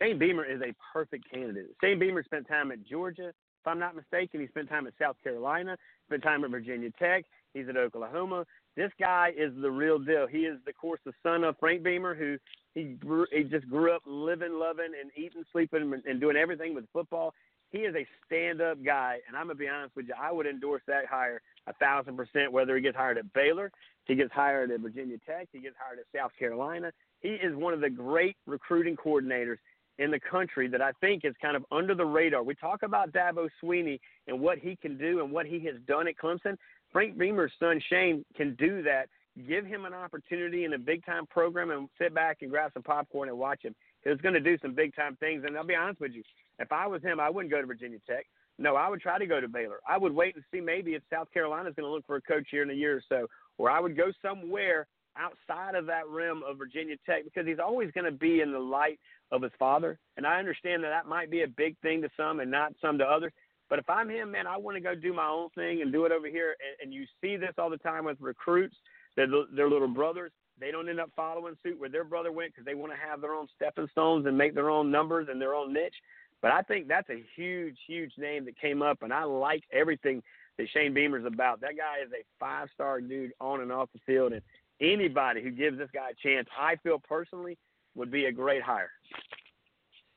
Shane 0.00 0.18
Beamer 0.18 0.44
is 0.44 0.60
a 0.62 0.74
perfect 0.92 1.30
candidate. 1.30 1.74
Shane 1.82 1.98
Beamer 1.98 2.22
spent 2.22 2.48
time 2.48 2.72
at 2.72 2.86
Georgia, 2.86 3.28
if 3.28 3.66
I'm 3.66 3.78
not 3.78 3.94
mistaken. 3.94 4.40
He 4.40 4.46
spent 4.48 4.68
time 4.68 4.86
at 4.86 4.94
South 5.00 5.16
Carolina, 5.22 5.76
spent 6.06 6.22
time 6.22 6.44
at 6.44 6.50
Virginia 6.50 6.90
Tech. 6.98 7.24
He's 7.54 7.68
at 7.68 7.76
Oklahoma. 7.76 8.46
This 8.76 8.90
guy 8.98 9.32
is 9.36 9.52
the 9.60 9.70
real 9.70 9.98
deal. 9.98 10.26
He 10.26 10.40
is, 10.40 10.58
of 10.66 10.76
course, 10.76 11.00
the 11.04 11.12
son 11.22 11.44
of 11.44 11.56
Frank 11.60 11.82
Beamer, 11.82 12.14
who 12.14 12.38
he 12.74 12.94
grew, 12.94 13.26
he 13.30 13.44
just 13.44 13.68
grew 13.68 13.94
up 13.94 14.02
living, 14.06 14.54
loving, 14.54 14.92
and 14.98 15.10
eating, 15.16 15.44
sleeping, 15.52 15.92
and 16.06 16.20
doing 16.20 16.36
everything 16.36 16.74
with 16.74 16.84
football. 16.92 17.34
He 17.70 17.78
is 17.78 17.94
a 17.94 18.06
stand-up 18.26 18.78
guy, 18.84 19.18
and 19.26 19.36
I'm 19.36 19.46
gonna 19.46 19.54
be 19.54 19.68
honest 19.68 19.96
with 19.96 20.06
you. 20.06 20.14
I 20.20 20.30
would 20.30 20.46
endorse 20.46 20.82
that 20.86 21.06
hire 21.06 21.40
a 21.66 21.72
thousand 21.74 22.16
percent. 22.16 22.52
Whether 22.52 22.76
he 22.76 22.82
gets 22.82 22.96
hired 22.96 23.18
at 23.18 23.32
Baylor, 23.32 23.70
he 24.06 24.14
gets 24.14 24.32
hired 24.32 24.70
at 24.70 24.80
Virginia 24.80 25.16
Tech. 25.26 25.48
He 25.52 25.60
gets 25.60 25.76
hired 25.78 25.98
at 25.98 26.04
South 26.14 26.32
Carolina. 26.38 26.92
He 27.20 27.30
is 27.30 27.54
one 27.54 27.72
of 27.72 27.80
the 27.80 27.88
great 27.90 28.36
recruiting 28.46 28.96
coordinators 28.96 29.56
in 29.98 30.10
the 30.10 30.20
country 30.20 30.68
that 30.68 30.82
I 30.82 30.92
think 31.00 31.24
is 31.24 31.34
kind 31.40 31.56
of 31.56 31.64
under 31.70 31.94
the 31.94 32.04
radar. 32.04 32.42
We 32.42 32.54
talk 32.54 32.82
about 32.82 33.12
Dabo 33.12 33.48
Swinney 33.62 34.00
and 34.26 34.40
what 34.40 34.58
he 34.58 34.76
can 34.76 34.98
do 34.98 35.20
and 35.20 35.30
what 35.30 35.46
he 35.46 35.60
has 35.66 35.76
done 35.86 36.08
at 36.08 36.16
Clemson. 36.16 36.56
Frank 36.92 37.18
Beamer's 37.18 37.52
son 37.58 37.80
Shane 37.88 38.24
can 38.36 38.54
do 38.56 38.82
that. 38.82 39.08
Give 39.48 39.64
him 39.64 39.86
an 39.86 39.94
opportunity 39.94 40.64
in 40.64 40.74
a 40.74 40.78
big 40.78 41.04
time 41.06 41.26
program 41.26 41.70
and 41.70 41.88
sit 41.98 42.14
back 42.14 42.38
and 42.42 42.50
grab 42.50 42.70
some 42.74 42.82
popcorn 42.82 43.30
and 43.30 43.38
watch 43.38 43.62
him. 43.62 43.74
He's 44.04 44.20
going 44.20 44.34
to 44.34 44.40
do 44.40 44.58
some 44.60 44.74
big 44.74 44.94
time 44.94 45.16
things. 45.16 45.44
And 45.46 45.56
I'll 45.56 45.64
be 45.64 45.74
honest 45.74 46.00
with 46.00 46.12
you, 46.12 46.22
if 46.58 46.70
I 46.70 46.86
was 46.86 47.02
him, 47.02 47.18
I 47.18 47.30
wouldn't 47.30 47.50
go 47.50 47.60
to 47.60 47.66
Virginia 47.66 47.98
Tech. 48.06 48.26
No, 48.58 48.76
I 48.76 48.88
would 48.88 49.00
try 49.00 49.18
to 49.18 49.26
go 49.26 49.40
to 49.40 49.48
Baylor. 49.48 49.80
I 49.88 49.96
would 49.96 50.14
wait 50.14 50.34
and 50.34 50.44
see 50.52 50.60
maybe 50.60 50.94
if 50.94 51.02
South 51.10 51.32
Carolina 51.32 51.70
is 51.70 51.74
going 51.74 51.86
to 51.86 51.92
look 51.92 52.06
for 52.06 52.16
a 52.16 52.20
coach 52.20 52.46
here 52.50 52.62
in 52.62 52.70
a 52.70 52.74
year 52.74 52.96
or 52.96 53.02
so, 53.08 53.26
or 53.56 53.70
I 53.70 53.80
would 53.80 53.96
go 53.96 54.12
somewhere 54.20 54.86
outside 55.16 55.74
of 55.74 55.86
that 55.86 56.08
rim 56.08 56.42
of 56.46 56.58
Virginia 56.58 56.96
Tech 57.06 57.24
because 57.24 57.46
he's 57.46 57.58
always 57.58 57.90
going 57.92 58.04
to 58.04 58.12
be 58.12 58.40
in 58.40 58.52
the 58.52 58.58
light 58.58 58.98
of 59.30 59.42
his 59.42 59.52
father. 59.58 59.98
And 60.16 60.26
I 60.26 60.38
understand 60.38 60.84
that 60.84 60.90
that 60.90 61.06
might 61.06 61.30
be 61.30 61.42
a 61.42 61.48
big 61.48 61.76
thing 61.80 62.02
to 62.02 62.10
some 62.16 62.40
and 62.40 62.50
not 62.50 62.72
some 62.80 62.98
to 62.98 63.04
others. 63.04 63.32
But 63.72 63.78
if 63.78 63.88
I'm 63.88 64.10
him, 64.10 64.32
man, 64.32 64.46
I 64.46 64.58
want 64.58 64.76
to 64.76 64.82
go 64.82 64.94
do 64.94 65.14
my 65.14 65.26
own 65.26 65.48
thing 65.54 65.80
and 65.80 65.90
do 65.90 66.04
it 66.04 66.12
over 66.12 66.26
here. 66.26 66.56
And, 66.60 66.82
and 66.82 66.92
you 66.92 67.06
see 67.22 67.38
this 67.38 67.54
all 67.56 67.70
the 67.70 67.78
time 67.78 68.04
with 68.04 68.18
recruits. 68.20 68.76
Their, 69.16 69.26
their 69.56 69.70
little 69.70 69.88
brothers, 69.88 70.30
they 70.60 70.70
don't 70.70 70.90
end 70.90 71.00
up 71.00 71.08
following 71.16 71.54
suit 71.62 71.80
where 71.80 71.88
their 71.88 72.04
brother 72.04 72.32
went 72.32 72.52
because 72.52 72.66
they 72.66 72.74
want 72.74 72.92
to 72.92 72.98
have 72.98 73.22
their 73.22 73.32
own 73.32 73.46
stepping 73.56 73.88
stones 73.92 74.26
and 74.26 74.36
make 74.36 74.54
their 74.54 74.68
own 74.68 74.90
numbers 74.90 75.28
and 75.30 75.40
their 75.40 75.54
own 75.54 75.72
niche. 75.72 75.94
But 76.42 76.50
I 76.50 76.60
think 76.60 76.86
that's 76.86 77.08
a 77.08 77.24
huge, 77.34 77.78
huge 77.86 78.12
name 78.18 78.44
that 78.44 78.60
came 78.60 78.82
up, 78.82 79.02
and 79.02 79.10
I 79.10 79.24
like 79.24 79.64
everything 79.72 80.22
that 80.58 80.68
Shane 80.74 80.92
Beamer's 80.92 81.24
about. 81.24 81.62
That 81.62 81.78
guy 81.78 82.04
is 82.04 82.12
a 82.12 82.24
five 82.38 82.68
star 82.74 83.00
dude 83.00 83.32
on 83.40 83.62
and 83.62 83.72
off 83.72 83.88
the 83.94 84.00
field, 84.04 84.34
and 84.34 84.42
anybody 84.82 85.42
who 85.42 85.50
gives 85.50 85.78
this 85.78 85.88
guy 85.94 86.10
a 86.10 86.28
chance, 86.28 86.46
I 86.60 86.76
feel 86.82 86.98
personally, 86.98 87.56
would 87.94 88.10
be 88.10 88.26
a 88.26 88.32
great 88.32 88.62
hire. 88.62 88.90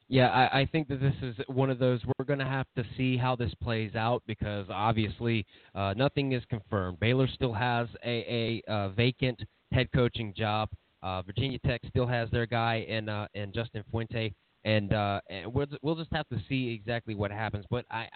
Yeah, 0.07 0.29
I, 0.29 0.61
I 0.61 0.65
think 0.67 0.87
that 0.89 0.99
this 0.99 1.15
is 1.23 1.35
one 1.47 1.71
of 1.71 1.79
those 1.79 1.99
we're 2.05 2.25
going 2.25 2.39
to 2.39 2.45
have 2.45 2.67
to 2.75 2.83
see 2.95 3.17
how 3.17 3.35
this 3.35 3.51
plays 3.61 3.95
out 3.95 4.21
because 4.27 4.67
obviously 4.69 5.45
uh, 5.73 5.93
nothing 5.97 6.33
is 6.33 6.43
confirmed. 6.49 6.99
Baylor 6.99 7.27
still 7.27 7.53
has 7.53 7.87
a, 8.03 8.61
a, 8.67 8.71
a 8.71 8.89
vacant 8.89 9.41
head 9.71 9.89
coaching 9.93 10.33
job. 10.37 10.69
Uh, 11.01 11.21
Virginia 11.23 11.57
Tech 11.65 11.81
still 11.89 12.05
has 12.05 12.29
their 12.31 12.45
guy 12.45 12.85
in 12.87 13.09
uh, 13.09 13.27
in 13.33 13.51
Justin 13.51 13.83
Fuente 13.91 14.33
and 14.65 14.91
uh, 14.91 15.21
and 15.29 15.53
we'll 15.53 15.67
we'll 15.81 15.95
just 15.95 16.11
have 16.11 16.27
to 16.29 16.37
see 16.49 16.69
exactly 16.69 17.15
what 17.15 17.31
happens. 17.31 17.65
But 17.69 17.85
I 17.89 18.09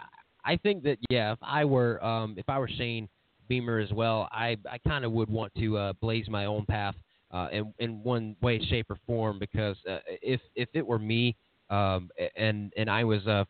I 0.44 0.58
think 0.58 0.84
that 0.84 0.98
yeah, 1.10 1.32
if 1.32 1.40
I 1.42 1.64
were 1.64 2.04
um, 2.04 2.36
if 2.38 2.50
I 2.50 2.60
were 2.60 2.68
Shane 2.68 3.08
Beamer 3.48 3.80
as 3.80 3.92
well, 3.94 4.28
I 4.32 4.58
I 4.70 4.80
kind 4.86 5.06
of 5.06 5.12
would 5.14 5.30
want 5.30 5.54
to 5.56 5.78
uh, 5.78 5.94
blaze 6.02 6.28
my 6.28 6.46
own 6.46 6.66
path 6.66 6.96
uh, 7.32 7.48
in 7.52 7.74
in 7.80 8.04
one 8.04 8.36
way, 8.42 8.60
shape, 8.66 8.88
or 8.90 8.98
form 9.06 9.40
because 9.40 9.78
uh, 9.90 10.00
if 10.08 10.42
if 10.56 10.68
it 10.74 10.86
were 10.86 11.00
me 11.00 11.38
um, 11.70 12.10
and 12.36 12.74
and 12.78 12.90
I 12.90 13.04
was 13.04 13.26
uh 13.28 13.46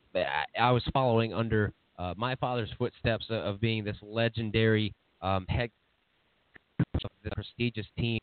I 0.60 0.72
was 0.72 0.84
following 0.94 1.34
under 1.34 1.74
uh, 1.98 2.14
my 2.18 2.36
father's 2.36 2.70
footsteps 2.78 3.26
of 3.30 3.60
being 3.60 3.84
this 3.84 3.98
legendary 4.02 4.94
um, 5.22 5.46
head 5.50 5.70
of 6.80 7.10
the 7.24 7.32
prestigious 7.32 7.86
team 7.98 8.20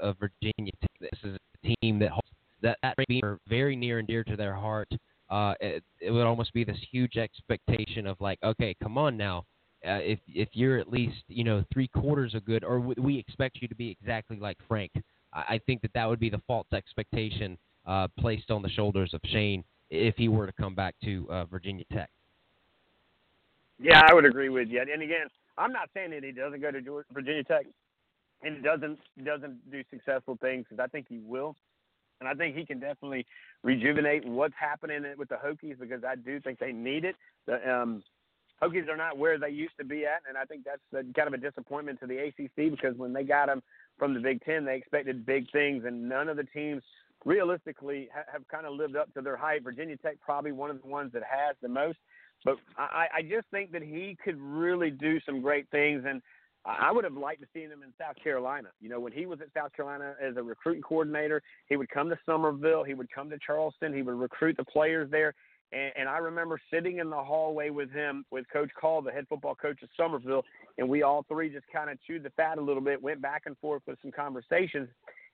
of 0.00 0.16
Virginia 0.18 0.72
This 1.00 1.10
is 1.22 1.36
a 1.36 1.76
team 1.80 1.98
that 1.98 2.10
holds 2.10 2.28
that 2.62 2.78
that 2.82 2.94
are 3.22 3.38
very 3.48 3.76
near 3.76 3.98
and 3.98 4.08
dear 4.08 4.24
to 4.24 4.36
their 4.36 4.54
heart. 4.54 4.88
Uh, 5.30 5.54
it, 5.60 5.84
it 6.00 6.10
would 6.10 6.26
almost 6.26 6.52
be 6.52 6.64
this 6.64 6.78
huge 6.90 7.16
expectation 7.16 8.06
of 8.06 8.20
like, 8.20 8.38
okay, 8.42 8.74
come 8.82 8.98
on 8.98 9.16
now. 9.16 9.44
Uh, 9.86 10.00
if 10.02 10.18
if 10.28 10.48
you're 10.52 10.78
at 10.78 10.90
least 10.90 11.22
you 11.28 11.44
know 11.44 11.64
three 11.72 11.88
quarters 11.88 12.34
of 12.34 12.44
good, 12.44 12.64
or 12.64 12.80
we 12.80 13.18
expect 13.18 13.58
you 13.62 13.68
to 13.68 13.74
be 13.74 13.90
exactly 13.90 14.38
like 14.38 14.58
Frank. 14.68 14.90
I, 15.32 15.40
I 15.54 15.60
think 15.64 15.80
that 15.82 15.92
that 15.94 16.06
would 16.06 16.20
be 16.20 16.30
the 16.30 16.42
false 16.46 16.66
expectation 16.74 17.56
uh, 17.90 18.06
placed 18.18 18.50
on 18.50 18.62
the 18.62 18.68
shoulders 18.70 19.12
of 19.12 19.20
Shane 19.26 19.64
if 19.90 20.14
he 20.16 20.28
were 20.28 20.46
to 20.46 20.52
come 20.52 20.74
back 20.74 20.94
to 21.04 21.26
uh, 21.28 21.44
Virginia 21.46 21.84
Tech. 21.92 22.08
Yeah, 23.82 24.00
I 24.08 24.14
would 24.14 24.24
agree 24.24 24.48
with 24.48 24.68
you. 24.68 24.80
And 24.80 25.02
again, 25.02 25.26
I'm 25.58 25.72
not 25.72 25.90
saying 25.92 26.10
that 26.10 26.22
he 26.22 26.30
doesn't 26.30 26.60
go 26.60 26.70
to 26.70 26.80
Georgia, 26.80 27.06
Virginia 27.12 27.42
Tech 27.42 27.66
and 28.42 28.62
doesn't 28.62 28.98
doesn't 29.24 29.70
do 29.70 29.82
successful 29.90 30.38
things 30.40 30.66
because 30.68 30.82
I 30.82 30.86
think 30.86 31.06
he 31.08 31.18
will, 31.18 31.56
and 32.20 32.28
I 32.28 32.34
think 32.34 32.56
he 32.56 32.64
can 32.64 32.78
definitely 32.78 33.26
rejuvenate 33.62 34.24
what's 34.24 34.54
happening 34.58 35.02
with 35.18 35.28
the 35.28 35.34
Hokies 35.34 35.78
because 35.78 36.04
I 36.04 36.14
do 36.14 36.40
think 36.40 36.58
they 36.58 36.72
need 36.72 37.04
it. 37.04 37.16
The 37.46 37.68
um, 37.70 38.02
Hokies 38.62 38.88
are 38.88 38.96
not 38.96 39.18
where 39.18 39.38
they 39.38 39.50
used 39.50 39.76
to 39.78 39.84
be 39.84 40.04
at, 40.04 40.22
and 40.28 40.38
I 40.38 40.44
think 40.44 40.64
that's 40.64 40.80
a, 40.92 41.12
kind 41.12 41.26
of 41.26 41.34
a 41.34 41.38
disappointment 41.38 41.98
to 42.00 42.06
the 42.06 42.18
ACC 42.18 42.70
because 42.70 42.96
when 42.96 43.12
they 43.12 43.24
got 43.24 43.46
them 43.46 43.62
from 43.98 44.14
the 44.14 44.20
Big 44.20 44.42
Ten, 44.44 44.64
they 44.64 44.76
expected 44.76 45.26
big 45.26 45.50
things, 45.50 45.84
and 45.84 46.08
none 46.08 46.28
of 46.28 46.36
the 46.36 46.44
teams 46.44 46.82
realistically 47.24 48.08
ha- 48.14 48.24
have 48.32 48.46
kind 48.48 48.66
of 48.66 48.74
lived 48.74 48.96
up 48.96 49.12
to 49.14 49.20
their 49.20 49.36
hype. 49.36 49.64
Virginia 49.64 49.96
Tech 49.96 50.16
probably 50.20 50.52
one 50.52 50.70
of 50.70 50.80
the 50.82 50.88
ones 50.88 51.12
that 51.12 51.22
has 51.22 51.56
the 51.62 51.68
most, 51.68 51.98
but 52.44 52.56
I, 52.76 53.06
I 53.18 53.22
just 53.22 53.46
think 53.50 53.72
that 53.72 53.82
he 53.82 54.16
could 54.24 54.40
really 54.40 54.90
do 54.90 55.20
some 55.26 55.40
great 55.40 55.68
things, 55.70 56.04
and 56.06 56.22
I 56.64 56.92
would 56.92 57.04
have 57.04 57.14
liked 57.14 57.40
to 57.40 57.48
see 57.54 57.60
him 57.60 57.82
in 57.82 57.92
South 57.98 58.16
Carolina. 58.22 58.68
You 58.80 58.90
know, 58.90 59.00
when 59.00 59.12
he 59.12 59.24
was 59.24 59.40
at 59.40 59.48
South 59.54 59.72
Carolina 59.72 60.14
as 60.22 60.36
a 60.36 60.42
recruiting 60.42 60.82
coordinator, 60.82 61.42
he 61.68 61.76
would 61.76 61.88
come 61.88 62.10
to 62.10 62.18
Summerville, 62.26 62.84
he 62.84 62.94
would 62.94 63.10
come 63.10 63.30
to 63.30 63.38
Charleston, 63.44 63.94
he 63.94 64.02
would 64.02 64.14
recruit 64.14 64.56
the 64.58 64.64
players 64.64 65.10
there. 65.10 65.34
And, 65.72 65.92
and 65.96 66.08
I 66.08 66.18
remember 66.18 66.60
sitting 66.70 66.98
in 66.98 67.08
the 67.08 67.16
hallway 67.16 67.70
with 67.70 67.90
him, 67.90 68.24
with 68.30 68.44
Coach 68.52 68.70
Call, 68.78 69.00
the 69.00 69.10
head 69.10 69.26
football 69.28 69.54
coach 69.54 69.82
of 69.82 69.88
Summerville, 69.96 70.44
and 70.76 70.88
we 70.88 71.02
all 71.02 71.24
three 71.28 71.48
just 71.48 71.66
kind 71.72 71.88
of 71.88 71.98
chewed 72.06 72.22
the 72.22 72.30
fat 72.30 72.58
a 72.58 72.60
little 72.60 72.82
bit, 72.82 73.00
went 73.02 73.22
back 73.22 73.42
and 73.46 73.56
forth 73.58 73.82
with 73.86 73.98
some 74.02 74.12
conversations. 74.12 74.88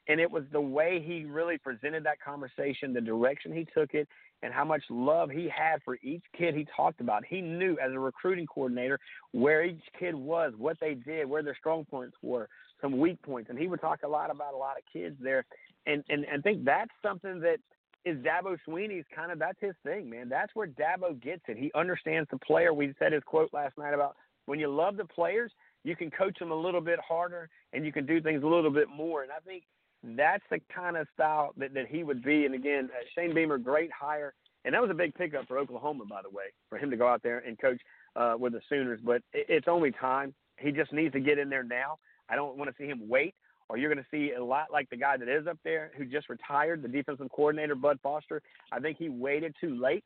And 0.09 0.21
it 0.21 0.31
was 0.31 0.45
the 0.53 0.61
way 0.61 1.03
he 1.05 1.25
really 1.25 1.59
presented 1.59 2.05
that 2.05 2.21
conversation, 2.21 2.93
the 2.93 3.01
direction 3.01 3.53
he 3.53 3.67
took 3.75 3.95
it, 3.95 4.09
and 4.43 4.53
how 4.53 4.65
much 4.65 4.83
love 4.91 5.31
he 5.31 5.49
had 5.49 5.83
for 5.85 5.99
each 6.03 6.23
kid 6.37 6.55
he 6.55 6.67
talked 6.77 7.01
about. 7.01 7.25
He 7.25 7.41
knew 7.41 7.77
as 7.83 7.93
a 7.93 7.99
recruiting 7.99 8.47
coordinator 8.47 9.01
where 9.33 9.65
each 9.65 9.83
kid 9.99 10.15
was, 10.15 10.53
what 10.57 10.77
they 10.81 10.95
did, 10.95 11.29
where 11.29 11.43
their 11.43 11.57
strong 11.59 11.85
points 11.85 12.17
were, 12.23 12.49
some 12.81 12.99
weak 12.99 13.21
points. 13.23 13.51
And 13.51 13.59
he 13.59 13.67
would 13.67 13.81
talk 13.81 14.01
a 14.05 14.09
lot 14.09 14.31
about 14.31 14.55
a 14.55 14.57
lot 14.57 14.77
of 14.77 14.85
kids 14.93 15.17
there. 15.21 15.45
And 15.87 16.05
and, 16.09 16.25
and 16.25 16.41
I 16.41 16.43
think 16.43 16.65
that's 16.65 16.91
something 17.03 17.41
that 17.41 17.59
is 18.05 18.19
Dabo 18.19 18.57
Swinney's 18.67 19.05
kind 19.15 19.33
of 19.33 19.39
that's 19.39 19.59
his 19.61 19.75
thing, 19.83 20.09
man. 20.09 20.29
That's 20.29 20.55
where 20.55 20.69
Dabo 20.69 21.21
gets 21.21 21.43
it. 21.49 21.57
He 21.57 21.73
understands 21.75 22.29
the 22.31 22.39
player. 22.39 22.73
We 22.73 22.95
said 22.99 23.13
his 23.13 23.23
quote 23.25 23.51
last 23.53 23.77
night 23.77 23.95
about 23.95 24.17
when 24.47 24.61
you 24.61 24.69
love 24.69 24.97
the 24.97 25.05
players, 25.05 25.51
you 25.83 25.97
can 25.97 26.11
coach 26.11 26.39
them 26.39 26.53
a 26.53 26.55
little 26.55 26.81
bit 26.81 27.01
harder 27.07 27.49
and 27.73 27.85
you 27.85 27.93
can 27.93 28.07
do 28.07 28.21
things 28.21 28.43
a 28.45 28.47
little 28.47 28.71
bit 28.71 28.89
more. 28.89 29.23
And 29.23 29.33
I 29.33 29.39
think 29.45 29.65
that's 30.03 30.45
the 30.51 30.61
kind 30.75 30.97
of 30.97 31.07
style 31.15 31.53
that, 31.57 31.75
that 31.75 31.87
he 31.89 32.05
would 32.05 32.23
be. 32.23 32.47
And 32.47 32.55
again, 32.55 32.89
uh, 32.93 33.05
Shane 33.15 33.35
Beamer, 33.35 33.59
great 33.59 33.91
hire. 33.93 34.35
And 34.65 34.75
that 34.75 34.83
was 34.83 34.91
a 34.91 34.95
big 34.95 35.15
pickup 35.15 35.47
for 35.47 35.59
Oklahoma, 35.59 36.05
by 36.07 36.23
the 36.23 36.31
way, 36.31 36.47
for 36.69 36.79
him 36.79 36.91
to 36.91 36.97
go 36.97 37.07
out 37.07 37.23
there 37.23 37.39
and 37.39 37.59
coach 37.59 37.81
uh, 38.17 38.35
with 38.39 38.53
the 38.53 38.61
Sooners. 38.69 39.01
But 39.03 39.23
it, 39.33 39.47
it's 39.49 39.69
only 39.69 39.93
time. 39.93 40.35
He 40.59 40.73
just 40.73 40.93
needs 40.93 41.13
to 41.13 41.21
get 41.21 41.39
in 41.39 41.49
there 41.49 41.63
now. 41.63 41.99
I 42.29 42.35
don't 42.35 42.57
want 42.57 42.71
to 42.71 42.77
see 42.77 42.89
him 42.89 43.09
wait 43.09 43.35
or 43.69 43.77
you're 43.77 43.93
going 43.93 44.05
to 44.05 44.11
see 44.11 44.33
a 44.35 44.45
lot 44.45 44.67
like 44.73 44.89
the 44.91 44.97
guy 44.97 45.17
that 45.17 45.29
is 45.29 45.47
up 45.47 45.59
there 45.65 45.91
who 45.97 46.05
just 46.05 46.29
retired, 46.29 46.83
the 46.83 46.89
defensive 46.89 47.29
coordinator, 47.35 47.75
Bud 47.75 47.99
Foster. 48.03 48.41
I 48.71 48.79
think 48.79 48.97
he 48.99 49.09
waited 49.09 49.55
too 49.61 49.81
late 49.81 50.05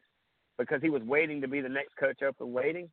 because 0.59 0.81
he 0.83 0.91
was 0.91 1.03
waiting 1.03 1.41
to 1.41 1.49
be 1.49 1.61
the 1.61 1.69
next 1.69 1.97
coach 1.97 2.23
up 2.27 2.37
and 2.41 2.53
waiting. 2.53 2.89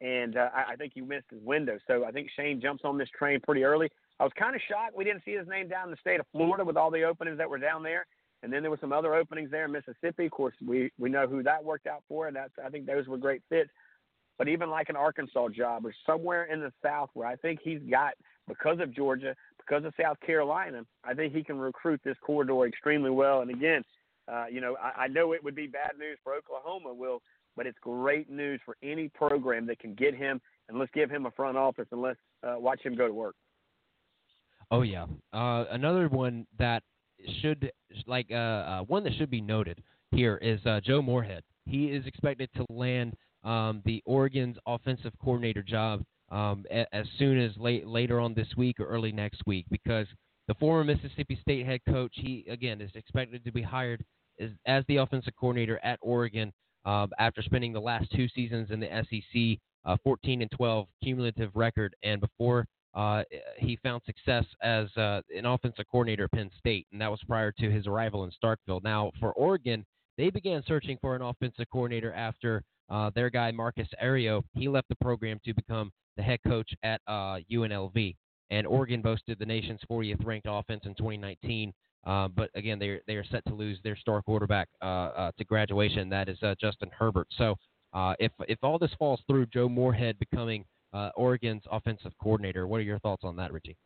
And 0.00 0.36
uh, 0.36 0.50
I, 0.54 0.72
I 0.72 0.76
think 0.76 0.92
he 0.94 1.00
missed 1.00 1.26
his 1.30 1.40
window. 1.42 1.78
So 1.86 2.04
I 2.04 2.12
think 2.12 2.28
Shane 2.36 2.60
jumps 2.60 2.82
on 2.84 2.98
this 2.98 3.08
train 3.16 3.40
pretty 3.40 3.64
early. 3.64 3.90
I 4.22 4.24
was 4.24 4.32
kind 4.38 4.54
of 4.54 4.62
shocked 4.68 4.96
we 4.96 5.02
didn't 5.02 5.24
see 5.24 5.32
his 5.32 5.48
name 5.48 5.66
down 5.66 5.86
in 5.86 5.90
the 5.90 5.96
state 5.96 6.20
of 6.20 6.26
Florida 6.30 6.64
with 6.64 6.76
all 6.76 6.92
the 6.92 7.02
openings 7.02 7.38
that 7.38 7.50
were 7.50 7.58
down 7.58 7.82
there. 7.82 8.06
And 8.44 8.52
then 8.52 8.62
there 8.62 8.70
were 8.70 8.78
some 8.80 8.92
other 8.92 9.16
openings 9.16 9.50
there 9.50 9.64
in 9.64 9.72
Mississippi. 9.72 10.26
Of 10.26 10.30
course, 10.30 10.54
we, 10.64 10.92
we 10.96 11.10
know 11.10 11.26
who 11.26 11.42
that 11.42 11.64
worked 11.64 11.88
out 11.88 12.04
for, 12.08 12.28
and 12.28 12.36
that's 12.36 12.52
I 12.64 12.68
think 12.68 12.86
those 12.86 13.08
were 13.08 13.16
great 13.16 13.42
fits. 13.48 13.70
But 14.38 14.46
even 14.46 14.70
like 14.70 14.90
an 14.90 14.94
Arkansas 14.94 15.48
job 15.48 15.84
or 15.84 15.92
somewhere 16.06 16.44
in 16.44 16.60
the 16.60 16.72
South 16.84 17.10
where 17.14 17.26
I 17.26 17.34
think 17.34 17.58
he's 17.64 17.80
got 17.90 18.12
because 18.46 18.78
of 18.78 18.94
Georgia, 18.94 19.34
because 19.58 19.84
of 19.84 19.92
South 20.00 20.20
Carolina, 20.24 20.86
I 21.02 21.14
think 21.14 21.34
he 21.34 21.42
can 21.42 21.58
recruit 21.58 22.00
this 22.04 22.16
corridor 22.24 22.64
extremely 22.64 23.10
well. 23.10 23.40
And 23.40 23.50
again, 23.50 23.82
uh, 24.32 24.44
you 24.48 24.60
know, 24.60 24.76
I, 24.80 25.02
I 25.02 25.08
know 25.08 25.32
it 25.32 25.42
would 25.42 25.56
be 25.56 25.66
bad 25.66 25.98
news 25.98 26.18
for 26.22 26.32
Oklahoma, 26.32 26.94
Will, 26.94 27.22
but 27.56 27.66
it's 27.66 27.78
great 27.80 28.30
news 28.30 28.60
for 28.64 28.76
any 28.84 29.08
program 29.08 29.66
that 29.66 29.80
can 29.80 29.94
get 29.94 30.14
him. 30.14 30.40
And 30.68 30.78
let's 30.78 30.92
give 30.94 31.10
him 31.10 31.26
a 31.26 31.32
front 31.32 31.56
office 31.56 31.88
and 31.90 32.00
let's 32.00 32.20
uh, 32.44 32.54
watch 32.56 32.82
him 32.82 32.94
go 32.94 33.08
to 33.08 33.14
work. 33.14 33.34
Oh 34.72 34.80
yeah, 34.80 35.04
uh, 35.34 35.66
another 35.70 36.08
one 36.08 36.46
that 36.58 36.82
should 37.42 37.70
like 38.06 38.28
uh, 38.30 38.34
uh, 38.34 38.80
one 38.84 39.04
that 39.04 39.12
should 39.18 39.30
be 39.30 39.42
noted 39.42 39.82
here 40.12 40.38
is 40.38 40.64
uh, 40.64 40.80
Joe 40.82 41.02
Moorhead. 41.02 41.42
He 41.66 41.88
is 41.88 42.06
expected 42.06 42.48
to 42.56 42.64
land 42.70 43.14
um, 43.44 43.82
the 43.84 44.02
Oregon's 44.06 44.56
offensive 44.66 45.12
coordinator 45.22 45.62
job 45.62 46.02
um, 46.30 46.64
a, 46.70 46.86
as 46.94 47.06
soon 47.18 47.38
as 47.38 47.52
late 47.58 47.86
later 47.86 48.18
on 48.18 48.32
this 48.32 48.48
week 48.56 48.80
or 48.80 48.86
early 48.86 49.12
next 49.12 49.42
week 49.46 49.66
because 49.70 50.06
the 50.48 50.54
former 50.54 50.84
Mississippi 50.84 51.38
State 51.42 51.66
head 51.66 51.80
coach 51.86 52.12
he 52.14 52.46
again 52.48 52.80
is 52.80 52.90
expected 52.94 53.44
to 53.44 53.52
be 53.52 53.60
hired 53.60 54.02
as, 54.40 54.48
as 54.64 54.84
the 54.88 54.96
offensive 54.96 55.34
coordinator 55.38 55.78
at 55.84 55.98
Oregon 56.00 56.50
um, 56.86 57.10
after 57.18 57.42
spending 57.42 57.74
the 57.74 57.80
last 57.80 58.10
two 58.16 58.26
seasons 58.34 58.70
in 58.70 58.80
the 58.80 58.88
SEC, 59.10 59.60
uh, 59.84 59.98
14 60.02 60.40
and 60.40 60.50
12 60.50 60.86
cumulative 61.04 61.50
record, 61.54 61.94
and 62.02 62.22
before 62.22 62.66
uh, 62.94 63.22
he 63.58 63.78
found 63.82 64.02
success 64.04 64.44
as 64.62 64.94
uh, 64.96 65.22
an 65.34 65.46
offensive 65.46 65.86
coordinator 65.90 66.24
at 66.24 66.32
Penn 66.32 66.50
State, 66.58 66.86
and 66.92 67.00
that 67.00 67.10
was 67.10 67.20
prior 67.26 67.52
to 67.52 67.70
his 67.70 67.86
arrival 67.86 68.24
in 68.24 68.30
Starkville. 68.42 68.82
Now 68.82 69.12
for 69.18 69.32
Oregon, 69.32 69.84
they 70.18 70.30
began 70.30 70.62
searching 70.66 70.98
for 71.00 71.16
an 71.16 71.22
offensive 71.22 71.66
coordinator 71.72 72.12
after 72.12 72.62
uh, 72.90 73.10
their 73.14 73.30
guy 73.30 73.50
Marcus 73.50 73.88
Arroyo 74.00 74.44
he 74.54 74.68
left 74.68 74.88
the 74.88 74.96
program 74.96 75.40
to 75.44 75.54
become 75.54 75.90
the 76.16 76.22
head 76.22 76.40
coach 76.46 76.70
at 76.82 77.00
uh, 77.06 77.38
UNLV. 77.50 78.14
And 78.50 78.66
Oregon 78.66 79.00
boasted 79.00 79.38
the 79.38 79.46
nation's 79.46 79.80
40th 79.90 80.24
ranked 80.26 80.46
offense 80.50 80.82
in 80.84 80.94
2019. 80.94 81.72
Uh, 82.04 82.28
but 82.28 82.50
again, 82.54 82.78
they 82.78 83.00
they 83.06 83.14
are 83.14 83.24
set 83.24 83.44
to 83.46 83.54
lose 83.54 83.78
their 83.82 83.96
star 83.96 84.20
quarterback 84.22 84.68
uh, 84.82 84.84
uh, 84.84 85.32
to 85.38 85.44
graduation. 85.44 86.08
That 86.08 86.28
is 86.28 86.36
uh, 86.42 86.54
Justin 86.60 86.90
Herbert. 86.96 87.28
So 87.38 87.56
uh, 87.94 88.14
if 88.18 88.32
if 88.48 88.58
all 88.62 88.78
this 88.78 88.90
falls 88.98 89.20
through, 89.26 89.46
Joe 89.46 89.68
Moorhead 89.68 90.18
becoming 90.18 90.64
Uh, 90.92 91.10
Oregon's 91.16 91.62
offensive 91.70 92.12
coordinator. 92.22 92.66
What 92.66 92.78
are 92.78 92.84
your 92.84 92.98
thoughts 92.98 93.24
on 93.24 93.36
that, 93.36 93.52
Richie? 93.52 93.76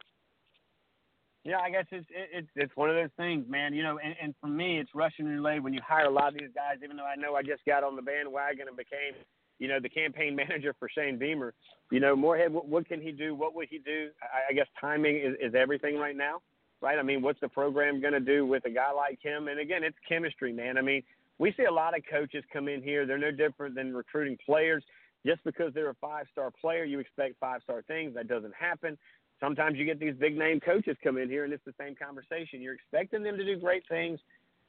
Yeah, 1.44 1.58
I 1.58 1.70
guess 1.70 1.84
it's 1.92 2.06
it's 2.10 2.48
it's 2.56 2.76
one 2.76 2.90
of 2.90 2.96
those 2.96 3.14
things, 3.16 3.44
man. 3.48 3.72
You 3.72 3.84
know, 3.84 4.00
and, 4.02 4.16
and 4.20 4.34
for 4.40 4.48
me, 4.48 4.80
it's 4.80 4.90
Russian 4.94 5.26
roulette 5.26 5.62
when 5.62 5.72
you 5.72 5.80
hire 5.86 6.06
a 6.06 6.10
lot 6.10 6.28
of 6.28 6.34
these 6.34 6.50
guys. 6.52 6.78
Even 6.82 6.96
though 6.96 7.06
I 7.06 7.14
know 7.14 7.36
I 7.36 7.42
just 7.42 7.64
got 7.64 7.84
on 7.84 7.94
the 7.94 8.02
bandwagon 8.02 8.66
and 8.66 8.76
became 8.76 9.14
you 9.58 9.68
know, 9.68 9.78
the 9.80 9.88
campaign 9.88 10.36
manager 10.48 10.74
for 10.78 10.88
Shane 10.88 11.18
Beamer. 11.18 11.54
You 11.90 12.00
know, 12.00 12.16
Moorhead, 12.16 12.52
what, 12.52 12.68
what 12.68 12.88
can 12.88 13.00
he 13.00 13.12
do? 13.12 13.34
What 13.34 13.54
would 13.54 13.68
he 13.70 13.78
do? 13.78 14.08
I, 14.22 14.52
I 14.52 14.54
guess 14.54 14.66
timing 14.80 15.16
is, 15.16 15.34
is 15.40 15.54
everything 15.54 15.96
right 15.96 16.16
now, 16.16 16.40
right? 16.80 16.98
I 16.98 17.02
mean, 17.02 17.22
what's 17.22 17.40
the 17.40 17.48
program 17.48 18.00
going 18.00 18.12
to 18.12 18.20
do 18.20 18.46
with 18.46 18.64
a 18.66 18.70
guy 18.70 18.92
like 18.92 19.18
him? 19.22 19.48
And 19.48 19.60
again, 19.60 19.84
it's 19.84 19.96
chemistry, 20.08 20.52
man. 20.52 20.78
I 20.78 20.82
mean, 20.82 21.02
we 21.38 21.52
see 21.56 21.64
a 21.64 21.72
lot 21.72 21.96
of 21.96 22.02
coaches 22.10 22.44
come 22.52 22.68
in 22.68 22.82
here. 22.82 23.06
They're 23.06 23.18
no 23.18 23.30
different 23.30 23.74
than 23.74 23.94
recruiting 23.94 24.38
players. 24.44 24.82
Just 25.26 25.42
because 25.44 25.74
they're 25.74 25.90
a 25.90 25.94
five 25.94 26.26
star 26.32 26.50
player, 26.60 26.84
you 26.84 27.00
expect 27.00 27.34
five 27.40 27.60
star 27.62 27.82
things. 27.82 28.14
That 28.14 28.28
doesn't 28.28 28.54
happen. 28.54 28.96
Sometimes 29.40 29.76
you 29.76 29.84
get 29.84 30.00
these 30.00 30.14
big 30.14 30.38
name 30.38 30.60
coaches 30.60 30.96
come 31.04 31.18
in 31.18 31.28
here, 31.28 31.44
and 31.44 31.52
it's 31.52 31.64
the 31.66 31.74
same 31.78 31.94
conversation. 31.94 32.62
You're 32.62 32.74
expecting 32.74 33.22
them 33.22 33.36
to 33.36 33.44
do 33.44 33.58
great 33.58 33.82
things 33.88 34.18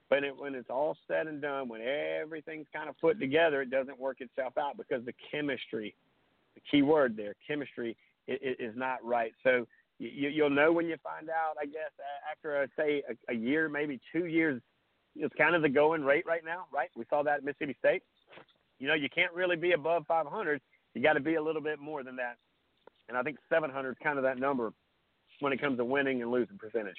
but 0.10 0.24
it, 0.24 0.38
when 0.38 0.56
it's 0.56 0.70
all 0.70 0.98
said 1.08 1.28
and 1.28 1.42
done, 1.42 1.68
when 1.68 1.82
everything's 1.82 2.68
kind 2.74 2.90
of 2.90 2.98
put 3.00 3.20
together, 3.20 3.62
it 3.62 3.70
doesn't 3.70 4.00
work 4.00 4.22
itself 4.22 4.58
out 4.58 4.78
because 4.78 5.04
the 5.06 5.14
chemistry, 5.32 5.96
the 6.56 6.62
key 6.72 6.82
word 6.82 7.18
there, 7.18 7.36
chemistry, 7.46 7.98
is, 8.28 8.56
is 8.60 8.74
not 8.78 9.04
right. 9.04 9.34
So 9.44 9.68
you, 10.00 10.30
you'll 10.30 10.50
know 10.50 10.72
when 10.72 10.86
you 10.86 10.96
find 11.04 11.30
out, 11.30 11.56
I 11.62 11.66
guess, 11.66 11.92
after, 12.32 12.62
uh, 12.62 12.68
say, 12.78 13.04
a, 13.10 13.34
a 13.34 13.36
year, 13.36 13.68
maybe 13.68 14.00
two 14.14 14.26
years. 14.26 14.62
It's 15.20 15.34
kind 15.36 15.56
of 15.56 15.64
the 15.64 15.70
going 15.70 16.04
rate 16.04 16.26
right 16.28 16.46
now, 16.46 16.66
right? 16.72 16.90
We 16.96 17.04
saw 17.10 17.24
that 17.24 17.38
at 17.38 17.44
Mississippi 17.44 17.76
State. 17.80 18.04
You 18.80 18.88
know, 18.88 18.94
you 18.94 19.10
can't 19.14 19.34
really 19.34 19.56
be 19.56 19.72
above 19.72 20.06
500. 20.08 20.62
You 20.94 21.02
got 21.02 21.14
to 21.14 21.20
be 21.20 21.36
a 21.36 21.42
little 21.42 21.62
bit 21.62 21.80
more 21.80 22.04
than 22.04 22.16
that. 22.18 22.38
And 23.10 23.18
I 23.18 23.24
think 23.24 23.38
700 23.50 23.92
is 23.92 23.98
kind 24.04 24.18
of 24.18 24.24
that 24.24 24.38
number 24.38 24.74
when 25.40 25.54
it 25.54 25.62
comes 25.62 25.78
to 25.78 25.86
winning 25.86 26.22
and 26.22 26.32
losing 26.32 26.58
percentage. 26.58 26.98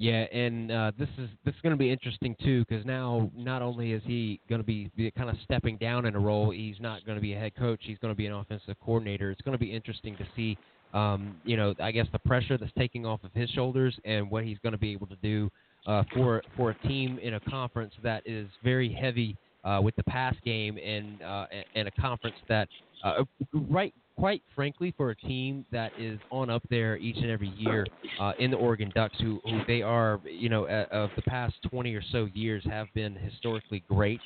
Yeah, 0.00 0.26
and 0.32 0.70
uh, 0.70 0.92
this 0.96 1.08
is 1.18 1.28
this 1.44 1.56
is 1.56 1.60
going 1.60 1.72
to 1.72 1.76
be 1.76 1.90
interesting 1.90 2.36
too 2.40 2.64
because 2.68 2.86
now 2.86 3.32
not 3.36 3.62
only 3.62 3.90
is 3.90 4.02
he 4.06 4.40
going 4.48 4.60
to 4.60 4.66
be, 4.66 4.92
be 4.96 5.10
kind 5.10 5.28
of 5.28 5.34
stepping 5.42 5.76
down 5.76 6.06
in 6.06 6.14
a 6.14 6.20
role, 6.20 6.50
he's 6.52 6.76
not 6.78 7.04
going 7.04 7.16
to 7.16 7.22
be 7.22 7.34
a 7.34 7.38
head 7.38 7.56
coach. 7.56 7.80
He's 7.82 7.98
going 7.98 8.14
to 8.14 8.16
be 8.16 8.26
an 8.26 8.32
offensive 8.32 8.76
coordinator. 8.84 9.32
It's 9.32 9.40
going 9.40 9.56
to 9.56 9.58
be 9.58 9.74
interesting 9.74 10.16
to 10.18 10.24
see, 10.36 10.56
um, 10.94 11.36
you 11.44 11.56
know, 11.56 11.74
I 11.82 11.90
guess 11.90 12.06
the 12.12 12.20
pressure 12.20 12.56
that's 12.56 12.70
taking 12.78 13.06
off 13.06 13.24
of 13.24 13.32
his 13.34 13.50
shoulders 13.50 13.98
and 14.04 14.30
what 14.30 14.44
he's 14.44 14.58
going 14.62 14.72
to 14.72 14.78
be 14.78 14.92
able 14.92 15.08
to 15.08 15.16
do 15.16 15.50
uh, 15.88 16.04
for 16.14 16.44
for 16.56 16.70
a 16.70 16.88
team 16.88 17.18
in 17.20 17.34
a 17.34 17.40
conference 17.40 17.92
that 18.04 18.22
is 18.24 18.46
very 18.62 18.92
heavy 18.92 19.36
uh, 19.68 19.80
with 19.80 19.94
the 19.96 20.04
pass 20.04 20.34
game 20.44 20.78
and 20.78 21.20
uh, 21.22 21.46
and 21.74 21.88
a 21.88 21.90
conference 22.00 22.36
that 22.48 22.68
uh, 23.04 23.24
right 23.52 23.92
quite 24.16 24.42
frankly, 24.54 24.92
for 24.96 25.10
a 25.10 25.16
team 25.16 25.64
that 25.70 25.92
is 25.96 26.18
on 26.30 26.50
up 26.50 26.62
there 26.70 26.96
each 26.96 27.16
and 27.18 27.30
every 27.30 27.50
year 27.50 27.86
uh, 28.18 28.32
in 28.40 28.50
the 28.50 28.56
Oregon 28.56 28.90
Ducks, 28.92 29.14
who, 29.20 29.40
who 29.44 29.60
they 29.68 29.80
are, 29.80 30.20
you 30.24 30.48
know, 30.48 30.66
of 30.90 31.10
the 31.14 31.22
past 31.22 31.54
20 31.70 31.94
or 31.94 32.02
so 32.10 32.26
years 32.34 32.64
have 32.68 32.88
been 32.94 33.14
historically 33.14 33.84
great, 33.88 34.20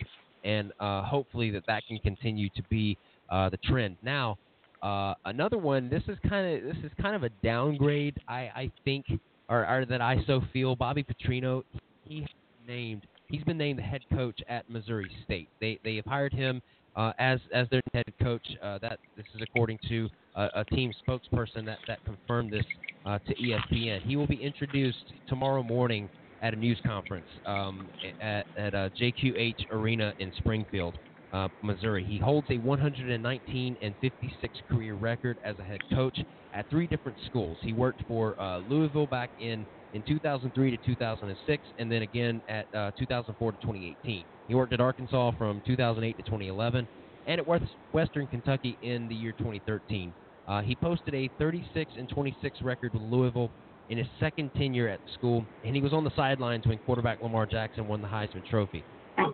and 0.45 0.73
uh, 0.81 1.03
hopefully 1.03 1.51
that 1.51 1.65
that 1.67 1.83
can 1.87 1.99
continue 1.99 2.49
to 2.57 2.63
be 2.71 2.97
uh, 3.29 3.51
the 3.51 3.59
trend. 3.59 3.99
Now, 4.03 4.39
another 5.27 5.59
one. 5.59 5.91
This 5.91 6.03
is 6.09 6.17
kind 6.27 6.57
of 6.57 6.75
this 6.75 6.83
is 6.85 6.91
kind 7.01 7.15
of 7.15 7.23
a 7.23 7.29
downgrade, 7.43 8.19
I, 8.27 8.41
I 8.41 8.73
think, 8.87 9.05
or, 9.51 9.69
or 9.69 9.85
that 9.85 10.01
I 10.01 10.25
so 10.27 10.41
feel. 10.55 10.75
Bobby 10.75 11.05
Petrino, 11.05 11.65
he 12.05 12.27
named. 12.67 13.07
He's 13.33 13.43
been 13.45 13.57
named 13.57 13.79
the 13.79 13.83
head 13.83 14.03
coach 14.13 14.39
at 14.47 14.69
Missouri 14.69 15.11
State. 15.25 15.49
They 15.59 15.81
they 15.83 15.97
have 15.97 16.05
hired 16.05 16.35
him 16.35 16.61
uh, 16.95 17.13
as 17.19 17.41
as 17.55 17.67
their 17.71 17.81
head 17.95 18.05
coach. 18.23 18.47
Uh, 18.63 18.79
that 18.83 18.99
this 19.17 19.25
is 19.35 19.41
according 19.43 19.79
to 19.89 20.11
a, 20.37 20.49
a 20.57 20.65
team 20.67 20.93
spokesperson 21.09 21.65
that 21.65 21.79
that 21.89 22.05
confirmed 22.05 22.53
this 22.53 22.67
uh, 23.07 23.19
to 23.27 23.35
ESPN. 23.35 24.03
He 24.03 24.17
will 24.17 24.27
be 24.27 24.37
introduced 24.37 25.15
tomorrow 25.29 25.63
morning 25.63 26.11
at 26.43 26.53
a 26.53 26.57
news 26.57 26.79
conference 26.85 27.27
um, 27.47 27.89
at, 28.21 28.45
at 28.59 28.75
uh, 28.75 28.91
JQH 29.01 29.71
Arena 29.71 30.13
in 30.19 30.31
Springfield, 30.37 30.99
uh, 31.33 31.49
Missouri. 31.63 32.05
He 32.05 32.19
holds 32.19 32.47
a 32.51 32.59
119 32.59 33.77
and 33.81 33.95
56 34.03 34.59
career 34.69 34.95
record 34.95 35.39
as 35.43 35.57
a 35.59 35.63
head 35.63 35.81
coach 35.95 36.19
at 36.53 36.69
three 36.69 36.87
different 36.87 37.17
schools. 37.27 37.57
He 37.63 37.73
worked 37.73 38.03
for 38.07 38.39
uh, 38.39 38.59
Louisville 38.69 39.07
back 39.07 39.31
in 39.41 39.65
in 39.93 40.03
2003 40.07 40.71
to 40.71 40.79
2006, 40.79 41.63
and 41.79 41.91
then 41.93 42.03
again 42.03 42.43
at 42.49 42.67
2004 42.99 43.53
to 43.53 43.59
2018. 43.59 44.25
He 44.49 44.55
worked 44.55 44.73
at 44.73 44.81
Arkansas 44.81 45.33
from 45.39 45.63
2008 45.67 46.17
to 46.17 46.23
2011 46.23 46.89
and 47.27 47.41
at 47.41 47.47
Western 47.93 48.27
Kentucky 48.27 48.79
in 48.83 49.09
the 49.09 49.15
year 49.15 49.33
2013. 49.39 50.13
Uh, 50.49 50.61
he 50.61 50.75
posted 50.75 51.15
a 51.15 51.31
36 51.39 51.93
and 51.97 52.09
26 52.09 52.63
record 52.63 52.93
with 52.93 53.03
Louisville 53.03 53.51
in 53.89 53.99
his 53.99 54.07
second 54.19 54.51
tenure 54.57 54.89
at 54.89 55.01
the 55.07 55.13
school, 55.13 55.47
and 55.65 55.75
he 55.75 55.83
was 55.83 55.93
on 55.93 56.05
the 56.05 56.11
sidelines 56.17 56.67
when 56.67 56.79
quarterback 56.79 57.21
Lamar 57.21 57.47
Jackson 57.47 57.87
won 57.87 58.01
the 58.03 58.09
Heisman 58.09 58.45
Trophy. 58.45 58.83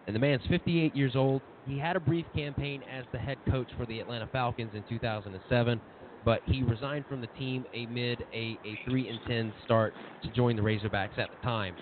And 0.06 0.14
the 0.14 0.18
man's 0.18 0.42
58 0.48 0.94
years 0.94 1.14
old. 1.14 1.42
He 1.66 1.78
had 1.78 1.96
a 1.96 2.00
brief 2.00 2.26
campaign 2.34 2.82
as 2.90 3.04
the 3.12 3.18
head 3.18 3.38
coach 3.50 3.68
for 3.76 3.86
the 3.86 4.00
Atlanta 4.00 4.26
Falcons 4.32 4.72
in 4.74 4.82
2007, 4.88 5.80
but 6.28 6.42
he 6.44 6.62
resigned 6.62 7.06
from 7.06 7.22
the 7.22 7.26
team 7.38 7.64
amid 7.72 8.22
a, 8.34 8.58
a 8.62 8.78
3 8.86 9.08
and 9.08 9.18
10 9.26 9.54
start 9.64 9.94
to 10.22 10.28
join 10.28 10.56
the 10.56 10.60
Razorbacks 10.60 11.16
at 11.16 11.30
the 11.30 11.42
time. 11.42 11.74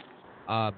Uh, 0.47 0.71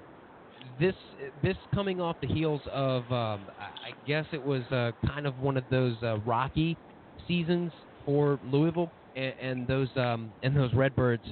this 0.81 0.95
this 1.43 1.57
coming 1.75 2.01
off 2.01 2.17
the 2.23 2.29
heels 2.29 2.63
of 2.73 3.03
um, 3.13 3.51
I 3.59 3.91
guess 4.07 4.25
it 4.33 4.43
was 4.43 4.63
uh, 4.73 4.93
kind 5.07 5.27
of 5.27 5.39
one 5.39 5.59
of 5.59 5.65
those 5.71 5.97
uh, 6.03 6.17
rocky 6.21 6.79
seasons 7.27 7.71
for 8.07 8.41
Louisville, 8.43 8.91
and, 9.15 9.35
and 9.39 9.69
those 9.69 9.89
um, 9.97 10.33
and 10.43 10.57
those 10.57 10.73
Redbirds 10.73 11.25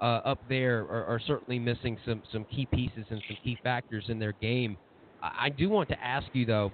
uh, 0.00 0.20
up 0.24 0.38
there 0.48 0.84
are, 0.84 1.04
are, 1.04 1.20
certainly 1.26 1.58
missing 1.58 1.98
some 2.06 2.22
some 2.32 2.46
key 2.46 2.66
pieces 2.72 3.04
and 3.10 3.22
some 3.28 3.36
key 3.44 3.58
factors 3.62 4.06
in 4.08 4.18
their 4.18 4.32
game. 4.40 4.78
I, 5.22 5.30
I 5.42 5.48
do 5.50 5.68
want 5.68 5.90
to 5.90 6.02
ask 6.02 6.26
you 6.32 6.46
though. 6.46 6.72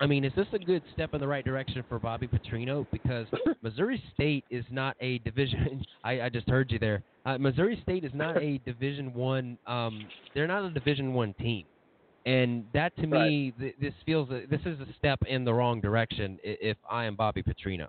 I 0.00 0.06
mean, 0.06 0.24
is 0.24 0.32
this 0.36 0.46
a 0.52 0.58
good 0.58 0.82
step 0.92 1.14
in 1.14 1.20
the 1.20 1.26
right 1.26 1.44
direction 1.44 1.84
for 1.88 1.98
Bobby 1.98 2.26
Petrino? 2.26 2.86
Because 2.90 3.26
Missouri 3.62 4.02
State 4.12 4.44
is 4.50 4.64
not 4.70 4.96
a 5.00 5.18
division. 5.18 5.84
I, 6.04 6.22
I 6.22 6.28
just 6.28 6.48
heard 6.48 6.70
you 6.70 6.78
there. 6.78 7.02
Uh, 7.24 7.38
Missouri 7.38 7.78
State 7.82 8.04
is 8.04 8.12
not 8.14 8.36
a 8.42 8.58
Division 8.66 9.14
One. 9.14 9.56
Um, 9.66 10.06
they're 10.34 10.46
not 10.46 10.64
a 10.64 10.70
Division 10.70 11.14
One 11.14 11.32
team, 11.34 11.64
and 12.26 12.64
that 12.74 12.94
to 12.96 13.06
right. 13.06 13.28
me, 13.28 13.54
th- 13.58 13.76
this 13.80 13.94
feels 14.04 14.28
a, 14.30 14.46
this 14.50 14.60
is 14.66 14.78
a 14.80 14.86
step 14.98 15.20
in 15.26 15.44
the 15.44 15.54
wrong 15.54 15.80
direction. 15.80 16.38
If 16.42 16.76
I 16.90 17.04
am 17.04 17.14
Bobby 17.14 17.42
Petrino. 17.42 17.86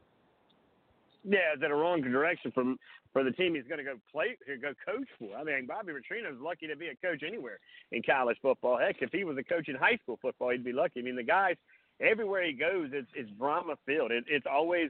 Yeah, 1.28 1.40
it's 1.56 1.64
in 1.66 1.72
a 1.72 1.76
wrong 1.76 2.02
direction 2.02 2.52
from 2.52 2.78
for 3.12 3.24
the 3.24 3.32
team 3.32 3.56
he's 3.56 3.64
going 3.64 3.78
to 3.78 3.84
go 3.84 3.96
play, 4.12 4.38
to 4.46 4.58
go 4.58 4.74
coach 4.86 5.08
for. 5.18 5.36
I 5.38 5.44
mean, 5.44 5.66
Bobby 5.66 5.94
Petrino's 5.94 6.40
lucky 6.40 6.68
to 6.68 6.76
be 6.76 6.88
a 6.88 6.96
coach 6.96 7.24
anywhere 7.26 7.60
in 7.92 8.04
college 8.04 8.38
football. 8.42 8.78
Heck, 8.78 8.98
if 9.02 9.10
he 9.12 9.24
was 9.24 9.38
a 9.38 9.44
coach 9.44 9.70
in 9.70 9.76
high 9.76 9.98
school 10.04 10.20
football, 10.22 10.52
he'd 10.52 10.66
be 10.66 10.74
lucky. 10.74 11.00
I 11.00 11.04
mean, 11.04 11.16
the 11.16 11.24
guys 11.24 11.56
everywhere 12.00 12.44
he 12.44 12.54
goes, 12.54 12.90
it's 12.94 13.10
it's 13.16 13.30
drama 13.32 13.76
filled. 13.86 14.12
It, 14.12 14.26
it's 14.28 14.46
always, 14.50 14.90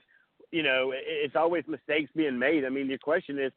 you 0.52 0.64
know, 0.64 0.94
it's 0.94 1.36
always 1.36 1.64
mistakes 1.68 2.11
being 2.15 2.38
made. 2.40 2.65
I 2.65 2.69
mean, 2.69 2.88
the 2.88 2.98
question 2.98 3.40
is, 3.40 3.52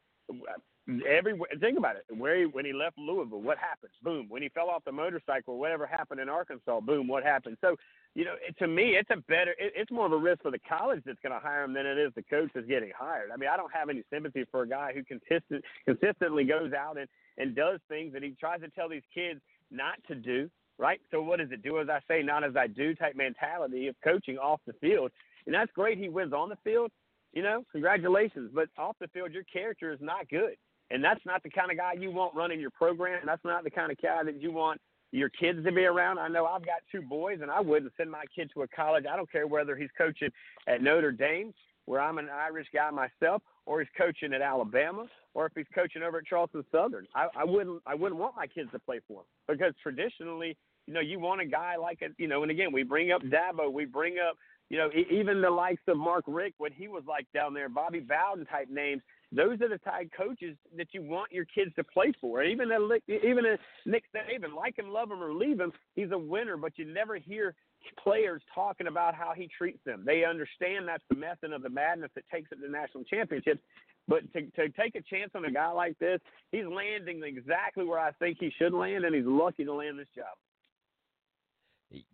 every 1.06 1.38
think 1.60 1.78
about 1.78 1.96
it. 1.96 2.04
Where 2.16 2.36
he, 2.38 2.46
when 2.46 2.64
he 2.64 2.72
left 2.72 2.98
Louisville, 2.98 3.42
what 3.42 3.58
happened? 3.58 3.92
Boom. 4.02 4.26
When 4.28 4.42
he 4.42 4.48
fell 4.48 4.68
off 4.68 4.84
the 4.84 4.92
motorcycle, 4.92 5.58
whatever 5.58 5.86
happened 5.86 6.20
in 6.20 6.28
Arkansas, 6.28 6.80
boom. 6.80 7.08
What 7.08 7.24
happened? 7.24 7.58
So, 7.60 7.76
you 8.14 8.24
know, 8.24 8.34
it, 8.46 8.56
to 8.58 8.66
me, 8.66 8.96
it's 8.96 9.10
a 9.10 9.16
better. 9.28 9.52
It, 9.58 9.72
it's 9.76 9.90
more 9.90 10.06
of 10.06 10.12
a 10.12 10.16
risk 10.16 10.42
for 10.42 10.50
the 10.50 10.58
college 10.60 11.02
that's 11.04 11.20
going 11.22 11.32
to 11.32 11.46
hire 11.46 11.64
him 11.64 11.74
than 11.74 11.86
it 11.86 11.98
is 11.98 12.12
the 12.14 12.22
coach 12.22 12.50
that's 12.54 12.66
getting 12.66 12.90
hired. 12.98 13.30
I 13.32 13.36
mean, 13.36 13.50
I 13.52 13.56
don't 13.56 13.72
have 13.72 13.88
any 13.88 14.02
sympathy 14.12 14.44
for 14.50 14.62
a 14.62 14.68
guy 14.68 14.92
who 14.94 15.04
consistent 15.04 15.64
consistently 15.84 16.44
goes 16.44 16.72
out 16.72 16.98
and 16.98 17.08
and 17.36 17.54
does 17.54 17.80
things 17.88 18.12
that 18.14 18.22
he 18.22 18.34
tries 18.40 18.60
to 18.60 18.68
tell 18.70 18.88
these 18.88 19.02
kids 19.14 19.40
not 19.70 19.96
to 20.08 20.14
do. 20.14 20.50
Right. 20.78 21.00
So 21.10 21.20
what 21.20 21.40
does 21.40 21.50
it 21.50 21.62
do 21.62 21.80
as 21.80 21.88
I 21.88 22.00
say, 22.06 22.22
not 22.22 22.44
as 22.44 22.56
I 22.56 22.68
do 22.68 22.94
type 22.94 23.16
mentality 23.16 23.88
of 23.88 23.96
coaching 24.02 24.38
off 24.38 24.60
the 24.66 24.74
field, 24.74 25.10
and 25.46 25.54
that's 25.54 25.72
great. 25.72 25.98
He 25.98 26.08
wins 26.08 26.32
on 26.32 26.48
the 26.48 26.58
field. 26.62 26.90
You 27.32 27.42
know, 27.42 27.64
congratulations. 27.72 28.50
But 28.54 28.68
off 28.78 28.96
the 29.00 29.08
field, 29.08 29.32
your 29.32 29.44
character 29.44 29.92
is 29.92 29.98
not 30.00 30.28
good. 30.28 30.54
And 30.90 31.04
that's 31.04 31.20
not 31.26 31.42
the 31.42 31.50
kind 31.50 31.70
of 31.70 31.76
guy 31.76 31.92
you 31.92 32.10
want 32.10 32.34
running 32.34 32.60
your 32.60 32.70
program. 32.70 33.18
And 33.20 33.28
that's 33.28 33.44
not 33.44 33.64
the 33.64 33.70
kind 33.70 33.92
of 33.92 34.00
guy 34.00 34.22
that 34.24 34.40
you 34.40 34.50
want 34.50 34.80
your 35.12 35.28
kids 35.28 35.64
to 35.64 35.72
be 35.72 35.84
around. 35.84 36.18
I 36.18 36.28
know 36.28 36.46
I've 36.46 36.64
got 36.64 36.80
two 36.90 37.02
boys, 37.02 37.40
and 37.42 37.50
I 37.50 37.60
wouldn't 37.60 37.92
send 37.96 38.10
my 38.10 38.24
kid 38.34 38.50
to 38.54 38.62
a 38.62 38.68
college. 38.68 39.04
I 39.10 39.16
don't 39.16 39.30
care 39.30 39.46
whether 39.46 39.76
he's 39.76 39.90
coaching 39.96 40.30
at 40.66 40.82
Notre 40.82 41.12
Dame, 41.12 41.52
where 41.86 42.00
I'm 42.00 42.18
an 42.18 42.28
Irish 42.28 42.68
guy 42.72 42.90
myself, 42.90 43.42
or 43.66 43.80
he's 43.80 43.88
coaching 43.96 44.32
at 44.32 44.42
Alabama, 44.42 45.06
or 45.34 45.46
if 45.46 45.52
he's 45.54 45.66
coaching 45.74 46.02
over 46.02 46.18
at 46.18 46.26
Charleston 46.26 46.64
Southern. 46.72 47.06
I, 47.14 47.28
I 47.36 47.44
wouldn't. 47.44 47.82
I 47.86 47.94
wouldn't 47.94 48.20
want 48.20 48.36
my 48.36 48.46
kids 48.46 48.70
to 48.72 48.78
play 48.78 49.00
for 49.06 49.20
him 49.20 49.26
because 49.46 49.74
traditionally, 49.82 50.56
you 50.88 50.94
know, 50.94 51.00
you 51.00 51.20
want 51.20 51.40
a 51.40 51.46
guy 51.46 51.76
like 51.76 52.00
a, 52.02 52.08
you 52.16 52.26
know, 52.26 52.42
and 52.42 52.50
again, 52.50 52.72
we 52.72 52.82
bring 52.82 53.12
up 53.12 53.22
Dabo, 53.22 53.70
we 53.70 53.84
bring 53.84 54.16
up, 54.18 54.36
you 54.70 54.78
know, 54.78 54.88
even 55.10 55.40
the 55.40 55.50
likes 55.50 55.82
of 55.86 55.98
Mark 55.98 56.24
Richt 56.26 56.54
when 56.58 56.72
he 56.72 56.88
was 56.88 57.04
like 57.06 57.26
down 57.32 57.54
there, 57.54 57.68
Bobby 57.68 58.00
Bowden 58.00 58.46
type 58.46 58.68
names 58.70 59.02
those 59.30 59.60
are 59.60 59.68
the 59.68 59.78
type 59.78 60.10
coaches 60.16 60.56
that 60.76 60.88
you 60.92 61.02
want 61.02 61.32
your 61.32 61.44
kids 61.44 61.70
to 61.76 61.84
play 61.84 62.12
for. 62.20 62.42
Even 62.42 62.70
a, 62.72 62.78
even 63.12 63.44
a 63.44 63.58
Nick 63.84 64.04
Saban, 64.14 64.54
like 64.56 64.78
him, 64.78 64.90
love 64.90 65.10
him, 65.10 65.22
or 65.22 65.34
leave 65.34 65.60
him, 65.60 65.72
he's 65.94 66.10
a 66.12 66.18
winner. 66.18 66.56
But 66.56 66.78
you 66.78 66.86
never 66.86 67.16
hear 67.16 67.54
players 68.02 68.42
talking 68.54 68.86
about 68.86 69.14
how 69.14 69.32
he 69.36 69.48
treats 69.56 69.80
them. 69.84 70.02
They 70.06 70.24
understand 70.24 70.88
that's 70.88 71.04
the 71.10 71.16
method 71.16 71.52
of 71.52 71.62
the 71.62 71.68
madness 71.68 72.10
that 72.14 72.24
takes 72.32 72.50
it 72.52 72.64
to 72.64 72.70
national 72.70 73.04
championships. 73.04 73.60
But 74.06 74.32
to, 74.32 74.40
to 74.52 74.70
take 74.70 74.94
a 74.94 75.02
chance 75.02 75.32
on 75.34 75.44
a 75.44 75.50
guy 75.50 75.70
like 75.70 75.98
this, 75.98 76.20
he's 76.50 76.64
landing 76.64 77.22
exactly 77.22 77.84
where 77.84 77.98
I 77.98 78.12
think 78.12 78.38
he 78.40 78.50
should 78.58 78.72
land, 78.72 79.04
and 79.04 79.14
he's 79.14 79.26
lucky 79.26 79.64
to 79.66 79.74
land 79.74 79.98
this 79.98 80.08
job. 80.16 80.34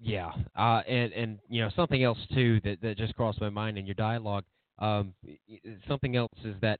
Yeah, 0.01 0.31
uh, 0.57 0.83
and 0.87 1.13
and 1.13 1.39
you 1.49 1.63
know 1.63 1.71
something 1.75 2.03
else 2.03 2.19
too 2.33 2.61
that 2.65 2.81
that 2.83 2.97
just 2.97 3.15
crossed 3.17 3.41
my 3.41 3.51
mind 3.51 3.77
in 3.77 3.87
your 3.87 3.95
dialogue. 3.95 4.45
Um, 4.79 5.15
something 5.89 6.17
else 6.17 6.33
is 6.45 6.55
that 6.61 6.79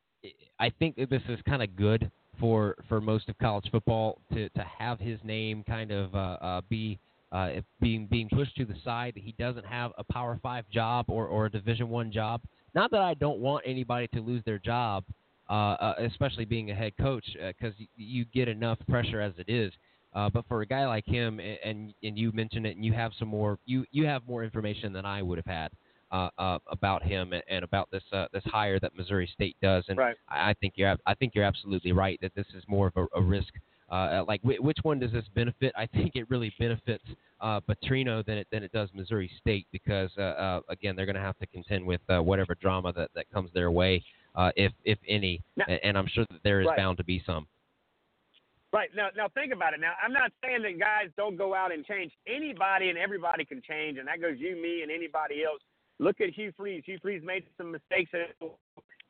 I 0.61 0.71
think 0.79 0.97
that 0.97 1.11
this 1.11 1.23
is 1.29 1.39
kind 1.47 1.63
of 1.63 1.75
good 1.77 2.11
for 2.39 2.77
for 2.89 3.01
most 3.01 3.29
of 3.29 3.39
college 3.39 3.67
football 3.71 4.21
to 4.33 4.49
to 4.51 4.65
have 4.79 5.01
his 5.01 5.19
name 5.25 5.65
kind 5.65 5.91
of 5.91 6.15
uh, 6.15 6.19
uh, 6.41 6.61
be 6.69 6.99
uh, 7.33 7.51
being 7.81 8.07
being 8.07 8.29
pushed 8.29 8.57
to 8.57 8.65
the 8.65 8.77
side 8.85 9.15
he 9.17 9.35
doesn't 9.39 9.67
have 9.67 9.91
a 9.99 10.05
Power 10.05 10.39
Five 10.43 10.65
job 10.71 11.07
or 11.09 11.27
or 11.27 11.47
a 11.47 11.51
Division 11.51 11.89
One 11.89 12.13
job. 12.13 12.43
Not 12.75 12.91
that 12.93 13.01
I 13.01 13.15
don't 13.15 13.39
want 13.41 13.65
anybody 13.67 14.09
to 14.15 14.21
lose 14.21 14.43
their 14.45 14.59
job, 14.59 15.05
uh, 15.51 15.53
uh, 15.53 15.95
especially 15.99 16.45
being 16.45 16.71
a 16.71 16.75
head 16.75 16.93
coach, 17.01 17.25
because 17.35 17.73
uh, 17.75 17.85
you, 17.97 18.07
you 18.19 18.25
get 18.27 18.49
enough 18.49 18.79
pressure 18.89 19.21
as 19.21 19.33
it 19.39 19.49
is. 19.49 19.73
Uh, 20.15 20.31
but 20.31 20.45
for 20.47 20.63
a 20.63 20.67
guy 20.67 20.87
like 20.87 21.05
him, 21.07 21.41
and 21.41 21.93
and 22.03 22.19
you 22.19 22.31
mentioned 22.33 22.67
it, 22.67 22.77
and 22.77 22.85
you 22.85 22.93
have 22.93 23.13
some 23.19 23.29
more, 23.29 23.59
you 23.67 23.85
you 23.91 24.07
have 24.07 24.27
more 24.27 24.45
information 24.45 24.93
than 24.93 25.05
I 25.05 25.23
would 25.23 25.39
have 25.39 25.47
had 25.47 25.73
uh, 26.13 26.29
uh, 26.39 26.59
about 26.69 27.03
him 27.03 27.33
and, 27.33 27.43
and 27.49 27.65
about 27.65 27.91
this 27.91 28.05
uh, 28.13 28.27
this 28.33 28.45
hire 28.47 28.79
that 28.81 28.97
Missouri 28.97 29.29
State 29.35 29.57
does. 29.61 29.85
And 29.89 29.99
right. 29.99 30.15
I, 30.29 30.51
I 30.51 30.55
think 30.61 30.75
you're 30.77 30.97
I 31.07 31.15
think 31.15 31.35
you're 31.35 31.45
absolutely 31.45 31.93
right 31.93 32.19
that 32.23 32.35
this 32.37 32.47
is 32.57 32.63
more 32.69 32.87
of 32.87 32.97
a, 32.97 33.19
a 33.19 33.23
risk. 33.23 33.53
Uh, 33.91 34.25
like 34.27 34.41
w- 34.43 34.63
which 34.63 34.79
one 34.83 34.99
does 34.99 35.13
this 35.13 35.25
benefit? 35.35 35.73
I 35.77 35.87
think 35.87 36.13
it 36.15 36.29
really 36.31 36.53
benefits 36.59 37.05
uh, 37.41 37.61
Petrino 37.61 38.25
than 38.25 38.39
it 38.39 38.47
than 38.51 38.63
it 38.63 38.73
does 38.73 38.89
Missouri 38.95 39.31
State 39.41 39.67
because 39.73 40.11
uh, 40.17 40.23
uh, 40.23 40.61
again 40.69 40.97
they're 40.97 41.07
going 41.07 41.17
to 41.17 41.23
have 41.23 41.39
to 41.39 41.47
contend 41.49 41.85
with 41.85 42.01
uh, 42.09 42.23
whatever 42.23 42.55
drama 42.55 42.93
that, 42.95 43.11
that 43.15 43.31
comes 43.33 43.51
their 43.53 43.71
way, 43.71 44.03
uh, 44.37 44.51
if 44.57 44.73
if 44.85 44.99
any, 45.09 45.43
now, 45.57 45.67
and 45.67 45.99
I'm 45.99 46.07
sure 46.07 46.25
that 46.31 46.41
there 46.45 46.61
is 46.61 46.67
right. 46.67 46.77
bound 46.77 46.97
to 46.99 47.05
be 47.05 47.23
some. 47.27 47.47
Right 48.75 48.91
now, 48.93 49.07
now 49.17 49.29
think 49.29 49.53
about 49.53 49.73
it. 49.73 49.79
Now, 49.79 49.93
I'm 50.05 50.13
not 50.13 50.33
saying 50.43 50.63
that 50.63 50.81
guys 50.81 51.09
don't 51.17 51.37
go 51.37 51.55
out 51.55 51.73
and 51.73 51.87
change. 51.87 52.11
Anybody 52.27 52.89
and 52.89 52.99
everybody 52.99 53.45
can 53.45 53.63
change, 53.63 53.99
and 53.99 54.09
that 54.09 54.21
goes 54.21 54.35
you, 54.37 54.61
me, 54.61 54.83
and 54.83 54.91
anybody 54.91 55.45
else. 55.45 55.61
Look 56.01 56.21
at 56.21 56.31
Hugh 56.31 56.53
Freeze. 56.57 56.83
Hugh 56.85 56.99
Freeze 57.01 57.23
made 57.25 57.45
some 57.57 57.71
mistakes. 57.71 58.11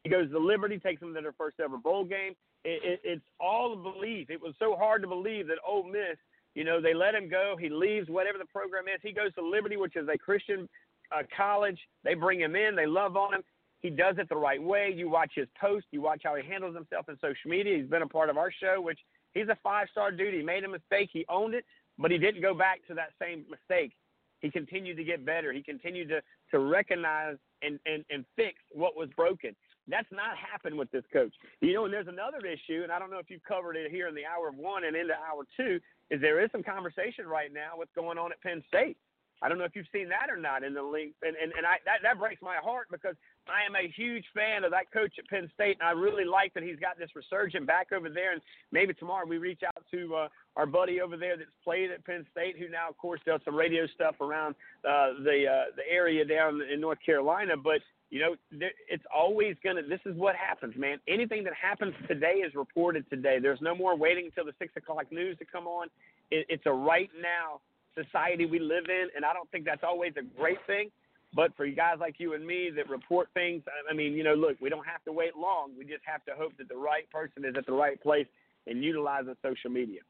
He 0.03 0.11
goes 0.11 0.31
to 0.33 0.39
Liberty, 0.39 0.79
takes 0.79 1.01
them 1.01 1.15
to 1.15 1.21
their 1.23 1.33
first 1.33 1.61
ever 1.65 1.79
bowl 1.79 2.05
game. 2.05 2.35
It, 2.67 2.83
it, 2.85 3.01
it's 3.05 3.25
all 3.41 3.75
belief. 3.75 4.29
It 4.29 4.39
was 4.39 4.53
so 4.59 4.77
hard 4.77 5.01
to 5.01 5.09
believe 5.09 5.47
that 5.47 5.57
Ole 5.67 5.85
Miss, 5.85 6.19
you 6.55 6.65
know, 6.65 6.79
they 6.79 6.93
let 6.93 7.15
him 7.15 7.31
go. 7.31 7.57
He 7.59 7.71
leaves 7.71 8.11
whatever 8.11 8.37
the 8.37 8.45
program 8.45 8.85
is. 8.95 9.01
He 9.03 9.13
goes 9.13 9.33
to 9.37 9.43
Liberty, 9.43 9.79
which 9.79 9.97
is 9.97 10.07
a 10.13 10.19
Christian 10.19 10.69
uh, 11.11 11.23
college. 11.35 11.79
They 12.05 12.13
bring 12.13 12.39
him 12.39 12.55
in. 12.55 12.77
They 12.77 12.85
love 12.85 13.17
on 13.17 13.33
him. 13.33 13.43
He 13.81 13.89
does 13.89 14.17
it 14.19 14.29
the 14.29 14.37
right 14.37 14.63
way. 14.63 14.93
You 14.95 15.09
watch 15.09 15.33
his 15.35 15.49
post. 15.59 15.87
You 15.91 16.03
watch 16.03 16.21
how 16.23 16.35
he 16.35 16.47
handles 16.47 16.75
himself 16.75 17.09
in 17.09 17.15
social 17.15 17.49
media. 17.51 17.79
He's 17.79 17.89
been 17.89 18.03
a 18.03 18.07
part 18.07 18.29
of 18.29 18.37
our 18.37 18.53
show, 18.53 18.83
which– 18.83 18.99
He's 19.35 19.49
a 19.49 19.59
five 19.63 19.89
star 19.91 20.11
dude. 20.11 20.35
He 20.35 20.43
made 20.43 20.65
a 20.65 20.69
mistake. 20.69 21.11
He 21.13 21.27
owned 21.29 21.55
it, 21.55 21.65
but 21.99 22.11
he 22.11 22.19
didn't 22.19 22.43
go 22.43 22.55
back 22.55 22.81
to 22.89 22.95
that 22.95 23.11
same 23.21 23.45
mistake. 23.51 23.93
He 24.41 24.51
continued 24.51 24.97
to 24.97 25.05
get 25.05 25.25
better. 25.25 25.53
He 25.53 25.63
continued 25.63 26.09
to, 26.11 26.21
to 26.51 26.59
recognize 26.59 27.37
and, 27.63 27.79
and, 27.87 28.05
and 28.11 28.25
fix 28.37 28.59
what 28.73 28.97
was 28.97 29.09
broken. 29.17 29.57
That's 29.89 30.11
not 30.13 30.37
happened 30.37 30.79
with 30.79 30.91
this 30.91 31.05
coach. 31.13 31.35
You 31.61 31.75
know, 31.75 31.85
and 31.85 31.93
there's 31.93 32.09
another 32.09 32.39
issue, 32.39 32.83
and 32.83 32.93
I 32.93 32.99
don't 32.99 33.11
know 33.11 33.19
if 33.19 33.29
you've 33.29 33.45
covered 33.45 33.77
it 33.77 33.91
here 33.91 34.09
in 34.09 34.15
the 34.15 34.25
hour 34.25 34.49
of 34.49 34.57
one 34.57 34.85
and 34.85 34.97
into 34.97 35.15
hour 35.15 35.45
two, 35.57 35.81
is 36.11 36.21
there 36.21 36.43
is 36.43 36.51
some 36.53 36.63
conversation 36.63 37.27
right 37.27 37.53
now 37.53 37.73
what's 37.77 37.93
going 37.95 38.19
on 38.19 38.33
at 38.33 38.41
Penn 38.43 38.63
State. 38.69 38.97
I 39.43 39.49
don't 39.49 39.59
know 39.59 39.65
if 39.65 39.75
you've 39.75 39.89
seen 39.93 40.09
that 40.09 40.31
or 40.31 40.37
not 40.37 40.63
in 40.63 40.73
the 40.73 40.83
link, 40.83 41.13
and 41.23 41.37
and, 41.37 41.53
and 41.57 41.67
I 41.67 41.77
that, 41.85 42.01
that 42.03 42.19
breaks 42.19 42.41
my 42.41 42.57
heart 42.57 42.87
because 42.91 43.17
I 43.49 43.67
am 43.67 43.75
a 43.77 43.93
huge 43.95 44.25
fan 44.35 44.65
of 44.65 44.71
that 44.71 44.91
coach 44.93 45.13
at 45.19 45.29
Penn 45.29 45.51
State, 45.55 45.77
and 45.81 45.87
I 45.87 45.93
really 45.93 46.25
like 46.25 46.55
that 46.55 46.63
he's 46.63 46.79
got 46.79 46.99
this 46.99 47.11
resurgent 47.15 47.67
back 47.67 47.93
over 47.93 48.09
there. 48.09 48.33
And 48.33 48.41
maybe 48.73 48.95
tomorrow 48.95 49.27
we 49.27 49.39
reach 49.39 49.61
out 49.67 49.85
to 49.91 50.15
uh, 50.15 50.29
our 50.57 50.67
buddy 50.67 51.01
over 51.01 51.17
there 51.17 51.37
that's 51.37 51.51
played 51.63 51.91
at 51.91 52.05
Penn 52.05 52.27
State, 52.33 52.57
who 52.59 52.69
now, 52.69 52.89
of 52.89 52.97
course, 52.97 53.21
does 53.27 53.41
some 53.45 53.55
radio 53.55 53.87
stuff 53.95 54.15
around 54.21 54.55
uh, 54.89 55.21
the 55.23 55.45
uh, 55.49 55.65
the 55.77 55.83
area 55.91 56.25
down 56.25 56.61
in 56.73 56.81
North 56.81 56.99
Carolina. 57.05 57.55
But 57.57 57.81
you 58.11 58.21
know, 58.21 58.37
there, 58.51 58.73
it's 58.89 59.05
always 59.15 59.57
gonna. 59.63 59.83
This 59.83 60.01
is 60.07 60.17
what 60.17 60.37
happens, 60.37 60.75
man. 60.77 60.99
Anything 61.07 61.45
that 61.45 61.55
happens 61.55 61.95
today 62.09 62.43
is 62.47 62.55
reported 62.55 63.09
today. 63.11 63.39
There's 63.41 63.61
no 63.61 63.75
more 63.75 63.97
waiting 63.97 64.27
until 64.27 64.47
the 64.47 64.55
six 64.59 64.73
o'clock 64.77 65.13
news 65.13 65.37
to 65.39 65.45
come 65.45 65.67
on. 65.67 65.89
It, 66.31 66.47
it's 66.49 66.67
a 66.67 66.73
right 66.73 67.11
now 67.21 67.61
society 67.95 68.47
we 68.47 68.59
live 68.59 68.85
in, 68.89 69.09
and 69.15 69.25
I 69.25 69.33
don't 69.33 69.51
think 69.51 69.65
that's 69.65 69.85
always 69.85 70.13
a 70.17 70.23
great 70.41 70.59
thing. 70.67 70.91
But 71.35 71.57
for 71.57 71.65
you 71.65 71.75
guys 71.75 71.97
like 71.99 72.17
you 72.19 72.35
and 72.35 72.47
me 72.47 72.71
that 72.77 72.89
report 72.89 73.29
things, 73.35 73.63
I 73.91 73.95
mean, 73.95 74.13
you 74.13 74.23
know, 74.23 74.35
look, 74.35 74.57
we 74.61 74.69
don't 74.69 74.87
have 74.87 75.03
to 75.05 75.13
wait 75.13 75.37
long. 75.37 75.73
We 75.77 75.85
just 75.85 76.03
have 76.05 76.25
to 76.27 76.33
hope 76.37 76.53
that 76.59 76.69
the 76.69 76.77
right 76.77 77.11
person 77.11 77.45
is 77.45 77.55
at 77.57 77.67
the 77.67 77.73
right 77.73 78.01
place 78.01 78.27
and 78.67 78.83
utilizing 78.83 79.35
social 79.43 79.71
media. 79.71 80.01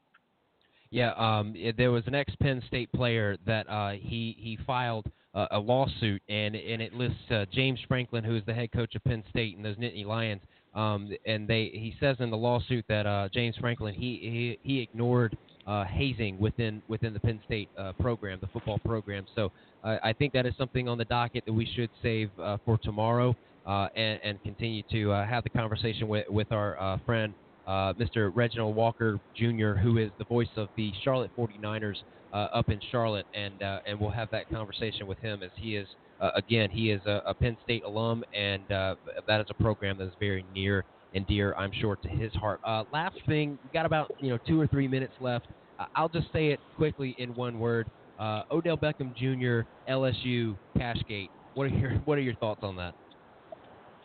Yeah, 0.91 1.13
um, 1.17 1.55
there 1.77 1.91
was 1.91 2.03
an 2.05 2.15
ex 2.15 2.33
Penn 2.41 2.61
State 2.67 2.91
player 2.93 3.37
that 3.45 3.67
uh, 3.67 3.91
he 3.91 4.37
he 4.39 4.57
filed 4.65 5.07
a 5.51 5.59
lawsuit, 5.59 6.21
and 6.29 6.55
and 6.55 6.81
it 6.81 6.93
lists 6.93 7.17
uh, 7.29 7.45
James 7.51 7.79
Franklin, 7.87 8.23
who 8.23 8.37
is 8.37 8.43
the 8.45 8.53
head 8.53 8.71
coach 8.71 8.95
of 8.95 9.03
Penn 9.03 9.23
State 9.29 9.57
and 9.57 9.65
those 9.65 9.75
Nittany 9.75 10.05
Lions. 10.05 10.41
Um, 10.73 11.09
and 11.25 11.47
they 11.47 11.71
he 11.73 11.95
says 11.99 12.17
in 12.19 12.29
the 12.29 12.37
lawsuit 12.37 12.85
that 12.87 13.05
uh, 13.05 13.29
James 13.33 13.55
Franklin 13.59 13.93
he 13.93 14.57
he, 14.63 14.73
he 14.73 14.81
ignored 14.81 15.37
uh, 15.67 15.83
hazing 15.85 16.37
within 16.39 16.81
within 16.87 17.13
the 17.13 17.19
Penn 17.19 17.39
State 17.45 17.69
uh, 17.77 17.93
program, 17.93 18.37
the 18.41 18.47
football 18.47 18.79
program. 18.79 19.25
So 19.35 19.51
uh, 19.83 19.97
I 20.03 20.13
think 20.13 20.33
that 20.33 20.45
is 20.45 20.53
something 20.57 20.87
on 20.87 20.97
the 20.97 21.05
docket 21.05 21.45
that 21.45 21.53
we 21.53 21.67
should 21.75 21.89
save 22.01 22.29
uh, 22.39 22.57
for 22.65 22.77
tomorrow 22.77 23.35
uh, 23.65 23.87
and, 23.95 24.19
and, 24.23 24.43
continue 24.43 24.83
to 24.91 25.11
uh, 25.11 25.25
have 25.25 25.43
the 25.43 25.49
conversation 25.49 26.07
with 26.07 26.29
with 26.29 26.51
our 26.51 26.99
friend 27.05 27.33
Mr. 27.67 28.31
Reginald 28.33 28.75
Walker 28.75 29.19
Jr., 29.35 29.71
who 29.71 29.97
is 29.97 30.11
the 30.19 30.25
voice 30.25 30.47
of 30.55 30.69
the 30.77 30.91
Charlotte 31.03 31.31
49ers 31.35 31.97
up 32.31 32.69
in 32.69 32.79
Charlotte, 32.91 33.25
and 33.33 33.53
and 33.87 33.99
we'll 33.99 34.11
have 34.11 34.29
that 34.31 34.49
conversation 34.49 35.07
with 35.07 35.17
him 35.19 35.41
as 35.41 35.51
he 35.55 35.75
is. 35.75 35.87
again, 36.35 36.69
he 36.69 36.91
is 36.91 37.01
a, 37.07 37.23
a, 37.25 37.33
Penn 37.33 37.57
State 37.63 37.83
alum, 37.83 38.23
and 38.35 38.61
that 38.69 39.41
is 39.41 39.47
a 39.49 39.55
program 39.55 39.97
that 39.97 40.05
is 40.05 40.13
very 40.19 40.45
near 40.53 40.85
and 41.15 41.25
dear, 41.27 41.55
I'm 41.57 41.71
sure, 41.79 41.95
to 41.95 42.09
his 42.09 42.31
heart. 42.33 42.59
Uh, 42.63 42.83
last 42.91 43.15
thing, 43.25 43.57
we 43.63 43.69
got 43.73 43.85
about 43.85 44.11
you 44.19 44.29
know 44.29 44.37
two 44.45 44.59
or 44.59 44.67
three 44.67 44.87
minutes 44.87 45.13
left. 45.19 45.47
Uh, 45.79 45.85
I'll 45.95 46.09
just 46.09 46.31
say 46.31 46.49
it 46.49 46.59
quickly 46.75 47.15
in 47.17 47.33
one 47.33 47.57
word: 47.57 47.87
uh, 48.19 48.43
Odell 48.51 48.77
Beckham 48.77 49.15
Jr. 49.15 49.67
LSU 49.89 50.57
Cashgate. 50.77 51.29
What 51.53 51.63
are 51.63 51.69
your 51.69 51.91
What 52.05 52.17
are 52.17 52.21
your 52.21 52.35
thoughts 52.35 52.59
on 52.61 52.75
that? 52.75 52.93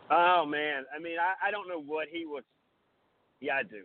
Oh 0.09 0.45
man, 0.45 0.85
I 0.95 0.99
mean, 0.99 1.17
I, 1.19 1.49
I 1.49 1.51
don't 1.51 1.67
know 1.67 1.81
what 1.81 2.07
he 2.11 2.25
was. 2.25 2.43
Yeah, 3.41 3.55
I 3.55 3.63
do. 3.63 3.83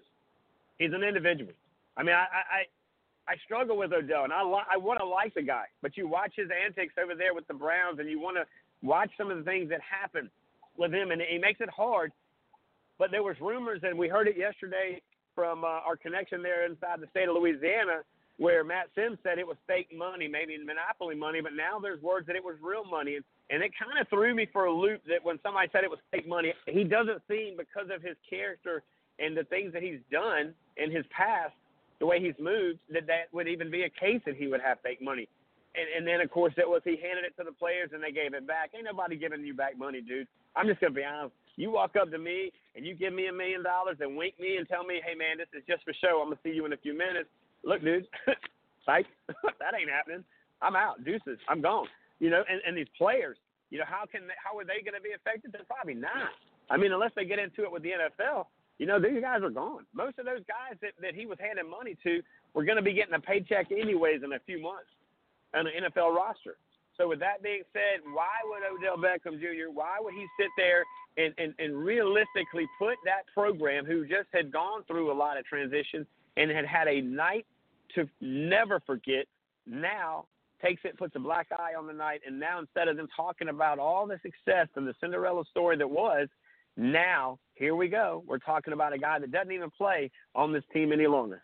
He's 0.78 0.92
an 0.92 1.02
individual. 1.02 1.52
I 1.96 2.02
mean, 2.04 2.14
I 2.14 2.26
I, 2.30 3.32
I 3.32 3.36
struggle 3.44 3.76
with 3.76 3.92
Odell, 3.92 4.22
and 4.24 4.32
I 4.32 4.42
li- 4.44 4.68
I 4.70 4.76
want 4.76 5.00
to 5.00 5.04
like 5.06 5.34
the 5.34 5.42
guy, 5.42 5.64
but 5.82 5.96
you 5.96 6.06
watch 6.06 6.32
his 6.36 6.48
antics 6.64 6.94
over 7.02 7.16
there 7.16 7.34
with 7.34 7.46
the 7.48 7.54
Browns, 7.54 7.98
and 7.98 8.08
you 8.08 8.20
want 8.20 8.36
to 8.36 8.44
watch 8.86 9.10
some 9.18 9.32
of 9.32 9.38
the 9.38 9.42
things 9.42 9.68
that 9.70 9.80
happen 9.80 10.30
with 10.76 10.94
him, 10.94 11.10
and 11.10 11.20
he 11.28 11.38
makes 11.38 11.60
it 11.60 11.70
hard 11.70 12.12
but 12.98 13.10
there 13.10 13.22
was 13.22 13.36
rumors, 13.40 13.80
and 13.82 13.98
we 13.98 14.08
heard 14.08 14.28
it 14.28 14.36
yesterday 14.36 15.00
from 15.34 15.64
uh, 15.64 15.84
our 15.86 15.96
connection 15.96 16.42
there 16.42 16.64
inside 16.64 17.00
the 17.00 17.06
state 17.10 17.28
of 17.28 17.36
Louisiana, 17.36 18.00
where 18.38 18.64
Matt 18.64 18.88
Simms 18.94 19.18
said 19.22 19.38
it 19.38 19.46
was 19.46 19.56
fake 19.66 19.88
money, 19.96 20.28
maybe 20.28 20.56
monopoly 20.58 21.14
money, 21.14 21.40
but 21.40 21.52
now 21.54 21.78
there's 21.80 22.02
words 22.02 22.26
that 22.26 22.36
it 22.36 22.44
was 22.44 22.56
real 22.62 22.84
money. 22.84 23.16
And, 23.16 23.24
and 23.48 23.62
it 23.62 23.72
kind 23.78 23.98
of 23.98 24.08
threw 24.08 24.34
me 24.34 24.46
for 24.52 24.66
a 24.66 24.72
loop 24.72 25.02
that 25.08 25.24
when 25.24 25.38
somebody 25.42 25.68
said 25.72 25.84
it 25.84 25.90
was 25.90 26.00
fake 26.10 26.28
money, 26.28 26.52
he 26.66 26.84
doesn't 26.84 27.22
seem, 27.28 27.56
because 27.56 27.88
of 27.94 28.02
his 28.02 28.16
character 28.28 28.82
and 29.18 29.36
the 29.36 29.44
things 29.44 29.72
that 29.72 29.82
he's 29.82 30.00
done 30.12 30.52
in 30.76 30.90
his 30.90 31.04
past, 31.08 31.54
the 31.98 32.04
way 32.04 32.20
he's 32.20 32.36
moved, 32.38 32.78
that 32.92 33.06
that 33.06 33.32
would 33.32 33.48
even 33.48 33.70
be 33.70 33.84
a 33.84 33.90
case 33.90 34.20
that 34.26 34.36
he 34.36 34.48
would 34.48 34.60
have 34.60 34.78
fake 34.82 35.00
money. 35.00 35.28
And, 35.74 35.86
and 35.96 36.06
then, 36.06 36.20
of 36.20 36.30
course, 36.30 36.52
it 36.58 36.68
was 36.68 36.82
he 36.84 36.96
handed 37.00 37.24
it 37.24 37.36
to 37.38 37.44
the 37.44 37.52
players 37.52 37.90
and 37.92 38.02
they 38.02 38.12
gave 38.12 38.34
it 38.34 38.46
back. 38.46 38.70
Ain't 38.74 38.84
nobody 38.84 39.16
giving 39.16 39.44
you 39.44 39.54
back 39.54 39.78
money, 39.78 40.02
dude. 40.02 40.28
I'm 40.54 40.66
just 40.66 40.80
to 40.80 40.90
be 40.90 41.04
honest. 41.04 41.34
You 41.56 41.70
walk 41.70 41.96
up 42.00 42.10
to 42.10 42.18
me 42.18 42.52
and 42.74 42.86
you 42.86 42.94
give 42.94 43.12
me 43.12 43.28
a 43.28 43.32
million 43.32 43.62
dollars 43.62 43.96
and 44.00 44.16
wink 44.16 44.38
me 44.38 44.56
and 44.56 44.68
tell 44.68 44.84
me, 44.84 45.00
hey, 45.04 45.14
man, 45.14 45.38
this 45.38 45.48
is 45.56 45.64
just 45.66 45.84
for 45.84 45.92
show. 45.94 46.20
I'm 46.22 46.30
to 46.30 46.38
see 46.44 46.54
you 46.54 46.66
in 46.66 46.72
a 46.72 46.76
few 46.76 46.96
minutes. 46.96 47.28
Look, 47.64 47.82
dude, 47.82 48.06
psych, 48.86 49.06
that 49.28 49.72
ain't 49.78 49.90
happening. 49.90 50.24
I'm 50.60 50.76
out. 50.76 51.04
Deuces. 51.04 51.38
I'm 51.48 51.60
gone. 51.60 51.88
You 52.20 52.30
know, 52.30 52.44
and, 52.48 52.60
and 52.66 52.76
these 52.76 52.90
players, 52.96 53.36
you 53.70 53.78
know, 53.78 53.84
how 53.88 54.04
can 54.10 54.28
they, 54.28 54.36
how 54.36 54.56
are 54.58 54.64
they 54.64 54.84
going 54.84 54.96
to 54.96 55.04
be 55.04 55.12
affected? 55.16 55.52
They're 55.52 55.68
probably 55.68 55.94
not. 55.94 56.32
I 56.70 56.76
mean, 56.76 56.92
unless 56.92 57.12
they 57.16 57.24
get 57.24 57.38
into 57.38 57.64
it 57.64 57.72
with 57.72 57.82
the 57.82 57.92
NFL, 57.92 58.46
you 58.78 58.86
know, 58.86 59.00
these 59.00 59.20
guys 59.20 59.42
are 59.42 59.50
gone. 59.50 59.86
Most 59.94 60.18
of 60.18 60.24
those 60.26 60.44
guys 60.48 60.76
that, 60.82 60.92
that 61.00 61.14
he 61.14 61.26
was 61.26 61.38
handing 61.40 61.68
money 61.68 61.96
to 62.04 62.20
were 62.54 62.64
going 62.64 62.76
to 62.76 62.82
be 62.82 62.92
getting 62.92 63.14
a 63.14 63.20
paycheck 63.20 63.72
anyways 63.72 64.22
in 64.22 64.32
a 64.32 64.40
few 64.44 64.60
months 64.60 64.90
on 65.54 65.66
an 65.66 65.72
NFL 65.88 66.14
roster. 66.14 66.56
So 66.98 67.08
with 67.08 67.20
that 67.20 67.42
being 67.42 67.62
said, 67.72 68.00
why 68.12 68.26
would 68.44 68.62
Odell 68.62 68.96
Beckham 68.96 69.38
Jr. 69.38 69.70
Why 69.72 69.98
would 70.00 70.14
he 70.14 70.26
sit 70.40 70.48
there 70.56 70.84
and, 71.16 71.34
and, 71.38 71.54
and 71.58 71.76
realistically 71.76 72.66
put 72.78 72.96
that 73.04 73.22
program, 73.32 73.84
who 73.84 74.06
just 74.06 74.28
had 74.32 74.52
gone 74.52 74.82
through 74.86 75.12
a 75.12 75.14
lot 75.14 75.38
of 75.38 75.44
transition 75.44 76.06
and 76.36 76.50
had 76.50 76.66
had 76.66 76.88
a 76.88 77.00
night 77.00 77.46
to 77.94 78.08
never 78.20 78.80
forget, 78.80 79.26
now 79.66 80.26
takes 80.62 80.82
it, 80.84 80.96
puts 80.96 81.14
a 81.16 81.18
black 81.18 81.48
eye 81.58 81.72
on 81.78 81.86
the 81.86 81.92
night, 81.92 82.20
and 82.26 82.40
now 82.40 82.58
instead 82.58 82.88
of 82.88 82.96
them 82.96 83.08
talking 83.14 83.48
about 83.48 83.78
all 83.78 84.06
the 84.06 84.18
success 84.22 84.68
and 84.76 84.86
the 84.86 84.94
Cinderella 85.00 85.44
story 85.50 85.76
that 85.76 85.88
was, 85.88 86.28
now 86.76 87.38
here 87.54 87.74
we 87.74 87.88
go. 87.88 88.22
We're 88.26 88.38
talking 88.38 88.72
about 88.72 88.92
a 88.92 88.98
guy 88.98 89.18
that 89.18 89.30
doesn't 89.30 89.52
even 89.52 89.70
play 89.70 90.10
on 90.34 90.52
this 90.52 90.64
team 90.72 90.92
any 90.92 91.06
longer. 91.06 91.42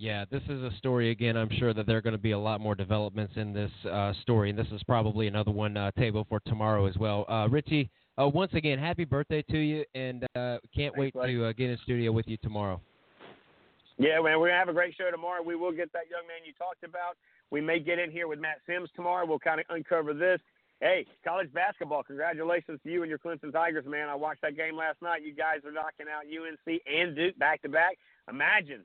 Yeah, 0.00 0.24
this 0.30 0.42
is 0.48 0.62
a 0.62 0.70
story 0.78 1.10
again. 1.10 1.36
I'm 1.36 1.50
sure 1.58 1.74
that 1.74 1.84
there 1.84 1.96
are 1.96 2.00
going 2.00 2.14
to 2.14 2.22
be 2.22 2.30
a 2.30 2.38
lot 2.38 2.60
more 2.60 2.76
developments 2.76 3.32
in 3.34 3.52
this 3.52 3.72
uh, 3.90 4.12
story, 4.22 4.48
and 4.48 4.56
this 4.56 4.68
is 4.70 4.80
probably 4.84 5.26
another 5.26 5.50
one 5.50 5.76
uh, 5.76 5.90
table 5.98 6.24
for 6.28 6.38
tomorrow 6.46 6.86
as 6.86 6.96
well. 6.96 7.24
Uh, 7.28 7.48
Richie, 7.48 7.90
uh, 8.16 8.28
once 8.28 8.52
again, 8.54 8.78
happy 8.78 9.04
birthday 9.04 9.42
to 9.50 9.58
you, 9.58 9.84
and 9.96 10.22
uh, 10.36 10.62
can't 10.72 10.94
Thanks, 10.94 10.98
wait 10.98 11.14
buddy. 11.14 11.34
to 11.34 11.46
uh, 11.46 11.52
get 11.52 11.70
in 11.70 11.78
studio 11.82 12.12
with 12.12 12.28
you 12.28 12.36
tomorrow. 12.44 12.80
Yeah, 13.98 14.20
man, 14.20 14.38
we're 14.38 14.50
gonna 14.50 14.60
have 14.60 14.68
a 14.68 14.72
great 14.72 14.94
show 14.96 15.10
tomorrow. 15.10 15.42
We 15.42 15.56
will 15.56 15.72
get 15.72 15.92
that 15.94 16.08
young 16.08 16.28
man 16.28 16.46
you 16.46 16.52
talked 16.52 16.84
about. 16.84 17.16
We 17.50 17.60
may 17.60 17.80
get 17.80 17.98
in 17.98 18.12
here 18.12 18.28
with 18.28 18.38
Matt 18.38 18.58
Sims 18.68 18.90
tomorrow. 18.94 19.26
We'll 19.26 19.40
kind 19.40 19.58
of 19.58 19.66
uncover 19.68 20.14
this. 20.14 20.38
Hey, 20.80 21.06
college 21.24 21.52
basketball! 21.52 22.04
Congratulations 22.04 22.78
to 22.84 22.88
you 22.88 23.02
and 23.02 23.10
your 23.10 23.18
Clemson 23.18 23.52
Tigers, 23.52 23.84
man. 23.84 24.08
I 24.08 24.14
watched 24.14 24.42
that 24.42 24.56
game 24.56 24.76
last 24.76 25.02
night. 25.02 25.24
You 25.24 25.34
guys 25.34 25.64
are 25.66 25.72
knocking 25.72 26.06
out 26.06 26.22
UNC 26.22 26.80
and 26.86 27.16
Duke 27.16 27.36
back 27.36 27.62
to 27.62 27.68
back. 27.68 27.98
Imagine 28.30 28.84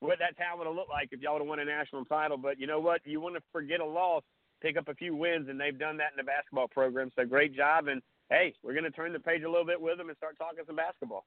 what 0.00 0.18
that 0.18 0.36
town 0.36 0.58
would 0.58 0.66
have 0.66 0.76
looked 0.76 0.90
like 0.90 1.08
if 1.12 1.20
y'all 1.20 1.34
would 1.34 1.42
have 1.42 1.48
won 1.48 1.60
a 1.60 1.64
national 1.64 2.04
title. 2.04 2.36
But 2.36 2.58
you 2.58 2.66
know 2.66 2.80
what? 2.80 3.00
You 3.04 3.20
want 3.20 3.36
to 3.36 3.42
forget 3.52 3.80
a 3.80 3.84
loss, 3.84 4.22
pick 4.60 4.76
up 4.76 4.88
a 4.88 4.94
few 4.94 5.14
wins, 5.14 5.48
and 5.48 5.60
they've 5.60 5.78
done 5.78 5.96
that 5.98 6.12
in 6.12 6.16
the 6.16 6.24
basketball 6.24 6.68
program. 6.68 7.10
So 7.16 7.24
great 7.24 7.54
job. 7.54 7.88
And 7.88 8.02
hey, 8.30 8.54
we're 8.62 8.74
going 8.74 8.84
to 8.84 8.90
turn 8.90 9.12
the 9.12 9.20
page 9.20 9.42
a 9.42 9.50
little 9.50 9.66
bit 9.66 9.80
with 9.80 9.98
them 9.98 10.08
and 10.08 10.16
start 10.16 10.38
talking 10.38 10.64
some 10.66 10.76
basketball. 10.76 11.24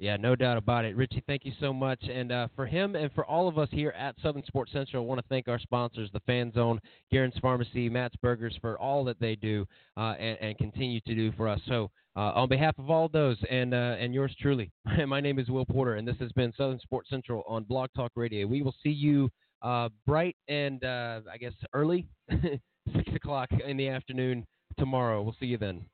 Yeah, 0.00 0.16
no 0.16 0.36
doubt 0.36 0.56
about 0.56 0.84
it. 0.84 0.94
Richie, 0.94 1.24
thank 1.26 1.44
you 1.44 1.52
so 1.58 1.72
much. 1.72 2.00
And 2.08 2.30
uh, 2.30 2.48
for 2.54 2.66
him 2.66 2.94
and 2.94 3.10
for 3.14 3.24
all 3.24 3.48
of 3.48 3.58
us 3.58 3.68
here 3.72 3.90
at 3.98 4.14
Southern 4.22 4.44
Sports 4.44 4.70
Central, 4.72 5.02
I 5.02 5.06
want 5.06 5.20
to 5.20 5.26
thank 5.28 5.48
our 5.48 5.58
sponsors, 5.58 6.08
the 6.12 6.20
Fan 6.20 6.52
Zone, 6.52 6.78
Garen's 7.12 7.36
Pharmacy, 7.42 7.88
Matt's 7.88 8.14
Burgers, 8.22 8.56
for 8.60 8.78
all 8.78 9.02
that 9.04 9.18
they 9.18 9.34
do 9.34 9.66
uh, 9.96 10.14
and, 10.20 10.38
and, 10.40 10.56
continue 10.56 11.00
to 11.00 11.14
do 11.16 11.32
for 11.32 11.48
us. 11.48 11.60
So, 11.66 11.90
uh, 12.18 12.32
on 12.34 12.48
behalf 12.48 12.76
of 12.78 12.90
all 12.90 13.08
those 13.08 13.36
and 13.48 13.72
uh, 13.72 13.94
and 14.00 14.12
yours 14.12 14.34
truly, 14.40 14.72
my 15.06 15.20
name 15.20 15.38
is 15.38 15.48
Will 15.48 15.64
Porter, 15.64 15.94
and 15.94 16.08
this 16.08 16.16
has 16.18 16.32
been 16.32 16.52
Southern 16.56 16.80
Sports 16.80 17.08
Central 17.10 17.44
on 17.46 17.62
Blog 17.62 17.90
Talk 17.94 18.10
Radio. 18.16 18.44
We 18.44 18.60
will 18.60 18.74
see 18.82 18.90
you 18.90 19.30
uh, 19.62 19.88
bright 20.04 20.34
and 20.48 20.82
uh, 20.82 21.20
I 21.32 21.36
guess 21.38 21.52
early, 21.72 22.08
six 22.42 23.14
o'clock 23.14 23.48
in 23.64 23.76
the 23.76 23.88
afternoon 23.88 24.44
tomorrow. 24.78 25.22
We'll 25.22 25.36
see 25.38 25.46
you 25.46 25.58
then. 25.58 25.84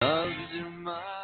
Love's 0.00 0.32
in 0.56 0.82
my 0.82 1.17